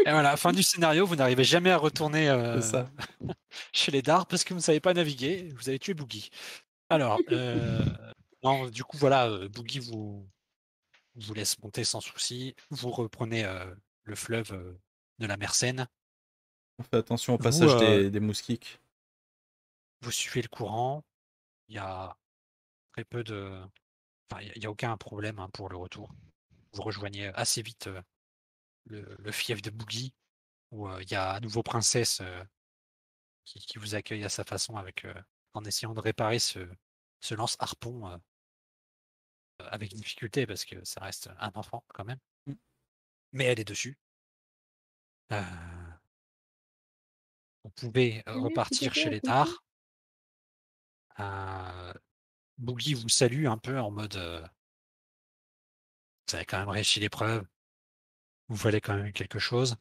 Et 0.06 0.10
voilà, 0.10 0.36
fin 0.36 0.52
du 0.52 0.62
scénario, 0.62 1.06
vous 1.06 1.16
n'arrivez 1.16 1.44
jamais 1.44 1.70
à 1.70 1.76
retourner 1.76 2.28
euh, 2.28 2.60
ça. 2.60 2.90
chez 3.72 3.90
les 3.90 4.02
dards 4.02 4.26
parce 4.26 4.44
que 4.44 4.54
vous 4.54 4.60
ne 4.60 4.64
savez 4.64 4.80
pas 4.80 4.94
naviguer, 4.94 5.52
vous 5.56 5.68
avez 5.68 5.78
tué 5.78 5.94
Boogie. 5.94 6.30
Alors, 6.88 7.18
euh, 7.30 7.84
non, 8.42 8.66
du 8.66 8.84
coup, 8.84 8.96
voilà, 8.96 9.28
euh, 9.28 9.48
Boogie 9.48 9.78
vous, 9.78 10.26
vous 11.14 11.34
laisse 11.34 11.58
monter 11.60 11.84
sans 11.84 12.00
souci. 12.00 12.54
Vous 12.70 12.90
reprenez 12.90 13.44
euh, 13.44 13.64
le 14.04 14.14
fleuve 14.14 14.78
de 15.18 15.26
la 15.26 15.36
mer 15.36 15.54
Seine. 15.54 15.88
On 16.78 16.82
fait 16.82 16.96
attention 16.96 17.34
au 17.34 17.36
Vous, 17.36 17.42
passage 17.42 17.74
euh, 17.74 18.02
des, 18.04 18.10
des 18.10 18.20
moustiques. 18.20 18.80
Vous 20.00 20.10
suivez 20.10 20.42
le 20.42 20.48
courant. 20.48 21.04
Il 21.68 21.76
y 21.76 21.78
a 21.78 22.16
très 22.92 23.04
peu 23.04 23.22
de. 23.22 23.60
Enfin, 24.30 24.42
il 24.42 24.60
n'y 24.60 24.66
a, 24.66 24.70
aucun 24.70 24.96
problème 24.96 25.38
hein, 25.38 25.48
pour 25.52 25.68
le 25.68 25.76
retour. 25.76 26.10
Vous 26.72 26.82
rejoignez 26.82 27.26
assez 27.28 27.62
vite 27.62 27.88
euh, 27.88 28.00
le, 28.90 29.16
le 29.18 29.32
fief 29.32 29.62
de 29.62 29.70
Boogie, 29.70 30.14
où 30.70 30.88
euh, 30.88 31.02
il 31.02 31.10
y 31.10 31.14
a 31.14 31.30
à 31.30 31.40
nouveau 31.40 31.62
Princesse 31.62 32.20
euh, 32.20 32.44
qui, 33.44 33.60
qui 33.60 33.78
vous 33.78 33.94
accueille 33.94 34.24
à 34.24 34.28
sa 34.28 34.44
façon 34.44 34.76
avec, 34.76 35.04
euh, 35.04 35.14
en 35.54 35.64
essayant 35.64 35.94
de 35.94 36.00
réparer 36.00 36.38
ce, 36.38 36.60
ce 37.20 37.34
lance-harpon 37.34 38.20
avec 39.58 39.94
difficulté 39.94 40.46
parce 40.46 40.64
que 40.64 40.82
ça 40.84 41.00
reste 41.00 41.30
un 41.38 41.50
enfant 41.54 41.84
quand 41.88 42.04
même. 42.04 42.18
Mm. 42.46 42.54
Mais 43.32 43.44
elle 43.44 43.60
est 43.60 43.64
dessus. 43.64 43.98
Vous 47.64 47.70
pouvez 47.76 48.22
euh, 48.26 48.34
Oui, 48.36 48.42
repartir 48.42 48.94
chez 48.94 49.10
les. 49.10 49.20
Euh, 51.20 51.92
Boogie 52.58 52.94
vous 52.94 53.08
salue 53.08 53.46
un 53.46 53.58
peu 53.58 53.78
en 53.78 53.90
mode 53.90 54.16
Vous 56.28 56.34
avez 56.34 56.44
quand 56.44 56.58
même 56.58 56.68
réussi 56.68 57.00
l'épreuve. 57.00 57.46
Vous 58.50 58.56
valez 58.56 58.82
quand 58.82 58.96
même 58.96 59.12
quelque 59.12 59.38
chose. 59.38 59.76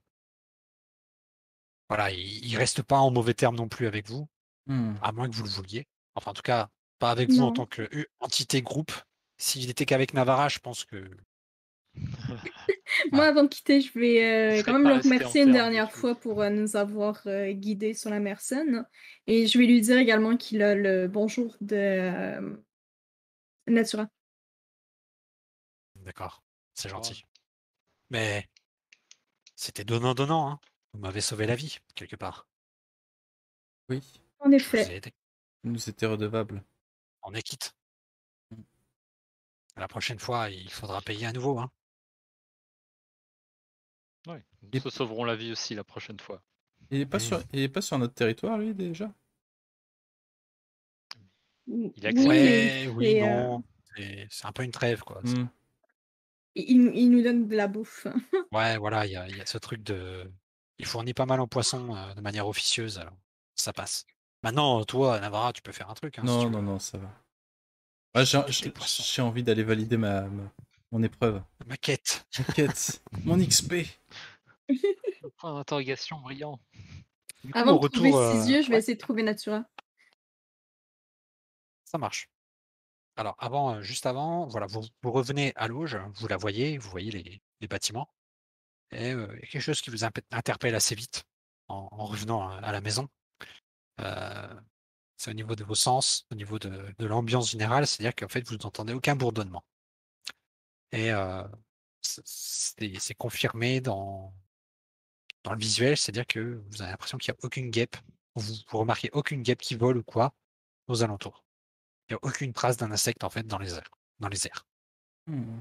Voilà, 1.89 2.11
il, 2.11 2.45
il 2.45 2.55
reste 2.55 2.83
pas 2.83 2.99
en 2.99 3.11
mauvais 3.11 3.33
termes 3.33 3.57
non 3.57 3.67
plus 3.67 3.87
avec 3.87 4.07
vous, 4.07 4.29
Hmm. 4.67 4.93
à 5.01 5.11
moins 5.11 5.27
que 5.27 5.35
vous 5.35 5.43
le 5.43 5.49
vouliez. 5.49 5.87
Enfin, 6.13 6.29
en 6.29 6.33
tout 6.35 6.43
cas, 6.43 6.69
pas 6.99 7.09
avec 7.09 7.31
vous 7.31 7.41
en 7.41 7.51
tant 7.51 7.65
qu'entité 7.65 8.61
groupe. 8.61 8.91
S'il 9.37 9.67
était 9.67 9.87
qu'avec 9.87 10.13
Navara, 10.13 10.47
je 10.47 10.59
pense 10.59 10.85
que 10.85 11.09
Moi, 13.11 13.25
avant 13.25 13.43
de 13.43 13.47
quitter, 13.47 13.81
je 13.81 13.97
vais 13.97 14.23
euh, 14.23 14.57
Je 14.57 14.63
quand 14.63 14.73
même 14.73 14.87
le 14.87 15.01
remercier 15.01 15.41
une 15.41 15.47
terme, 15.47 15.51
dernière 15.53 15.91
fois 15.91 16.13
pour 16.13 16.41
euh, 16.41 16.49
nous 16.49 16.75
avoir 16.75 17.25
euh, 17.25 17.51
guidés 17.51 17.95
sur 17.95 18.11
la 18.11 18.19
mer 18.19 18.41
Seine. 18.41 18.85
Et 19.25 19.47
je 19.47 19.57
vais 19.57 19.65
lui 19.65 19.81
dire 19.81 19.97
également 19.97 20.37
qu'il 20.37 20.61
a 20.61 20.75
le 20.75 21.07
bonjour 21.07 21.55
de 21.61 21.75
euh, 21.75 22.55
Natura. 23.65 24.07
D'accord, 25.95 26.43
c'est 26.75 26.89
gentil. 26.89 27.23
Mais 28.11 28.47
c'était 29.59 29.83
donnant-donnant, 29.83 30.49
hein. 30.49 30.59
Vous 30.93 30.99
m'avez 31.01 31.19
sauvé 31.21 31.45
la 31.45 31.55
vie, 31.55 31.77
quelque 31.95 32.15
part. 32.15 32.47
Oui, 33.89 34.01
En 34.39 34.51
effet. 34.51 35.01
nous 35.63 35.89
étions 35.89 36.11
redevables. 36.11 36.63
On 37.23 37.33
est 37.33 37.41
quitte. 37.41 37.75
Mm. 38.51 38.61
La 39.75 39.87
prochaine 39.87 40.19
fois, 40.19 40.49
il 40.49 40.71
faudra 40.71 41.01
payer 41.01 41.25
à 41.27 41.33
nouveau, 41.33 41.59
hein. 41.59 41.69
Ouais, 44.27 44.43
nous 44.61 44.69
Et- 44.73 44.81
te 44.81 44.89
sauverons 44.89 45.25
la 45.25 45.35
vie 45.35 45.51
aussi 45.51 45.75
la 45.75 45.83
prochaine 45.83 46.19
fois. 46.19 46.41
Il 46.89 47.01
est 47.01 47.05
pas 47.05 47.19
sur, 47.19 47.41
il 47.51 47.59
est 47.59 47.69
pas 47.69 47.81
sur 47.81 47.97
notre 47.99 48.13
territoire 48.13 48.57
lui 48.57 48.73
déjà? 48.73 49.13
Oui, 51.67 51.91
Il 51.97 52.07
a 52.07 52.11
il 52.11 52.89
oui, 52.91 53.05
fait, 53.05 53.23
euh, 53.23 53.43
non. 53.47 53.63
C'est 54.29 54.45
un 54.45 54.51
peu 54.53 54.63
une 54.63 54.71
trêve, 54.71 55.01
quoi. 55.01 55.21
Hmm. 55.23 55.47
Il, 56.61 56.91
il 56.95 57.09
nous 57.11 57.21
donne 57.23 57.47
de 57.47 57.55
la 57.55 57.67
bouffe. 57.67 58.07
Ouais, 58.51 58.77
voilà, 58.77 59.05
il 59.05 59.11
y 59.11 59.15
a, 59.15 59.27
il 59.27 59.37
y 59.37 59.41
a 59.41 59.45
ce 59.45 59.57
truc 59.59 59.83
de. 59.83 60.29
Il 60.79 60.85
fournit 60.85 61.13
pas 61.13 61.25
mal 61.25 61.39
en 61.39 61.47
poissons 61.47 61.95
euh, 61.95 62.13
de 62.15 62.21
manière 62.21 62.47
officieuse, 62.47 62.97
alors 62.97 63.17
ça 63.55 63.73
passe. 63.73 64.05
Maintenant, 64.43 64.83
toi, 64.85 65.19
Navarra, 65.19 65.53
tu 65.53 65.61
peux 65.61 65.71
faire 65.71 65.89
un 65.89 65.93
truc. 65.93 66.17
Hein, 66.17 66.23
Non, 66.23 66.49
non, 66.49 66.59
veux. 66.59 66.65
non, 66.65 66.79
ça 66.79 66.97
va. 66.97 67.09
Ouais, 68.15 68.25
j'ai- 68.25 69.21
envie 69.21 69.43
d'aller 69.43 69.63
valider 69.63 69.97
ma, 69.97 70.21
ma- 70.21 70.51
mon 70.91 71.03
épreuve. 71.03 71.43
Ma 71.67 71.77
quête. 71.77 72.25
Ma 72.39 72.53
quête, 72.53 73.03
mon 73.23 73.37
XP. 73.45 73.85
Point 75.37 75.53
d'interrogation 75.57 76.19
brillant. 76.21 76.59
Coup, 77.43 77.49
Avant 77.53 77.77
de 77.77 77.87
trouver 77.87 78.13
euh, 78.13 78.41
six 78.43 78.49
yeux, 78.51 78.61
je 78.63 78.67
vais 78.67 78.73
ouais, 78.73 78.79
essayer 78.79 78.95
de 78.95 78.99
trouver 78.99 79.21
Natura. 79.23 79.63
ça 81.85 81.97
marche. 81.97 82.29
Alors, 83.19 83.35
avant, 83.39 83.81
juste 83.81 84.05
avant, 84.05 84.47
voilà, 84.47 84.65
vous, 84.67 84.81
revenez 85.03 85.51
à 85.57 85.67
l'auge, 85.67 85.97
vous 86.15 86.27
la 86.29 86.37
voyez, 86.37 86.77
vous 86.77 86.89
voyez 86.89 87.11
les, 87.11 87.67
bâtiments. 87.67 88.09
Et 88.91 89.11
il 89.11 89.19
y 89.19 89.43
a 89.43 89.47
quelque 89.47 89.59
chose 89.59 89.81
qui 89.81 89.89
vous 89.89 90.05
interpelle 90.05 90.75
assez 90.75 90.95
vite 90.95 91.25
en, 91.67 91.89
en 91.91 92.05
revenant 92.05 92.49
à, 92.49 92.71
la 92.71 92.81
maison. 92.81 93.09
C'est 95.17 95.31
au 95.31 95.33
niveau 95.33 95.55
de 95.55 95.63
vos 95.65 95.75
sens, 95.75 96.25
au 96.31 96.35
niveau 96.35 96.59
de, 96.59 96.95
l'ambiance 96.99 97.51
générale, 97.51 97.85
c'est-à-dire 97.87 98.15
qu'en 98.15 98.29
fait, 98.29 98.47
vous 98.47 98.55
n'entendez 98.55 98.93
aucun 98.93 99.15
bourdonnement. 99.17 99.65
Et 100.93 101.11
c'est- 102.01 103.15
confirmé 103.15 103.81
dans, 103.81 104.33
dans 105.43 105.51
le 105.53 105.59
visuel, 105.59 105.97
c'est-à-dire 105.97 106.25
que 106.27 106.63
vous 106.71 106.81
avez 106.81 106.91
l'impression 106.91 107.17
qu'il 107.17 107.33
n'y 107.33 107.37
a 107.37 107.45
aucune 107.45 107.69
guêpe, 107.69 107.97
vous, 108.35 108.53
vous 108.69 108.77
remarquez 108.77 109.09
aucune 109.11 109.43
guêpe 109.43 109.59
qui 109.61 109.75
vole 109.75 109.97
ou 109.97 110.03
quoi 110.03 110.33
aux 110.87 111.03
alentours. 111.03 111.43
Il 112.09 112.13
n'y 112.13 112.15
a 112.15 112.19
aucune 112.23 112.53
trace 112.53 112.77
d'un 112.77 112.91
insecte 112.91 113.23
en 113.23 113.29
fait 113.29 113.45
dans 113.45 113.59
les 113.59 113.73
airs. 113.75 113.91
Dans 114.19 114.29
les 114.29 114.47
airs. 114.47 114.65
Hmm. 115.27 115.59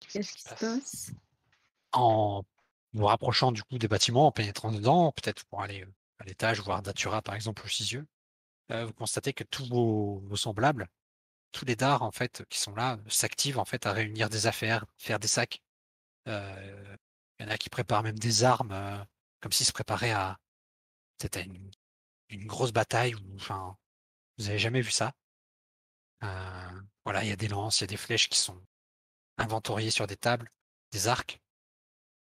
Qu'est-ce 0.00 0.34
qui 0.34 0.42
se 0.42 0.54
passe? 0.54 1.12
En 1.92 2.42
vous 2.92 3.06
rapprochant 3.06 3.52
du 3.52 3.62
coup 3.62 3.78
des 3.78 3.88
bâtiments, 3.88 4.26
en 4.26 4.32
pénétrant 4.32 4.72
dedans, 4.72 5.12
peut-être 5.12 5.44
pour 5.44 5.62
aller 5.62 5.82
euh, 5.82 5.94
à 6.18 6.24
l'étage, 6.24 6.60
voir 6.60 6.82
Datura 6.82 7.22
par 7.22 7.34
exemple 7.34 7.64
ou 7.64 7.68
Cisieux, 7.68 8.06
euh, 8.72 8.86
vous 8.86 8.92
constatez 8.92 9.32
que 9.32 9.44
tous 9.44 9.68
vos, 9.68 10.20
vos 10.26 10.36
semblables, 10.36 10.88
tous 11.52 11.64
les 11.64 11.76
dards 11.76 12.02
en 12.02 12.10
fait 12.10 12.44
qui 12.48 12.58
sont 12.58 12.74
là, 12.74 12.94
euh, 12.94 13.10
s'activent 13.10 13.58
en 13.58 13.64
fait 13.64 13.86
à 13.86 13.92
réunir 13.92 14.28
des 14.28 14.46
affaires, 14.46 14.84
faire 14.98 15.18
des 15.18 15.28
sacs. 15.28 15.62
Euh, 16.28 16.96
Il 17.38 17.46
y 17.46 17.48
en 17.48 17.52
a 17.52 17.58
qui 17.58 17.70
préparent 17.70 18.02
même 18.02 18.18
des 18.18 18.44
armes, 18.44 18.72
euh, 18.72 19.04
comme 19.40 19.52
s'ils 19.52 19.66
se 19.66 19.72
préparaient 19.72 20.12
à 20.12 20.38
peut-être 21.18 21.36
à 21.38 21.40
une, 21.40 21.70
une 22.30 22.46
grosse 22.46 22.72
bataille 22.72 23.14
ou 23.14 23.20
enfin 23.36 23.76
vous 24.38 24.48
avez 24.48 24.58
jamais 24.58 24.80
vu 24.80 24.90
ça. 24.90 25.12
Euh, 26.22 26.80
voilà, 27.04 27.24
il 27.24 27.28
y 27.30 27.32
a 27.32 27.36
des 27.36 27.48
lances, 27.48 27.80
il 27.80 27.82
y 27.82 27.84
a 27.84 27.88
des 27.88 27.96
flèches 27.96 28.28
qui 28.28 28.38
sont 28.38 28.60
inventoriées 29.36 29.90
sur 29.90 30.06
des 30.06 30.16
tables, 30.16 30.50
des 30.92 31.08
arcs. 31.08 31.40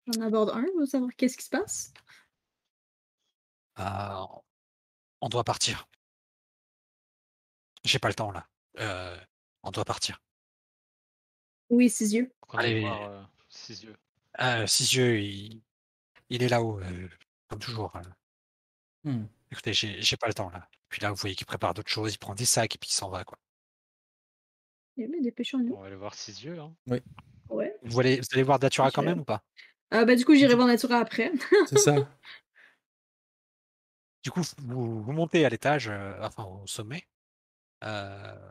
J'en 0.07 0.21
aborde 0.21 0.49
un, 0.51 0.65
veux 0.77 0.85
savoir 0.85 1.11
qu'est-ce 1.15 1.37
qui 1.37 1.45
se 1.45 1.49
passe. 1.49 1.93
Euh, 3.79 4.25
on 5.21 5.29
doit 5.29 5.43
partir. 5.43 5.87
J'ai 7.83 7.99
pas 7.99 8.09
le 8.09 8.13
temps 8.13 8.31
là. 8.31 8.47
Euh, 8.79 9.17
on 9.63 9.71
doit 9.71 9.85
partir. 9.85 10.21
Oui, 11.69 11.89
six 11.89 12.13
yeux. 12.13 12.33
Allez. 12.49 12.81
voir 12.81 13.01
euh, 13.09 13.23
ses 13.49 13.83
yeux. 13.83 13.95
Euh, 14.41 14.67
Cisieux, 14.67 15.19
il, 15.19 15.61
il 16.29 16.43
est 16.43 16.49
là-haut, 16.49 16.79
euh, 16.79 17.09
comme 17.47 17.59
toujours. 17.59 17.91
Hmm. 19.03 19.25
Écoutez, 19.51 19.73
j'ai 19.73 20.01
j'ai 20.01 20.17
pas 20.17 20.27
le 20.27 20.33
temps 20.33 20.49
là. 20.49 20.67
Puis 20.89 21.01
là, 21.01 21.09
vous 21.11 21.15
voyez 21.17 21.35
qu'il 21.35 21.45
prépare 21.47 21.73
d'autres 21.73 21.89
choses, 21.91 22.13
il 22.13 22.17
prend 22.17 22.35
des 22.35 22.45
sacs 22.45 22.75
et 22.75 22.77
puis 22.77 22.89
il 22.89 22.93
s'en 22.93 23.09
va 23.09 23.23
quoi. 23.23 23.37
Bien, 25.07 25.21
dépêchons-nous. 25.21 25.73
On 25.73 25.79
va 25.81 25.87
aller 25.87 25.95
voir 25.95 26.13
ses 26.13 26.43
yeux. 26.43 26.59
Hein. 26.59 26.73
Ouais. 26.87 27.01
Vous 27.83 27.99
allez, 27.99 28.17
vous 28.17 28.27
allez 28.33 28.43
voir 28.43 28.59
Datura 28.59 28.91
quand 28.91 29.01
même 29.01 29.19
ou 29.21 29.23
pas? 29.23 29.43
Ah, 29.91 30.05
bah, 30.05 30.15
du 30.15 30.25
coup, 30.25 30.35
j'irai 30.35 30.53
voir 30.55 30.67
Natura 30.67 30.97
après. 30.97 31.31
C'est 31.67 31.77
ça. 31.79 31.95
Du 34.21 34.31
coup, 34.31 34.41
vous, 34.57 35.01
vous 35.01 35.11
montez 35.13 35.45
à 35.45 35.49
l'étage, 35.49 35.87
euh, 35.87 36.13
enfin 36.21 36.43
au 36.43 36.67
sommet. 36.67 37.07
Euh, 37.85 38.49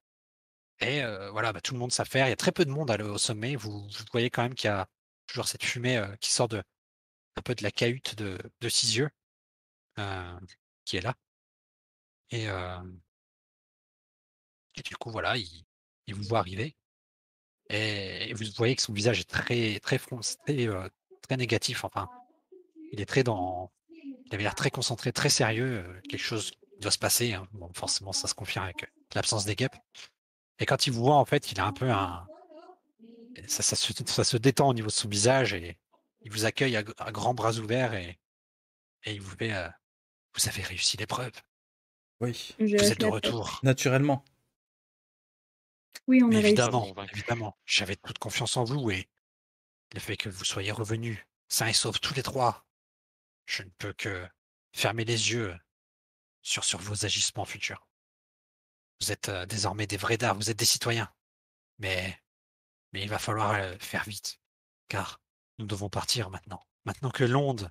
et 0.80 1.02
euh, 1.04 1.30
voilà, 1.30 1.52
bah, 1.52 1.60
tout 1.60 1.74
le 1.74 1.78
monde 1.78 1.92
s'affaire. 1.92 2.26
Il 2.26 2.30
y 2.30 2.32
a 2.32 2.36
très 2.36 2.52
peu 2.52 2.64
de 2.64 2.70
monde 2.70 2.90
à 2.90 2.96
le- 2.96 3.10
au 3.10 3.18
sommet. 3.18 3.54
Vous, 3.54 3.82
vous 3.82 4.04
voyez 4.10 4.30
quand 4.30 4.42
même 4.42 4.54
qu'il 4.54 4.68
y 4.68 4.72
a 4.72 4.86
toujours 5.26 5.46
cette 5.46 5.62
fumée 5.62 5.98
euh, 5.98 6.16
qui 6.22 6.32
sort 6.32 6.48
de 6.48 6.62
un 7.36 7.42
peu 7.42 7.54
de 7.54 7.62
la 7.62 7.70
cahute 7.70 8.14
de, 8.16 8.38
de 8.62 8.68
Cisieux, 8.70 9.10
euh, 9.98 10.40
qui 10.86 10.96
est 10.96 11.02
là. 11.02 11.14
Et, 12.30 12.48
euh, 12.48 12.78
et 14.74 14.80
du 14.82 14.96
coup, 14.96 15.10
voilà, 15.10 15.36
il, 15.36 15.64
il 16.08 16.14
vous 16.14 16.24
voit 16.24 16.38
arriver 16.40 16.74
et 17.70 18.32
vous 18.34 18.44
voyez 18.56 18.74
que 18.74 18.82
son 18.82 18.94
visage 18.94 19.20
est 19.20 19.28
très 19.28 19.78
très 19.80 19.98
foncé, 19.98 20.36
très, 20.46 20.66
euh, 20.66 20.88
très 21.22 21.36
négatif. 21.36 21.84
Enfin, 21.84 22.08
il 22.92 23.00
est 23.00 23.04
très 23.06 23.22
dans, 23.22 23.70
il 23.90 24.34
avait 24.34 24.42
l'air 24.42 24.54
très 24.54 24.70
concentré, 24.70 25.12
très 25.12 25.28
sérieux. 25.28 25.84
euh, 25.86 26.00
quelque 26.08 26.18
chose 26.22 26.50
doit 26.80 26.90
se 26.90 26.98
passer. 26.98 27.34
hein. 27.34 27.46
Bon, 27.52 27.70
forcément, 27.74 28.12
ça 28.12 28.26
se 28.26 28.34
confirme 28.34 28.64
avec 28.64 28.84
euh, 28.84 28.86
l'absence 29.14 29.44
des 29.44 29.54
guêpes. 29.54 29.76
Et 30.58 30.66
quand 30.66 30.86
il 30.86 30.92
vous 30.94 31.02
voit, 31.04 31.16
en 31.16 31.24
fait, 31.26 31.52
il 31.52 31.60
a 31.60 31.66
un 31.66 31.72
peu 31.74 31.90
un, 31.90 32.26
ça, 33.46 33.62
ça 33.62 33.76
se, 33.76 33.92
ça 34.06 34.24
se 34.24 34.36
détend 34.38 34.68
au 34.68 34.74
niveau 34.74 34.88
de 34.88 34.92
son 34.92 35.08
visage 35.08 35.52
et 35.52 35.76
il 36.22 36.32
vous 36.32 36.46
accueille 36.46 36.76
à, 36.76 36.82
à 36.96 37.12
grands 37.12 37.34
bras 37.34 37.52
ouverts 37.58 37.92
et, 37.94 38.18
et 39.04 39.12
il 39.12 39.20
vous 39.20 39.36
fait, 39.36 39.52
euh, 39.52 39.68
vous 40.34 40.48
avez 40.48 40.62
réussi 40.62 40.96
l'épreuve. 40.96 41.32
Oui, 42.20 42.54
Vous 42.58 42.64
êtes 42.74 42.98
de 42.98 43.06
retour. 43.06 43.60
naturellement. 43.62 44.24
Oui, 46.08 46.22
on 46.22 46.32
a 46.32 46.38
évidemment, 46.38 46.94
évidemment, 47.12 47.58
j'avais 47.66 47.94
toute 47.94 48.18
confiance 48.18 48.56
en 48.56 48.64
vous 48.64 48.90
et 48.90 49.10
le 49.92 50.00
fait 50.00 50.16
que 50.16 50.30
vous 50.30 50.44
soyez 50.44 50.72
revenus 50.72 51.18
sains 51.48 51.66
et 51.66 51.74
saufs 51.74 52.00
tous 52.00 52.14
les 52.14 52.22
trois, 52.22 52.66
je 53.44 53.62
ne 53.62 53.68
peux 53.76 53.92
que 53.92 54.26
fermer 54.72 55.04
les 55.04 55.32
yeux 55.32 55.54
sur, 56.40 56.64
sur 56.64 56.78
vos 56.78 57.04
agissements 57.04 57.44
futurs. 57.44 57.86
Vous 59.02 59.12
êtes 59.12 59.28
euh, 59.28 59.44
désormais 59.44 59.86
des 59.86 59.98
vrais 59.98 60.16
dards, 60.16 60.34
vous 60.34 60.48
êtes 60.48 60.58
des 60.58 60.64
citoyens. 60.64 61.12
Mais, 61.78 62.18
mais 62.92 63.02
il 63.02 63.08
va 63.10 63.18
falloir 63.18 63.52
euh, 63.52 63.76
faire 63.78 64.04
vite, 64.04 64.40
car 64.88 65.20
nous 65.58 65.66
devons 65.66 65.90
partir 65.90 66.30
maintenant. 66.30 66.66
Maintenant 66.86 67.10
que 67.10 67.24
l'onde 67.24 67.70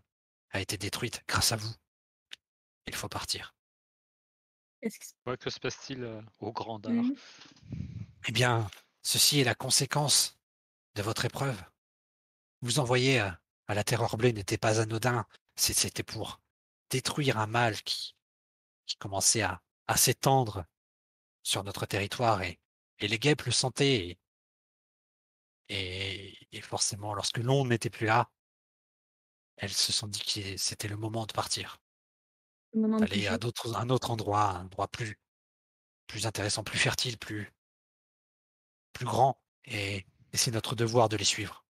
a 0.52 0.62
été 0.62 0.78
détruite 0.78 1.24
grâce 1.28 1.54
à 1.54 1.56
vous, 1.56 1.74
il 2.86 2.94
faut 2.94 3.10
partir. 3.10 3.56
Ouais, 5.26 5.38
que 5.38 5.50
se 5.50 5.60
passe-t-il 5.60 6.04
euh, 6.04 6.22
au 6.40 6.52
grand 6.52 6.78
dard 6.78 6.94
Mhm. 6.94 7.16
Eh 8.28 8.34
bien, 8.34 8.70
ceci 9.04 9.40
est 9.40 9.46
la 9.46 9.56
conséquence 9.56 10.38
de 10.96 11.02
votre 11.02 11.24
épreuve. 11.24 11.62
Vous 12.62 12.80
envoyer 12.80 13.20
à, 13.20 13.40
à 13.68 13.74
la 13.74 13.86
terreur 13.86 14.18
bleue 14.18 14.32
n'était 14.32 14.58
pas 14.58 14.82
anodin. 14.82 15.26
C'était 15.56 16.04
pour 16.04 16.42
détruire 16.90 17.38
un 17.38 17.48
mal 17.48 17.82
qui, 17.84 18.18
qui 18.86 18.98
commençait 18.98 19.44
à, 19.44 19.64
à 19.88 19.96
s'étendre 19.96 20.66
sur 21.42 21.64
notre 21.64 21.86
territoire 21.86 22.42
et, 22.42 22.60
et 23.00 23.08
les 23.08 23.18
guêpes 23.18 23.44
le 23.44 23.52
sentaient. 23.52 23.96
Et, 23.96 24.20
et, 25.70 26.38
et 26.52 26.62
forcément, 26.62 27.14
lorsque 27.14 27.38
l'onde 27.38 27.70
n'était 27.70 27.90
plus 27.90 28.08
là, 28.08 28.30
elles 29.56 29.74
se 29.74 29.94
sont 29.94 30.08
dit 30.08 30.20
que 30.20 30.58
c'était 30.58 30.90
le 30.90 30.98
moment 30.98 31.26
de 31.26 31.34
partir, 31.34 31.82
d'aller 33.00 33.28
à 33.28 33.38
d'autres, 33.38 33.76
un 33.76 33.90
autre 33.90 34.12
endroit, 34.12 34.50
un 34.50 34.66
endroit 34.66 34.88
plus, 34.90 35.18
plus 36.08 36.26
intéressant, 36.26 36.64
plus 36.64 36.78
fertile, 36.78 37.18
plus, 37.18 37.52
plus 38.98 39.06
grand. 39.06 39.40
Et, 39.66 39.98
et 40.34 40.38
c'est 40.38 40.52
notre 40.52 40.76
devoir 40.76 41.10
de 41.10 41.18
les 41.18 41.24
suivre, 41.26 41.66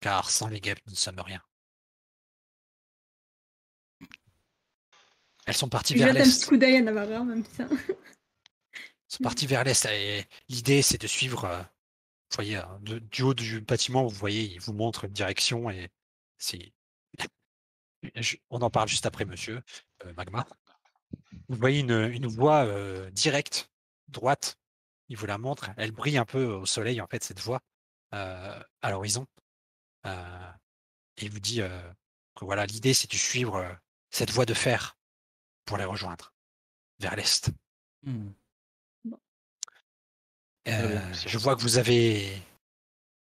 car 0.00 0.30
sans 0.30 0.48
les 0.48 0.60
guêpes, 0.60 0.80
nous 0.86 0.92
ne 0.92 0.96
sommes 0.96 1.20
rien. 1.20 1.42
Elles 5.46 5.56
sont 5.56 5.68
parties 5.68 5.94
vers 5.94 6.08
petit 6.14 6.18
l'est. 6.18 6.46
coup 6.46 6.56
d'œil 6.56 6.76
à 6.76 6.80
Navarra 6.82 7.20
en 7.20 7.24
même 7.24 7.44
temps. 7.44 7.68
sont 9.08 9.22
partis 9.22 9.46
vers 9.46 9.62
l'est. 9.64 9.84
Et 9.86 10.24
l'idée, 10.48 10.80
c'est 10.82 11.00
de 11.00 11.06
suivre, 11.06 11.44
euh, 11.44 11.58
vous 11.60 12.34
voyez, 12.36 12.60
de- 12.80 12.98
du 12.98 13.22
haut 13.22 13.34
du 13.34 13.60
bâtiment, 13.60 14.04
vous 14.04 14.16
voyez, 14.16 14.42
il 14.44 14.60
vous 14.60 14.72
montre 14.72 15.04
une 15.04 15.12
direction 15.12 15.70
et 15.70 15.90
c'est. 16.38 16.72
On 18.50 18.60
en 18.62 18.70
parle 18.70 18.88
juste 18.88 19.06
après, 19.06 19.24
monsieur 19.26 19.62
euh, 20.04 20.12
Magma. 20.14 20.46
Vous 21.48 21.56
voyez 21.56 21.80
une, 21.80 21.90
une 22.10 22.26
voie 22.26 22.64
euh, 22.64 23.10
directe, 23.10 23.70
droite. 24.08 24.58
Il 25.08 25.16
vous 25.16 25.26
la 25.26 25.38
montre. 25.38 25.70
Elle 25.76 25.92
brille 25.92 26.18
un 26.18 26.24
peu 26.24 26.46
au 26.46 26.66
soleil, 26.66 27.00
en 27.00 27.06
fait, 27.06 27.22
cette 27.22 27.40
voie, 27.40 27.60
euh, 28.14 28.62
à 28.82 28.90
l'horizon. 28.90 29.26
Euh, 30.06 30.50
et 31.16 31.26
il 31.26 31.30
vous 31.30 31.40
dit 31.40 31.60
euh, 31.60 31.92
que 32.34 32.44
voilà, 32.44 32.66
l'idée, 32.66 32.94
c'est 32.94 33.10
de 33.10 33.16
suivre 33.16 33.56
euh, 33.56 33.72
cette 34.10 34.30
voie 34.30 34.46
de 34.46 34.54
fer 34.54 34.96
pour 35.64 35.76
les 35.76 35.84
rejoindre 35.84 36.32
vers 36.98 37.16
l'est. 37.16 37.50
Euh, 40.66 40.98
bien. 40.98 41.12
je 41.12 41.38
vois 41.38 41.56
que 41.56 41.62
vous 41.62 41.78
avez 41.78 42.42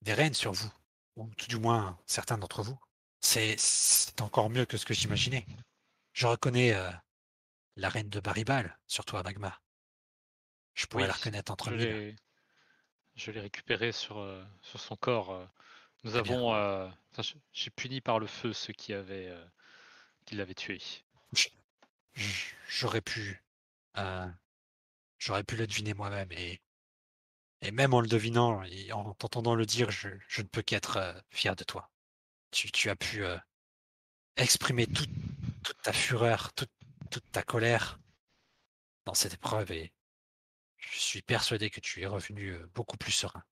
des 0.02 0.14
reines 0.14 0.34
sur 0.34 0.52
vous, 0.52 0.72
ou 1.16 1.28
tout 1.36 1.48
du 1.48 1.58
moins 1.58 1.98
certains 2.06 2.38
d'entre 2.38 2.64
vous. 2.64 2.78
C'est, 3.22 3.58
encore 4.22 4.50
mieux 4.50 4.66
que 4.66 4.78
ce 4.78 4.86
que 4.86 4.94
j'imaginais. 4.94 5.46
Je 6.12 6.28
reconnais 6.28 6.74
euh, 6.74 6.92
la 7.78 7.90
reine 7.90 8.10
de 8.10 8.20
Baribal 8.20 8.78
sur 8.88 9.06
toi, 9.06 9.24
Magma. 9.24 9.60
Je 10.74 10.86
pourrais 10.88 11.04
Oui, 11.04 11.08
la 11.08 11.14
reconnaître 11.14 11.52
entre 11.52 11.72
mille. 11.72 12.16
je 13.16 13.32
l'ai 13.32 13.40
récupéré 13.42 13.92
sur, 13.92 14.18
euh, 14.20 14.44
sur 14.62 14.80
son 14.80 14.96
corps. 14.96 15.32
euh. 15.32 15.46
Nous 16.04 16.16
avons, 16.16 16.54
euh, 16.54 16.90
j'ai 17.54 17.70
puni 17.70 18.02
par 18.02 18.20
le 18.20 18.28
feu 18.28 18.52
ceux 18.54 18.74
qui 18.74 18.94
avaient, 18.94 19.30
euh, 19.30 19.46
qui 20.26 20.36
l'avaient 20.36 20.54
tué. 20.56 20.80
J'aurais 22.68 23.02
pu, 23.02 23.44
j'aurais 25.20 25.44
pu 25.44 25.56
le 25.56 25.68
deviner 25.68 25.94
moi-même 25.94 26.32
et, 26.32 26.62
et 27.62 27.72
même 27.72 27.94
en 27.94 28.02
le 28.02 28.08
devinant 28.08 28.64
et 28.64 28.92
en 28.92 29.14
t'entendant 29.14 29.56
le 29.56 29.66
dire, 29.66 29.92
je, 29.92 30.10
je 30.28 30.42
ne 30.42 30.48
peux 30.48 30.62
qu'être 30.62 31.24
fier 31.30 31.56
de 31.56 31.64
toi. 31.64 31.90
Tu, 32.52 32.72
tu 32.72 32.90
as 32.90 32.96
pu 32.96 33.24
exprimer 34.36 34.88
toute, 34.88 35.10
toute 35.64 35.82
ta 35.82 35.94
fureur, 35.94 36.54
toute, 36.54 36.72
toute 37.10 37.32
ta 37.32 37.44
colère 37.44 38.00
dans 39.06 39.14
cette 39.14 39.36
épreuve 39.36 39.72
et 39.72 39.94
je 40.92 41.00
suis 41.00 41.22
persuadé 41.22 41.70
que 41.70 41.80
tu 41.80 42.02
es 42.02 42.06
revenu 42.06 42.58
beaucoup 42.74 42.98
plus 42.98 43.12
serein. 43.12 43.44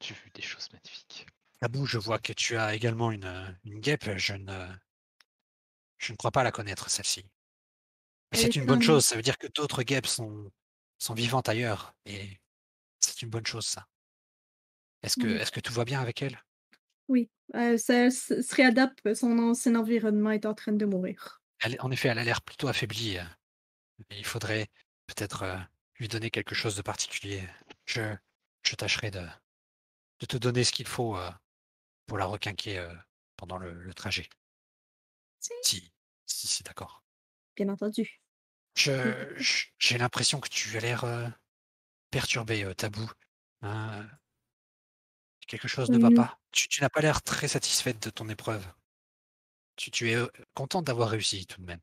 J'ai 0.00 0.14
vu 0.14 0.30
des 0.34 0.42
choses 0.42 0.68
magnifiques. 0.72 1.26
Abou, 1.60 1.84
je 1.84 1.98
vois 1.98 2.18
que 2.18 2.32
tu 2.32 2.56
as 2.56 2.74
également 2.74 3.10
une, 3.10 3.58
une 3.64 3.80
guêpe. 3.80 4.16
Je 4.16 4.32
ne, 4.32 4.66
je 5.98 6.12
ne 6.12 6.16
crois 6.16 6.30
pas 6.30 6.42
la 6.42 6.52
connaître, 6.52 6.88
celle-ci. 6.88 7.26
Mais 8.32 8.38
c'est 8.38 8.46
est 8.46 8.56
une 8.56 8.64
bonne 8.64 8.80
chose. 8.80 9.04
Ça 9.04 9.16
veut 9.16 9.22
dire 9.22 9.36
que 9.36 9.46
d'autres 9.48 9.82
guêpes 9.82 10.06
sont, 10.06 10.50
sont 10.98 11.14
vivantes 11.14 11.50
ailleurs. 11.50 11.94
Et 12.06 12.40
c'est 13.00 13.20
une 13.20 13.28
bonne 13.28 13.44
chose, 13.44 13.66
ça. 13.66 13.86
Est-ce 15.02 15.16
que, 15.16 15.26
Oui. 15.26 15.32
est-ce 15.34 15.50
que 15.52 15.60
tout 15.60 15.72
va 15.74 15.84
bien 15.84 16.00
avec 16.00 16.22
elle? 16.22 16.42
Oui, 17.08 17.28
euh, 17.54 17.76
ça, 17.76 18.10
ça 18.10 18.42
se 18.42 18.54
réadapte. 18.54 19.12
Son 19.14 19.38
ancien 19.38 19.74
environnement 19.74 20.30
est 20.30 20.46
en 20.46 20.54
train 20.54 20.72
de 20.72 20.86
mourir. 20.86 21.42
Elle, 21.60 21.76
En 21.80 21.90
effet, 21.90 22.08
elle 22.08 22.18
a 22.18 22.24
l'air 22.24 22.40
plutôt 22.40 22.68
affaiblie. 22.68 23.18
Mais 24.08 24.18
Il 24.18 24.24
faudrait 24.24 24.68
peut-être 25.06 25.42
euh, 25.42 25.58
lui 25.98 26.08
donner 26.08 26.30
quelque 26.30 26.54
chose 26.54 26.76
de 26.76 26.82
particulier. 26.82 27.46
Je, 27.86 28.16
je 28.62 28.74
tâcherai 28.74 29.10
de, 29.10 29.26
de 30.20 30.26
te 30.26 30.36
donner 30.36 30.64
ce 30.64 30.72
qu'il 30.72 30.86
faut 30.86 31.16
euh, 31.16 31.30
pour 32.06 32.18
la 32.18 32.26
requinquer 32.26 32.78
euh, 32.78 32.94
pendant 33.36 33.58
le, 33.58 33.72
le 33.74 33.94
trajet. 33.94 34.28
Si. 35.62 35.92
Si, 36.26 36.62
d'accord. 36.62 37.02
Bien 37.56 37.68
entendu. 37.68 38.20
Je, 38.76 39.34
je- 39.36 39.66
j'ai 39.78 39.98
l'impression 39.98 40.40
que 40.40 40.48
tu 40.48 40.76
as 40.76 40.80
l'air 40.80 41.04
perturbé, 42.10 42.72
Tabou. 42.76 43.10
Hein, 43.62 44.08
quelque 45.46 45.68
chose 45.68 45.90
ne 45.90 45.98
va 45.98 46.10
Mm. 46.10 46.14
pas. 46.14 46.38
Tu, 46.52 46.68
tu 46.68 46.80
n'as 46.80 46.88
pas 46.88 47.00
l'air 47.00 47.22
très 47.22 47.48
satisfaite 47.48 48.00
de 48.02 48.10
ton 48.10 48.28
épreuve. 48.28 48.66
Tu, 49.76 49.90
tu 49.90 50.10
es 50.10 50.16
contente 50.54 50.84
d'avoir 50.86 51.10
réussi 51.10 51.46
tout 51.46 51.60
de 51.60 51.66
même. 51.66 51.80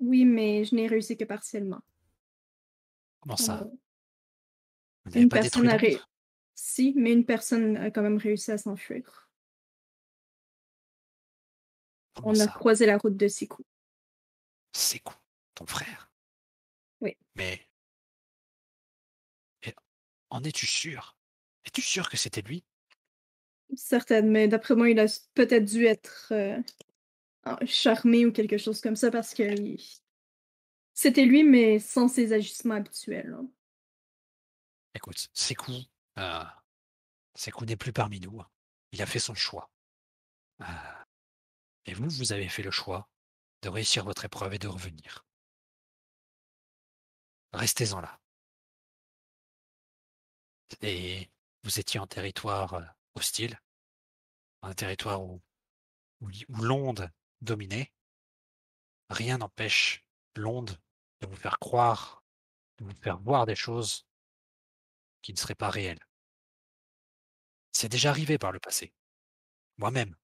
Oui, 0.00 0.24
mais 0.24 0.64
je 0.64 0.74
n'ai 0.74 0.86
réussi 0.86 1.16
que 1.16 1.24
partiellement. 1.24 1.80
Comment 3.20 3.36
ça? 3.36 3.62
Euh, 3.62 3.64
Vous 5.04 5.10
n'avez 5.10 5.22
une 5.22 5.28
pas 5.28 5.40
détruit 5.40 5.66
personne 5.66 5.68
a 5.68 5.76
ré- 5.76 6.00
Si, 6.54 6.92
mais 6.96 7.12
une 7.12 7.24
personne 7.24 7.76
a 7.76 7.90
quand 7.90 8.02
même 8.02 8.18
réussi 8.18 8.50
à 8.52 8.58
s'enfuir. 8.58 9.28
On 12.24 12.38
a 12.38 12.46
croisé 12.48 12.86
la 12.86 12.98
route 12.98 13.16
de 13.16 13.28
Sikou. 13.28 13.62
Quoi 15.04 15.14
Ton 15.54 15.66
frère? 15.66 16.10
Oui. 17.00 17.16
Mais. 17.36 17.60
Et 19.62 19.74
en 20.30 20.42
es-tu 20.42 20.66
sûr? 20.66 21.16
Es-tu 21.64 21.80
sûr 21.80 22.08
que 22.08 22.16
c'était 22.16 22.42
lui? 22.42 22.64
Certaine, 23.76 24.30
mais 24.30 24.48
d'après 24.48 24.74
moi, 24.74 24.88
il 24.90 24.98
a 24.98 25.06
peut-être 25.34 25.64
dû 25.64 25.84
être 25.84 26.28
euh, 26.32 26.58
charmé 27.66 28.26
ou 28.26 28.32
quelque 28.32 28.58
chose 28.58 28.80
comme 28.80 28.96
ça 28.96 29.10
parce 29.10 29.34
que 29.34 29.44
c'était 30.94 31.24
lui, 31.24 31.44
mais 31.44 31.78
sans 31.78 32.08
ses 32.08 32.32
agissements 32.32 32.74
habituels. 32.74 33.34
hein. 33.38 33.48
Écoute, 34.94 35.28
Sekou, 35.32 35.72
euh, 36.18 36.44
Sekou 37.34 37.64
n'est 37.64 37.76
plus 37.76 37.92
parmi 37.92 38.18
nous. 38.20 38.42
Il 38.92 39.00
a 39.00 39.06
fait 39.06 39.20
son 39.20 39.34
choix. 39.34 39.70
Euh, 40.62 40.64
et 41.86 41.94
vous, 41.94 42.08
vous 42.08 42.32
avez 42.32 42.48
fait 42.48 42.62
le 42.62 42.70
choix 42.70 43.08
de 43.62 43.68
réussir 43.68 44.04
votre 44.04 44.24
épreuve 44.24 44.54
et 44.54 44.58
de 44.58 44.66
revenir. 44.66 45.24
Restez-en 47.52 48.00
là. 48.00 48.18
Et 50.82 51.30
vous 51.62 51.78
étiez 51.78 52.00
en 52.00 52.06
territoire 52.06 52.74
euh, 52.74 52.84
hostile, 53.14 53.60
un 54.62 54.74
territoire 54.74 55.22
où, 55.22 55.40
où 56.20 56.62
l'onde 56.62 57.10
dominait. 57.40 57.92
Rien 59.10 59.38
n'empêche 59.38 60.04
l'onde 60.36 60.78
de 61.20 61.26
vous 61.26 61.36
faire 61.36 61.58
croire 61.58 62.22
de 62.78 62.84
vous 62.84 62.94
faire 62.94 63.18
voir 63.18 63.44
des 63.44 63.56
choses 63.56 64.06
qui 65.22 65.32
ne 65.32 65.38
seraient 65.38 65.54
pas 65.54 65.70
réelles. 65.70 66.04
C'est 67.72 67.88
déjà 67.88 68.10
arrivé 68.10 68.38
par 68.38 68.52
le 68.52 68.60
passé. 68.60 68.92
Moi-même. 69.78 70.14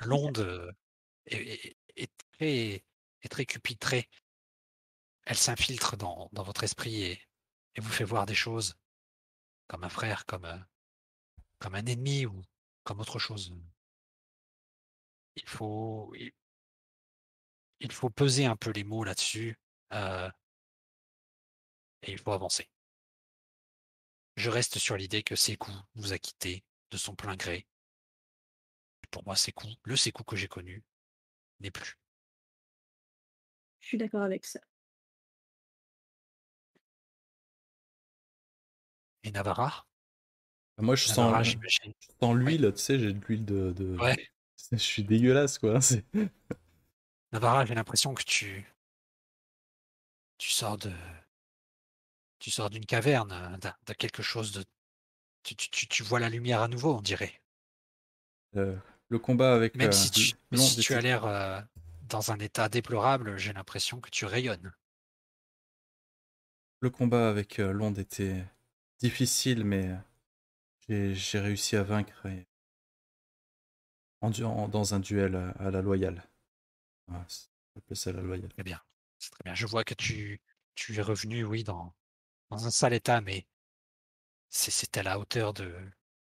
L'onde 0.00 0.38
euh, 0.40 0.70
est, 1.26 1.38
est- 1.66 1.76
est 1.96 2.10
très, 2.32 2.84
est 3.22 3.28
très 3.28 3.46
cupidrée. 3.46 4.08
Elle 5.24 5.36
s'infiltre 5.36 5.96
dans, 5.96 6.28
dans 6.32 6.42
votre 6.44 6.62
esprit 6.64 7.02
et, 7.02 7.22
et 7.74 7.80
vous 7.80 7.90
fait 7.90 8.04
voir 8.04 8.24
des 8.26 8.34
choses 8.34 8.76
comme 9.66 9.84
un 9.84 9.88
frère, 9.88 10.26
comme, 10.26 10.66
comme 11.58 11.74
un 11.74 11.86
ennemi 11.86 12.26
ou 12.26 12.42
comme 12.84 13.00
autre 13.00 13.18
chose. 13.18 13.54
Il 15.36 15.48
faut, 15.48 16.12
il, 16.14 16.30
il 17.80 17.92
faut 17.92 18.10
peser 18.10 18.46
un 18.46 18.56
peu 18.56 18.70
les 18.70 18.84
mots 18.84 19.04
là-dessus 19.04 19.58
euh, 19.92 20.30
et 22.02 22.12
il 22.12 22.18
faut 22.18 22.32
avancer. 22.32 22.68
Je 24.36 24.50
reste 24.50 24.78
sur 24.78 24.96
l'idée 24.96 25.22
que 25.22 25.36
Sekou 25.36 25.72
vous 25.94 26.12
a 26.12 26.18
quitté 26.18 26.64
de 26.90 26.96
son 26.96 27.14
plein 27.14 27.36
gré. 27.36 27.66
Pour 29.10 29.24
moi, 29.24 29.36
Sekou, 29.36 29.68
le 29.84 29.96
Sekou 29.96 30.24
que 30.24 30.36
j'ai 30.36 30.48
connu, 30.48 30.82
n'est 31.60 31.70
plus. 31.70 31.98
Je 33.80 33.88
suis 33.88 33.98
d'accord 33.98 34.22
avec 34.22 34.46
ça. 34.46 34.60
Et 39.24 39.30
Navarra? 39.30 39.86
Moi, 40.78 40.96
je 40.96 41.08
Navarra, 41.08 41.44
sens, 41.44 41.52
j'imagine. 41.52 41.92
je 42.00 42.08
sens 42.18 42.34
l'huile, 42.34 42.72
tu 42.74 42.82
sais, 42.82 42.98
j'ai 42.98 43.12
de 43.12 43.24
l'huile 43.26 43.44
de, 43.44 43.72
de- 43.72 43.96
Ouais. 43.98 44.30
Je 44.76 44.76
suis 44.78 45.04
dégueulasse, 45.04 45.58
quoi. 45.58 45.78
Navarra, 47.32 47.66
j'ai 47.66 47.74
l'impression 47.74 48.14
que 48.14 48.22
tu. 48.22 48.64
Tu 50.38 50.50
sors 50.50 50.76
de. 50.76 50.92
Tu 52.40 52.50
sors 52.50 52.68
d'une 52.68 52.84
caverne, 52.84 53.56
d'un 53.58 53.74
d'un 53.86 53.94
quelque 53.94 54.22
chose 54.22 54.52
de. 54.52 54.64
Tu, 55.42 55.56
tu, 55.56 55.88
tu- 55.88 56.02
vois 56.02 56.20
la 56.20 56.28
lumière 56.28 56.60
à 56.62 56.68
nouveau, 56.68 56.96
on 56.96 57.00
dirait. 57.00 57.40
Euh, 58.56 58.76
le 59.08 59.18
combat 59.18 59.54
avec 59.54 59.74
Même 59.74 59.88
euh, 59.88 59.92
si 59.92 60.10
tu, 60.10 60.34
si 60.54 60.78
tu 60.78 60.94
as 60.94 61.02
l'air 61.02 61.24
euh, 61.26 61.60
dans 62.08 62.32
un 62.32 62.38
état 62.38 62.68
déplorable, 62.70 63.36
j'ai 63.36 63.52
l'impression 63.52 64.00
que 64.00 64.10
tu 64.10 64.24
rayonnes. 64.24 64.72
le 66.80 66.90
combat 66.90 67.30
avec 67.30 67.56
l'onde 67.56 67.96
était 67.98 68.44
difficile, 68.98 69.64
mais 69.64 69.90
j'ai 70.88 71.14
j'ai 71.14 71.40
réussi 71.40 71.76
à 71.76 71.82
vaincre 71.82 72.26
et- 72.26 72.46
en, 74.22 74.30
du- 74.30 74.44
en- 74.44 74.68
dans 74.68 74.94
un 74.94 75.00
duel 75.00 75.36
à, 75.58 75.70
la 75.70 75.82
loyale. 75.82 76.22
Appelle 77.76 77.96
ça 77.96 78.12
la 78.12 78.22
loyale. 78.22 78.48
Très 78.50 78.62
bien. 78.62 78.80
C'est 79.18 79.30
très 79.30 79.44
bien. 79.44 79.54
Je 79.54 79.66
vois 79.66 79.84
que 79.84 79.94
tu, 79.94 80.40
tu 80.74 80.96
es 80.96 81.02
revenu, 81.02 81.44
oui, 81.44 81.64
dans, 81.64 81.94
dans 82.50 82.66
un 82.66 82.70
sale 82.70 82.94
état, 82.94 83.20
mais 83.20 83.46
c'est 84.48 84.96
à 84.96 85.02
la 85.02 85.18
hauteur 85.18 85.52
de, 85.52 85.74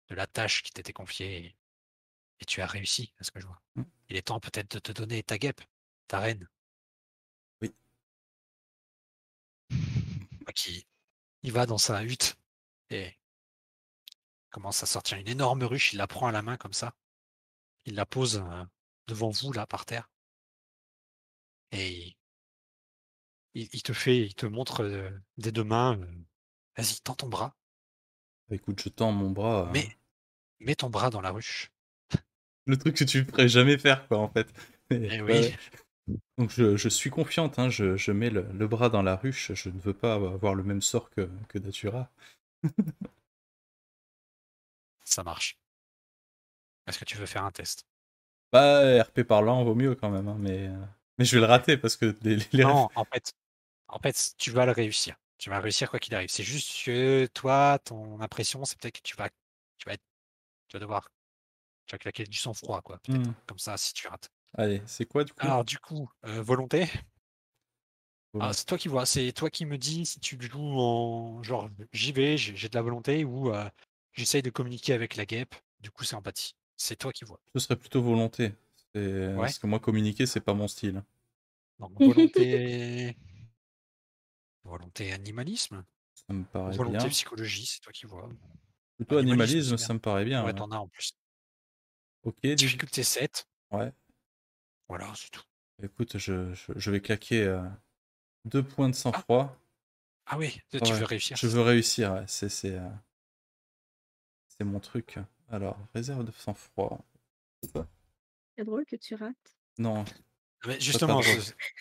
de 0.09 0.15
la 0.15 0.27
tâche 0.27 0.63
qui 0.63 0.71
t'était 0.71 0.93
confiée 0.93 1.37
et, 1.37 1.55
et 2.41 2.45
tu 2.45 2.61
as 2.61 2.67
réussi, 2.67 3.13
à 3.19 3.23
ce 3.23 3.31
que 3.31 3.39
je 3.39 3.47
vois. 3.47 3.61
Mm. 3.75 3.83
Il 4.09 4.17
est 4.17 4.21
temps 4.23 4.39
peut-être 4.39 4.71
de 4.71 4.79
te 4.79 4.91
donner 4.91 5.23
ta 5.23 5.37
guêpe, 5.37 5.61
ta 6.07 6.19
reine. 6.19 6.47
Oui. 7.61 7.73
Qui 10.53 10.85
il 11.43 11.51
va 11.51 11.65
dans 11.65 11.77
sa 11.77 12.03
hutte 12.03 12.37
et 12.89 13.13
commence 14.49 14.81
à 14.81 14.85
sortir 14.85 15.17
une 15.17 15.27
énorme 15.27 15.63
ruche. 15.63 15.93
Il 15.93 15.97
la 15.97 16.07
prend 16.07 16.27
à 16.27 16.31
la 16.31 16.41
main 16.41 16.57
comme 16.57 16.73
ça. 16.73 16.93
Il 17.85 17.95
la 17.95 18.05
pose 18.05 18.37
euh, 18.45 18.63
devant 19.07 19.29
vous, 19.29 19.53
là, 19.53 19.65
par 19.65 19.85
terre. 19.85 20.09
Et 21.71 22.15
il, 23.55 23.67
il 23.73 23.81
te 23.81 23.91
fait, 23.91 24.19
il 24.19 24.35
te 24.35 24.45
montre 24.45 24.83
euh, 24.83 25.09
des 25.37 25.51
deux 25.51 25.63
mains. 25.63 25.97
euh, 25.99 26.05
Vas-y, 26.77 26.99
tends 27.01 27.15
ton 27.15 27.27
bras. 27.27 27.55
Écoute, 28.49 28.81
je 28.83 28.89
tends 28.89 29.11
mon 29.11 29.29
bras. 29.29 29.69
euh, 29.71 29.75
Mais 29.75 29.95
mets 30.59 30.75
ton 30.75 30.89
bras 30.89 31.09
dans 31.11 31.21
la 31.21 31.31
ruche. 31.31 31.71
Le 32.67 32.77
truc 32.77 32.95
que 32.97 33.03
tu 33.03 33.23
ferais 33.25 33.47
jamais 33.47 33.77
faire, 33.77 34.07
quoi, 34.07 34.19
en 34.19 34.29
fait. 34.29 34.47
Mais, 34.91 35.09
Eh 35.09 35.21
oui. 35.21 35.55
Donc 36.37 36.51
je, 36.51 36.77
je 36.77 36.89
suis 36.89 37.09
confiante, 37.09 37.59
hein, 37.59 37.69
je, 37.69 37.97
je 37.97 38.11
mets 38.11 38.29
le, 38.29 38.45
le 38.53 38.67
bras 38.67 38.89
dans 38.89 39.01
la 39.01 39.15
ruche, 39.15 39.53
je 39.53 39.69
ne 39.69 39.79
veux 39.79 39.93
pas 39.93 40.13
avoir 40.15 40.53
le 40.55 40.63
même 40.63 40.81
sort 40.81 41.09
que, 41.09 41.29
que 41.49 41.57
Datura. 41.57 42.09
Ça 45.05 45.23
marche. 45.23 45.57
Est-ce 46.87 46.97
que 46.99 47.05
tu 47.05 47.17
veux 47.17 47.25
faire 47.27 47.45
un 47.45 47.51
test? 47.51 47.85
Bah, 48.51 49.01
RP 49.03 49.23
parlant 49.23 49.63
vaut 49.63 49.75
mieux 49.75 49.95
quand 49.95 50.09
même, 50.09 50.27
hein, 50.27 50.37
mais, 50.39 50.67
euh, 50.67 50.85
mais 51.17 51.25
je 51.25 51.35
vais 51.35 51.41
le 51.41 51.47
rater 51.47 51.77
parce 51.77 51.97
que 51.97 52.15
les, 52.23 52.37
les 52.53 52.63
Non, 52.63 52.89
en 52.95 53.05
fait, 53.05 53.33
en 53.89 53.99
fait, 53.99 54.33
tu 54.37 54.51
vas 54.51 54.65
le 54.65 54.73
réussir. 54.73 55.15
Tu 55.39 55.49
vas 55.49 55.59
réussir 55.61 55.89
quoi 55.91 55.99
qu'il 55.99 56.15
arrive. 56.15 56.29
C'est 56.29 56.43
juste 56.43 56.85
que 56.85 57.27
toi, 57.33 57.79
ton 57.79 58.21
impression, 58.21 58.65
c'est 58.65 58.79
peut-être 58.79 58.97
que 58.97 59.03
tu 59.03 59.15
vas, 59.17 59.29
tu 59.77 59.87
vas 59.87 59.93
être, 59.95 60.03
tu 60.69 60.75
vas 60.77 60.81
devoir, 60.81 61.09
tu 61.87 61.93
vas 61.95 61.99
claquer 61.99 62.25
du 62.25 62.37
sang-froid, 62.37 62.81
quoi. 62.83 62.99
Peut-être 62.99 63.29
Hmm. 63.29 63.35
comme 63.47 63.59
ça, 63.59 63.77
si 63.77 63.93
tu 63.93 64.07
rates. 64.09 64.29
Allez, 64.57 64.81
c'est 64.85 65.05
quoi 65.05 65.23
du 65.23 65.31
coup? 65.33 65.55
Alors, 65.55 65.63
du 65.63 65.77
coup, 65.79 66.09
euh, 66.25 66.41
volonté? 66.41 66.89
Volonté. 68.33 68.49
Ah, 68.49 68.53
c'est 68.53 68.65
toi 68.65 68.77
qui 68.77 68.87
vois. 68.89 69.05
C'est 69.05 69.31
toi 69.33 69.49
qui 69.49 69.65
me 69.65 69.77
dis 69.77 70.05
si 70.05 70.19
tu 70.19 70.37
joues 70.41 70.59
en 70.79 71.41
genre 71.43 71.69
j'y 71.93 72.11
vais, 72.11 72.37
j'ai 72.37 72.55
j'ai 72.55 72.69
de 72.69 72.75
la 72.75 72.81
volonté 72.81 73.23
ou 73.25 73.49
euh, 73.53 73.69
j'essaye 74.13 74.41
de 74.41 74.49
communiquer 74.49 74.93
avec 74.93 75.15
la 75.15 75.25
guêpe. 75.25 75.55
Du 75.79 75.91
coup, 75.91 76.03
c'est 76.03 76.15
empathie. 76.15 76.53
C'est 76.77 76.95
toi 76.95 77.11
qui 77.11 77.25
vois. 77.25 77.39
Ce 77.55 77.59
serait 77.59 77.75
plutôt 77.75 78.03
volonté. 78.03 78.53
Ouais. 78.93 79.35
Parce 79.35 79.57
que 79.59 79.67
moi, 79.67 79.79
communiquer, 79.79 80.25
c'est 80.25 80.41
pas 80.41 80.53
mon 80.53 80.67
style. 80.67 81.03
Donc 81.79 82.01
volonté, 82.01 83.15
volonté 84.65 85.11
animalisme, 85.13 85.85
Ça 86.13 86.33
me 86.33 86.43
paraît 86.43 86.77
volonté 86.77 86.97
bien. 86.97 87.09
psychologie, 87.09 87.65
c'est 87.65 87.79
toi 87.79 87.93
qui 87.93 88.05
vois. 88.05 88.29
Plutôt 88.97 89.17
animalisme, 89.17 89.77
ça 89.77 89.93
me 89.93 89.99
paraît 89.99 90.25
bien. 90.25 90.43
ouais, 90.45 90.53
t'en 90.53 90.71
as 90.71 90.77
en 90.77 90.87
plus. 90.89 91.13
Ok, 92.23 92.43
Difficulté 92.43 93.03
7. 93.03 93.47
ouais. 93.71 93.93
Voilà, 94.87 95.13
c'est 95.15 95.29
tout. 95.29 95.43
Écoute, 95.81 96.17
je, 96.17 96.53
je, 96.53 96.73
je 96.75 96.91
vais 96.91 96.99
claquer 96.99 97.43
euh, 97.43 97.61
deux 98.45 98.63
points 98.63 98.89
de 98.89 98.95
sang-froid. 98.95 99.57
Ah 100.27 100.37
oui, 100.37 100.59
tu 100.71 100.77
Ouais, 100.79 100.91
veux 100.91 101.05
réussir. 101.05 101.37
Je 101.37 101.47
veux 101.47 101.61
réussir, 101.61 102.13
ouais, 102.13 102.25
c'est 102.27 102.49
c'est 102.49 102.75
euh, 102.77 102.89
c'est 104.47 104.63
mon 104.63 104.79
truc. 104.79 105.19
Alors, 105.49 105.77
réserve 105.93 106.23
de 106.25 106.31
sang-froid. 106.31 106.99
C'est 108.57 108.63
drôle 108.63 108.85
que 108.85 108.95
tu 108.95 109.15
rates. 109.15 109.57
Non, 109.77 110.05
Mais 110.65 110.79
justement, 110.79 111.21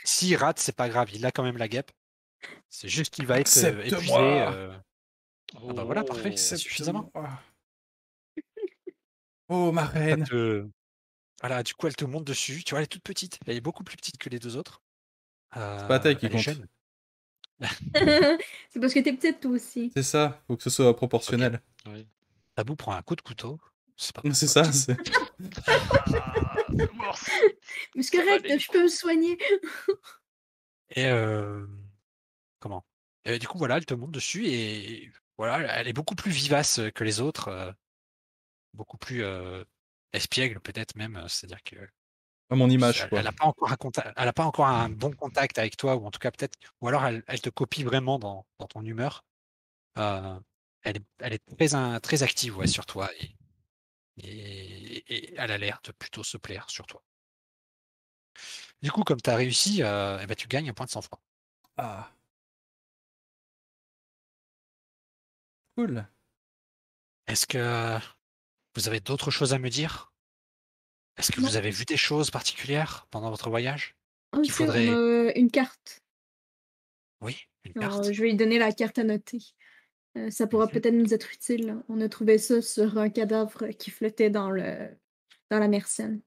s'il 0.04 0.36
rate, 0.36 0.58
c'est 0.58 0.74
pas 0.76 0.88
grave. 0.88 1.10
Il 1.12 1.24
a 1.26 1.30
quand 1.30 1.42
même 1.44 1.56
la 1.56 1.68
guêpe. 1.68 1.90
C'est 2.68 2.88
juste 2.88 3.14
qu'il 3.14 3.26
va 3.26 3.40
être 3.40 3.56
euh, 3.64 3.82
épuisé. 3.84 4.12
Euh, 4.16 4.76
Ah 5.54 5.72
bah 5.72 5.84
voilà, 5.84 6.02
parfait, 6.04 6.30
Oh. 6.32 6.36
c'est 6.36 6.56
suffisamment. 6.56 7.10
Oh, 9.48 9.72
ma 9.72 9.84
reine 9.84 10.24
te- 10.24 10.66
Voilà, 11.40 11.62
du 11.62 11.74
coup, 11.74 11.86
elle 11.86 11.94
te 11.96 12.04
monte 12.06 12.24
dessus. 12.24 12.64
Tu 12.64 12.70
vois, 12.70 12.78
elle 12.80 12.84
est 12.84 12.88
toute 12.88 13.02
petite. 13.02 13.38
Elle 13.46 13.56
est 13.56 13.60
beaucoup 13.60 13.84
plus 13.84 13.96
petite 13.96 14.16
que 14.16 14.30
les 14.30 14.38
deux 14.38 14.56
autres. 14.56 14.82
C'est 15.54 15.86
pas 15.86 16.00
taille 16.00 16.16
qui 16.16 16.28
compte. 16.30 16.40
c'est 17.60 18.80
parce 18.80 18.94
que 18.94 19.00
t'es 19.00 19.12
petite 19.12 19.40
toi 19.40 19.52
aussi. 19.52 19.92
C'est 19.94 20.02
ça, 20.02 20.42
faut 20.46 20.56
que 20.56 20.62
ce 20.62 20.70
soit 20.70 20.96
proportionnel. 20.96 21.60
Oui. 21.86 22.06
Tabou 22.54 22.76
prend 22.76 22.92
un 22.92 23.02
coup 23.02 23.16
de 23.16 23.20
couteau. 23.20 23.60
C'est 23.96 24.14
pas 24.14 24.22
C'est 24.32 24.46
ça, 24.46 24.72
c'est... 24.72 24.96
Ah. 25.66 27.12
Mais 27.94 28.02
c'est 28.02 28.16
correct, 28.16 28.58
je 28.58 28.70
peux 28.70 28.82
me 28.82 28.88
soigner. 28.88 29.38
Et 30.90 31.06
euh, 31.06 31.66
comment? 32.60 32.84
Et 33.24 33.38
Du 33.38 33.46
coup, 33.48 33.58
voilà, 33.58 33.76
elle 33.76 33.86
te 33.86 33.94
monte 33.94 34.10
dessus 34.12 34.46
et 34.46 35.12
voilà, 35.38 35.78
elle 35.78 35.88
est 35.88 35.92
beaucoup 35.92 36.14
plus 36.14 36.30
vivace 36.30 36.80
que 36.94 37.04
les 37.04 37.20
autres, 37.20 37.48
euh, 37.48 37.72
beaucoup 38.72 38.98
plus 38.98 39.22
euh, 39.22 39.64
espiègle 40.12 40.60
peut-être 40.60 40.96
même. 40.96 41.24
C'est-à-dire 41.28 41.62
que 41.62 41.76
à 42.50 42.56
mon 42.56 42.68
image, 42.68 43.02
elle, 43.02 43.08
quoi. 43.08 43.20
elle 43.20 43.26
a 43.26 43.32
pas 43.32 43.46
encore 43.46 43.72
un 43.72 43.76
contact, 43.76 44.12
elle 44.16 44.28
a 44.28 44.32
pas 44.32 44.44
encore 44.44 44.66
un 44.66 44.88
bon 44.88 45.12
contact 45.12 45.58
avec 45.58 45.76
toi 45.76 45.96
ou 45.96 46.06
en 46.06 46.10
tout 46.10 46.18
cas 46.18 46.30
peut-être, 46.30 46.58
ou 46.80 46.88
alors 46.88 47.04
elle, 47.04 47.22
elle 47.26 47.40
te 47.40 47.50
copie 47.50 47.84
vraiment 47.84 48.18
dans, 48.18 48.46
dans 48.58 48.66
ton 48.66 48.82
humeur. 48.84 49.24
Euh, 49.98 50.38
elle, 50.84 50.98
est, 50.98 51.04
elle 51.18 51.32
est 51.34 51.44
très 51.56 51.74
un- 51.74 51.98
très 52.00 52.22
active 52.22 52.56
ouais, 52.58 52.66
sur 52.66 52.86
toi 52.86 53.10
et, 53.20 53.34
et, 54.18 55.14
et 55.14 55.34
elle 55.36 55.50
a 55.50 55.58
l'air 55.58 55.80
de 55.84 55.92
plutôt 55.92 56.22
se 56.22 56.36
plaire 56.36 56.70
sur 56.70 56.86
toi. 56.86 57.02
Du 58.82 58.90
coup, 58.92 59.02
comme 59.02 59.20
tu 59.20 59.30
as 59.30 59.36
réussi, 59.36 59.82
euh, 59.82 60.18
eh 60.22 60.26
ben, 60.26 60.34
tu 60.34 60.46
gagnes 60.48 60.68
un 60.70 60.74
point 60.74 60.86
de 60.86 60.90
sang-froid. 60.90 61.20
Ah. 61.76 62.10
Cool. 65.76 66.06
Est-ce 67.26 67.46
que 67.46 67.98
vous 68.76 68.86
avez 68.88 69.00
d'autres 69.00 69.30
choses 69.30 69.54
à 69.54 69.58
me 69.58 69.70
dire? 69.70 70.12
Est-ce 71.16 71.32
que 71.32 71.40
Non. 71.40 71.48
vous 71.48 71.56
avez 71.56 71.70
vu 71.70 71.84
des 71.84 71.96
choses 71.96 72.30
particulières 72.30 73.06
pendant 73.10 73.30
votre 73.30 73.48
voyage 73.48 73.94
si, 74.42 74.50
faudrait- 74.50 74.88
a 74.88 75.32
une 75.38 75.50
carte. 75.50 76.02
Oui, 77.20 77.46
une 77.64 77.82
Alors, 77.82 78.00
carte. 78.02 78.12
je 78.12 78.20
vais 78.20 78.30
lui 78.30 78.36
donner 78.36 78.58
la 78.58 78.72
carte 78.72 78.98
à 78.98 79.04
noter. 79.04 79.38
Euh, 80.16 80.30
ça 80.30 80.46
pourra 80.46 80.66
Mhm. 80.66 80.72
peut-être 80.72 80.94
nous 80.94 81.12
être 81.14 81.32
utile. 81.32 81.82
On 81.88 82.00
a 82.00 82.08
trouvé 82.08 82.38
ça 82.38 82.62
sur 82.62 82.98
un 82.98 83.10
cadavre 83.10 83.68
qui 83.68 83.90
flottait 83.90 84.30
dans 84.30 84.50
le 84.50 84.96
dans 85.50 85.58
la 85.58 85.68
Mersenne. 85.68 86.22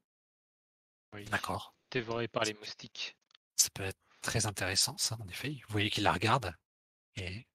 Oui. 1.14 1.24
D'accord. 1.26 1.74
Dévoré 1.90 2.28
par 2.28 2.44
les 2.44 2.54
moustiques. 2.54 3.16
Ça 3.56 3.68
peut 3.70 3.82
être 3.84 3.98
très 4.20 4.46
intéressant, 4.46 4.96
ça, 4.98 5.16
en 5.20 5.26
effet. 5.28 5.50
Vous 5.66 5.72
voyez 5.72 5.90
qu'il 5.90 6.04
la 6.04 6.12
regarde. 6.12 6.54
Et, 7.16 7.46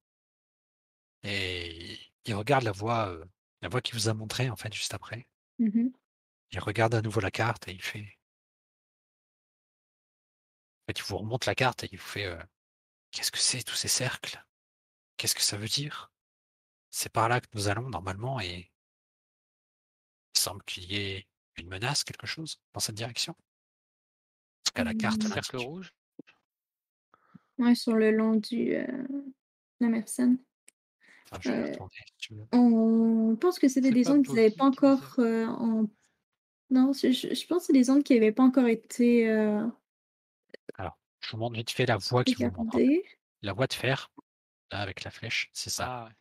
et 1.23 1.97
il 2.25 2.33
regarde 2.35 2.63
la 2.63 2.71
voie, 2.71 3.09
euh, 3.09 3.25
la 3.61 3.69
voie 3.69 3.81
qui 3.81 3.93
vous 3.93 4.09
a 4.09 4.13
montré 4.13 4.49
en 4.49 4.55
fait 4.55 4.73
juste 4.73 4.93
après. 4.93 5.27
Mhm. 5.59 5.93
Il 6.51 6.59
regarde 6.59 6.95
à 6.95 7.01
nouveau 7.01 7.19
la 7.19 7.31
carte 7.31 7.67
et 7.67 7.71
il 7.73 7.81
fait. 7.81 8.17
En 10.81 10.85
fait, 10.87 10.99
il 10.99 11.03
vous 11.03 11.17
remonte 11.17 11.45
la 11.45 11.55
carte 11.55 11.83
et 11.83 11.89
il 11.91 11.97
vous 11.97 12.05
fait 12.05 12.25
euh, 12.25 12.41
Qu'est-ce 13.11 13.31
que 13.31 13.39
c'est 13.39 13.63
tous 13.63 13.75
ces 13.75 13.89
cercles? 13.89 14.43
Qu'est-ce 15.17 15.35
que 15.35 15.41
ça 15.43 15.57
veut 15.57 15.67
dire? 15.69 16.12
C'est 16.95 17.11
par 17.11 17.27
là 17.27 17.41
que 17.41 17.47
nous 17.55 17.69
allons 17.69 17.89
normalement 17.89 18.39
et 18.39 18.71
il 20.35 20.39
semble 20.39 20.63
qu'il 20.63 20.83
y 20.83 20.95
ait 20.95 21.27
une 21.57 21.67
menace, 21.67 22.03
quelque 22.03 22.27
chose 22.27 22.61
dans 22.71 22.79
cette 22.79 22.93
direction. 22.93 23.35
Parce 24.63 24.73
qu'à 24.75 24.83
la 24.83 24.93
carte, 24.93 25.23
là, 25.23 25.29
Cercle 25.29 25.57
rouge 25.57 25.91
Ouais, 27.57 27.73
sur 27.73 27.93
le 27.95 28.11
long 28.11 28.35
du 28.35 28.75
euh, 28.75 28.85
la 29.79 29.87
Mersenne. 29.87 30.37
enfin, 31.31 31.41
je 31.41 31.49
vais 31.49 31.81
Euh, 31.81 31.87
si. 32.19 32.33
On 32.51 33.37
pense 33.41 33.57
que 33.57 33.67
c'était 33.67 33.91
des 33.91 34.03
zones 34.03 34.23
qui 34.23 34.33
n'avaient 34.33 34.51
pas 34.51 34.65
encore 34.65 35.15
euh, 35.17 35.47
en. 35.47 35.89
Non, 36.69 36.93
je, 36.93 37.47
pense 37.47 37.61
que 37.61 37.65
c'est 37.65 37.73
des 37.73 37.85
zones 37.85 38.03
qui 38.03 38.13
n'avaient 38.13 38.31
pas 38.31 38.43
encore 38.43 38.67
été 38.67 39.27
euh, 39.31 39.67
Je 40.77 41.31
vous 41.31 41.37
montre 41.37 41.55
vite 41.55 41.71
fait 41.71 41.87
la 41.87 41.97
voie 41.97 42.23
qui 42.23 42.35
vous 42.35 42.51
montre. 42.51 42.75
en. 42.75 42.79
La 43.41 43.53
voie 43.53 43.65
de 43.65 43.73
fer, 43.73 44.11
là, 44.71 44.81
avec 44.81 45.03
la 45.03 45.09
flèche, 45.09 45.49
c'est 45.53 45.71
ça. 45.71 45.87
Ah, 45.87 46.05
ouais. 46.05 46.11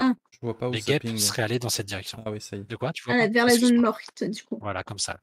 Je 0.00 0.38
vois 0.40 0.56
pas 0.56 0.68
où 0.68 0.72
Les 0.72 0.80
guêpes 0.80 1.02
ping. 1.02 1.18
seraient 1.18 1.42
allés 1.42 1.58
dans 1.58 1.68
cette 1.68 1.86
direction. 1.86 2.22
Ah 2.24 2.30
oui, 2.30 2.40
ça 2.40 2.56
y 2.56 2.60
est. 2.60 2.64
De 2.64 2.76
quoi 2.76 2.92
Tu 2.92 3.02
vois 3.04 3.14
Ah, 3.14 3.28
vers 3.28 3.44
la 3.46 3.54
zone 3.54 3.80
morte, 3.80 4.24
du 4.24 4.42
coup. 4.42 4.58
Voilà, 4.60 4.82
comme 4.82 4.98
ça. 4.98 5.20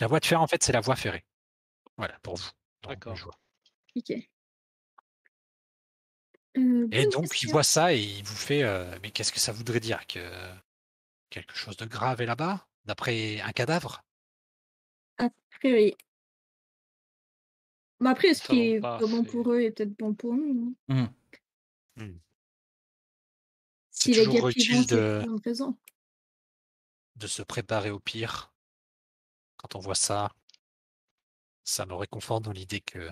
La 0.00 0.06
voie 0.06 0.18
de 0.20 0.24
fer, 0.26 0.40
en 0.40 0.46
fait, 0.46 0.62
c'est 0.62 0.72
la 0.72 0.80
voie 0.80 0.96
ferrée. 0.96 1.24
Voilà, 1.96 2.18
pour 2.22 2.36
vous. 2.36 2.48
D'accord. 2.88 3.16
Ok. 3.94 4.12
Euh, 6.56 6.88
Et 6.90 7.06
donc, 7.06 7.24
il 7.24 7.28
question. 7.30 7.50
voit 7.52 7.62
ça 7.62 7.94
et 7.94 8.00
il 8.00 8.24
vous 8.24 8.36
fait 8.36 8.62
euh, 8.62 8.98
Mais 9.02 9.10
qu'est-ce 9.10 9.32
que 9.32 9.40
ça 9.40 9.52
voudrait 9.52 9.80
dire 9.80 10.06
Que 10.06 10.20
quelque 11.30 11.54
chose 11.54 11.76
de 11.76 11.84
grave 11.86 12.20
est 12.20 12.26
là-bas 12.26 12.66
D'après 12.84 13.40
un 13.40 13.52
cadavre? 13.52 14.02
A 15.18 15.28
priori. 15.60 15.94
Mais 18.00 18.10
après, 18.10 18.34
ce 18.34 18.42
qui 18.42 18.72
est 18.72 18.80
bon 18.80 19.22
pour 19.24 19.52
eux 19.52 19.60
est 19.60 19.70
peut-être 19.70 19.96
bon 19.96 20.12
pour 20.14 20.34
nous. 20.34 20.74
hein. 20.88 21.08
Mhm. 21.96 22.18
C'est 22.28 22.31
Si 23.92 24.12
les 24.12 24.24
toujours 24.24 24.48
utile 24.48 24.84
c'est 24.88 24.94
de- 24.96 25.20
pour 25.24 25.34
une 25.36 25.40
raison. 25.44 25.78
de 27.16 27.26
se 27.26 27.42
préparer 27.42 27.90
au 27.90 28.00
pire. 28.00 28.52
Quand 29.56 29.76
on 29.76 29.80
voit 29.80 29.94
ça, 29.94 30.34
ça 31.62 31.86
me 31.86 31.94
réconforte 31.94 32.42
dans 32.42 32.50
l'idée 32.52 32.80
que 32.80 33.10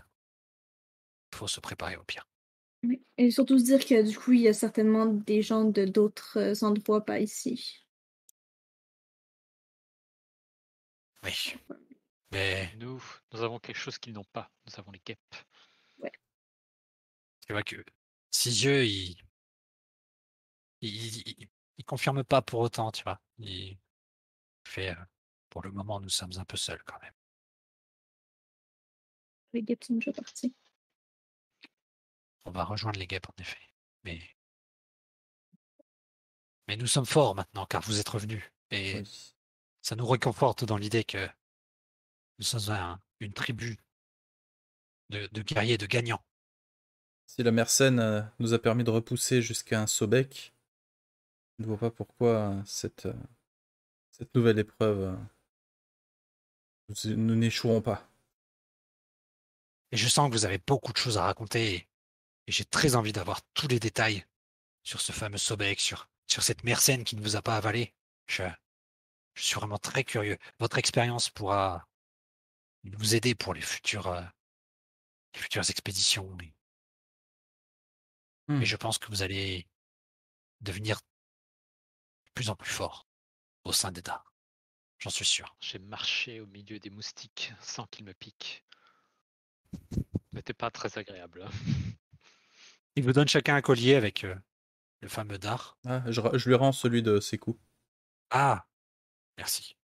faut 1.33 1.47
se 1.47 1.61
préparer 1.61 1.97
au 1.97 2.03
pire. 2.03 2.27
Oui. 2.83 3.05
Et 3.19 3.31
surtout 3.31 3.59
se 3.59 3.65
dire 3.65 3.85
que 3.85 4.03
du 4.03 4.19
coup, 4.19 4.33
il 4.33 4.41
y 4.41 4.49
a 4.49 4.55
certainement 4.55 5.07
des 5.07 5.43
gens 5.43 5.65
de 5.65 5.85
d'autres 5.85 6.39
euh, 6.39 6.67
endroits, 6.67 7.05
pas 7.05 7.21
ici. 7.21 7.85
Oui. 11.23 11.55
Mais 12.33 12.73
Nous, 12.77 13.03
nous 13.33 13.43
avons 13.43 13.59
quelque 13.59 13.77
chose 13.77 13.99
qu'ils 13.99 14.13
n'ont 14.15 14.25
pas. 14.33 14.51
Nous 14.67 14.73
avons 14.79 14.91
les 14.93 15.01
guêpes. 15.05 15.21
tu 17.47 17.53
vois 17.53 17.63
que 17.63 17.85
si 18.31 18.67
eux, 18.69 18.85
ils 18.87 19.17
il, 20.83 21.29
il, 21.29 21.49
il 21.79 21.85
confirme 21.85 22.25
pas 22.25 22.43
pour 22.43 22.61
autant, 22.61 22.91
tu 22.93 23.03
vois. 23.05 23.21
Il 23.39 23.79
fait, 24.65 24.91
euh, 24.91 25.05
pour 25.51 25.63
le 25.63 25.73
moment, 25.73 26.01
nous 26.01 26.09
sommes 26.09 26.33
un 26.39 26.45
peu 26.45 26.57
seuls 26.57 26.83
quand 26.85 27.01
même. 27.03 27.13
Les 29.53 29.63
guêpes 29.63 29.85
sont 29.85 29.95
déjà 29.95 30.13
partis. 30.13 30.55
On 32.45 32.51
va 32.51 32.65
rejoindre 32.65 32.99
les 32.99 33.07
guêpes, 33.07 33.29
en 33.29 33.41
effet. 33.41 33.59
Mais, 34.05 34.21
mais 36.69 36.77
nous 36.77 36.87
sommes 36.87 37.07
forts 37.07 37.35
maintenant, 37.35 37.67
car 37.67 37.83
vous 37.83 37.99
êtes 38.01 38.09
revenus. 38.09 38.43
Et 38.71 39.01
Oui. 39.01 39.35
ça 39.83 39.97
nous 39.97 40.07
réconforte 40.07 40.65
dans 40.65 40.77
l'idée 40.77 41.05
que 41.05 41.29
nous 42.39 42.45
sommes 42.45 42.75
un- 42.75 43.01
une 43.21 43.33
tribu 43.33 43.77
de, 45.11 45.29
de 45.33 45.43
guerriers, 45.43 45.79
de 45.79 45.87
gagnants. 45.87 46.25
Si 47.27 47.43
la 47.43 47.51
Mersenne 47.53 47.99
euh, 48.01 48.23
nous 48.39 48.55
a 48.55 48.59
permis 48.59 48.85
de 48.85 48.91
repousser 48.91 49.43
jusqu'à 49.43 49.81
un 49.83 49.87
Sobek, 49.87 50.53
je 51.61 51.65
ne 51.65 51.69
vois 51.69 51.77
pas 51.79 51.91
pourquoi 51.91 52.29
euh, 52.53 52.63
cette, 52.65 53.05
euh, 53.05 53.13
cette 54.11 54.35
nouvelle 54.35 54.59
épreuve, 54.59 55.15
euh, 56.89 57.15
nous- 57.17 57.37
n'échouerons 57.37 57.83
pas. 57.83 58.09
Et 59.93 59.99
je 59.99 60.09
sens 60.09 60.31
que 60.31 60.35
vous 60.35 60.47
avez 60.47 60.57
beaucoup 60.57 60.93
de 60.95 60.97
choses 60.97 61.19
à 61.19 61.25
raconter. 61.25 61.75
Et, 61.75 61.87
j'ai 62.49 62.65
très 62.65 62.97
envie 62.97 63.13
d'avoir 63.13 63.43
tous 63.53 63.69
les 63.69 63.79
détails 63.79 64.25
sur 64.83 65.01
ce 65.03 65.13
fameux 65.13 65.37
Sobek, 65.39 65.79
sur, 65.79 66.09
sur 66.27 66.43
cette 66.43 66.65
Mersenne 66.65 67.05
qui 67.05 67.15
ne 67.15 67.21
vous 67.21 67.37
a 67.37 67.43
pas 67.43 67.57
avalé. 67.57 67.95
Je, 68.27 68.43
je 69.35 69.43
suis 69.43 69.55
vraiment 69.55 69.79
très 69.79 70.03
curieux. 70.03 70.39
Votre 70.59 70.79
expérience 70.79 71.29
pourra 71.29 71.87
nous 72.85 73.15
aider 73.15 73.35
pour 73.35 73.53
les 73.53 73.61
futures, 73.61 74.15
les 75.35 75.41
futures 75.41 75.69
expéditions. 75.69 76.39
Et, 76.41 76.55
Hmm. 78.49 78.63
et 78.63 78.65
je 78.65 78.77
pense 78.77 78.99
que 78.99 79.07
vous 79.09 79.23
allez 79.23 79.69
devenir 80.61 80.97
de 80.97 81.05
plus 82.35 82.51
en 82.51 82.57
plus 82.57 82.71
fort 82.71 83.07
au 83.65 83.73
sein 83.73 83.93
des 83.93 84.03
Dards. 84.03 84.35
J'en 84.99 85.11
suis 85.11 85.25
sûr. 85.25 85.57
J'ai 85.61 85.79
marché 85.79 86.41
au 86.41 86.47
milieu 86.47 86.79
des 86.79 86.91
moustiques 86.91 87.53
sans 87.61 87.87
qu'ils 87.87 88.05
me 88.05 88.13
piquent. 88.13 88.65
N'était 90.33 90.53
pas 90.53 90.71
très 90.71 90.99
agréable. 90.99 91.49
Il 92.97 93.05
vous 93.05 93.13
donne 93.13 93.29
chacun 93.29 93.55
un 93.55 93.63
collier 93.63 93.95
avec 93.95 94.25
euh, 94.25 94.35
le 95.01 95.09
fameux 95.09 95.39
dard. 95.39 95.79
Ah, 95.87 96.03
je, 96.11 96.49
lui 96.49 96.55
rends 96.55 96.73
celui 96.73 97.03
de 97.03 97.21
ses 97.21 97.39
coups. 97.39 97.59
Ah, 98.31 98.67
merci. 99.39 99.77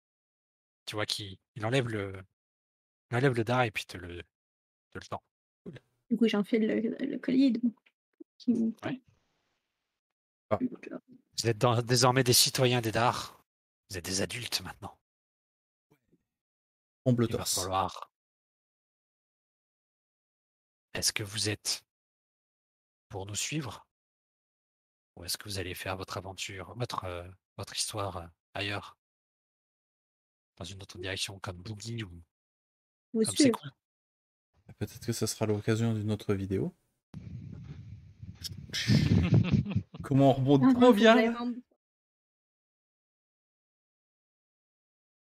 Tu 0.86 0.96
vois 0.96 1.06
qu'il 1.06 1.38
il 1.54 1.64
enlève 1.64 1.88
le, 1.88 2.12
il 3.10 3.16
enlève 3.16 3.34
le 3.34 3.44
dard 3.44 3.62
et 3.62 3.70
puis 3.70 3.84
te 3.84 3.96
le, 3.96 4.22
te 4.90 4.98
le 4.98 5.06
tend. 5.06 5.22
Du 6.10 6.16
coup, 6.16 6.28
j'enfile 6.28 6.66
le, 6.66 7.06
le 7.06 7.18
collier 7.18 7.50
de 7.50 7.60
qui 8.38 8.74
Ouais. 8.84 9.00
Ah. 10.50 10.58
Vous 11.38 11.48
êtes 11.48 11.58
dans- 11.58 11.82
désormais 11.82 12.24
des 12.24 12.32
citoyens 12.32 12.80
des 12.80 12.92
dards. 12.92 13.42
Vous 13.90 13.98
êtes 13.98 14.04
des 14.04 14.22
adultes 14.22 14.60
maintenant. 14.62 14.96
On 17.04 17.14
Il 17.14 17.36
va 17.36 17.44
falloir. 17.44 18.10
Est-ce 20.94 21.12
que 21.12 21.22
vous 21.22 21.48
êtes 21.48 21.84
pour 23.08 23.26
nous 23.26 23.34
suivre? 23.34 23.86
Ou 25.16 25.24
est-ce 25.24 25.36
que 25.36 25.48
vous 25.48 25.58
allez 25.58 25.74
faire 25.74 25.96
votre 25.96 26.16
aventure, 26.16 26.74
votre, 26.76 27.04
euh, 27.04 27.28
votre 27.58 27.76
histoire 27.76 28.16
euh, 28.16 28.26
ailleurs? 28.54 28.96
Dans 30.56 30.64
une 30.64 30.80
autre 30.82 30.98
direction, 30.98 31.38
comme 31.40 31.56
Boogie 31.58 32.04
ou 32.04 32.22
Vous 33.12 33.22
comme 33.24 33.34
suivre. 33.34 33.58
Sekou 33.58 33.74
Peut-être 34.78 35.04
que 35.04 35.12
ça 35.12 35.26
sera 35.26 35.44
l'occasion 35.46 35.92
d'une 35.94 36.10
autre 36.10 36.32
vidéo. 36.34 36.74
Comment 40.04 40.30
on 40.30 40.34
rebondit 40.34 40.74
trop 40.74 40.92
bien 40.92 41.16